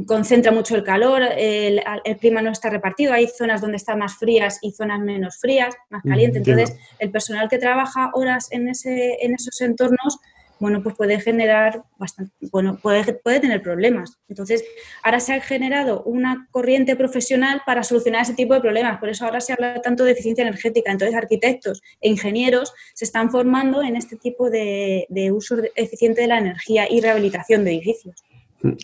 concentra 0.07 0.53
mucho 0.53 0.77
el 0.77 0.85
calor, 0.85 1.23
el, 1.37 1.83
el 2.05 2.17
clima 2.19 2.43
no 2.43 2.51
está 2.51 2.71
repartido, 2.71 3.13
hay 3.13 3.27
zonas 3.27 3.61
donde 3.61 3.77
están 3.77 3.99
más 3.99 4.17
frías 4.17 4.59
y 4.63 4.71
zonas 4.71 5.01
menos 5.01 5.39
frías, 5.39 5.75
más 5.89 6.03
caliente. 6.03 6.39
Entonces, 6.39 6.77
el 6.99 7.11
personal 7.11 7.49
que 7.49 7.59
trabaja 7.59 8.11
horas 8.15 8.53
en, 8.53 8.69
ese, 8.69 9.19
en 9.21 9.35
esos 9.35 9.61
entornos, 9.61 10.19
bueno, 10.61 10.83
pues 10.83 10.95
puede 10.95 11.19
generar 11.19 11.83
bastante, 11.99 12.33
bueno, 12.53 12.79
puede, 12.81 13.15
puede 13.15 13.41
tener 13.41 13.63
problemas. 13.63 14.19
Entonces, 14.29 14.63
ahora 15.03 15.19
se 15.19 15.33
ha 15.33 15.41
generado 15.41 16.03
una 16.05 16.47
corriente 16.51 16.95
profesional 16.95 17.63
para 17.67 17.83
solucionar 17.83 18.23
ese 18.23 18.35
tipo 18.35 18.55
de 18.55 18.61
problemas. 18.61 19.01
Por 19.01 19.09
eso 19.09 19.25
ahora 19.25 19.41
se 19.41 19.55
habla 19.55 19.81
tanto 19.81 20.05
de 20.05 20.13
eficiencia 20.13 20.43
energética. 20.43 20.93
Entonces, 20.93 21.17
arquitectos 21.17 21.83
e 22.01 22.11
ingenieros 22.11 22.75
se 22.95 23.07
están 23.07 23.31
formando 23.31 23.83
en 23.83 23.97
este 23.97 24.17
tipo 24.17 24.51
de, 24.51 25.07
de 25.09 25.33
uso 25.33 25.57
eficiente 25.75 26.21
de 26.21 26.29
la 26.29 26.39
energía 26.39 26.87
y 26.89 27.01
rehabilitación 27.01 27.65
de 27.65 27.73
edificios. 27.73 28.23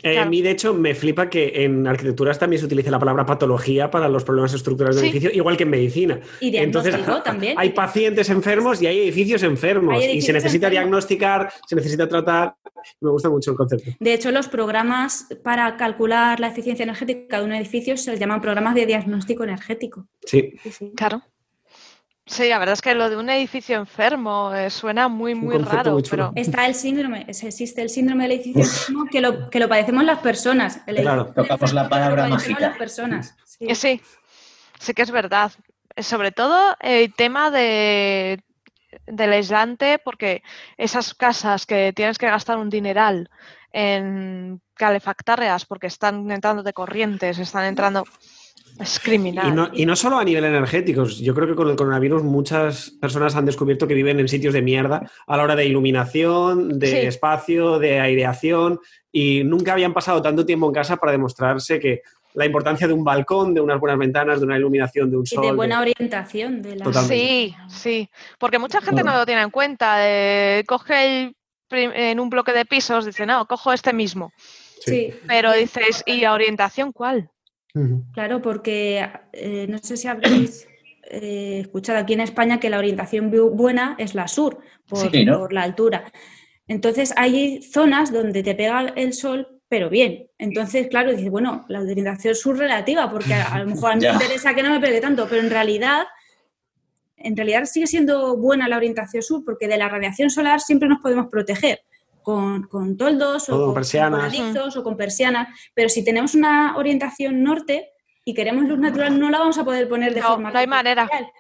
Eh, 0.03 0.19
A 0.19 0.25
mí, 0.25 0.41
de 0.41 0.51
hecho, 0.53 0.73
me 0.73 0.95
flipa 0.95 1.29
que 1.29 1.65
en 1.65 1.87
arquitecturas 1.87 2.39
también 2.39 2.61
se 2.61 2.67
utilice 2.67 2.91
la 2.91 2.99
palabra 2.99 3.27
patología 3.27 3.91
para 3.91 4.09
los 4.09 4.25
problemas 4.25 4.55
estructurales 4.55 4.97
del 4.97 5.05
Sí. 5.05 5.11
edificio, 5.11 5.31
igual 5.37 5.57
que 5.57 5.65
en 5.65 5.71
medicina. 5.71 6.21
Y 6.41 6.57
Entonces, 6.57 6.95
también. 7.25 7.59
hay 7.59 7.71
pacientes 7.71 8.31
enfermos 8.31 8.81
y 8.81 8.87
hay 8.87 9.01
edificios 9.01 9.43
enfermos. 9.43 10.03
Hay 10.03 10.17
y 10.17 10.23
se 10.23 10.33
necesita 10.33 10.69
enfermos. 10.69 10.71
diagnosticar, 10.71 11.53
se 11.67 11.77
necesita 11.77 12.09
tratar. 12.09 12.55
Me 13.01 13.11
gusta 13.11 13.29
mucho 13.29 13.51
el 13.51 13.57
concepto. 13.57 13.91
De 14.01 14.15
hecho, 14.15 14.31
los 14.31 14.49
programas 14.49 15.27
para 15.43 15.77
calcular 15.77 16.41
la 16.41 16.49
eficiencia 16.49 16.85
energética 16.85 17.41
de 17.41 17.45
un 17.45 17.53
edificio 17.53 17.97
se 17.97 18.13
les 18.13 18.21
llaman 18.21 18.41
programas 18.41 18.75
de 18.77 18.87
diagnóstico 18.87 19.45
energético. 19.45 20.07
Sí. 20.25 20.55
Sí, 20.63 20.71
sí. 20.71 20.93
Claro. 20.97 21.23
Sí, 22.29 22.49
la 22.49 22.59
verdad 22.59 22.73
es 22.73 22.83
que 22.83 22.95
lo 22.95 23.09
de 23.09 23.17
un 23.17 23.31
edificio 23.31 23.77
enfermo 23.77 24.53
eh, 24.53 24.69
suena 24.69 25.07
muy, 25.07 25.37
muy 25.37 25.59
raro, 25.59 25.93
muy 25.93 26.03
pero 26.11 26.33
Está 26.35 26.67
el 26.67 26.75
síndrome, 26.75 27.25
es- 27.29 27.45
existe 27.45 27.83
el 27.83 27.89
síndrome 27.89 28.25
del 28.25 28.33
edificio 28.33 28.63
enfermo 28.63 29.07
que 29.11 29.21
lo, 29.21 29.49
que 29.49 29.61
lo 29.61 29.69
padecemos 29.69 30.03
las 30.05 30.19
personas. 30.19 30.81
El 30.87 30.97
Claro. 30.97 31.27
Tocamos 31.33 31.73
la 31.73 31.89
palabra 31.89 32.25
lo 32.25 32.31
padecemos 32.35 32.51
mágica. 32.61 32.69
las 32.71 32.79
personas. 32.79 33.37
sí. 33.45 33.67
eh, 33.69 33.75
sí, 33.77 34.01
sí 34.81 34.93
que 34.93 35.03
es 35.03 35.11
verdad. 35.13 35.53
Eh, 35.95 36.03
Sobre 36.03 36.33
todo 36.33 36.77
el 36.81 37.15
tema 37.15 37.53
de, 37.53 38.43
del 39.07 39.33
aislante, 39.33 40.01
porque 40.01 40.43
esas 40.77 41.15
casas 41.15 41.65
que 41.65 41.93
tienes 41.95 42.19
que 42.19 42.27
gastar 42.27 42.59
un 42.59 42.71
dineral 42.71 43.31
en 43.73 44.61
calefactarlas 44.75 45.65
porque 45.65 45.87
están 45.87 46.29
entrando 46.31 46.65
de 46.65 46.73
corrientes, 46.73 47.39
están 47.39 47.67
entrando... 47.67 48.03
Es 48.81 49.01
criminal. 49.01 49.49
Y 49.49 49.53
no, 49.53 49.69
y 49.73 49.87
no 49.87 49.97
solo 49.97 50.19
a 50.19 50.25
nivel 50.25 50.45
energético. 50.45 51.05
Yo 51.05 51.35
creo 51.35 51.47
que 51.49 51.55
con 51.55 51.69
el 51.71 51.77
coronavirus 51.77 52.23
muchas 52.23 52.91
personas 53.01 53.35
han 53.37 53.47
descubierto 53.47 53.87
que 53.89 53.95
viven 53.95 54.21
en 54.21 54.29
sitios 54.29 54.53
de 54.55 54.63
mierda 54.63 55.11
a 55.27 55.37
la 55.37 55.43
hora 55.43 55.57
de 55.57 55.65
iluminación, 55.67 56.79
de 56.79 56.87
Sí. 56.87 56.97
espacio, 56.99 57.79
de 57.79 58.01
aireación 58.01 58.79
y 59.13 59.43
nunca 59.45 59.73
habían 59.73 59.95
pasado 59.95 60.21
tanto 60.23 60.45
tiempo 60.45 60.67
en 60.67 60.75
casa 60.75 60.97
para 60.97 61.13
demostrarse 61.13 61.79
que 61.79 62.03
la 62.35 62.45
importancia 62.45 62.87
de 62.87 62.93
un 62.93 63.03
balcón, 63.03 63.55
de 63.55 63.63
unas 63.63 63.81
buenas 63.81 63.99
ventanas, 63.99 64.41
de 64.41 64.47
una 64.47 64.59
iluminación, 64.59 65.11
de 65.11 65.17
un 65.17 65.23
Y 65.23 65.27
sol. 65.27 65.43
de 65.43 65.51
de- 65.51 65.57
buena 65.57 65.81
orientación. 65.81 66.61
De 66.61 66.77
la... 66.77 66.85
Totalmente. 66.85 67.17
Sí, 67.17 67.55
sí, 67.69 68.11
porque 68.39 68.59
mucha 68.59 68.83
gente 68.83 69.03
no 69.03 69.17
lo 69.17 69.25
tiene 69.25 69.41
en 69.43 69.51
cuenta. 69.51 69.97
eh, 70.01 70.65
coge 70.67 71.07
el 71.25 71.37
prim- 71.67 71.93
en 71.95 72.21
un 72.21 72.29
bloque 72.29 72.53
de 72.53 72.67
pisos, 72.67 73.07
dice, 73.07 73.25
no, 73.25 73.47
cojo 73.47 73.73
este 73.73 73.95
mismo. 73.95 74.33
Sí. 74.85 75.15
Pero 75.27 75.53
dices, 75.55 76.03
¿y 76.05 76.21
la 76.21 76.35
orientación 76.35 76.93
cuál? 76.93 77.31
Claro, 78.13 78.41
porque 78.43 79.07
eh, 79.33 79.67
no 79.69 79.79
sé 79.79 79.97
si 79.97 80.09
habréis 80.09 80.67
eh, 81.11 81.59
escuchado 81.61 81.99
aquí 81.99 82.15
en 82.15 82.21
España 82.21 82.59
que 82.59 82.71
la 82.71 82.79
orientación 82.79 83.31
bu- 83.31 83.51
buena 83.51 83.95
es 83.99 84.15
la 84.15 84.27
sur, 84.29 84.59
por, 84.89 85.11
Sí, 85.11 85.25
¿no? 85.25 85.39
por 85.39 85.53
la 85.53 85.63
altura. 85.63 86.05
Entonces 86.69 87.13
hay 87.17 87.63
zonas 87.63 88.13
donde 88.13 88.43
te 88.43 88.55
pega 88.55 88.93
el 88.97 89.13
sol, 89.13 89.61
pero 89.69 89.89
bien. 89.91 90.29
Entonces, 90.39 90.89
claro, 90.89 91.13
dices, 91.13 91.31
bueno, 91.31 91.65
la 91.69 91.81
orientación 91.81 92.35
sur 92.35 92.57
relativa, 92.59 93.11
porque 93.11 93.35
a, 93.35 93.53
a 93.55 93.59
lo 93.61 93.67
mejor 93.67 93.93
a 93.93 93.97
mí 93.97 94.01
me 94.07 94.13
interesa 94.13 94.55
que 94.55 94.63
no 94.63 94.71
me 94.71 94.81
pegue 94.81 95.01
tanto, 95.01 95.27
pero 95.29 95.43
en 95.43 95.51
realidad, 95.51 96.05
en 97.17 97.37
realidad 97.37 97.65
sigue 97.65 97.87
siendo 97.87 98.37
buena 98.37 98.69
la 98.69 98.77
orientación 98.77 99.23
sur, 99.23 99.45
porque 99.45 99.69
de 99.69 99.77
la 99.79 99.89
radiación 99.89 100.31
solar 100.31 100.61
siempre 100.61 100.89
nos 100.89 101.01
podemos 101.01 101.27
proteger. 101.31 101.81
Con, 102.27 102.65
con 102.65 102.97
toldos 102.97 103.49
O 103.51 103.55
o 103.57 103.65
con 103.67 103.75
persianas. 103.75 104.19
con 104.19 104.29
alizos 104.29 104.77
o 104.77 104.83
con 104.83 104.97
persianas, 104.97 105.47
pero 105.75 105.89
si 105.89 106.05
tenemos 106.05 106.35
una 106.35 106.77
orientación 106.77 107.45
norte 107.45 107.91
y 108.25 108.35
queremos 108.35 108.65
luz 108.65 108.81
natural, 108.81 109.17
no 109.21 109.31
la 109.31 109.39
vamos 109.39 109.57
a 109.59 109.65
poder 109.65 109.89
poner 109.89 110.13
de 110.13 110.23
No, 110.23 110.27
forma 110.31 110.51
no 110.51 110.59
hay 110.59 110.67
manera. 110.67 111.03
artificial. 111.03 111.31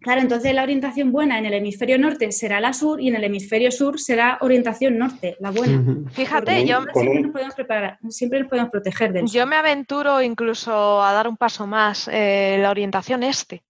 Claro, 0.00 0.20
entonces 0.20 0.52
la 0.54 0.62
orientación 0.62 1.10
buena 1.10 1.38
en 1.38 1.46
el 1.46 1.54
hemisferio 1.54 1.98
norte 1.98 2.30
será 2.32 2.60
la 2.60 2.74
sur 2.74 3.00
y 3.00 3.08
en 3.08 3.16
el 3.16 3.24
hemisferio 3.24 3.70
sur 3.70 3.98
será 3.98 4.36
orientación 4.42 4.98
norte, 4.98 5.38
la 5.40 5.50
buena. 5.50 5.82
Fíjate, 6.12 6.66
yo, 6.66 6.84
siempre 6.92 7.22
nos 7.22 7.32
podemos 7.32 7.54
preparar, 7.54 7.98
siempre 8.10 8.40
nos 8.40 8.48
podemos 8.50 8.70
proteger 8.70 9.14
del 9.14 9.26
yo 9.26 9.46
me 9.46 9.56
aventuro 9.56 10.20
incluso 10.20 11.02
a 11.02 11.14
dar 11.14 11.26
un 11.26 11.38
paso 11.38 11.66
más, 11.66 12.10
eh, 12.12 12.58
la 12.60 12.68
orientación 12.68 13.22
este, 13.22 13.62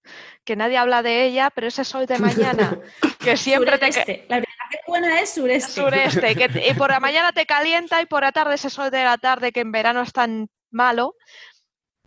que 0.43 0.57
nadie 0.57 0.77
habla 0.77 1.05
de 1.05 1.25
ella, 1.27 1.51
pero 1.55 1.69
ese 1.69 1.85
sol 1.85 2.05
de 2.07 2.19
mañana, 2.59 2.81
que 3.21 3.37
siempre 3.37 3.79
te... 3.79 4.27
La 4.29 4.39
orientación 4.75 4.81
buena 4.87 5.21
es 5.21 5.31
sureste. 5.31 5.81
sureste, 5.81 6.35
que 6.37 6.69
y 6.71 6.75
por 6.75 6.91
la 6.91 7.01
mañana 7.01 7.33
te 7.33 7.47
calienta 7.47 8.01
y 8.03 8.07
por 8.07 8.23
la 8.23 8.33
tarde 8.33 8.55
ese 8.55 8.71
sol 8.71 8.91
de 8.91 9.05
la 9.05 9.19
tarde 9.19 9.53
que 9.53 9.61
en 9.61 9.73
verano 9.73 10.03
es 10.03 10.13
tan 10.13 10.49
malo, 10.71 11.17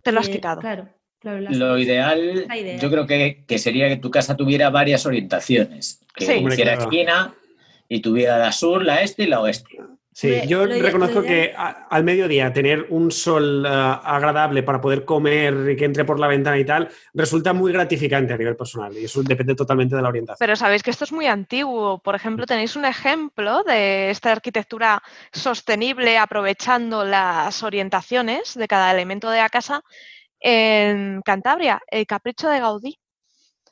te 0.02 0.12
lo 0.12 0.20
has 0.20 0.28
Eh, 0.28 0.32
quitado. 0.32 0.60
Claro, 0.60 0.88
claro. 1.20 1.40
la- 1.40 1.50
Lo 1.50 1.78
ideal, 1.78 2.46
idea. 2.56 2.78
yo 2.78 2.90
creo 2.90 3.06
que, 3.06 3.44
que 3.46 3.58
sería 3.58 3.88
que 3.88 3.96
tu 3.96 4.10
casa 4.10 4.36
tuviera 4.36 4.70
varias 4.70 5.04
orientaciones. 5.06 6.00
Que 6.14 6.26
Sí. 6.26 6.32
Esquina 6.74 7.34
y 7.88 8.00
tuviera 8.00 8.38
la 8.38 8.52
sur, 8.52 8.84
la 8.84 9.02
este 9.02 9.24
y 9.24 9.26
la 9.26 9.40
oeste. 9.40 9.78
Sí, 10.18 10.40
yo 10.48 10.66
lo 10.66 10.74
reconozco 10.82 11.20
lo 11.20 11.26
que 11.28 11.54
a- 11.56 11.86
al 11.88 12.02
mediodía 12.02 12.52
tener 12.52 12.86
un 12.88 13.12
sol 13.12 13.64
ah, 13.64 14.02
agradable 14.04 14.64
para 14.64 14.80
poder 14.80 15.04
comer 15.04 15.70
y 15.70 15.76
que 15.76 15.84
entre 15.84 16.04
por 16.04 16.18
la 16.18 16.26
ventana 16.26 16.58
y 16.58 16.64
tal 16.64 16.88
resulta 17.14 17.52
muy 17.52 17.72
gratificante 17.72 18.32
a 18.32 18.36
nivel 18.36 18.56
personal 18.56 18.92
y 18.98 19.04
eso 19.04 19.22
depende 19.22 19.54
totalmente 19.54 19.94
de 19.94 20.02
la 20.02 20.08
orientación. 20.08 20.38
Pero 20.44 20.56
sabéis 20.56 20.82
que 20.82 20.90
esto 20.90 21.04
es 21.04 21.12
muy 21.12 21.26
antiguo. 21.26 21.98
Por 22.00 22.16
ejemplo, 22.16 22.46
tenéis 22.46 22.74
un 22.74 22.84
ejemplo 22.84 23.62
de 23.62 24.10
esta 24.10 24.32
arquitectura 24.32 25.00
sostenible 25.30 26.18
aprovechando 26.18 27.04
las 27.04 27.62
orientaciones 27.62 28.54
de 28.54 28.66
cada 28.66 28.90
elemento 28.90 29.30
de 29.30 29.38
la 29.38 29.48
casa 29.48 29.82
en 30.40 31.20
Cantabria, 31.24 31.80
el 31.86 32.06
Capricho 32.08 32.48
de 32.48 32.58
Gaudí. 32.58 32.98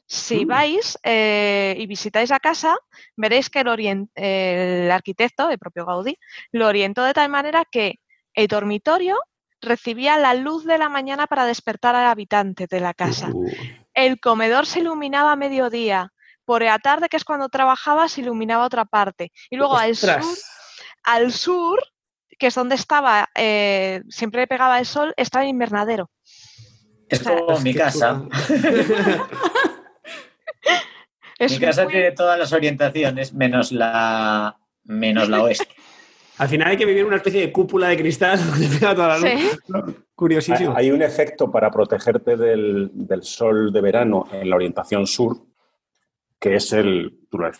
Si 0.08 0.44
Mm. 0.44 0.48
vais 0.48 0.98
eh, 1.02 1.74
y 1.78 1.86
visitáis 1.86 2.30
la 2.30 2.38
casa, 2.38 2.76
veréis 3.16 3.50
que 3.50 3.60
el, 3.60 3.66
orien- 3.66 4.08
el 4.14 4.90
arquitecto, 4.90 5.50
el 5.50 5.58
propio 5.58 5.84
Gaudí, 5.84 6.16
lo 6.52 6.68
orientó 6.68 7.02
de 7.02 7.12
tal 7.14 7.28
manera 7.28 7.64
que 7.70 7.96
el 8.34 8.46
dormitorio 8.46 9.18
recibía 9.60 10.16
la 10.18 10.34
luz 10.34 10.64
de 10.64 10.78
la 10.78 10.88
mañana 10.88 11.26
para 11.26 11.44
despertar 11.44 11.96
al 11.96 12.06
habitante 12.06 12.66
de 12.70 12.78
la 12.80 12.94
casa. 12.94 13.32
El 13.94 14.20
comedor 14.20 14.66
se 14.66 14.80
iluminaba 14.80 15.32
a 15.32 15.36
mediodía. 15.36 16.12
Por 16.44 16.62
la 16.62 16.78
tarde, 16.78 17.08
que 17.08 17.16
es 17.16 17.24
cuando 17.24 17.48
trabajaba, 17.48 18.08
se 18.08 18.20
iluminaba 18.20 18.64
otra 18.64 18.84
parte. 18.84 19.32
Y 19.50 19.56
luego 19.56 19.76
al 19.76 19.96
sur, 19.96 20.36
al 21.02 21.32
sur, 21.32 21.82
que 22.38 22.46
es 22.48 22.54
donde 22.54 22.76
estaba, 22.76 23.28
eh, 23.34 24.02
siempre 24.08 24.42
le 24.42 24.46
pegaba 24.46 24.78
el 24.78 24.86
sol, 24.86 25.12
estaba 25.16 25.42
el 25.44 25.50
invernadero. 25.50 26.10
Es 27.08 27.20
O 27.22 27.24
sea, 27.24 27.36
como 27.40 27.52
Es 27.56 27.62
mi 27.64 27.74
casa. 27.74 28.22
Es 31.38 31.52
Mi 31.52 31.58
casa 31.66 31.84
muy- 31.84 31.92
tiene 31.92 32.12
todas 32.12 32.38
las 32.38 32.52
orientaciones 32.52 33.34
menos 33.34 33.70
la, 33.72 34.56
menos 34.84 35.28
la 35.28 35.42
oeste. 35.42 35.68
Al 36.38 36.48
final 36.48 36.68
hay 36.68 36.76
que 36.76 36.84
vivir 36.86 37.04
una 37.04 37.16
especie 37.16 37.40
de 37.40 37.52
cúpula 37.52 37.88
de 37.88 37.96
cristal 37.96 38.38
donde 38.50 38.68
pega 38.68 38.94
toda 38.94 39.08
la 39.08 39.18
luz. 39.18 39.28
Sí. 39.30 39.94
Curiosísimo. 40.14 40.74
Hay 40.76 40.90
un 40.90 41.02
efecto 41.02 41.50
para 41.50 41.70
protegerte 41.70 42.36
del, 42.36 42.90
del 42.92 43.22
sol 43.22 43.72
de 43.72 43.80
verano 43.80 44.26
en 44.32 44.48
la 44.48 44.56
orientación 44.56 45.06
sur, 45.06 45.36
que 46.38 46.56
es 46.56 46.72
el, 46.72 47.20
tú 47.30 47.38
lo 47.38 47.50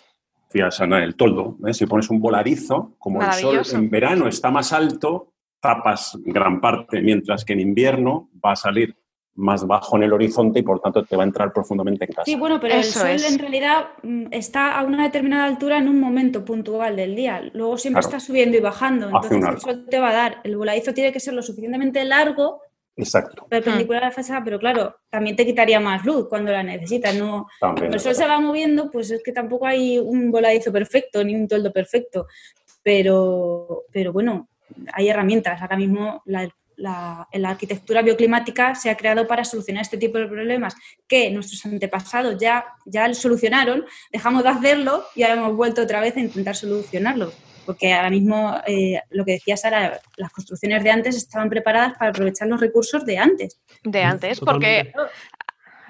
decías, 0.49 0.81
Ana, 0.81 1.03
el 1.05 1.17
toldo. 1.17 1.57
¿eh? 1.67 1.75
Si 1.75 1.85
pones 1.87 2.09
un 2.11 2.21
voladizo, 2.21 2.95
como 2.99 3.23
el 3.23 3.33
sol 3.33 3.61
en 3.73 3.91
verano 3.91 4.27
está 4.27 4.51
más 4.51 4.73
alto, 4.73 5.35
tapas 5.61 6.17
gran 6.25 6.61
parte, 6.61 7.01
mientras 7.03 7.45
que 7.45 7.53
en 7.55 7.61
invierno 7.61 8.31
va 8.45 8.53
a 8.53 8.57
salir 8.57 8.97
más 9.37 9.67
bajo 9.67 9.97
en 9.97 10.03
el 10.05 10.13
horizonte 10.13 10.59
y 10.61 10.63
por 10.63 10.81
tanto 10.81 11.05
te 11.05 11.15
va 11.17 11.23
a 11.23 11.27
entrar 11.27 11.53
profundamente 11.53 12.05
en 12.07 12.13
casa. 12.13 12.25
Sí, 12.25 12.35
bueno, 12.37 12.59
pero 12.61 12.75
Eso 12.75 13.07
el 13.07 13.19
sol 13.19 13.27
es. 13.29 13.33
en 13.33 13.39
realidad 13.39 13.87
mm, 14.03 14.27
está 14.31 14.79
a 14.79 14.83
una 14.85 15.03
determinada 15.05 15.45
altura 15.45 15.79
en 15.79 15.89
un 15.89 16.01
momento 16.01 16.45
puntual 16.45 16.97
del 16.97 17.15
día. 17.15 17.43
Luego 17.53 17.77
siempre 17.79 18.01
Claro. 18.01 18.17
está 18.17 18.27
subiendo 18.27 18.57
y 18.57 18.61
bajando. 18.61 19.07
Entonces 19.07 19.45
el 19.49 19.61
sol 19.61 19.87
te 19.91 19.99
va 19.99 20.09
a 20.11 20.15
dar. 20.15 20.41
El 20.45 20.57
voladizo 20.57 20.93
tiene 20.95 21.13
que 21.13 21.21
ser 21.21 21.35
lo 21.35 21.43
suficientemente 21.43 22.03
largo, 22.05 22.63
Exacto. 22.97 23.47
perpendicular 23.51 24.05
a 24.05 24.07
la 24.07 24.13
fachada, 24.13 24.43
pero 24.43 24.59
claro, 24.59 24.97
también 25.11 25.37
te 25.37 25.45
quitaría 25.45 25.79
más 25.81 26.05
luz 26.07 26.29
cuando 26.31 26.51
la 26.51 26.63
necesitas. 26.63 27.15
No, 27.15 27.47
También. 27.61 27.87
Como 27.89 27.95
el 27.95 28.01
sol 28.01 28.15
se 28.15 28.27
va 28.27 28.41
moviendo, 28.41 28.91
pues 28.91 29.11
es 29.11 29.23
que 29.23 29.33
tampoco 29.33 29.67
hay 29.67 29.99
un 29.99 30.31
voladizo 30.31 30.73
perfecto 30.73 31.23
ni 31.23 31.35
un 31.35 31.47
toldo 31.47 31.73
perfecto. 31.73 32.27
Pero, 32.83 33.83
pero 33.93 34.13
bueno, 34.13 34.49
hay 34.93 35.09
herramientas. 35.09 35.61
Ahora 35.61 35.77
mismo 35.77 36.23
la, 36.25 36.49
la- 36.77 37.27
la 37.33 37.51
arquitectura 37.51 38.03
bioclimática 38.03 38.75
se 38.75 38.91
ha 38.91 38.97
creado 38.97 39.27
para 39.27 39.45
solucionar 39.45 39.83
este 39.83 39.97
tipo 39.99 40.19
de 40.19 40.27
problemas 40.27 40.75
que 41.09 41.31
nuestros 41.31 41.65
antepasados 41.67 42.37
ya, 42.39 42.65
ya 42.85 43.13
solucionaron, 43.15 43.85
dejamos 44.13 44.43
de 44.43 44.51
hacerlo 44.51 45.05
y 45.15 45.23
ahora 45.23 45.35
hemos 45.37 45.57
vuelto 45.57 45.83
otra 45.83 46.01
vez 46.01 46.17
a 46.17 46.21
intentar 46.21 46.55
solucionarlo. 46.55 47.33
Porque 47.65 47.93
ahora 47.93 48.11
mismo, 48.11 48.55
eh, 48.67 49.01
lo 49.11 49.25
que 49.25 49.33
decía 49.33 49.57
Sara, 49.57 50.01
las 50.17 50.31
construcciones 50.31 50.85
de 50.85 50.91
antes 50.91 51.17
estaban 51.17 51.49
preparadas 51.51 51.95
para 51.99 52.11
aprovechar 52.11 52.47
los 52.47 52.61
recursos 52.61 53.05
de 53.05 53.19
antes. 53.19 53.59
de 53.83 54.03
antes, 54.03 54.39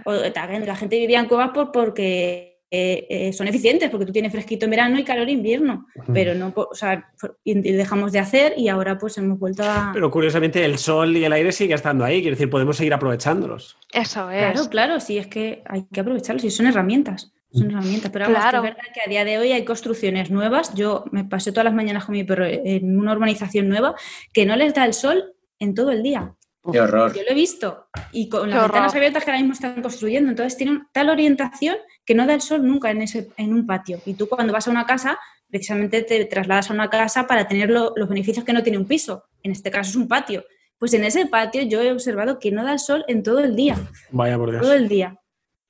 porque 0.05 0.65
la 0.67 0.77
gente 0.77 0.99
vivía 0.99 1.21
en 1.21 1.27
cuevas 1.27 1.51
por, 1.51 1.73
porque 1.73 2.56
eh, 2.79 3.07
eh, 3.09 3.33
son 3.33 3.49
eficientes, 3.49 3.89
porque 3.89 4.05
tú 4.05 4.13
tienes 4.13 4.31
fresquito 4.31 4.67
en 4.67 4.71
verano 4.71 4.99
y 4.99 5.05
calor 5.05 5.23
en 5.25 5.39
invierno, 5.39 5.87
pero 6.13 6.35
no, 6.35 6.53
o 6.55 6.75
sea, 6.75 7.11
dejamos 7.43 8.13
de 8.13 8.19
hacer 8.19 8.53
y 8.59 8.69
ahora 8.69 8.99
pues 8.99 9.17
hemos 9.17 9.39
vuelto 9.39 9.63
a... 9.63 9.93
Pero 9.95 10.11
curiosamente 10.11 10.63
el 10.63 10.77
sol 10.77 11.17
y 11.17 11.25
el 11.25 11.33
aire 11.33 11.53
sigue 11.53 11.73
estando 11.73 12.05
ahí, 12.05 12.21
quiero 12.21 12.37
decir, 12.37 12.51
podemos 12.51 12.77
seguir 12.77 12.93
aprovechándolos. 12.93 13.79
eso 13.95 14.31
es. 14.31 14.53
Claro, 14.53 14.69
claro, 14.69 15.01
sí, 15.01 15.17
es 15.17 15.27
que 15.27 15.63
hay 15.67 15.87
que 15.91 16.01
aprovecharlos 16.01 16.45
y 16.45 16.51
son 16.51 16.67
herramientas. 16.67 17.33
Son 17.51 17.71
herramientas, 17.71 18.11
pero 18.13 18.27
vamos, 18.27 18.37
que 18.37 18.43
Claro. 18.51 18.59
es 18.59 18.63
verdad 18.75 18.93
que 18.93 19.01
a 19.01 19.09
día 19.09 19.25
de 19.25 19.39
hoy 19.39 19.53
hay 19.53 19.65
construcciones 19.65 20.31
nuevas. 20.31 20.75
Yo 20.75 21.05
me 21.13 21.25
pasé 21.25 21.53
todas 21.53 21.65
las 21.65 21.73
mañanas 21.73 22.05
con 22.05 22.13
mi 22.13 22.25
perro 22.25 22.45
en 22.45 22.99
una 22.99 23.13
urbanización 23.13 23.69
nueva 23.71 23.95
que 24.35 24.45
no 24.45 24.57
les 24.57 24.75
da 24.75 24.85
el 24.85 24.93
sol 24.93 25.33
en 25.59 25.73
todo 25.75 25.91
el 25.91 26.03
día. 26.03 26.35
Qué 26.71 26.81
horror. 26.81 27.15
Yo 27.15 27.23
lo 27.23 27.31
he 27.31 27.35
visto. 27.35 27.87
Y 28.13 28.29
con 28.29 28.49
Qué 28.49 28.55
las 28.55 28.63
ventanas 28.65 28.95
abiertas 28.95 29.25
que 29.25 29.31
ahora 29.31 29.39
mismo 29.39 29.53
están 29.55 29.81
construyendo. 29.81 30.31
Entonces 30.31 30.57
tienen 30.59 30.83
tal 30.93 31.09
orientación 31.09 31.77
que 32.07 32.15
no 32.15 32.25
da 32.27 32.33
el 32.35 32.41
sol 32.41 32.67
nunca 32.67 32.91
en, 32.91 33.03
ese, 33.03 33.29
en 33.37 33.53
un 33.53 33.67
patio. 33.67 34.01
Y 34.07 34.15
tú 34.15 34.29
cuando 34.29 34.53
vas 34.53 34.67
a 34.69 34.71
una 34.71 34.87
casa, 34.87 35.19
precisamente 35.49 36.03
te 36.03 36.25
trasladas 36.25 36.71
a 36.71 36.75
una 36.75 36.89
casa 36.89 37.27
para 37.27 37.47
tener 37.49 37.69
lo- 37.69 37.93
los 37.97 38.09
beneficios 38.09 38.45
que 38.45 38.53
no 38.53 38.63
tiene 38.63 38.79
un 38.79 38.87
piso. 38.87 39.25
En 39.43 39.53
este 39.53 39.71
caso 39.71 39.91
es 39.91 39.97
un 39.97 40.09
patio. 40.09 40.45
Pues 40.79 40.93
en 40.95 41.05
ese 41.05 41.27
patio 41.27 41.63
yo 41.63 41.83
he 41.83 41.91
observado 41.93 42.39
que 42.39 42.53
no 42.53 42.63
da 42.65 42.73
el 42.75 42.79
sol 42.79 43.05
en 43.09 43.23
todo 43.23 43.41
el 43.41 43.57
día. 43.57 43.77
Vaya 44.11 44.37
por 44.39 44.51
Dios. 44.51 44.63
Todo 44.63 44.75
el 44.75 44.89
día. 44.89 45.19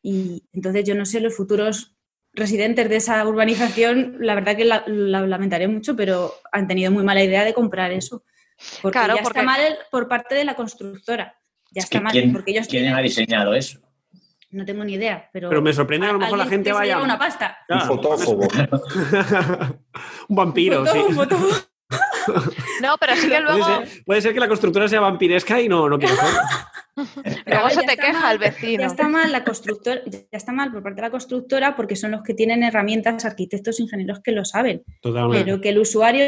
Y 0.03 0.45
entonces 0.53 0.85
yo 0.85 0.95
no 0.95 1.07
sé, 1.07 1.21
los 1.21 1.35
futuros 1.37 1.97
residentes 2.33 2.89
de 2.89 2.97
esa 2.97 3.27
urbanización, 3.27 4.17
la 4.21 4.35
verdad 4.35 4.57
que 4.57 4.65
la, 4.67 4.85
la 4.87 5.27
lamentaré 5.27 5.69
mucho, 5.69 5.97
pero 5.97 6.35
han 6.53 6.69
tenido 6.69 6.91
muy 6.93 7.03
mala 7.03 7.25
idea 7.25 7.45
de 7.45 7.55
comprar 7.55 7.93
eso. 7.93 8.25
Porque 8.83 8.99
Claro, 8.99 9.17
ya 9.17 9.23
porque- 9.23 9.39
está 9.41 9.51
mal 9.51 9.79
por 9.91 10.07
parte 10.09 10.35
de 10.35 10.45
la 10.45 10.55
constructora. 10.55 11.35
Ya 11.71 11.81
Es 11.81 11.85
está 11.85 12.01
mal, 12.01 12.13
¿quién, 12.13 12.33
porque 12.33 12.51
ellos 12.53 12.67
quién 12.69 12.83
tienen- 12.85 12.99
ha 12.99 13.03
diseñado 13.03 13.55
eso? 13.55 13.81
No 14.57 14.65
tengo 14.65 14.85
ni 14.85 14.95
idea, 14.95 15.29
pero, 15.33 15.49
Pero 15.49 15.63
me 15.63 15.73
sorprende 15.73 16.07
que 16.07 16.11
a 16.11 16.13
lo 16.15 16.19
mejor 16.19 16.39
la 16.39 16.47
gente 16.47 16.73
vaya. 16.73 17.01
una 17.01 17.19
pasta. 17.19 17.59
Un 17.69 17.81
fotófobo. 17.83 18.49
un 20.29 20.37
vampiro, 20.37 20.85
sí. 20.87 20.99
No, 22.83 22.97
pero 22.99 23.15
sí 23.15 23.29
que 23.29 23.41
luego, 23.41 23.65
Puede 23.65 23.87
ser, 23.87 24.05
puede 24.05 24.21
ser 24.21 24.35
que 24.35 24.41
la 24.41 24.49
constructora 24.49 24.89
sea 24.89 25.01
vampiresca 25.01 25.61
y 25.61 25.69
no, 25.69 25.89
no 25.89 25.99
quiero 25.99 26.17
ser. 26.17 26.35
luego 27.47 27.71
se 27.71 27.83
te 27.83 27.97
queja 27.97 28.21
mal, 28.21 28.33
el 28.33 28.39
vecino. 28.39 28.81
Ya 28.81 28.87
está 28.87 29.09
mal 29.09 29.31
la 29.31 29.45
constructora, 29.45 30.01
ya 30.07 30.21
está 30.33 30.53
mal 30.53 30.73
por 30.73 30.83
parte 30.83 30.97
de 30.97 31.03
la 31.03 31.11
constructora 31.11 31.77
porque 31.77 31.95
son 31.95 32.11
los 32.11 32.23
que 32.23 32.35
tienen 32.35 32.65
herramientas, 32.65 33.25
arquitectos, 33.25 33.79
ingenieros 33.79 34.21
que 34.21 34.33
lo 34.33 34.45
saben. 34.45 34.83
Totalmente. 35.01 35.45
Pero 35.45 35.61
que 35.61 35.69
el 35.69 35.79
usuario 35.79 36.25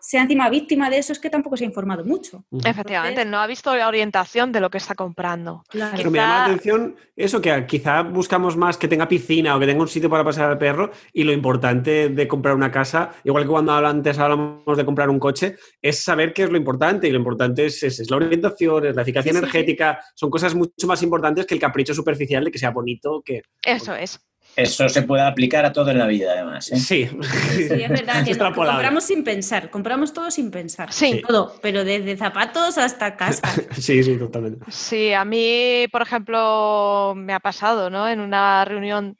sea 0.00 0.22
encima 0.22 0.48
víctima 0.48 0.88
de 0.88 0.98
eso 0.98 1.12
es 1.12 1.18
que 1.18 1.28
tampoco 1.28 1.56
se 1.56 1.64
ha 1.64 1.66
informado 1.66 2.04
mucho. 2.04 2.44
Efectivamente, 2.64 3.20
Entonces- 3.22 3.30
no 3.30 3.38
ha 3.40 3.46
visto 3.46 3.76
la 3.76 3.86
orientación 3.88 4.52
de 4.52 4.60
lo 4.60 4.70
que 4.70 4.78
está 4.78 4.94
comprando. 4.94 5.62
Claro. 5.68 5.92
Pero 5.96 6.10
me 6.10 6.18
llama 6.18 6.38
la 6.38 6.44
atención 6.46 6.96
eso, 7.14 7.40
que 7.40 7.66
quizá 7.66 8.02
buscamos 8.02 8.56
más 8.56 8.78
que 8.78 8.88
tenga 8.88 9.06
piscina 9.06 9.54
o 9.56 9.60
que 9.60 9.66
tenga 9.66 9.82
un 9.82 9.88
sitio 9.88 10.08
para 10.08 10.24
pasar 10.24 10.50
al 10.50 10.56
perro 10.58 10.90
y 11.12 11.24
lo 11.24 11.32
importante 11.32 12.08
de 12.08 12.28
comprar 12.28 12.54
una 12.54 12.70
casa, 12.70 13.10
igual 13.24 13.44
que 13.44 13.50
cuando 13.50 13.72
antes 13.74 14.18
hablamos 14.18 14.76
de 14.76 14.84
comprar 14.86 15.10
un 15.10 15.18
coche, 15.18 15.56
es 15.82 16.02
saber 16.02 16.32
qué 16.32 16.44
es 16.44 16.50
lo 16.50 16.56
importante 16.56 17.06
y 17.08 17.10
lo 17.10 17.18
importante 17.18 17.66
es, 17.66 17.82
es- 17.82 18.00
es 18.00 18.10
la 18.10 18.16
orientación, 18.16 18.86
es 18.86 18.96
la 18.96 19.02
eficacia 19.02 19.32
Sí, 19.32 19.36
sí, 19.38 19.44
sí. 19.44 19.44
energética, 19.44 20.00
son 20.14 20.30
cosas 20.30 20.54
mucho 20.54 20.86
más 20.86 21.02
importantes 21.02 21.44
que 21.44 21.54
el 21.54 21.60
capricho 21.60 21.92
superficial 21.92 22.44
de 22.44 22.50
que 22.50 22.58
sea 22.58 22.70
bonito, 22.70 23.20
que 23.22 23.42
Eso 23.62 23.94
es. 23.94 24.18
Eso 24.56 24.88
se 24.88 25.02
puede 25.02 25.22
aplicar 25.22 25.64
a 25.64 25.72
todo 25.72 25.90
en 25.90 25.98
la 25.98 26.06
vida, 26.06 26.32
además. 26.32 26.70
¿eh? 26.72 26.76
Sí, 26.76 27.08
Sí, 27.08 27.62
es 27.62 27.88
verdad 27.88 28.14
que 28.14 28.22
no, 28.22 28.26
extrapolable. 28.28 28.78
compramos 28.78 29.04
sin 29.04 29.24
pensar, 29.24 29.70
compramos 29.70 30.12
todo 30.12 30.30
sin 30.30 30.50
pensar. 30.50 30.92
Sí. 30.92 31.22
Todo, 31.26 31.54
pero 31.62 31.84
desde 31.84 32.16
zapatos 32.16 32.76
hasta 32.78 33.16
casa. 33.16 33.42
Sí, 33.72 34.02
sí, 34.02 34.16
totalmente. 34.18 34.64
Sí, 34.70 35.12
a 35.12 35.24
mí, 35.24 35.86
por 35.90 36.02
ejemplo, 36.02 37.14
me 37.16 37.32
ha 37.32 37.40
pasado, 37.40 37.90
¿no? 37.90 38.08
En 38.08 38.20
una 38.20 38.64
reunión, 38.64 39.16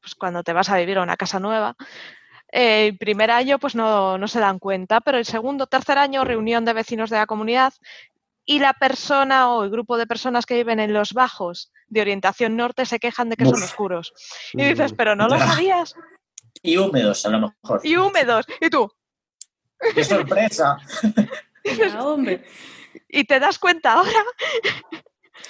pues 0.00 0.14
cuando 0.14 0.42
te 0.42 0.52
vas 0.52 0.70
a 0.70 0.78
vivir 0.78 0.98
a 0.98 1.02
una 1.02 1.16
casa 1.16 1.38
nueva, 1.38 1.76
eh, 2.52 2.88
el 2.88 2.98
primer 2.98 3.30
año 3.30 3.58
pues 3.58 3.74
no, 3.74 4.18
no 4.18 4.26
se 4.28 4.40
dan 4.40 4.58
cuenta, 4.58 5.00
pero 5.00 5.18
el 5.18 5.24
segundo, 5.24 5.66
tercer 5.66 5.98
año, 5.98 6.24
reunión 6.24 6.64
de 6.64 6.72
vecinos 6.72 7.10
de 7.10 7.18
la 7.18 7.26
comunidad 7.26 7.72
y 8.44 8.58
la 8.58 8.72
persona 8.72 9.52
o 9.52 9.62
el 9.62 9.70
grupo 9.70 9.96
de 9.98 10.06
personas 10.06 10.46
que 10.46 10.56
viven 10.56 10.80
en 10.80 10.92
los 10.92 11.12
bajos 11.12 11.70
de 11.90 12.00
orientación 12.00 12.56
norte 12.56 12.86
se 12.86 12.98
quejan 12.98 13.28
de 13.28 13.36
que 13.36 13.44
son 13.44 13.62
oscuros. 13.62 14.12
Y 14.54 14.64
dices, 14.64 14.92
Mm. 14.92 14.96
pero 14.96 15.14
no 15.16 15.28
lo 15.28 15.38
sabías. 15.38 15.94
Y 16.62 16.76
húmedos, 16.78 17.26
a 17.26 17.30
lo 17.30 17.40
mejor. 17.40 17.80
Y 17.84 17.96
húmedos. 17.96 18.46
Y 18.60 18.70
tú, 18.70 18.90
¡Qué 19.94 20.04
sorpresa! 20.04 20.76
Ya, 21.78 22.02
hombre. 22.02 22.42
y 23.08 23.24
te 23.24 23.38
das 23.38 23.58
cuenta 23.58 23.92
ahora. 23.92 24.24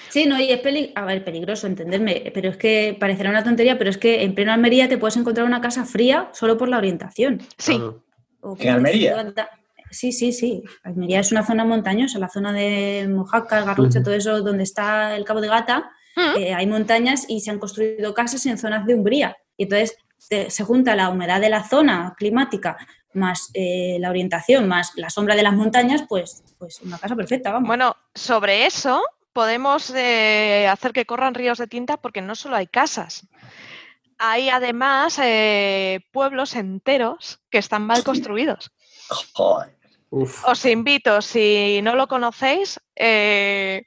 Sí, 0.08 0.26
no, 0.26 0.40
y 0.40 0.50
es 0.50 0.60
a 0.96 1.04
ver, 1.04 1.24
peligroso, 1.24 1.66
entenderme, 1.68 2.30
pero 2.34 2.50
es 2.50 2.56
que 2.56 2.96
parecerá 2.98 3.30
una 3.30 3.44
tontería, 3.44 3.78
pero 3.78 3.90
es 3.90 3.98
que 3.98 4.22
en 4.24 4.34
pleno 4.34 4.52
Almería 4.52 4.88
te 4.88 4.98
puedes 4.98 5.16
encontrar 5.16 5.46
una 5.46 5.60
casa 5.60 5.84
fría 5.84 6.30
solo 6.32 6.56
por 6.58 6.68
la 6.68 6.78
orientación. 6.78 7.40
Sí. 7.58 7.80
O 8.40 8.56
¿En 8.58 8.68
Almería? 8.70 9.32
Sí, 9.90 10.10
sí, 10.12 10.32
sí. 10.32 10.62
Almería 10.82 11.20
es 11.20 11.30
una 11.32 11.44
zona 11.46 11.64
montañosa, 11.64 12.18
la 12.18 12.28
zona 12.28 12.52
de 12.52 13.08
Mojaca, 13.08 13.58
el 13.58 13.64
Garrucha, 13.64 14.02
todo 14.02 14.14
eso, 14.14 14.40
donde 14.42 14.64
está 14.64 15.16
el 15.16 15.24
Cabo 15.24 15.40
de 15.40 15.48
Gata, 15.48 15.90
Eh, 16.36 16.52
hay 16.54 16.66
montañas 16.66 17.24
y 17.28 17.40
se 17.40 17.50
han 17.50 17.58
construido 17.58 18.12
casas 18.14 18.44
en 18.46 18.58
zonas 18.58 18.84
de 18.86 18.94
umbría. 18.94 19.36
Y 19.56 19.64
entonces 19.64 19.96
te- 20.28 20.50
se 20.50 20.64
junta 20.64 20.94
la 20.96 21.08
humedad 21.08 21.40
de 21.40 21.48
la 21.48 21.66
zona 21.68 22.14
climática 22.18 22.76
más 23.12 23.50
eh, 23.54 23.96
la 24.00 24.10
orientación, 24.10 24.68
más 24.68 24.92
la 24.96 25.10
sombra 25.10 25.34
de 25.34 25.42
las 25.42 25.54
montañas, 25.54 26.04
pues, 26.08 26.44
pues 26.58 26.80
una 26.82 26.98
casa 26.98 27.16
perfecta, 27.16 27.50
vamos. 27.52 27.66
Bueno, 27.66 27.96
sobre 28.14 28.66
eso 28.66 29.02
podemos 29.32 29.90
eh, 29.96 30.68
hacer 30.68 30.92
que 30.92 31.06
corran 31.06 31.34
ríos 31.34 31.58
de 31.58 31.66
tinta 31.66 31.96
porque 31.96 32.20
no 32.22 32.34
solo 32.34 32.56
hay 32.56 32.66
casas. 32.66 33.26
Hay 34.18 34.50
además 34.50 35.18
eh, 35.22 36.00
pueblos 36.12 36.54
enteros 36.54 37.40
que 37.50 37.58
están 37.58 37.82
mal 37.86 38.04
construidos. 38.04 38.70
Uf. 40.10 40.44
Os 40.44 40.64
invito, 40.64 41.22
si 41.22 41.80
no 41.82 41.94
lo 41.94 42.08
conocéis, 42.08 42.80
eh, 42.96 43.86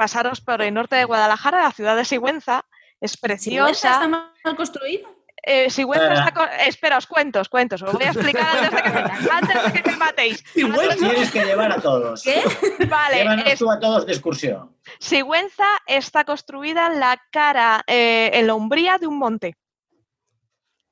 pasaros 0.00 0.40
por 0.40 0.62
el 0.62 0.72
norte 0.72 0.96
de 0.96 1.04
Guadalajara, 1.04 1.62
la 1.62 1.72
ciudad 1.72 1.94
de 1.94 2.06
Sigüenza. 2.06 2.64
Es 3.02 3.12
¿Sigüenza 3.12 3.70
está 3.70 3.98
preciosa. 4.00 4.08
mal 4.08 4.56
construido? 4.56 5.14
Eh, 5.42 5.68
Sigüenza 5.68 6.10
Ah. 6.10 6.14
está 6.14 6.32
co- 6.32 6.52
Espera, 6.66 6.96
os 6.96 7.06
cuento, 7.06 7.38
os 7.40 7.50
cuento. 7.50 7.74
Os 7.74 7.82
voy 7.92 8.04
a 8.04 8.08
explicar 8.12 8.46
antes 8.56 8.70
de 8.72 8.82
que 8.82 8.90
me, 8.90 9.00
antes 9.30 9.72
de 9.74 9.82
que 9.82 9.90
me 9.90 9.96
matéis. 9.98 10.44
Los 10.56 10.96
tienes 10.96 11.30
que 11.30 11.44
llevar 11.44 11.70
a 11.72 11.80
todos. 11.82 12.22
¿Qué? 12.22 12.42
Vale, 12.88 13.16
Llévanos 13.18 13.46
es- 13.46 13.58
tú 13.58 13.70
a 13.70 13.78
todos 13.78 14.06
de 14.06 14.12
excursión. 14.12 14.74
Sigüenza 14.98 15.66
está 15.86 16.24
construida 16.24 16.86
en 16.86 16.98
la 17.00 17.20
cara, 17.30 17.82
eh, 17.86 18.30
en 18.32 18.46
la 18.46 18.54
umbría 18.54 18.96
de 18.96 19.06
un 19.06 19.18
monte. 19.18 19.56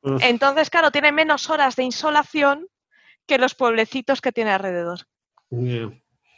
Uf. 0.03 0.23
Entonces, 0.23 0.69
claro, 0.69 0.91
tiene 0.91 1.13
menos 1.13 1.49
horas 1.49 1.77
de 1.77 1.85
insolación 1.85 2.67
que 3.27 3.39
los 3.39 3.55
pueblecitos 3.55 4.21
que 4.21 4.33
tiene 4.33 4.53
alrededor. 4.53 5.01
Yeah. 5.51 5.91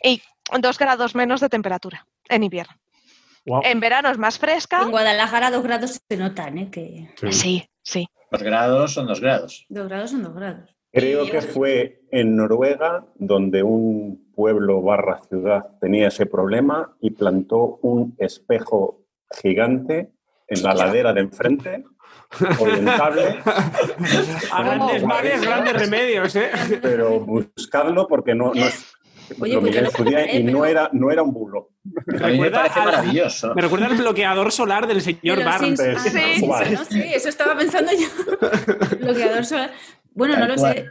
Y 0.05 0.23
dos 0.61 0.79
grados 0.79 1.15
menos 1.17 1.41
de 1.41 1.49
temperatura 1.49 2.07
en 2.31 2.43
invierno. 2.45 2.75
En 3.65 3.81
verano 3.81 4.11
es 4.11 4.19
más 4.19 4.39
fresca. 4.39 4.83
En 4.83 4.91
Guadalajara 4.91 5.51
dos 5.51 5.63
grados 5.63 6.01
se 6.09 6.17
notan, 6.17 6.59
¿eh? 6.59 6.71
Que 6.71 7.09
Sí, 7.31 7.69
sí. 7.83 8.07
Los 8.31 8.43
grados 8.43 8.95
son 8.95 9.07
dos 9.07 9.21
grados. 9.21 9.67
dos 9.69 9.89
grados 9.89 10.11
son 10.11 10.23
dos 10.23 10.35
grados. 10.35 10.77
Creo 10.93 11.25
que 11.31 11.41
fue 11.41 12.03
en 12.11 12.37
Noruega 12.37 13.07
donde 13.15 13.63
un 13.63 14.33
pueblo 14.35 14.83
barra 14.83 15.21
ciudad 15.29 15.67
tenía 15.81 16.09
ese 16.09 16.27
problema 16.27 16.97
y 17.01 17.11
plantó 17.11 17.79
un 17.83 18.15
espejo 18.19 19.05
gigante 19.41 20.11
en 20.49 20.63
la 20.65 20.75
ladera 20.75 21.13
de 21.13 21.21
enfrente, 21.21 21.85
orientable, 22.59 23.39
A 24.51 24.63
grandes 24.65 25.05
males, 25.05 25.43
grandes 25.43 25.75
remedios, 25.75 26.35
¿eh? 26.35 26.51
pero 26.83 27.21
buscadlo 27.21 28.09
porque 28.09 28.35
no, 28.35 28.53
no 28.53 28.67
es... 28.67 28.93
Oye, 29.39 29.55
lo 29.55 29.61
pues 29.61 29.75
miré 29.75 29.91
su 29.91 30.05
día 30.05 30.35
y 30.35 30.43
no 30.43 30.53
pero- 30.53 30.65
era, 30.67 30.91
no 30.93 31.11
era 31.11 31.23
un 31.23 31.33
bulo. 31.33 31.69
A 31.87 31.89
mí 31.89 32.03
me 32.07 32.19
Recuerda 32.29 32.59
parece 32.59 32.81
al- 32.81 32.85
maravilloso. 32.87 33.55
Me 33.55 33.63
recuerda 33.63 33.87
el 33.87 33.95
bloqueador 33.97 34.53
solar 34.53 34.87
del 34.87 35.01
señor 35.01 35.21
Pero 35.39 35.45
Barnes. 35.45 35.81
no, 35.81 35.99
Sí. 36.01 36.47
no, 36.75 36.85
sí, 36.85 37.03
eso 37.15 37.29
estaba 37.29 37.57
pensando 37.57 37.93
yo. 37.93 38.09
Bloqueador 39.01 39.45
solar. 39.45 39.71
Bueno, 40.15 40.37
no 40.37 40.47
lo 40.49 40.55
cual. 40.57 40.75
sé. 40.75 40.87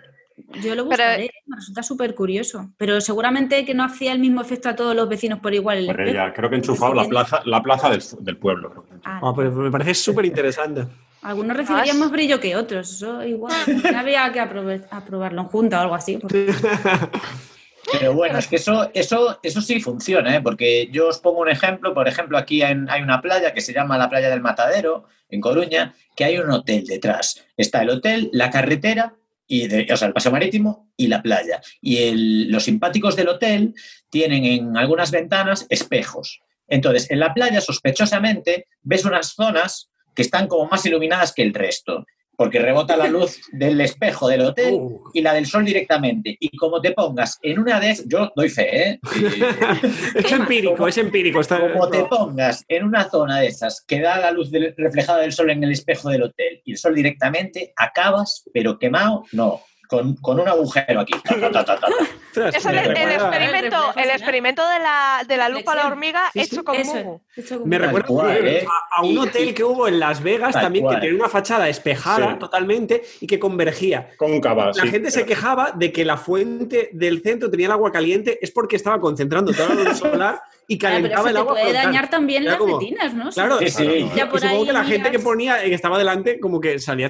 Yo 0.61 0.73
lo 0.73 0.83
Pero- 0.83 0.85
buscaré, 0.85 1.29
me 1.47 1.55
resulta 1.57 1.83
súper 1.83 2.15
curioso. 2.15 2.71
Pero 2.77 3.01
seguramente 3.01 3.65
que 3.65 3.73
no 3.73 3.83
hacía 3.83 4.13
el 4.13 4.19
mismo 4.19 4.41
efecto 4.41 4.69
a 4.69 4.75
todos 4.75 4.95
los 4.95 5.07
vecinos 5.09 5.39
por 5.39 5.53
igual. 5.53 5.79
el 5.79 5.85
Bueno, 5.87 6.03
espejo. 6.03 6.25
ya, 6.27 6.33
creo 6.33 6.49
que 6.49 6.55
he 6.55 6.59
enchufado 6.59 6.93
la 6.93 7.03
plaza, 7.05 7.41
la 7.45 7.61
plaza 7.61 7.89
del, 7.89 8.01
del 8.21 8.37
pueblo. 8.37 8.85
Ah, 9.03 9.33
me 9.35 9.69
parece 9.71 9.93
súper 9.95 10.25
interesante. 10.25 10.85
algunos 11.21 11.57
recibirían 11.57 11.99
más 11.99 12.09
brillo 12.11 12.39
que 12.39 12.55
otros, 12.55 12.89
eso 12.93 13.21
igual. 13.25 13.53
Ya 13.83 13.99
habría 13.99 14.31
que 14.31 14.39
aprobarlo 14.39 15.41
en 15.41 15.47
junta 15.49 15.79
o 15.79 15.81
algo 15.81 15.95
así. 15.95 16.17
porque- 16.17 16.47
Pero 17.91 18.13
bueno, 18.13 18.37
es 18.37 18.47
que 18.47 18.57
eso, 18.57 18.89
eso, 18.93 19.39
eso 19.41 19.61
sí 19.61 19.79
funciona, 19.79 20.35
¿eh? 20.35 20.41
porque 20.41 20.89
yo 20.91 21.07
os 21.07 21.19
pongo 21.19 21.39
un 21.39 21.49
ejemplo. 21.49 21.93
Por 21.93 22.07
ejemplo, 22.07 22.37
aquí 22.37 22.61
en- 22.61 22.89
hay 22.89 23.01
una 23.01 23.21
playa 23.21 23.53
que 23.53 23.61
se 23.61 23.73
llama 23.73 23.97
la 23.97 24.09
Playa 24.09 24.29
del 24.29 24.41
Matadero, 24.41 25.05
en 25.29 25.41
Coruña, 25.41 25.93
que 26.15 26.23
hay 26.25 26.37
un 26.37 26.51
hotel 26.51 26.85
detrás. 26.85 27.45
Está 27.55 27.81
el 27.81 27.89
hotel, 27.89 28.29
la 28.33 28.49
carretera, 28.49 29.15
y 29.47 29.91
o 29.91 29.97
sea, 29.97 30.07
el 30.07 30.13
paso 30.13 30.31
marítimo 30.31 30.91
y 30.95 31.07
la 31.07 31.21
playa. 31.21 31.61
Y 31.81 32.45
los 32.51 32.63
simpáticos 32.63 33.15
del 33.15 33.29
hotel 33.29 33.73
tienen 34.09 34.45
en 34.45 34.77
algunas 34.77 35.11
ventanas 35.11 35.65
espejos. 35.69 36.41
Entonces, 36.67 37.09
en 37.09 37.19
la 37.19 37.33
playa, 37.33 37.61
sospechosamente, 37.61 38.67
ves 38.83 39.05
unas 39.05 39.33
zonas 39.33 39.89
que 40.15 40.21
están 40.21 40.47
como 40.47 40.67
más 40.69 40.85
iluminadas 40.85 41.33
que 41.33 41.41
el 41.41 41.53
resto, 41.53 42.05
porque 42.39 42.57
rebota 42.59 42.95
la 42.95 43.07
luz 43.07 43.41
del 43.51 43.81
espejo 43.81 44.29
del 44.29 44.41
hotel 44.41 44.73
Uh, 44.75 45.01
y 45.13 45.21
la 45.21 45.33
del 45.33 45.45
sol 45.45 45.65
directamente. 45.65 46.37
Y 46.39 46.55
como 46.55 46.79
te 46.79 46.91
pongas 46.91 47.37
en 47.41 47.59
una 47.59 47.81
de 47.81 47.91
esas, 47.91 48.05
yo 48.07 48.31
doy 48.33 48.47
fe, 48.49 48.91
¿eh? 48.91 48.99
Es 50.15 50.31
empírico, 50.31 50.87
es 50.87 50.97
empírico. 50.97 51.41
Está, 51.41 51.59
como 51.59 51.89
te 51.89 52.03
pongas 52.05 52.63
en 52.69 52.85
una 52.85 53.09
zona 53.09 53.39
de 53.41 53.47
esas 53.47 53.81
que 53.85 53.99
da 53.99 54.17
la 54.19 54.31
luz 54.31 54.51
del- 54.51 54.73
reflejada 54.77 55.19
del 55.19 55.33
sol 55.33 55.49
en 55.49 55.63
el 55.65 55.71
espejo 55.71 56.09
del 56.09 56.23
hotel 56.23 56.61
y 56.63 56.71
el 56.71 56.77
sol 56.77 56.95
directamente, 56.95 57.73
acabas, 57.75 58.45
pero 58.53 58.79
quemado, 58.79 59.23
no, 59.33 59.61
con, 59.89 60.15
con 60.17 60.39
un 60.39 60.47
agujero 60.47 60.99
aquí. 61.01 61.13
Ta, 61.23 61.39
ta, 61.39 61.51
ta, 61.51 61.65
ta, 61.65 61.79
ta. 61.79 61.87
Ostras, 62.29 62.55
Es 62.57 62.65
el, 62.67 62.77
el 62.77 63.11
experimento, 63.11 63.77
el 63.95 64.09
experimento 64.11 64.61
de 64.69 64.77
la, 64.79 65.23
de 65.27 65.35
la 65.35 65.49
lupa 65.49 65.71
a 65.71 65.75
la 65.77 65.87
hormiga 65.87 66.21
Sí, 66.31 66.41
sí. 66.43 66.45
hecho 66.53 66.63
con 66.63 66.75
Eso, 66.75 66.93
Mugu. 66.93 67.21
hecho 67.35 67.61
Me 67.65 67.79
recuerda 67.79 68.07
cual, 68.07 68.47
¿eh? 68.47 68.67
a, 68.67 68.99
a 68.99 69.01
un 69.03 69.09
Y- 69.13 69.17
hotel 69.17 69.49
y- 69.49 69.53
que 69.55 69.63
hubo 69.63 69.87
en 69.87 69.99
Las 69.99 70.21
Vegas 70.21 70.53
Tal 70.53 70.61
también, 70.61 70.85
cual. 70.85 70.97
que 70.97 71.01
tenía 71.07 71.19
una 71.19 71.27
fachada 71.27 71.67
espejada 71.69 72.33
Sí. 72.33 72.37
totalmente 72.39 73.01
y 73.19 73.25
que 73.25 73.39
convergía. 73.39 74.09
Cóncava, 74.15 74.67
La 74.67 74.73
sí, 74.75 74.87
gente 74.89 75.09
se 75.09 75.25
quejaba 75.25 75.71
de 75.71 75.91
que 75.91 76.05
la 76.05 76.17
fuente 76.17 76.89
del 76.93 77.23
centro 77.23 77.49
tenía 77.49 77.65
el 77.65 77.71
agua 77.71 77.91
caliente, 77.91 78.37
es 78.43 78.51
porque 78.51 78.75
estaba 78.75 78.99
concentrando 78.99 79.51
toda 79.51 79.73
la 79.73 79.83
luz 79.85 79.97
solar 79.97 80.39
y 80.67 80.77
Claro, 80.77 80.97
pero 81.01 81.15
calentaba 81.15 81.19
eso 81.21 81.27
el 81.29 81.33
te 81.33 81.39
agua. 81.39 81.51
puede 81.53 81.63
frontal. 81.65 81.85
dañar 81.85 82.09
también 82.11 82.43
Era 82.43 82.51
las 82.51 82.59
como- 82.59 82.79
retinas, 82.79 83.13
¿no? 83.15 83.29
Claro, 83.31 83.57
Sí, 83.57 83.69
sí. 83.71 83.83
y- 83.85 84.15
Ya 84.15 84.25
y 84.25 84.27
por 84.29 84.39
supongo 84.39 84.59
ahí 84.61 84.67
que 84.67 84.73
la 84.73 84.83
gente 84.83 85.09
que 85.09 85.17
ponía, 85.19 85.59
que 85.63 85.73
estaba 85.73 85.97
delante, 85.97 86.39
como 86.39 86.61
que 86.61 86.77
salía 86.77 87.09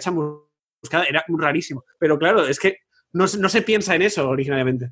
era 1.08 1.24
rarísimo. 1.28 1.84
Pero 2.00 2.18
claro, 2.18 2.46
es 2.48 2.60
que 2.60 2.78
no, 3.14 3.28
se- 3.28 3.40
no 3.40 3.50
se 3.50 3.62
piensa 3.62 3.96
en 3.96 4.02
eso 4.04 4.28
originariamente. 4.30 4.92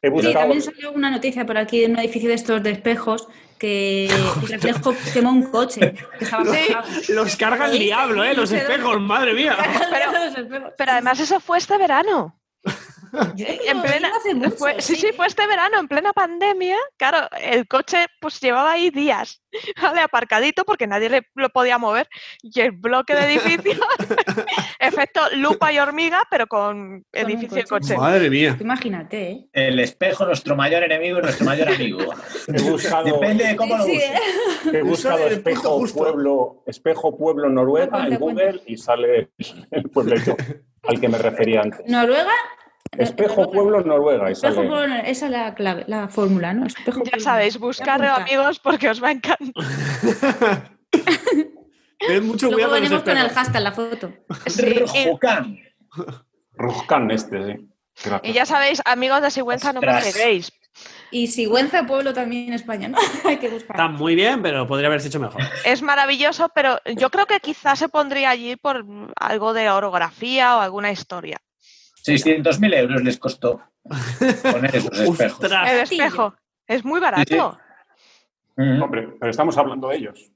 He 0.00 0.10
Sí, 0.22 0.32
también 0.32 0.62
salió 0.62 0.90
una 0.92 1.10
noticia 1.10 1.44
por 1.44 1.58
aquí 1.58 1.80
de 1.80 1.86
un 1.86 1.98
edificio 1.98 2.30
de 2.30 2.34
estos 2.34 2.62
de 2.62 2.70
espejos 2.70 3.28
que 3.58 4.06
el 4.42 4.48
reflejo 4.48 4.94
quemó 5.12 5.30
un 5.30 5.50
coche 5.50 5.92
que 6.18 6.24
estaba 6.24 6.44
Sí. 6.44 7.12
Los 7.12 7.36
carga 7.36 7.66
el 7.66 7.72
Sí, 7.72 7.78
diablo, 7.80 8.24
¿eh? 8.24 8.32
Los 8.34 8.50
espejos, 8.52 8.98
madre 9.00 9.34
mía. 9.34 9.56
Pero 10.78 10.92
además 10.92 11.20
eso 11.20 11.40
fue 11.40 11.58
este 11.58 11.76
verano. 11.76 12.38
En 13.12 13.76
lo 13.76 13.82
plena- 13.82 14.10
mucho, 14.34 14.56
Fue- 14.56 14.80
sí, 14.80 14.96
sí, 14.96 15.08
fue 15.14 15.26
este 15.26 15.46
verano, 15.46 15.78
en 15.80 15.88
plena 15.88 16.12
pandemia. 16.12 16.76
Claro, 16.96 17.28
el 17.40 17.66
coche 17.68 18.06
pues 18.20 18.40
llevaba 18.40 18.72
ahí 18.72 18.90
días, 18.90 19.42
¿vale? 19.82 20.00
Aparcadito 20.00 20.64
porque 20.64 20.86
nadie 20.86 21.08
le, 21.10 21.22
lo 21.34 21.48
podía 21.50 21.78
mover. 21.78 22.08
Y 22.42 22.60
el 22.60 22.72
bloque 22.72 23.14
de 23.14 23.24
edificios, 23.24 23.78
efecto 24.80 25.20
lupa 25.36 25.72
y 25.72 25.78
hormiga, 25.78 26.22
pero 26.30 26.46
con 26.46 26.76
un 26.76 27.06
edificio 27.12 27.58
y 27.58 27.62
coche. 27.64 27.94
coche. 27.94 27.96
Madre 27.96 28.30
mía. 28.30 28.56
Imagínate, 28.60 29.30
¿eh? 29.30 29.46
El 29.52 29.78
espejo, 29.80 30.24
nuestro 30.26 30.56
mayor 30.56 30.82
enemigo 30.84 31.18
y 31.18 31.22
nuestro 31.22 31.44
mayor 31.46 31.68
amigo. 31.68 31.98
he 32.48 32.62
buscado, 32.62 33.04
Depende 33.06 33.44
de 33.44 33.56
cómo 33.56 33.76
lo 33.76 33.84
Sí, 33.84 33.96
uses. 33.96 34.74
he 34.74 34.82
buscado 34.82 35.26
espejo 35.28 35.84
pueblo, 35.94 36.62
espejo 36.66 37.16
pueblo 37.16 37.48
Noruega 37.48 37.90
Cuenta, 37.90 38.08
en 38.14 38.20
Google 38.20 38.62
y 38.66 38.76
sale 38.76 39.30
el 39.70 39.90
puebleto 39.90 40.36
al 40.84 41.00
que 41.00 41.08
me 41.08 41.18
refería 41.18 41.62
antes. 41.62 41.80
Noruega. 41.86 42.32
Espejo 42.98 43.50
pueblo 43.50 43.82
Noruega 43.82 44.28
y 44.28 44.32
Espejo 44.32 44.66
pueblo, 44.66 44.94
esa 45.04 45.26
es 45.26 45.32
la 45.32 45.54
clave, 45.54 45.84
la 45.86 46.08
fórmula, 46.08 46.52
¿no? 46.54 46.66
Espejo 46.66 47.00
Ya 47.04 47.10
pueblo. 47.10 47.24
sabéis, 47.24 47.56
apuntar. 47.56 48.22
amigos 48.22 48.58
porque 48.58 48.88
os 48.88 49.02
va 49.02 49.08
a 49.08 49.12
encantar. 49.12 49.64
Ten 51.98 52.26
mucho 52.26 52.46
Luego 52.46 52.56
cuidado 52.56 52.72
con 52.72 52.80
venimos 52.82 53.02
ese 53.02 53.10
con 53.10 53.18
el 53.18 53.30
hashtag 53.30 53.62
la 53.62 53.72
foto. 53.72 54.12
Sí, 54.46 54.84
y, 54.94 55.04
Rojocán. 56.54 57.10
Este, 57.10 57.44
sí. 57.44 57.68
Gracias. 58.04 58.30
y 58.30 58.32
ya 58.34 58.44
sabéis, 58.44 58.82
amigos 58.84 59.22
de 59.22 59.30
Sigüenza, 59.30 59.72
no 59.72 59.80
me 59.80 59.88
Ostras. 59.88 60.12
peguéis. 60.12 60.52
Y 61.10 61.28
Sigüenza, 61.28 61.86
pueblo 61.86 62.12
también 62.12 62.48
en 62.48 62.52
España, 62.54 62.88
¿no? 62.88 62.98
Hay 63.24 63.38
que 63.38 63.48
buscar. 63.48 63.76
Está 63.76 63.88
muy 63.88 64.14
bien, 64.14 64.42
pero 64.42 64.66
podría 64.66 64.88
haberse 64.88 65.08
hecho 65.08 65.20
mejor. 65.20 65.40
Es 65.64 65.80
maravilloso, 65.80 66.50
pero 66.54 66.78
yo 66.96 67.10
creo 67.10 67.26
que 67.26 67.40
quizás 67.40 67.78
se 67.78 67.88
pondría 67.88 68.30
allí 68.30 68.56
por 68.56 68.84
algo 69.18 69.54
de 69.54 69.70
orografía 69.70 70.56
o 70.56 70.60
alguna 70.60 70.90
historia. 70.90 71.40
600.000 72.06 72.74
euros 72.74 73.02
les 73.02 73.18
costó 73.18 73.60
poner 74.52 74.76
esos 74.76 74.98
espejos. 74.98 75.42
¡Ostras! 75.42 75.70
El 75.72 75.78
espejo 75.80 76.34
es 76.66 76.84
muy 76.84 77.00
barato. 77.00 77.58
Mm. 78.56 78.82
Hombre, 78.82 79.08
pero 79.20 79.30
estamos 79.30 79.56
hablando 79.58 79.88
de 79.88 79.96
ellos. 79.96 80.30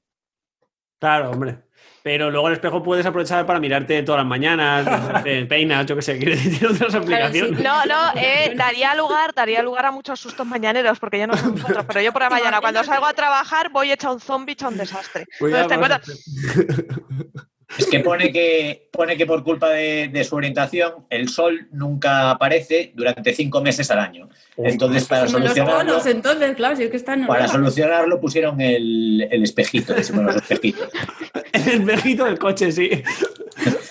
Claro, 0.99 1.31
hombre. 1.31 1.63
Pero 2.03 2.29
luego 2.31 2.47
el 2.47 2.53
espejo 2.53 2.81
puedes 2.81 3.05
aprovechar 3.05 3.45
para 3.45 3.59
mirarte 3.59 4.01
todas 4.03 4.19
las 4.19 4.27
mañanas, 4.27 4.85
te 5.23 5.45
peinas, 5.45 5.85
yo 5.85 5.95
qué 5.95 6.01
sé, 6.01 6.17
quiere 6.17 6.35
decir 6.35 6.67
otras 6.67 6.93
aplicaciones. 6.95 7.57
sí. 7.57 7.63
No, 7.63 7.85
no, 7.85 8.11
eh, 8.15 8.53
daría 8.55 8.95
lugar, 8.95 9.33
daría 9.33 9.61
lugar 9.63 9.85
a 9.87 9.91
muchos 9.91 10.19
sustos 10.19 10.45
mañaneros, 10.45 10.99
porque 10.99 11.19
yo 11.19 11.27
no 11.27 11.35
sé 11.35 11.47
vosotros, 11.47 11.85
pero 11.87 12.01
yo 12.01 12.11
por 12.11 12.21
la 12.23 12.29
¿Te 12.29 12.35
mañana 12.35 12.61
cuando 12.61 12.83
salgo 12.83 13.05
a 13.05 13.13
trabajar 13.13 13.69
voy 13.71 13.91
hecha 13.91 14.11
un 14.11 14.19
zombie, 14.19 14.53
hecha 14.53 14.67
un 14.67 14.77
desastre. 14.77 15.25
Entonces 15.39 15.67
te 15.67 15.73
encuentras- 15.73 17.47
Es 17.77 17.87
que 17.87 17.99
pone 18.01 18.31
que, 18.31 18.89
pone 18.91 19.15
que 19.15 19.25
por 19.25 19.43
culpa 19.43 19.69
de, 19.69 20.09
de 20.09 20.23
su 20.23 20.35
orientación 20.35 21.05
el 21.09 21.29
sol 21.29 21.67
nunca 21.71 22.31
aparece 22.31 22.91
durante 22.95 23.33
cinco 23.33 23.61
meses 23.61 23.89
al 23.91 23.99
año. 23.99 24.29
Entonces, 24.57 25.05
para 25.05 25.25
Como 25.25 25.39
los 25.39 25.43
solucionarlo, 25.53 25.91
conos, 25.93 26.05
entonces, 26.05 26.55
claro, 26.55 26.75
si 26.75 26.83
es 26.83 26.89
que 26.89 26.97
están 26.97 27.25
para 27.27 27.47
solucionarlo 27.47 28.19
pusieron 28.19 28.59
el, 28.59 29.27
el 29.31 29.43
espejito, 29.43 29.93
decimos 29.93 30.25
los 30.25 30.35
espejitos. 30.35 30.89
El 31.53 31.81
espejito 31.89 32.25
del 32.25 32.39
coche, 32.39 32.71
sí. 32.71 32.89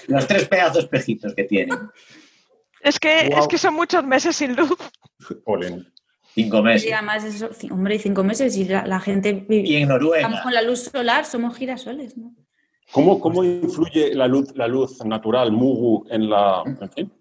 Los 0.09 0.27
tres 0.27 0.49
pedazos 0.49 0.85
espejitos 0.85 1.35
que 1.35 1.45
tienen. 1.45 1.79
Es 2.81 2.99
que, 2.99 3.27
es 3.29 3.47
que 3.49 3.59
son 3.59 3.75
muchos 3.75 4.03
meses 4.05 4.35
sin 4.35 4.57
luz. 4.57 4.77
Polen. 5.45 5.87
Cinco 6.35 6.63
meses. 6.63 6.89
Y 6.89 6.93
además, 6.93 7.25
eso, 7.25 7.51
hombre, 7.71 7.97
y 7.97 7.99
cinco 7.99 8.25
meses 8.25 8.57
y 8.57 8.65
la, 8.65 8.87
la 8.87 8.99
gente 9.01 9.29
Y 9.49 9.63
vive. 9.63 9.77
en 9.77 9.83
Estamos 9.83 10.01
Noruega. 10.03 10.43
con 10.43 10.55
la 10.55 10.63
luz 10.63 10.85
solar, 10.85 11.25
somos 11.27 11.57
girasoles, 11.57 12.17
¿no? 12.17 12.35
¿Cómo, 12.93 13.21
cómo 13.21 13.45
influye 13.45 14.15
la 14.15 14.27
luz, 14.27 14.53
la 14.57 14.67
luz 14.67 15.05
natural, 15.05 15.53
Mugu, 15.53 16.07
en 16.11 16.29
la, 16.29 16.63
en 16.67 16.91
fin, 16.91 17.13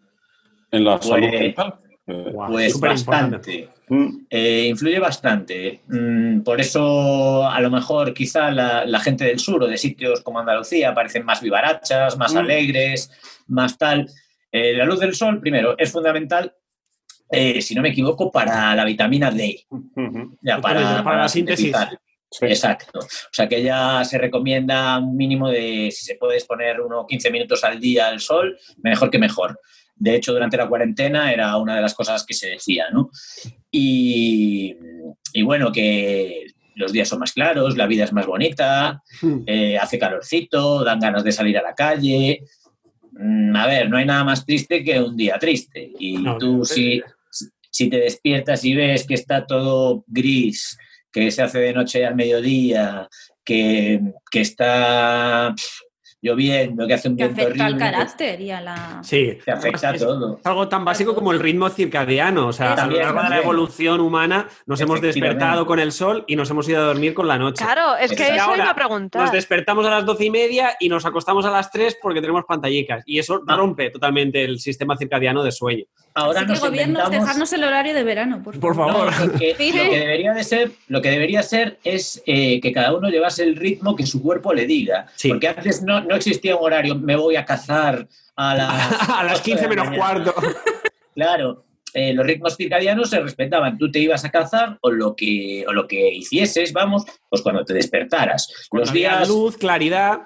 en 0.71 0.83
la 0.83 0.95
Pues- 0.97 1.07
salud 1.09 1.29
mental? 1.29 1.75
Eh, 2.07 2.29
Guau, 2.33 2.51
Pues 2.51 2.79
bastante. 2.79 3.69
mm, 3.87 4.07
Eh, 4.31 4.65
influye 4.69 4.97
bastante. 4.99 5.81
Mm, 5.87 6.39
por 6.41 6.59
eso, 6.59 7.45
a 7.47 7.61
lo 7.61 7.69
mejor, 7.69 8.13
quizá 8.15 8.49
la, 8.49 8.83
la 8.85 8.99
gente 8.99 9.25
del 9.25 9.37
sur 9.39 9.61
o 9.63 9.67
de 9.67 9.77
sitios 9.77 10.21
como 10.21 10.39
Andalucía 10.39 10.93
parecen 10.95 11.23
más 11.23 11.39
vivarachas, 11.41 12.17
más 12.17 12.33
Mm. 12.33 12.37
alegres, 12.37 13.11
más 13.47 13.77
tal. 13.77 14.09
Eh, 14.51 14.73
la 14.75 14.85
luz 14.85 14.99
del 14.99 15.13
sol, 15.13 15.39
primero, 15.39 15.75
es 15.77 15.91
fundamental, 15.91 16.51
eh, 17.31 17.61
si 17.61 17.75
no 17.75 17.83
me 17.83 17.89
equivoco, 17.89 18.31
para 18.31 18.73
la 18.75 18.83
vitamina 18.85 19.29
D. 19.29 19.63
ujú, 19.69 20.35
Ya, 20.41 20.59
Para- 20.59 20.81
para, 20.81 21.03
para 21.03 21.17
la 21.21 21.29
síntesis. 21.29 21.65
sintetizar. 21.67 21.99
Sí. 22.31 22.45
Exacto. 22.45 22.99
O 22.99 23.31
sea 23.31 23.47
que 23.47 23.61
ya 23.63 24.03
se 24.05 24.17
recomienda 24.17 24.97
un 24.99 25.15
mínimo 25.15 25.49
de, 25.49 25.89
si 25.91 26.05
se 26.05 26.15
puede 26.15 26.37
exponer 26.37 26.81
unos 26.81 27.05
15 27.07 27.31
minutos 27.31 27.63
al 27.63 27.79
día 27.79 28.07
al 28.07 28.19
sol, 28.19 28.57
mejor 28.83 29.09
que 29.09 29.19
mejor. 29.19 29.59
De 29.95 30.15
hecho, 30.15 30.31
durante 30.31 30.55
la 30.57 30.67
cuarentena 30.69 31.31
era 31.33 31.57
una 31.57 31.75
de 31.75 31.81
las 31.81 31.93
cosas 31.93 32.25
que 32.25 32.33
se 32.33 32.51
decía, 32.51 32.85
¿no? 32.91 33.09
Y, 33.71 34.75
y 35.33 35.41
bueno, 35.41 35.71
que 35.71 36.45
los 36.75 36.93
días 36.93 37.09
son 37.09 37.19
más 37.19 37.33
claros, 37.33 37.75
la 37.75 37.87
vida 37.87 38.05
es 38.05 38.13
más 38.13 38.25
bonita, 38.25 39.03
Hmm. 39.21 39.43
eh, 39.45 39.77
hace 39.77 39.99
calorcito, 39.99 40.83
dan 40.85 40.99
ganas 40.99 41.23
de 41.25 41.31
salir 41.33 41.57
a 41.57 41.61
la 41.61 41.73
calle. 41.75 42.41
Mm, 43.11 43.53
A 43.55 43.67
ver, 43.67 43.89
no 43.89 43.97
hay 43.97 44.05
nada 44.05 44.23
más 44.23 44.45
triste 44.45 44.81
que 44.83 45.01
un 45.01 45.17
día 45.17 45.37
triste. 45.37 45.91
Y 45.99 46.13
No, 46.17 46.37
tú 46.37 46.63
si, 46.63 47.01
si 47.69 47.89
te 47.89 47.97
despiertas 47.97 48.63
y 48.63 48.73
ves 48.75 49.05
que 49.05 49.15
está 49.15 49.45
todo 49.45 50.05
gris, 50.07 50.77
que 51.11 51.31
se 51.31 51.41
hace 51.41 51.59
de 51.59 51.73
noche 51.73 52.05
al 52.05 52.15
mediodía, 52.15 53.07
que, 53.43 53.99
que 54.29 54.41
está 54.41 55.53
lloviendo, 56.21 56.85
que 56.85 56.93
hace 56.95 57.07
un 57.07 57.15
Que 57.15 57.23
viento 57.29 57.41
afecta 57.43 57.65
al 57.65 57.71
horrible, 57.73 57.85
pues, 57.85 57.91
carácter 57.97 58.41
y 58.41 58.51
a 58.51 58.59
la. 58.61 58.99
Sí. 59.03 59.37
te 59.45 59.51
afecta 59.51 59.89
a 59.89 59.93
todo. 59.93 60.37
Es 60.37 60.45
algo 60.45 60.67
tan 60.67 60.83
básico 60.83 61.15
como 61.15 61.31
el 61.31 61.39
ritmo 61.39 61.69
circadiano. 61.69 62.47
O 62.47 62.53
sea, 62.53 62.73
a 62.73 62.85
lo 62.87 62.97
largo 62.97 63.23
de 63.23 63.29
la 63.29 63.37
evolución 63.37 64.01
humana 64.01 64.47
nos 64.65 64.81
hemos 64.81 64.99
despertado 64.99 65.65
con 65.65 65.79
el 65.79 65.91
sol 65.93 66.25
y 66.27 66.35
nos 66.35 66.49
hemos 66.49 66.67
ido 66.67 66.79
a 66.81 66.85
dormir 66.87 67.13
con 67.13 67.27
la 67.27 67.37
noche. 67.37 67.63
Claro, 67.63 67.95
es 67.95 68.11
que 68.11 68.23
eso 68.35 68.41
Ahora, 68.43 68.55
iba 68.57 68.63
a 68.65 68.67
Nos 68.67 68.75
preguntar. 68.75 69.31
despertamos 69.31 69.85
a 69.85 69.91
las 69.91 70.05
doce 70.05 70.25
y 70.25 70.29
media 70.29 70.75
y 70.79 70.89
nos 70.89 71.05
acostamos 71.05 71.45
a 71.45 71.51
las 71.51 71.71
tres 71.71 71.97
porque 72.01 72.19
tenemos 72.19 72.43
pantallicas. 72.45 73.01
Y 73.05 73.19
eso 73.19 73.41
Ah. 73.47 73.55
rompe 73.55 73.89
totalmente 73.89 74.43
el 74.43 74.59
sistema 74.59 74.97
circadiano 74.97 75.41
de 75.41 75.51
sueño. 75.53 75.85
Ahora 76.15 76.39
Así 76.39 76.47
que 76.47 76.51
nos 76.53 76.59
gobiernos, 76.61 76.87
inventamos... 76.87 77.11
dejarnos 77.21 77.53
el 77.53 77.63
horario 77.63 77.93
de 77.93 78.03
verano, 78.03 78.41
por 78.43 78.59
Por 78.59 78.75
favor. 78.75 79.11
No, 79.19 79.25
lo, 79.27 79.33
que, 79.39 79.55
Sí. 79.55 79.71
lo 79.71 79.83
que 79.89 79.99
debería 79.99 80.33
de 80.33 80.43
ser, 80.43 80.71
lo 80.87 81.01
que 81.01 81.09
debería 81.11 81.43
ser 81.43 81.79
es 81.83 82.21
eh, 82.25 82.59
que 82.61 82.71
cada 82.73 82.93
uno 82.95 83.09
llevase 83.09 83.43
el 83.43 83.55
ritmo 83.55 83.95
que 83.95 84.05
su 84.05 84.21
cuerpo 84.21 84.53
le 84.53 84.65
diga. 84.65 85.05
Sí. 85.15 85.29
Porque 85.29 85.47
antes 85.47 85.81
no, 85.83 86.01
no 86.01 86.15
existía 86.15 86.55
un 86.55 86.65
horario, 86.65 86.95
me 86.95 87.15
voy 87.15 87.35
a 87.35 87.45
cazar 87.45 88.07
a 88.35 88.55
las, 88.55 89.09
a 89.09 89.23
las 89.23 89.39
8 89.39 89.43
de 89.43 89.43
15 89.43 89.63
la 89.63 89.69
menos 89.69 89.85
mañana. 89.85 90.05
cuarto. 90.23 90.35
Claro, 91.15 91.65
eh, 91.93 92.13
los 92.13 92.25
ritmos 92.25 92.55
circadianos 92.55 93.09
se 93.09 93.19
respetaban. 93.19 93.77
Tú 93.77 93.91
te 93.91 93.99
ibas 93.99 94.23
a 94.23 94.29
cazar 94.31 94.77
o 94.81 94.89
lo 94.89 95.15
que, 95.15 95.65
o 95.67 95.73
lo 95.73 95.85
que 95.87 96.13
hicieses, 96.13 96.71
vamos, 96.71 97.03
pues 97.29 97.41
cuando 97.41 97.65
te 97.65 97.73
despertaras. 97.73 98.47
Cuando 98.69 98.83
Los 98.83 98.91
había 98.91 99.09
días 99.17 99.27
luz, 99.27 99.57
claridad. 99.57 100.19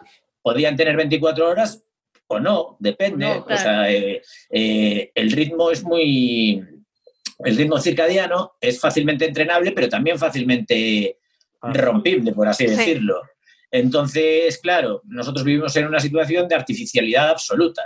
podían 0.44 0.76
tener 0.76 0.96
24 0.98 1.50
horas 1.50 1.84
o 2.28 2.40
no, 2.40 2.78
depende. 2.80 3.26
No, 3.26 3.46
claro. 3.46 3.62
O 3.62 3.64
sea, 3.64 3.92
eh, 3.92 4.22
eh, 4.50 5.12
el 5.14 5.32
ritmo 5.32 5.72
es 5.72 5.84
muy... 5.84 6.64
El 7.40 7.58
ritmo 7.58 7.80
circadiano 7.80 8.54
es 8.62 8.80
fácilmente 8.80 9.26
entrenable, 9.26 9.72
pero 9.72 9.90
también 9.90 10.18
fácilmente 10.18 11.18
rompible, 11.62 12.32
por 12.32 12.48
así 12.48 12.68
Sí. 12.68 12.76
decirlo. 12.76 13.22
Entonces, 13.72 14.60
claro, 14.60 15.02
nosotros 15.06 15.44
vivimos 15.44 15.76
en 15.76 15.88
una 15.88 16.00
situación 16.00 16.48
de 16.48 16.56
artificialidad 16.56 17.30
absoluta. 17.30 17.82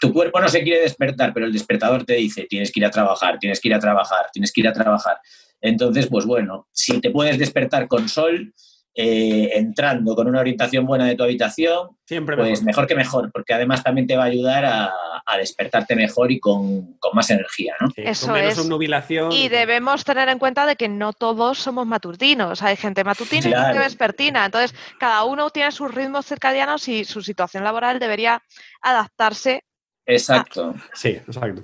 Tu 0.00 0.12
cuerpo 0.12 0.40
no 0.40 0.48
se 0.48 0.62
quiere 0.62 0.80
despertar, 0.80 1.34
pero 1.34 1.44
el 1.46 1.52
despertador 1.52 2.04
te 2.04 2.14
dice, 2.14 2.46
tienes 2.48 2.72
que 2.72 2.80
ir 2.80 2.86
a 2.86 2.90
trabajar, 2.90 3.38
tienes 3.38 3.60
que 3.60 3.68
ir 3.68 3.74
a 3.74 3.78
trabajar, 3.78 4.26
tienes 4.32 4.50
que 4.52 4.62
ir 4.62 4.68
a 4.68 4.72
trabajar. 4.72 5.18
Entonces, 5.60 6.06
pues 6.06 6.24
bueno, 6.24 6.66
si 6.72 7.00
te 7.00 7.10
puedes 7.10 7.38
despertar 7.38 7.88
con 7.88 8.08
sol, 8.08 8.54
eh, 8.98 9.50
entrando 9.54 10.16
con 10.16 10.26
una 10.26 10.40
orientación 10.40 10.86
buena 10.86 11.04
de 11.04 11.14
tu 11.14 11.22
habitación, 11.22 11.90
Siempre 12.06 12.34
pues 12.36 12.62
mejor. 12.62 12.64
mejor 12.64 12.86
que 12.86 12.94
mejor, 12.94 13.30
porque 13.32 13.52
además 13.52 13.82
también 13.82 14.06
te 14.06 14.16
va 14.16 14.22
a 14.22 14.26
ayudar 14.26 14.64
a, 14.64 14.90
a 15.26 15.36
despertarte 15.36 15.94
mejor 15.94 16.32
y 16.32 16.40
con, 16.40 16.94
con 16.98 17.10
más 17.14 17.28
energía, 17.30 17.74
¿no? 17.80 17.90
Sí, 17.90 18.02
Eso 18.04 18.26
con 18.28 18.36
menos 18.36 18.54
es. 18.54 18.58
obnubilación. 18.60 19.32
Y 19.32 19.48
debemos 19.50 20.02
tener 20.04 20.28
en 20.30 20.38
cuenta 20.38 20.64
de 20.64 20.76
que 20.76 20.88
no 20.88 21.12
todos 21.12 21.58
somos 21.58 21.86
matutinos. 21.86 22.62
Hay 22.62 22.76
gente 22.76 23.04
matutina 23.04 23.48
y 23.48 23.52
gente 23.52 23.78
vespertina. 23.80 24.46
Entonces, 24.46 24.74
cada 24.98 25.24
uno 25.24 25.50
tiene 25.50 25.72
sus 25.72 25.92
ritmos 25.94 26.24
circadianos 26.26 26.88
y 26.88 27.04
su 27.04 27.20
situación 27.22 27.64
laboral 27.64 27.98
debería 27.98 28.40
adaptarse. 28.80 29.62
Exacto. 30.06 30.74
Sí, 30.94 31.08
exacto. 31.08 31.62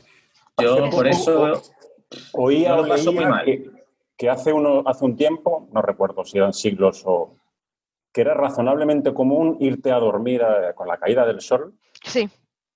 Yo 0.60 0.90
por 0.90 1.06
eso 1.08 1.62
Oía 2.32 2.70
No 2.70 2.82
lo 2.82 2.88
paso 2.88 3.12
muy 3.12 3.24
mal. 3.24 3.44
que, 3.44 3.70
que 4.22 4.30
hace, 4.30 4.52
uno, 4.52 4.84
hace 4.86 5.04
un 5.04 5.16
tiempo, 5.16 5.68
no 5.72 5.82
recuerdo 5.82 6.24
si 6.24 6.38
eran 6.38 6.52
siglos 6.52 7.02
o... 7.06 7.34
que 8.12 8.20
era 8.20 8.34
razonablemente 8.34 9.12
común 9.12 9.56
irte 9.58 9.90
a 9.90 9.96
dormir 9.98 10.42
eh, 10.42 10.74
con 10.76 10.86
la 10.86 10.96
caída 10.96 11.26
del 11.26 11.40
sol, 11.40 11.74
Sí, 12.04 12.28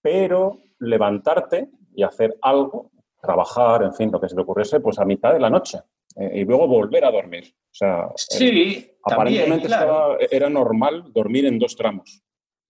pero 0.02 0.58
levantarte 0.80 1.68
y 1.94 2.02
hacer 2.02 2.36
algo, 2.42 2.90
trabajar, 3.22 3.84
en 3.84 3.94
fin, 3.94 4.10
lo 4.10 4.20
que 4.20 4.28
se 4.28 4.34
te 4.34 4.40
ocurriese, 4.40 4.80
pues 4.80 4.98
a 4.98 5.04
mitad 5.04 5.32
de 5.32 5.38
la 5.38 5.48
noche 5.48 5.78
eh, 6.16 6.32
y 6.40 6.44
luego 6.44 6.66
volver 6.66 7.04
a 7.04 7.12
dormir. 7.12 7.54
O 7.70 7.74
sea, 7.74 8.06
eh, 8.06 8.12
sí, 8.16 8.38
también, 8.48 8.96
aparentemente 9.04 9.66
claro. 9.68 9.84
estaba- 9.84 10.16
era 10.32 10.48
normal 10.50 11.12
dormir 11.12 11.46
en 11.46 11.60
dos 11.60 11.76
tramos. 11.76 12.22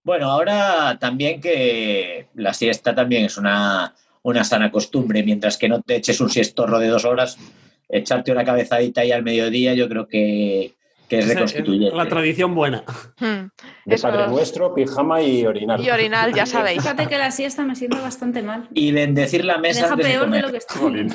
Bueno, 0.05 0.27
ahora 0.31 0.99
también 1.01 1.41
que 1.41 2.29
la 2.35 2.53
siesta 2.53 2.95
también 2.95 3.25
es 3.25 3.39
una, 3.39 3.95
una 4.23 4.45
sana 4.45 4.71
costumbre, 4.71 5.23
mientras 5.23 5.57
que 5.57 5.67
no 5.71 5.81
te 5.81 5.97
eches 5.97 6.21
un 6.21 6.29
siestorro 6.29 6.79
de 6.79 6.89
dos 6.89 7.07
horas, 7.07 7.39
echarte 7.89 8.33
una 8.33 8.45
cabezadita 8.45 9.01
ahí 9.03 9.13
al 9.13 9.23
mediodía, 9.23 9.75
yo 9.75 9.89
creo 9.89 10.07
que, 10.09 10.75
que 11.09 11.19
es 11.21 11.29
reconstituyente. 11.29 11.97
La 11.97 12.09
tradición 12.09 12.55
buena. 12.55 12.83
Hmm. 13.21 13.49
De 13.85 13.95
Eso- 13.95 14.09
Padre 14.09 14.29
Nuestro, 14.29 14.75
pijama 14.75 15.23
y 15.23 15.47
orinar. 15.47 15.81
y 15.81 15.91
orinal, 15.91 16.35
ya 16.35 16.47
sabéis. 16.47 16.83
Fíjate 16.83 17.07
que 17.07 17.19
la 17.19 17.31
siesta 17.31 17.63
me 17.65 17.77
siento 17.77 18.01
bastante 18.03 18.43
mal. 18.43 18.69
Y 18.75 18.93
bendecir 18.93 19.45
la 19.45 19.57
Me 19.59 19.69
mesa 19.69 19.83
deja 19.83 19.93
antes 19.95 20.07
de 20.07 20.13
peor 20.13 20.21
de 20.25 20.27
comer. 20.27 20.45
lo 20.45 20.51
que 20.51 20.59
estoy. 20.59 21.09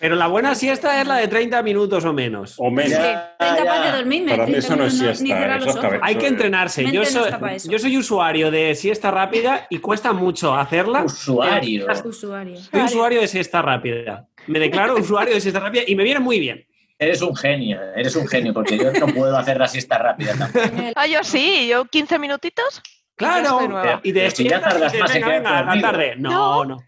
Pero 0.00 0.16
la 0.16 0.26
buena 0.26 0.54
siesta 0.54 1.00
es 1.00 1.06
la 1.06 1.16
de 1.16 1.28
30 1.28 1.62
minutos 1.62 2.04
o 2.04 2.12
menos. 2.12 2.56
O 2.58 2.70
menos. 2.70 2.90
Ya, 2.90 3.36
ya. 3.40 3.84
de 3.90 3.96
dormirme. 3.96 4.32
Para 4.32 4.44
mí 4.44 4.52
30 4.52 4.58
eso 4.66 4.76
no 4.76 4.84
es 4.84 4.98
siesta, 4.98 5.24
cerrar 5.24 5.62
eso 5.62 5.94
es. 5.94 6.00
Hay 6.02 6.16
que 6.16 6.26
entrenarse. 6.26 6.84
Yo 6.92 7.00
no 7.00 7.06
soy, 7.06 7.32
eso. 7.54 7.70
yo 7.70 7.78
soy 7.78 7.96
usuario 7.96 8.50
de 8.50 8.74
siesta 8.74 9.10
rápida 9.10 9.66
y 9.70 9.78
cuesta 9.78 10.12
mucho 10.12 10.54
hacerla. 10.54 11.04
Usuario. 11.04 11.86
Usuario. 12.04 12.58
Soy 12.58 12.80
usuario 12.82 13.20
de 13.22 13.28
siesta 13.28 13.62
rápida. 13.62 14.26
Me 14.46 14.58
declaro 14.58 14.96
usuario 14.96 15.34
de 15.34 15.40
siesta 15.40 15.60
rápida 15.60 15.82
y 15.86 15.94
me 15.94 16.04
viene 16.04 16.20
muy 16.20 16.38
bien. 16.40 16.66
Eres 16.98 17.22
un 17.22 17.34
genio, 17.34 17.80
eres 17.96 18.14
un 18.16 18.26
genio, 18.28 18.54
porque 18.54 18.78
yo 18.78 18.92
no 18.92 19.06
puedo 19.08 19.36
hacer 19.36 19.58
la 19.58 19.66
siesta 19.68 19.98
rápida 19.98 20.34
tampoco. 20.38 20.66
Ah, 20.94 21.06
yo 21.06 21.24
sí, 21.24 21.66
yo 21.68 21.84
15 21.86 22.18
minutitos. 22.18 22.80
Claro, 23.16 24.00
y 24.02 24.10
de 24.10 24.28
si 24.32 24.42
ya 24.48 24.60
tardas 24.60 24.92
más 24.98 25.14
en 25.14 25.22
venga, 25.22 25.36
venga, 25.36 25.50
a 25.50 25.52
la 25.62 25.66
dormido. 25.66 25.88
tarde. 25.90 26.14
No, 26.18 26.64
no. 26.64 26.78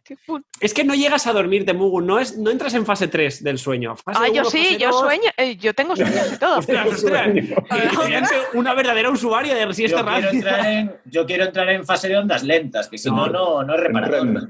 Es 0.61 0.75
que 0.75 0.83
no 0.83 0.95
llegas 0.97 1.27
a 1.29 1.33
dormir 1.33 1.65
de 1.65 1.73
Mugu, 1.73 2.01
no, 2.01 2.19
es, 2.19 2.37
no 2.37 2.51
entras 2.51 2.75
en 2.75 2.85
fase 2.85 3.07
3 3.07 3.45
del 3.45 3.59
sueño. 3.61 3.95
Fase 3.95 4.19
Ah, 4.21 4.29
yo 4.29 4.45
sí, 4.45 4.59
fase 4.65 4.79
yo 4.79 4.91
dos. 4.91 5.01
sueño, 5.03 5.31
eh, 5.37 5.57
yo 5.57 5.73
tengo 5.73 5.95
sueños 5.95 6.33
y 6.35 6.37
todo. 6.39 6.59
Ostras, 6.59 6.87
ostras. 6.89 7.29
Eres 7.29 8.31
una 8.55 8.75
verdadera 8.75 9.09
usuaria 9.11 9.55
de 9.55 9.73
siesta 9.73 9.99
Yo 10.01 10.05
quiero, 10.05 10.21
rápida. 10.23 10.31
entrar 10.51 10.67
en, 10.67 10.97
yo 11.05 11.27
quiero 11.27 11.45
entrar 11.45 11.69
en 11.71 11.85
fase 11.87 12.09
de 12.09 12.17
ondas 12.17 12.43
lentas, 12.43 12.89
que 12.89 12.99
si 12.99 13.09
no, 13.09 13.29
no, 13.29 13.63
no 13.63 13.75
es 13.77 13.81
reparador. 13.81 14.49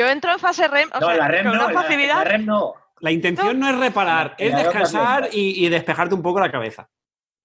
Yo 0.00 0.08
entro 0.08 0.32
en 0.32 0.38
fase 0.38 0.66
REM, 0.66 0.88
o 0.94 0.98
No, 1.00 1.06
sea, 1.08 1.16
la 1.16 1.28
REM 1.28 1.46
con 1.48 1.56
no, 1.58 1.64
una 1.66 1.72
la, 1.74 1.82
facilidad. 1.82 2.14
la 2.16 2.24
REM 2.24 2.46
no. 2.46 2.74
La 3.00 3.10
intención 3.12 3.58
no 3.60 3.68
es 3.68 3.76
reparar, 3.78 4.34
es 4.38 4.54
descansar 4.56 5.28
y, 5.32 5.64
y 5.64 5.68
despejarte 5.68 6.14
un 6.14 6.22
poco 6.22 6.40
la 6.40 6.50
cabeza. 6.50 6.88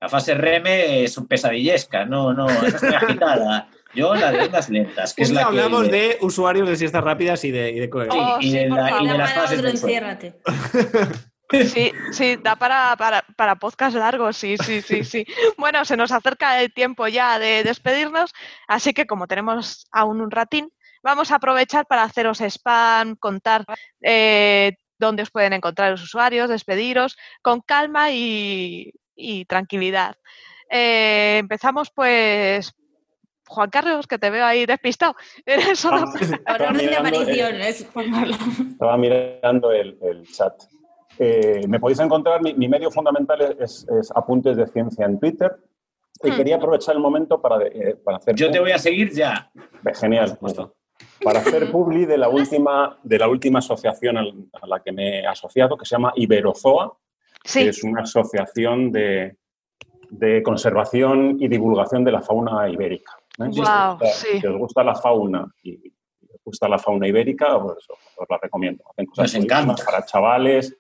La 0.02 0.08
fase 0.10 0.34
REM 0.36 0.64
es 0.68 1.18
un 1.18 1.28
pesadillesca, 1.28 2.06
no, 2.06 2.34
no, 2.34 2.48
esa 2.50 2.68
es 2.78 2.84
muy 2.84 2.94
agitada. 2.96 3.68
Yo 3.94 4.14
la 4.16 4.32
de 4.32 4.44
ondas 4.46 4.70
lentas, 4.70 5.14
que 5.14 5.24
es 5.24 5.32
la 5.32 5.42
que... 5.42 5.46
hablamos 5.48 5.90
de 5.90 6.18
usuarios 6.22 6.68
de 6.68 6.76
siestas 6.76 7.04
rápidas 7.04 7.44
y 7.46 7.52
de, 7.52 7.72
y 7.72 7.80
de 7.80 7.90
co- 7.90 8.04
Sí, 8.04 8.10
Oh, 8.12 8.38
y, 8.42 8.52
sí, 8.52 8.58
de 8.58 8.70
la- 8.70 9.02
y 9.02 9.08
de 9.08 9.18
las 9.18 9.34
fases 9.34 9.64
enciérrate. 9.64 10.36
Sí, 11.52 11.92
sí, 12.12 12.38
da 12.44 12.56
para, 12.56 12.96
para, 12.98 13.24
para 13.38 13.56
podcast 13.56 13.96
largos, 13.96 14.36
sí, 14.36 14.58
sí, 14.58 14.82
sí, 14.82 15.04
sí. 15.04 15.26
Bueno, 15.60 15.86
se 15.86 15.96
nos 15.96 16.12
acerca 16.12 16.60
el 16.60 16.74
tiempo 16.74 17.08
ya 17.08 17.38
de 17.38 17.64
despedirnos, 17.64 18.34
así 18.68 18.94
que 18.94 19.06
como 19.06 19.28
tenemos 19.28 19.88
aún 19.92 20.22
un 20.22 20.32
ratín, 20.32 20.72
vamos 21.06 21.32
a 21.32 21.36
aprovechar 21.36 21.86
para 21.86 22.04
haceros 22.04 22.42
spam, 22.42 23.16
contar 23.16 23.64
eh, 24.02 24.74
dónde 24.98 25.22
os 25.24 25.30
pueden 25.30 25.54
encontrar 25.54 25.92
los 25.92 26.02
usuarios, 26.02 26.50
despediros 26.50 27.16
con 27.44 27.62
calma 27.62 28.12
y, 28.12 28.92
y 29.16 29.46
tranquilidad. 29.46 30.16
Eh, 30.70 31.38
empezamos 31.40 31.92
pues, 31.92 32.74
Juan 33.48 33.70
Carlos, 33.70 34.08
que 34.08 34.18
te 34.18 34.32
veo 34.32 34.46
ahí 34.46 34.66
despistado. 34.66 35.16
Eres 35.46 35.86
Por 35.86 35.94
Estaba 35.94 36.70
orden 36.70 36.78
de 36.78 37.86
Juan 37.94 38.12
Carlos. 38.12 38.38
Estaba 38.72 38.98
mirando 38.98 39.72
el, 39.72 40.00
el 40.02 40.28
chat. 40.28 40.54
Eh, 41.20 41.62
me 41.70 41.80
podéis 41.80 42.00
encontrar, 42.00 42.42
mi, 42.42 42.56
mi 42.56 42.68
medio 42.68 42.90
fundamental 42.90 43.56
es, 43.60 43.86
es 44.02 44.12
Apuntes 44.16 44.58
de 44.58 44.68
Ciencia 44.68 45.06
en 45.06 45.20
Twitter. 45.20 45.56
Y 46.24 46.32
Hmm. 46.32 46.38
quería 46.38 46.56
aprovechar 46.56 46.96
el 46.96 47.02
momento 47.02 47.42
para, 47.42 47.62
eh, 47.68 47.96
para 48.04 48.18
hacer... 48.18 48.36
Yo 48.36 48.50
te 48.50 48.60
voy 48.60 48.72
a 48.72 48.80
seguir 48.80 49.12
ya. 49.12 49.52
Genial. 49.94 50.30
Por 50.30 50.50
supuesto. 50.50 50.76
Para 51.24 51.40
hacer 51.40 51.72
publi 51.72 52.06
de 52.06 52.18
la 52.18 52.30
última, 52.30 52.98
de 53.04 53.18
la 53.20 53.28
última 53.28 53.60
asociación 53.60 54.18
a 54.18 54.68
la 54.68 54.80
que 54.82 54.92
me 54.92 55.20
he 55.22 55.28
asociado, 55.28 55.78
que 55.78 55.86
se 55.86 55.96
llama 55.96 56.14
Iberozoa, 56.16 56.98
que 57.44 57.50
Sí, 57.50 57.60
es 57.62 57.84
una 57.84 58.02
asociación 58.02 58.92
de, 58.92 59.38
de 60.10 60.42
conservación 60.44 61.38
y 61.40 61.48
divulgación 61.48 62.04
de 62.04 62.12
la 62.12 62.22
fauna 62.22 62.68
ibérica. 62.70 63.14
¿eh? 63.40 63.44
Si 63.52 63.60
os 63.62 63.68
gusta- 63.68 63.98
sí. 64.14 64.40
Si 64.42 64.48
os 64.48 64.58
gusta 64.58 64.84
la 64.84 64.96
fauna 64.96 65.46
y 65.64 65.94
gusta 66.44 66.68
la 66.68 66.78
fauna 66.80 67.08
ibérica, 67.08 67.60
pues 67.62 67.78
os, 67.90 67.98
os 68.18 68.26
la 68.30 68.38
recomiendo. 68.42 68.84
Hacen 68.92 69.06
cosas 69.08 69.34
Nos 69.34 69.44
encanta. 69.44 69.76
para 69.86 70.06
chavales. 70.06 70.76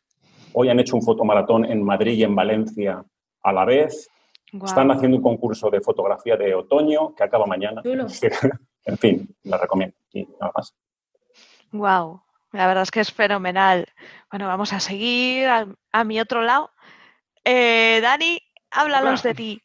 Hoy 0.54 0.70
han 0.70 0.80
hecho 0.80 0.96
un 0.96 1.02
fotomaratón 1.04 1.66
en 1.66 1.84
Madrid 1.84 2.14
y 2.14 2.24
en 2.24 2.36
Valencia 2.36 3.04
a 3.44 3.54
la 3.54 3.66
vez. 3.66 4.10
guau. 4.54 4.66
Están 4.66 4.90
haciendo 4.92 5.18
un 5.18 5.24
concurso 5.24 5.70
de 5.70 5.82
fotografía 5.82 6.38
de 6.38 6.54
otoño 6.56 7.14
que 7.16 7.24
acaba 7.24 7.46
mañana. 7.46 7.82
En 8.86 8.98
fin, 8.98 9.36
la 9.44 9.58
recomiendo. 9.58 9.96
Y 10.14 10.26
nada 10.40 10.52
más. 10.56 10.74
Wow, 11.72 12.22
la 12.52 12.68
verdad 12.68 12.84
es 12.84 12.92
que 12.92 13.02
es 13.02 13.12
fenomenal. 13.12 13.88
Bueno, 14.30 14.48
vamos 14.48 14.72
a 14.74 14.80
seguir 14.80 15.48
a, 15.48 15.68
a 15.92 16.04
mi 16.04 16.20
otro 16.20 16.42
lado. 16.42 16.72
Eh, 17.44 18.00
Dani, 18.02 18.40
háblanos 18.72 19.22
Hola. 19.22 19.30
de 19.30 19.36
ti. 19.36 19.62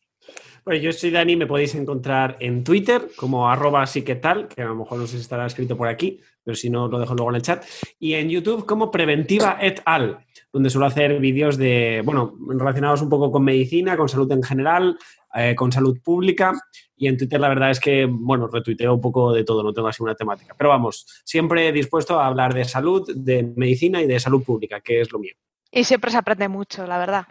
Bueno, 0.64 0.80
yo 0.80 0.92
soy 0.92 1.10
Dani, 1.10 1.36
me 1.36 1.46
podéis 1.46 1.74
encontrar 1.74 2.36
en 2.40 2.62
Twitter 2.64 3.08
como 3.16 3.48
arroba 3.48 3.86
sí 3.86 4.02
que 4.02 4.16
tal, 4.16 4.48
que 4.48 4.62
a 4.62 4.66
lo 4.66 4.74
mejor 4.74 4.98
no 4.98 5.06
sé 5.06 5.16
si 5.16 5.22
estará 5.22 5.46
escrito 5.46 5.76
por 5.76 5.88
aquí, 5.88 6.20
pero 6.44 6.54
si 6.54 6.68
no 6.68 6.88
lo 6.88 6.98
dejo 6.98 7.14
luego 7.14 7.30
en 7.30 7.36
el 7.36 7.42
chat, 7.42 7.64
y 7.98 8.14
en 8.14 8.28
YouTube 8.28 8.66
como 8.66 8.90
Preventiva 8.90 9.58
et 9.60 9.80
al, 9.84 10.18
donde 10.52 10.70
suelo 10.70 10.86
hacer 10.86 11.18
vídeos 11.18 11.56
de, 11.56 12.02
bueno, 12.04 12.34
relacionados 12.48 13.02
un 13.02 13.08
poco 13.08 13.30
con 13.30 13.44
medicina, 13.44 13.96
con 13.96 14.08
salud 14.08 14.30
en 14.32 14.42
general, 14.42 14.98
eh, 15.34 15.54
con 15.54 15.72
salud 15.72 15.98
pública, 16.02 16.52
y 16.96 17.08
en 17.08 17.16
Twitter 17.16 17.40
la 17.40 17.48
verdad 17.48 17.70
es 17.70 17.80
que, 17.80 18.06
bueno, 18.06 18.46
retuiteo 18.48 18.94
un 18.94 19.00
poco 19.00 19.32
de 19.32 19.44
todo, 19.44 19.62
no 19.62 19.72
tengo 19.72 19.88
así 19.88 20.02
una 20.02 20.14
temática, 20.14 20.54
pero 20.56 20.70
vamos, 20.70 21.22
siempre 21.24 21.72
dispuesto 21.72 22.20
a 22.20 22.26
hablar 22.26 22.52
de 22.52 22.64
salud, 22.64 23.10
de 23.14 23.42
medicina 23.56 24.02
y 24.02 24.06
de 24.06 24.20
salud 24.20 24.42
pública, 24.42 24.80
que 24.80 25.00
es 25.00 25.10
lo 25.10 25.18
mío. 25.18 25.32
Y 25.70 25.84
siempre 25.84 26.10
se 26.10 26.18
aprende 26.18 26.48
mucho, 26.48 26.86
la 26.86 26.98
verdad. 26.98 27.26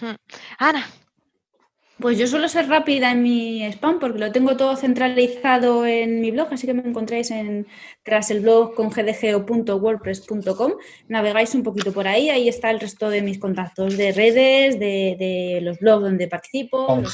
Hmm. 0.00 0.16
Ana, 0.58 0.84
Pues 1.98 2.18
yo 2.18 2.26
suelo 2.26 2.46
ser 2.48 2.68
rápida 2.68 3.10
en 3.10 3.22
mi 3.22 3.62
spam 3.64 3.98
porque 3.98 4.18
lo 4.18 4.30
tengo 4.30 4.54
todo 4.56 4.76
centralizado 4.76 5.86
en 5.86 6.20
mi 6.20 6.30
blog, 6.30 6.48
así 6.52 6.66
que 6.66 6.74
me 6.74 6.82
encontráis 6.86 7.30
en 7.30 7.66
tras 8.02 8.30
el 8.30 8.40
blog 8.40 8.74
con 8.74 8.90
gdgeo.wordpress.com. 8.90 10.72
Navegáis 11.08 11.54
un 11.54 11.62
poquito 11.62 11.92
por 11.92 12.06
ahí, 12.06 12.28
ahí 12.28 12.48
está 12.50 12.70
el 12.70 12.80
resto 12.80 13.08
de 13.08 13.22
mis 13.22 13.38
contactos 13.38 13.96
de 13.96 14.12
redes, 14.12 14.78
de, 14.78 15.16
de 15.18 15.60
los 15.62 15.78
blogs 15.78 16.02
donde 16.02 16.28
participo. 16.28 16.86
Con. 16.86 17.04
Con 17.04 17.10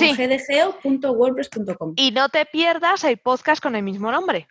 Sí. 0.00 0.12
gdgeo.wordpress.com. 0.16 1.94
y 1.96 2.12
no 2.12 2.28
te 2.30 2.46
pierdas 2.46 3.04
el 3.04 3.18
podcast 3.18 3.62
con 3.62 3.76
el 3.76 3.82
mismo 3.82 4.10
nombre. 4.10 4.46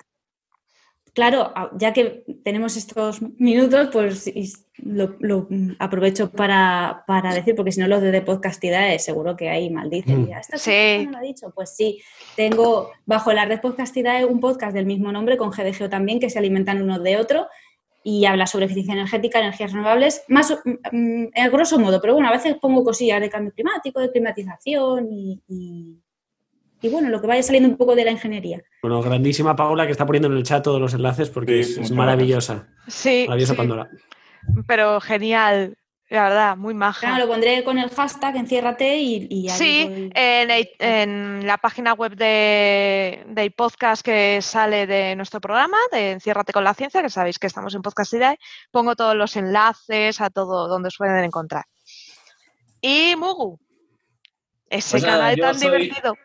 Claro, 1.13 1.53
ya 1.77 1.91
que 1.91 2.23
tenemos 2.43 2.77
estos 2.77 3.21
minutos, 3.38 3.89
pues 3.91 4.31
lo, 4.77 5.15
lo, 5.19 5.47
aprovecho 5.79 6.31
para, 6.31 7.03
para 7.05 7.33
decir, 7.33 7.53
porque 7.53 7.73
si 7.73 7.81
no, 7.81 7.88
los 7.88 8.01
de 8.01 8.21
Podcastidades 8.21 9.03
seguro 9.03 9.35
que 9.35 9.49
ahí 9.49 9.69
maldicen. 9.69 10.21
Mm. 10.23 10.27
Ya, 10.29 10.39
esta 10.39 10.57
Sí. 10.57 11.03
no 11.05 11.11
lo 11.11 11.17
ha 11.17 11.21
dicho. 11.21 11.51
Pues 11.53 11.75
sí, 11.75 12.01
tengo 12.38 12.91
bajo 13.05 13.33
la 13.33 13.43
red 13.43 13.59
Podcastidades 13.59 14.25
un 14.25 14.39
podcast 14.39 14.73
del 14.73 14.85
mismo 14.85 15.11
nombre 15.11 15.35
con 15.35 15.49
GDGO 15.51 15.89
también, 15.89 16.19
que 16.21 16.29
se 16.29 16.39
alimentan 16.39 16.81
uno 16.81 16.97
de 16.99 17.17
otro 17.17 17.47
y 18.03 18.25
habla 18.25 18.47
sobre 18.47 18.65
eficiencia 18.65 18.93
energética, 18.93 19.39
energías 19.39 19.73
renovables, 19.73 20.23
más 20.29 20.57
mm, 20.63 20.95
mm, 20.97 21.27
a 21.35 21.49
grosso 21.49 21.77
modo, 21.77 21.99
pero 22.01 22.13
bueno, 22.13 22.29
a 22.29 22.31
veces 22.31 22.55
pongo 22.59 22.83
cosillas 22.85 23.19
de 23.21 23.29
cambio 23.29 23.51
climático, 23.53 23.99
de 23.99 24.11
climatización 24.11 25.11
y, 25.11 25.41
y- 25.49 25.97
y 26.82 26.90
bueno, 26.90 27.10
lo 27.10 27.22
que 27.22 27.28
vaya 27.28 27.44
saliendo 27.44 27.70
un 27.70 27.78
poco 27.78 27.95
de 27.95 28.03
la 28.06 28.12
ingeniería. 28.12 28.62
Bueno, 28.82 29.02
grandísima 29.02 29.56
Paula 29.56 29.86
que 29.86 29.91
está 29.91 30.06
poniendo 30.06 30.28
en 30.30 30.36
el 30.38 30.44
chat 30.44 30.64
todos 30.64 30.82
los 30.82 30.94
enlaces 30.94 31.30
porque 31.30 31.64
Sí, 31.64 31.80
es, 31.82 31.91
maravillosa. 31.91 32.68
Sí, 32.88 33.26
Maravillosa 33.28 33.53
sí, 33.53 33.58
Pandora. 33.58 33.90
pero 34.68 34.99
genial, 34.99 35.78
la 36.10 36.24
verdad, 36.24 36.58
muy 36.58 36.74
maja. 36.74 37.08
Claro, 37.08 37.26
lo 37.26 37.32
pondré 37.32 37.64
con 37.64 37.78
el 37.78 37.90
hashtag 37.90 38.36
enciérrate 38.36 38.98
y, 38.98 39.48
Sí, 39.49 39.86
voy. 39.88 40.12
en, 40.16 40.52
el- 40.52 40.70
en 40.80 41.48
la 41.48 41.58
página 41.58 41.94
web 41.94 42.16
de, 42.16 43.24
del 43.28 43.52
podcast 43.53 44.03
que 44.03 44.41
sale 44.41 44.88
de 44.88 45.16
nuestro 45.16 45.40
programa, 45.40 45.78
de 45.91 46.12
Enciérrate 46.12 46.52
con 46.52 46.64
la 46.64 46.74
Ciencia, 46.74 47.02
que 47.02 47.10
sabéis 47.10 47.40
que 47.40 47.48
estamos 47.48 47.76
en 47.76 47.82
Podcast 47.82 48.14
Idea, 48.14 48.36
pongo 48.72 48.95
todos 48.95 49.16
los 49.16 49.36
enlaces 49.38 50.20
a 50.20 50.30
todo 50.30 50.68
donde 50.68 50.88
os 50.88 50.98
pueden 50.98 51.24
encontrar. 51.24 51.64
Y 52.82 53.16
Mugu, 53.16 53.60
ese 54.70 54.91
Pues 54.99 55.06
canal 55.06 55.38
tan 55.38 55.53
soy- 55.58 55.68
divertido. 55.70 56.16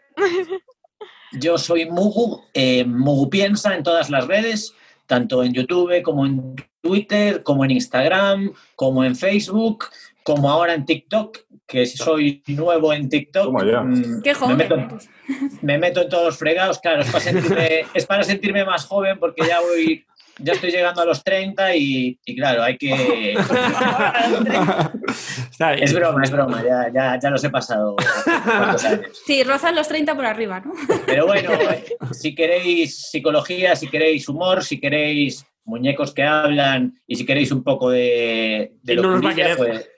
Yo 1.33 1.59
soy 1.59 1.87
Mugu, 1.87 2.45
eh, 2.55 2.85
Mugu 2.85 3.29
Piensa 3.29 3.75
en 3.75 3.83
todas 3.83 4.11
las 4.11 4.27
redes, 4.27 4.75
tanto 5.07 5.43
en 5.43 5.53
YouTube 5.53 6.03
como 6.03 6.25
en 6.25 6.55
Twitter, 6.81 7.43
como 7.43 7.65
en 7.65 7.73
Instagram, 7.73 8.53
como 8.75 9.05
en 9.05 9.17
Facebook, 9.17 9.87
como 10.23 10.51
ahora 10.51 10.75
en 10.75 10.85
TikTok, 10.87 11.39
que 11.67 11.85
soy 11.87 12.43
nuevo 12.47 12.93
en 12.93 13.09
TikTok. 13.09 13.53
Mm, 13.53 14.23
Qué 14.23 14.31
me 14.31 14.35
joven. 14.35 14.57
meto, 14.57 14.77
me 15.63 15.79
meto 15.79 16.03
en 16.03 16.09
todos 16.09 16.25
los 16.27 16.39
fregados, 16.39 16.79
claro, 16.79 17.03
es 17.03 17.11
para 17.11 17.25
sentirme, 17.25 17.85
es 17.95 18.07
para 18.07 18.23
sentirme 18.25 18.65
más 18.65 18.85
joven 18.87 19.19
porque 19.19 19.47
ya 19.47 19.61
voy, 19.61 20.05
ya 20.39 20.53
estoy 20.53 20.71
llegando 20.71 21.03
a 21.03 21.05
los 21.05 21.25
30 21.25 21.77
y, 21.77 22.19
y 22.25 22.37
claro, 22.37 22.63
hay 22.63 22.77
que... 22.77 23.37
Es 25.81 25.95
broma, 25.95 26.23
es 26.23 26.31
broma, 26.31 26.63
ya, 26.63 26.93
ya, 26.93 27.19
ya 27.19 27.31
los 27.31 27.43
he 27.43 27.51
pasado 27.51 27.97
años. 28.27 29.23
Sí, 29.27 29.43
rozan 29.43 29.75
los 29.75 29.89
30 29.89 30.15
por 30.15 30.27
arriba, 30.27 30.61
¿no? 30.61 30.73
Pero 31.07 31.27
bueno, 31.27 31.51
si 32.13 32.35
queréis 32.35 33.11
psicología, 33.11 33.75
si 33.77 33.89
queréis 33.89 34.29
humor, 34.29 34.63
si 34.63 34.79
queréis 34.79 35.47
muñecos 35.65 36.13
que 36.13 36.23
hablan 36.23 37.01
y 37.07 37.17
si 37.17 37.25
queréis 37.25 37.51
un 37.53 37.63
poco 37.63 37.91
de, 37.91 38.75
de 38.83 38.95
¿Quién 38.95 39.03
no 39.03 39.13
nos 39.13 39.25
va 39.25 39.31
a 39.31 39.33
locurilla, 39.33 39.57
pues, 39.57 39.91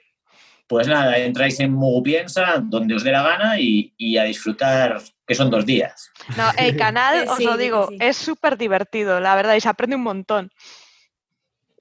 pues 0.67 0.87
nada, 0.87 1.17
entráis 1.17 1.59
en 1.59 1.73
Mugu 1.73 2.03
Piensa, 2.03 2.63
donde 2.63 2.95
os 2.95 3.03
dé 3.03 3.11
la 3.11 3.23
gana 3.23 3.59
y, 3.59 3.93
y 3.97 4.17
a 4.17 4.23
disfrutar, 4.23 5.01
que 5.25 5.35
son 5.35 5.49
dos 5.49 5.65
días. 5.65 6.11
No, 6.37 6.51
el 6.57 6.77
canal, 6.77 7.27
os 7.27 7.37
sí, 7.37 7.45
lo 7.45 7.57
digo, 7.57 7.87
sí. 7.89 7.97
es 7.99 8.17
súper 8.17 8.57
divertido, 8.57 9.19
la 9.19 9.35
verdad, 9.35 9.55
y 9.55 9.61
se 9.61 9.69
aprende 9.69 9.95
un 9.95 10.03
montón. 10.03 10.51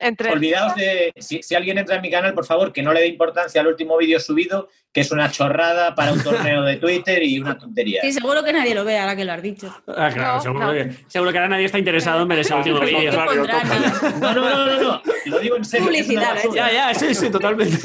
Entre 0.00 0.30
Olvidaos 0.30 0.76
de, 0.76 1.12
si, 1.16 1.42
si 1.42 1.54
alguien 1.54 1.76
entra 1.78 1.96
en 1.96 2.02
mi 2.02 2.10
canal, 2.10 2.32
por 2.32 2.46
favor, 2.46 2.72
que 2.72 2.82
no 2.82 2.92
le 2.92 3.00
dé 3.00 3.08
importancia 3.08 3.60
al 3.60 3.66
último 3.66 3.96
vídeo 3.96 4.20
subido, 4.20 4.68
que 4.92 5.00
es 5.00 5.10
una 5.10 5.30
chorrada 5.30 5.94
para 5.94 6.12
un 6.12 6.22
torneo 6.22 6.62
de 6.62 6.76
Twitter 6.76 7.22
y 7.22 7.40
una 7.40 7.58
tontería. 7.58 8.00
Sí, 8.02 8.12
seguro 8.12 8.44
que 8.44 8.52
nadie 8.52 8.74
lo 8.74 8.84
ve 8.84 8.98
ahora 8.98 9.16
que 9.16 9.24
lo 9.24 9.32
has 9.32 9.42
dicho. 9.42 9.74
Ah, 9.88 10.10
claro, 10.12 10.34
No, 10.34 10.40
seguro, 10.40 10.66
no. 10.66 10.72
Que, 10.72 10.92
seguro 11.08 11.32
que 11.32 11.38
ahora 11.38 11.48
nadie 11.48 11.64
está 11.64 11.78
interesado 11.78 12.22
en 12.22 12.28
ver 12.28 12.38
ese 12.38 12.54
último 12.54 12.80
vídeo. 12.80 13.12
No, 13.12 13.24
no, 13.26 14.34
no, 14.34 14.66
no, 14.66 14.82
no, 14.82 15.02
lo 15.26 15.38
digo 15.40 15.56
en 15.56 15.64
serio. 15.64 15.90
es 15.90 16.08
una 16.08 16.30
Publicidad, 16.30 16.32
¿eh? 16.32 16.46
basura. 16.46 16.70
Ya, 16.70 16.92
ya, 16.92 16.94
sí, 16.94 17.14
sí, 17.14 17.30
totalmente. 17.30 17.76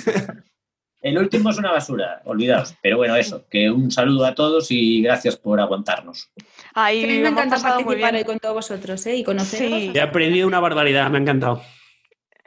El 1.04 1.18
último 1.18 1.50
es 1.50 1.58
una 1.58 1.70
basura, 1.72 2.22
olvidaos. 2.24 2.76
Pero 2.82 2.96
bueno, 2.98 3.16
eso, 3.18 3.46
que 3.50 3.70
un 3.70 3.92
saludo 3.92 4.26
a 4.26 4.34
todos 4.34 4.72
y 4.72 5.02
gracias 5.02 5.36
por 5.36 5.60
aguantarnos. 5.60 6.32
Ahí 6.74 7.02
Que 7.02 7.06
a 7.06 7.16
mí 7.16 7.20
me 7.20 7.28
encanta 7.30 7.58
participar 7.62 8.16
hoy 8.16 8.24
con 8.24 8.40
todos 8.40 8.56
vosotros 8.56 9.06
¿eh? 9.06 9.18
y 9.18 9.24
conoceros. 9.26 9.80
Sí. 9.80 9.92
He 9.94 10.00
aprendido 10.02 10.48
una 10.48 10.62
barbaridad, 10.62 11.10
me 11.12 11.18
ha 11.18 11.22
encantado. 11.22 11.62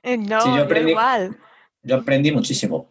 Eh, 0.03 0.17
No, 0.17 0.41
Sí, 0.41 0.49
yo 0.57 0.67
aprendí- 0.67 0.91
igual. 0.91 1.37
Yo 1.83 1.97
aprendí 1.97 2.33
muchísimo. 2.33 2.89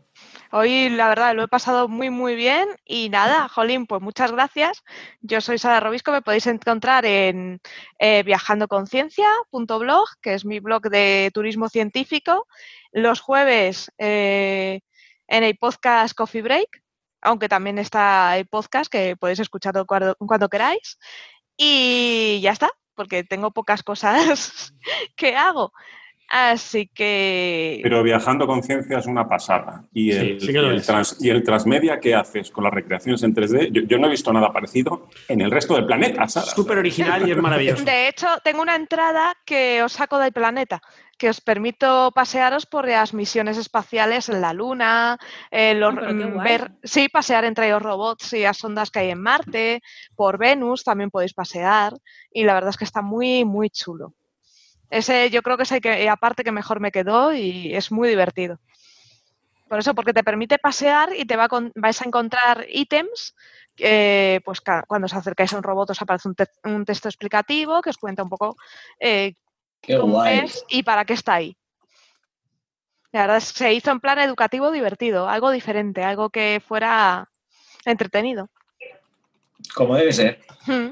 Hoy, 0.51 0.89
la 0.89 1.09
verdad, 1.09 1.35
lo 1.35 1.43
he 1.43 1.47
pasado 1.47 1.87
muy, 1.89 2.09
muy 2.11 2.35
bien. 2.35 2.67
Y 2.85 3.09
nada, 3.09 3.49
Jolín, 3.49 3.87
pues 3.87 4.01
muchas 4.01 4.31
gracias. 4.31 4.83
Yo 5.21 5.41
soy 5.41 5.57
Sara 5.57 5.79
Robisco, 5.81 6.11
me 6.11 6.21
podéis 6.21 6.45
encontrar 6.47 7.05
en 7.05 7.59
eh, 7.99 8.21
viajandoconciencia.blog, 8.23 10.05
que 10.21 10.33
es 10.35 10.45
mi 10.45 10.59
blog 10.59 10.83
de 10.89 11.31
turismo 11.33 11.67
científico. 11.69 12.47
Los 12.91 13.19
jueves 13.19 13.91
eh, 13.97 14.81
en 15.27 15.43
el 15.43 15.57
podcast 15.57 16.15
Coffee 16.15 16.41
Break, 16.41 16.81
aunque 17.21 17.49
también 17.49 17.77
está 17.79 18.37
el 18.37 18.45
podcast 18.47 18.91
que 18.91 19.15
podéis 19.15 19.39
escucharlo 19.39 19.85
cuando, 19.85 20.15
cuando 20.15 20.49
queráis. 20.49 20.97
Y 21.57 22.39
ya 22.41 22.51
está, 22.51 22.69
porque 22.95 23.23
tengo 23.23 23.51
pocas 23.51 23.81
cosas 23.83 24.73
que 25.15 25.35
hago. 25.35 25.71
Así 26.27 26.87
que... 26.87 27.79
Pero 27.83 28.01
viajando 28.01 28.47
conciencia 28.47 28.97
es 28.97 29.05
una 29.05 29.29
pasada. 29.29 29.83
Y 29.93 30.11
Sí, 30.11 30.17
el, 30.17 30.41
sí 30.41 30.47
que 30.47 30.53
lo 30.53 30.67
y 30.69 30.71
el 30.71 30.75
es. 30.77 30.85
trans- 30.87 31.17
y 31.23 31.29
el 31.29 31.43
transmedia 31.43 31.99
que 31.99 32.15
haces 32.15 32.49
con 32.49 32.63
las 32.63 32.73
recreaciones 32.73 33.21
en 33.21 33.35
3D, 33.35 33.69
yo, 33.71 33.83
yo 33.83 33.99
no 33.99 34.07
he 34.07 34.09
visto 34.09 34.33
nada 34.33 34.51
parecido 34.51 35.07
en 35.27 35.41
el 35.41 35.51
resto 35.51 35.75
del 35.75 35.85
planeta, 35.85 36.27
Sara. 36.27 36.47
Súper 36.47 36.79
original 36.79 37.27
y 37.27 37.31
es 37.31 37.37
maravilloso. 37.37 37.83
De 37.85 38.07
hecho, 38.07 38.25
tengo 38.43 38.63
una 38.63 38.75
entrada 38.75 39.35
que 39.45 39.83
os 39.83 39.93
saco 39.93 40.17
del 40.17 40.33
planeta, 40.33 40.81
que 41.17 41.29
os 41.29 41.39
permito 41.41 42.11
pasearos 42.13 42.65
por 42.65 42.87
las 42.87 43.13
misiones 43.13 43.57
espaciales 43.57 44.27
en 44.29 44.41
la 44.41 44.53
Luna, 44.53 45.17
eh, 45.51 45.73
los- 45.73 45.95
Ah, 45.97 46.11
mm, 46.11 46.43
ver, 46.43 46.71
sí, 46.83 47.07
pasear 47.09 47.45
entre 47.45 47.69
los 47.69 47.81
robots 47.81 48.33
y 48.33 48.41
las 48.43 48.61
ondas 48.63 48.91
que 48.91 48.99
hay 48.99 49.11
en 49.11 49.21
Marte, 49.21 49.81
por 50.15 50.37
Venus 50.37 50.83
también 50.83 51.09
podéis 51.09 51.33
pasear, 51.33 51.93
y 52.31 52.43
la 52.43 52.53
verdad 52.55 52.71
es 52.71 52.77
que 52.77 52.83
está 52.83 53.01
muy, 53.01 53.45
muy 53.45 53.69
chulo. 53.69 54.13
Ese 54.89 55.29
yo 55.29 55.41
creo 55.41 55.57
que 55.57 55.63
es 55.63 55.71
el 55.71 55.81
que, 55.81 56.07
aparte 56.09 56.43
que 56.43 56.51
mejor 56.51 56.79
me 56.79 56.91
quedó 56.91 57.33
y 57.33 57.73
es 57.73 57.91
muy 57.91 58.07
divertido. 58.09 58.59
Por 59.67 59.79
eso, 59.79 59.95
porque 59.95 60.13
te 60.13 60.23
permite 60.23 60.59
pasear 60.59 61.09
y 61.15 61.25
te 61.25 61.35
va 61.35 61.45
a 61.45 61.49
con- 61.49 61.71
vais 61.75 61.99
a 62.01 62.05
encontrar 62.05 62.65
ítems 62.69 63.33
eh, 63.77 64.39
pues 64.45 64.61
cuando 64.87 65.05
os 65.07 65.13
acercáis 65.13 65.51
a 65.53 65.57
un 65.57 65.63
robot 65.63 65.89
os 65.89 66.01
aparece 66.01 66.29
un, 66.29 66.35
te- 66.35 66.47
un 66.63 66.85
texto 66.85 67.09
explicativo 67.09 67.81
que 67.81 67.89
os 67.89 67.97
cuenta 67.97 68.23
un 68.23 68.29
poco 68.29 68.55
eh, 68.99 69.33
Qué 69.85 69.97
cómo 69.97 70.13
guay. 70.13 70.39
es 70.39 70.63
y 70.69 70.83
para 70.83 71.05
qué 71.05 71.13
está 71.13 71.35
ahí. 71.35 71.57
La 73.11 73.21
verdad 73.21 73.37
es 73.37 73.53
que 73.53 73.59
se 73.59 73.73
hizo 73.73 73.91
en 73.91 73.99
plan 73.99 74.19
educativo 74.19 74.71
divertido, 74.71 75.29
algo 75.29 75.51
diferente, 75.51 76.03
algo 76.03 76.29
que 76.29 76.61
fuera 76.65 77.29
entretenido. 77.85 78.49
Como 79.73 79.95
debe 79.95 80.11
ser. 80.11 80.41
Mm. 80.65 80.89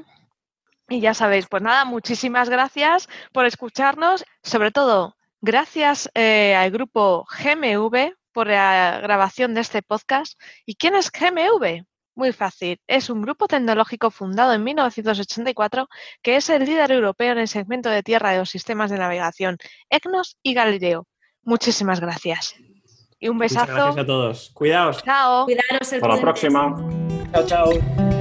Y 0.88 1.00
ya 1.00 1.14
sabéis, 1.14 1.46
pues 1.48 1.62
nada, 1.62 1.84
muchísimas 1.84 2.48
gracias 2.48 3.08
por 3.32 3.46
escucharnos. 3.46 4.24
Sobre 4.42 4.70
todo, 4.70 5.16
gracias 5.40 6.10
eh, 6.14 6.54
al 6.54 6.70
grupo 6.70 7.26
GMV 7.30 8.14
por 8.32 8.46
la 8.48 9.00
grabación 9.02 9.54
de 9.54 9.60
este 9.60 9.82
podcast. 9.82 10.40
¿Y 10.66 10.76
quién 10.76 10.94
es 10.94 11.10
GMV? 11.10 11.84
Muy 12.16 12.32
fácil, 12.32 12.80
es 12.86 13.10
un 13.10 13.22
grupo 13.22 13.48
tecnológico 13.48 14.10
fundado 14.10 14.52
en 14.52 14.62
1984 14.62 15.88
que 16.22 16.36
es 16.36 16.48
el 16.48 16.64
líder 16.64 16.92
europeo 16.92 17.32
en 17.32 17.38
el 17.38 17.48
segmento 17.48 17.90
de 17.90 18.04
tierra 18.04 18.30
de 18.30 18.38
los 18.38 18.50
sistemas 18.50 18.90
de 18.90 18.98
navegación 18.98 19.58
EGNOS 19.90 20.38
y 20.42 20.54
Galileo. 20.54 21.06
Muchísimas 21.42 22.00
gracias. 22.00 22.54
Y 23.18 23.28
un 23.28 23.36
Muchas 23.36 23.52
besazo. 23.52 23.72
gracias 23.74 24.04
a 24.04 24.06
todos. 24.06 24.50
Cuidaos. 24.54 25.02
Chao. 25.02 25.44
Cuidaros 25.44 25.92
el 25.92 26.02
Hasta 26.02 26.14
la 26.14 26.20
próxima. 26.20 26.76
Chao, 27.32 27.46
chao. 27.46 28.13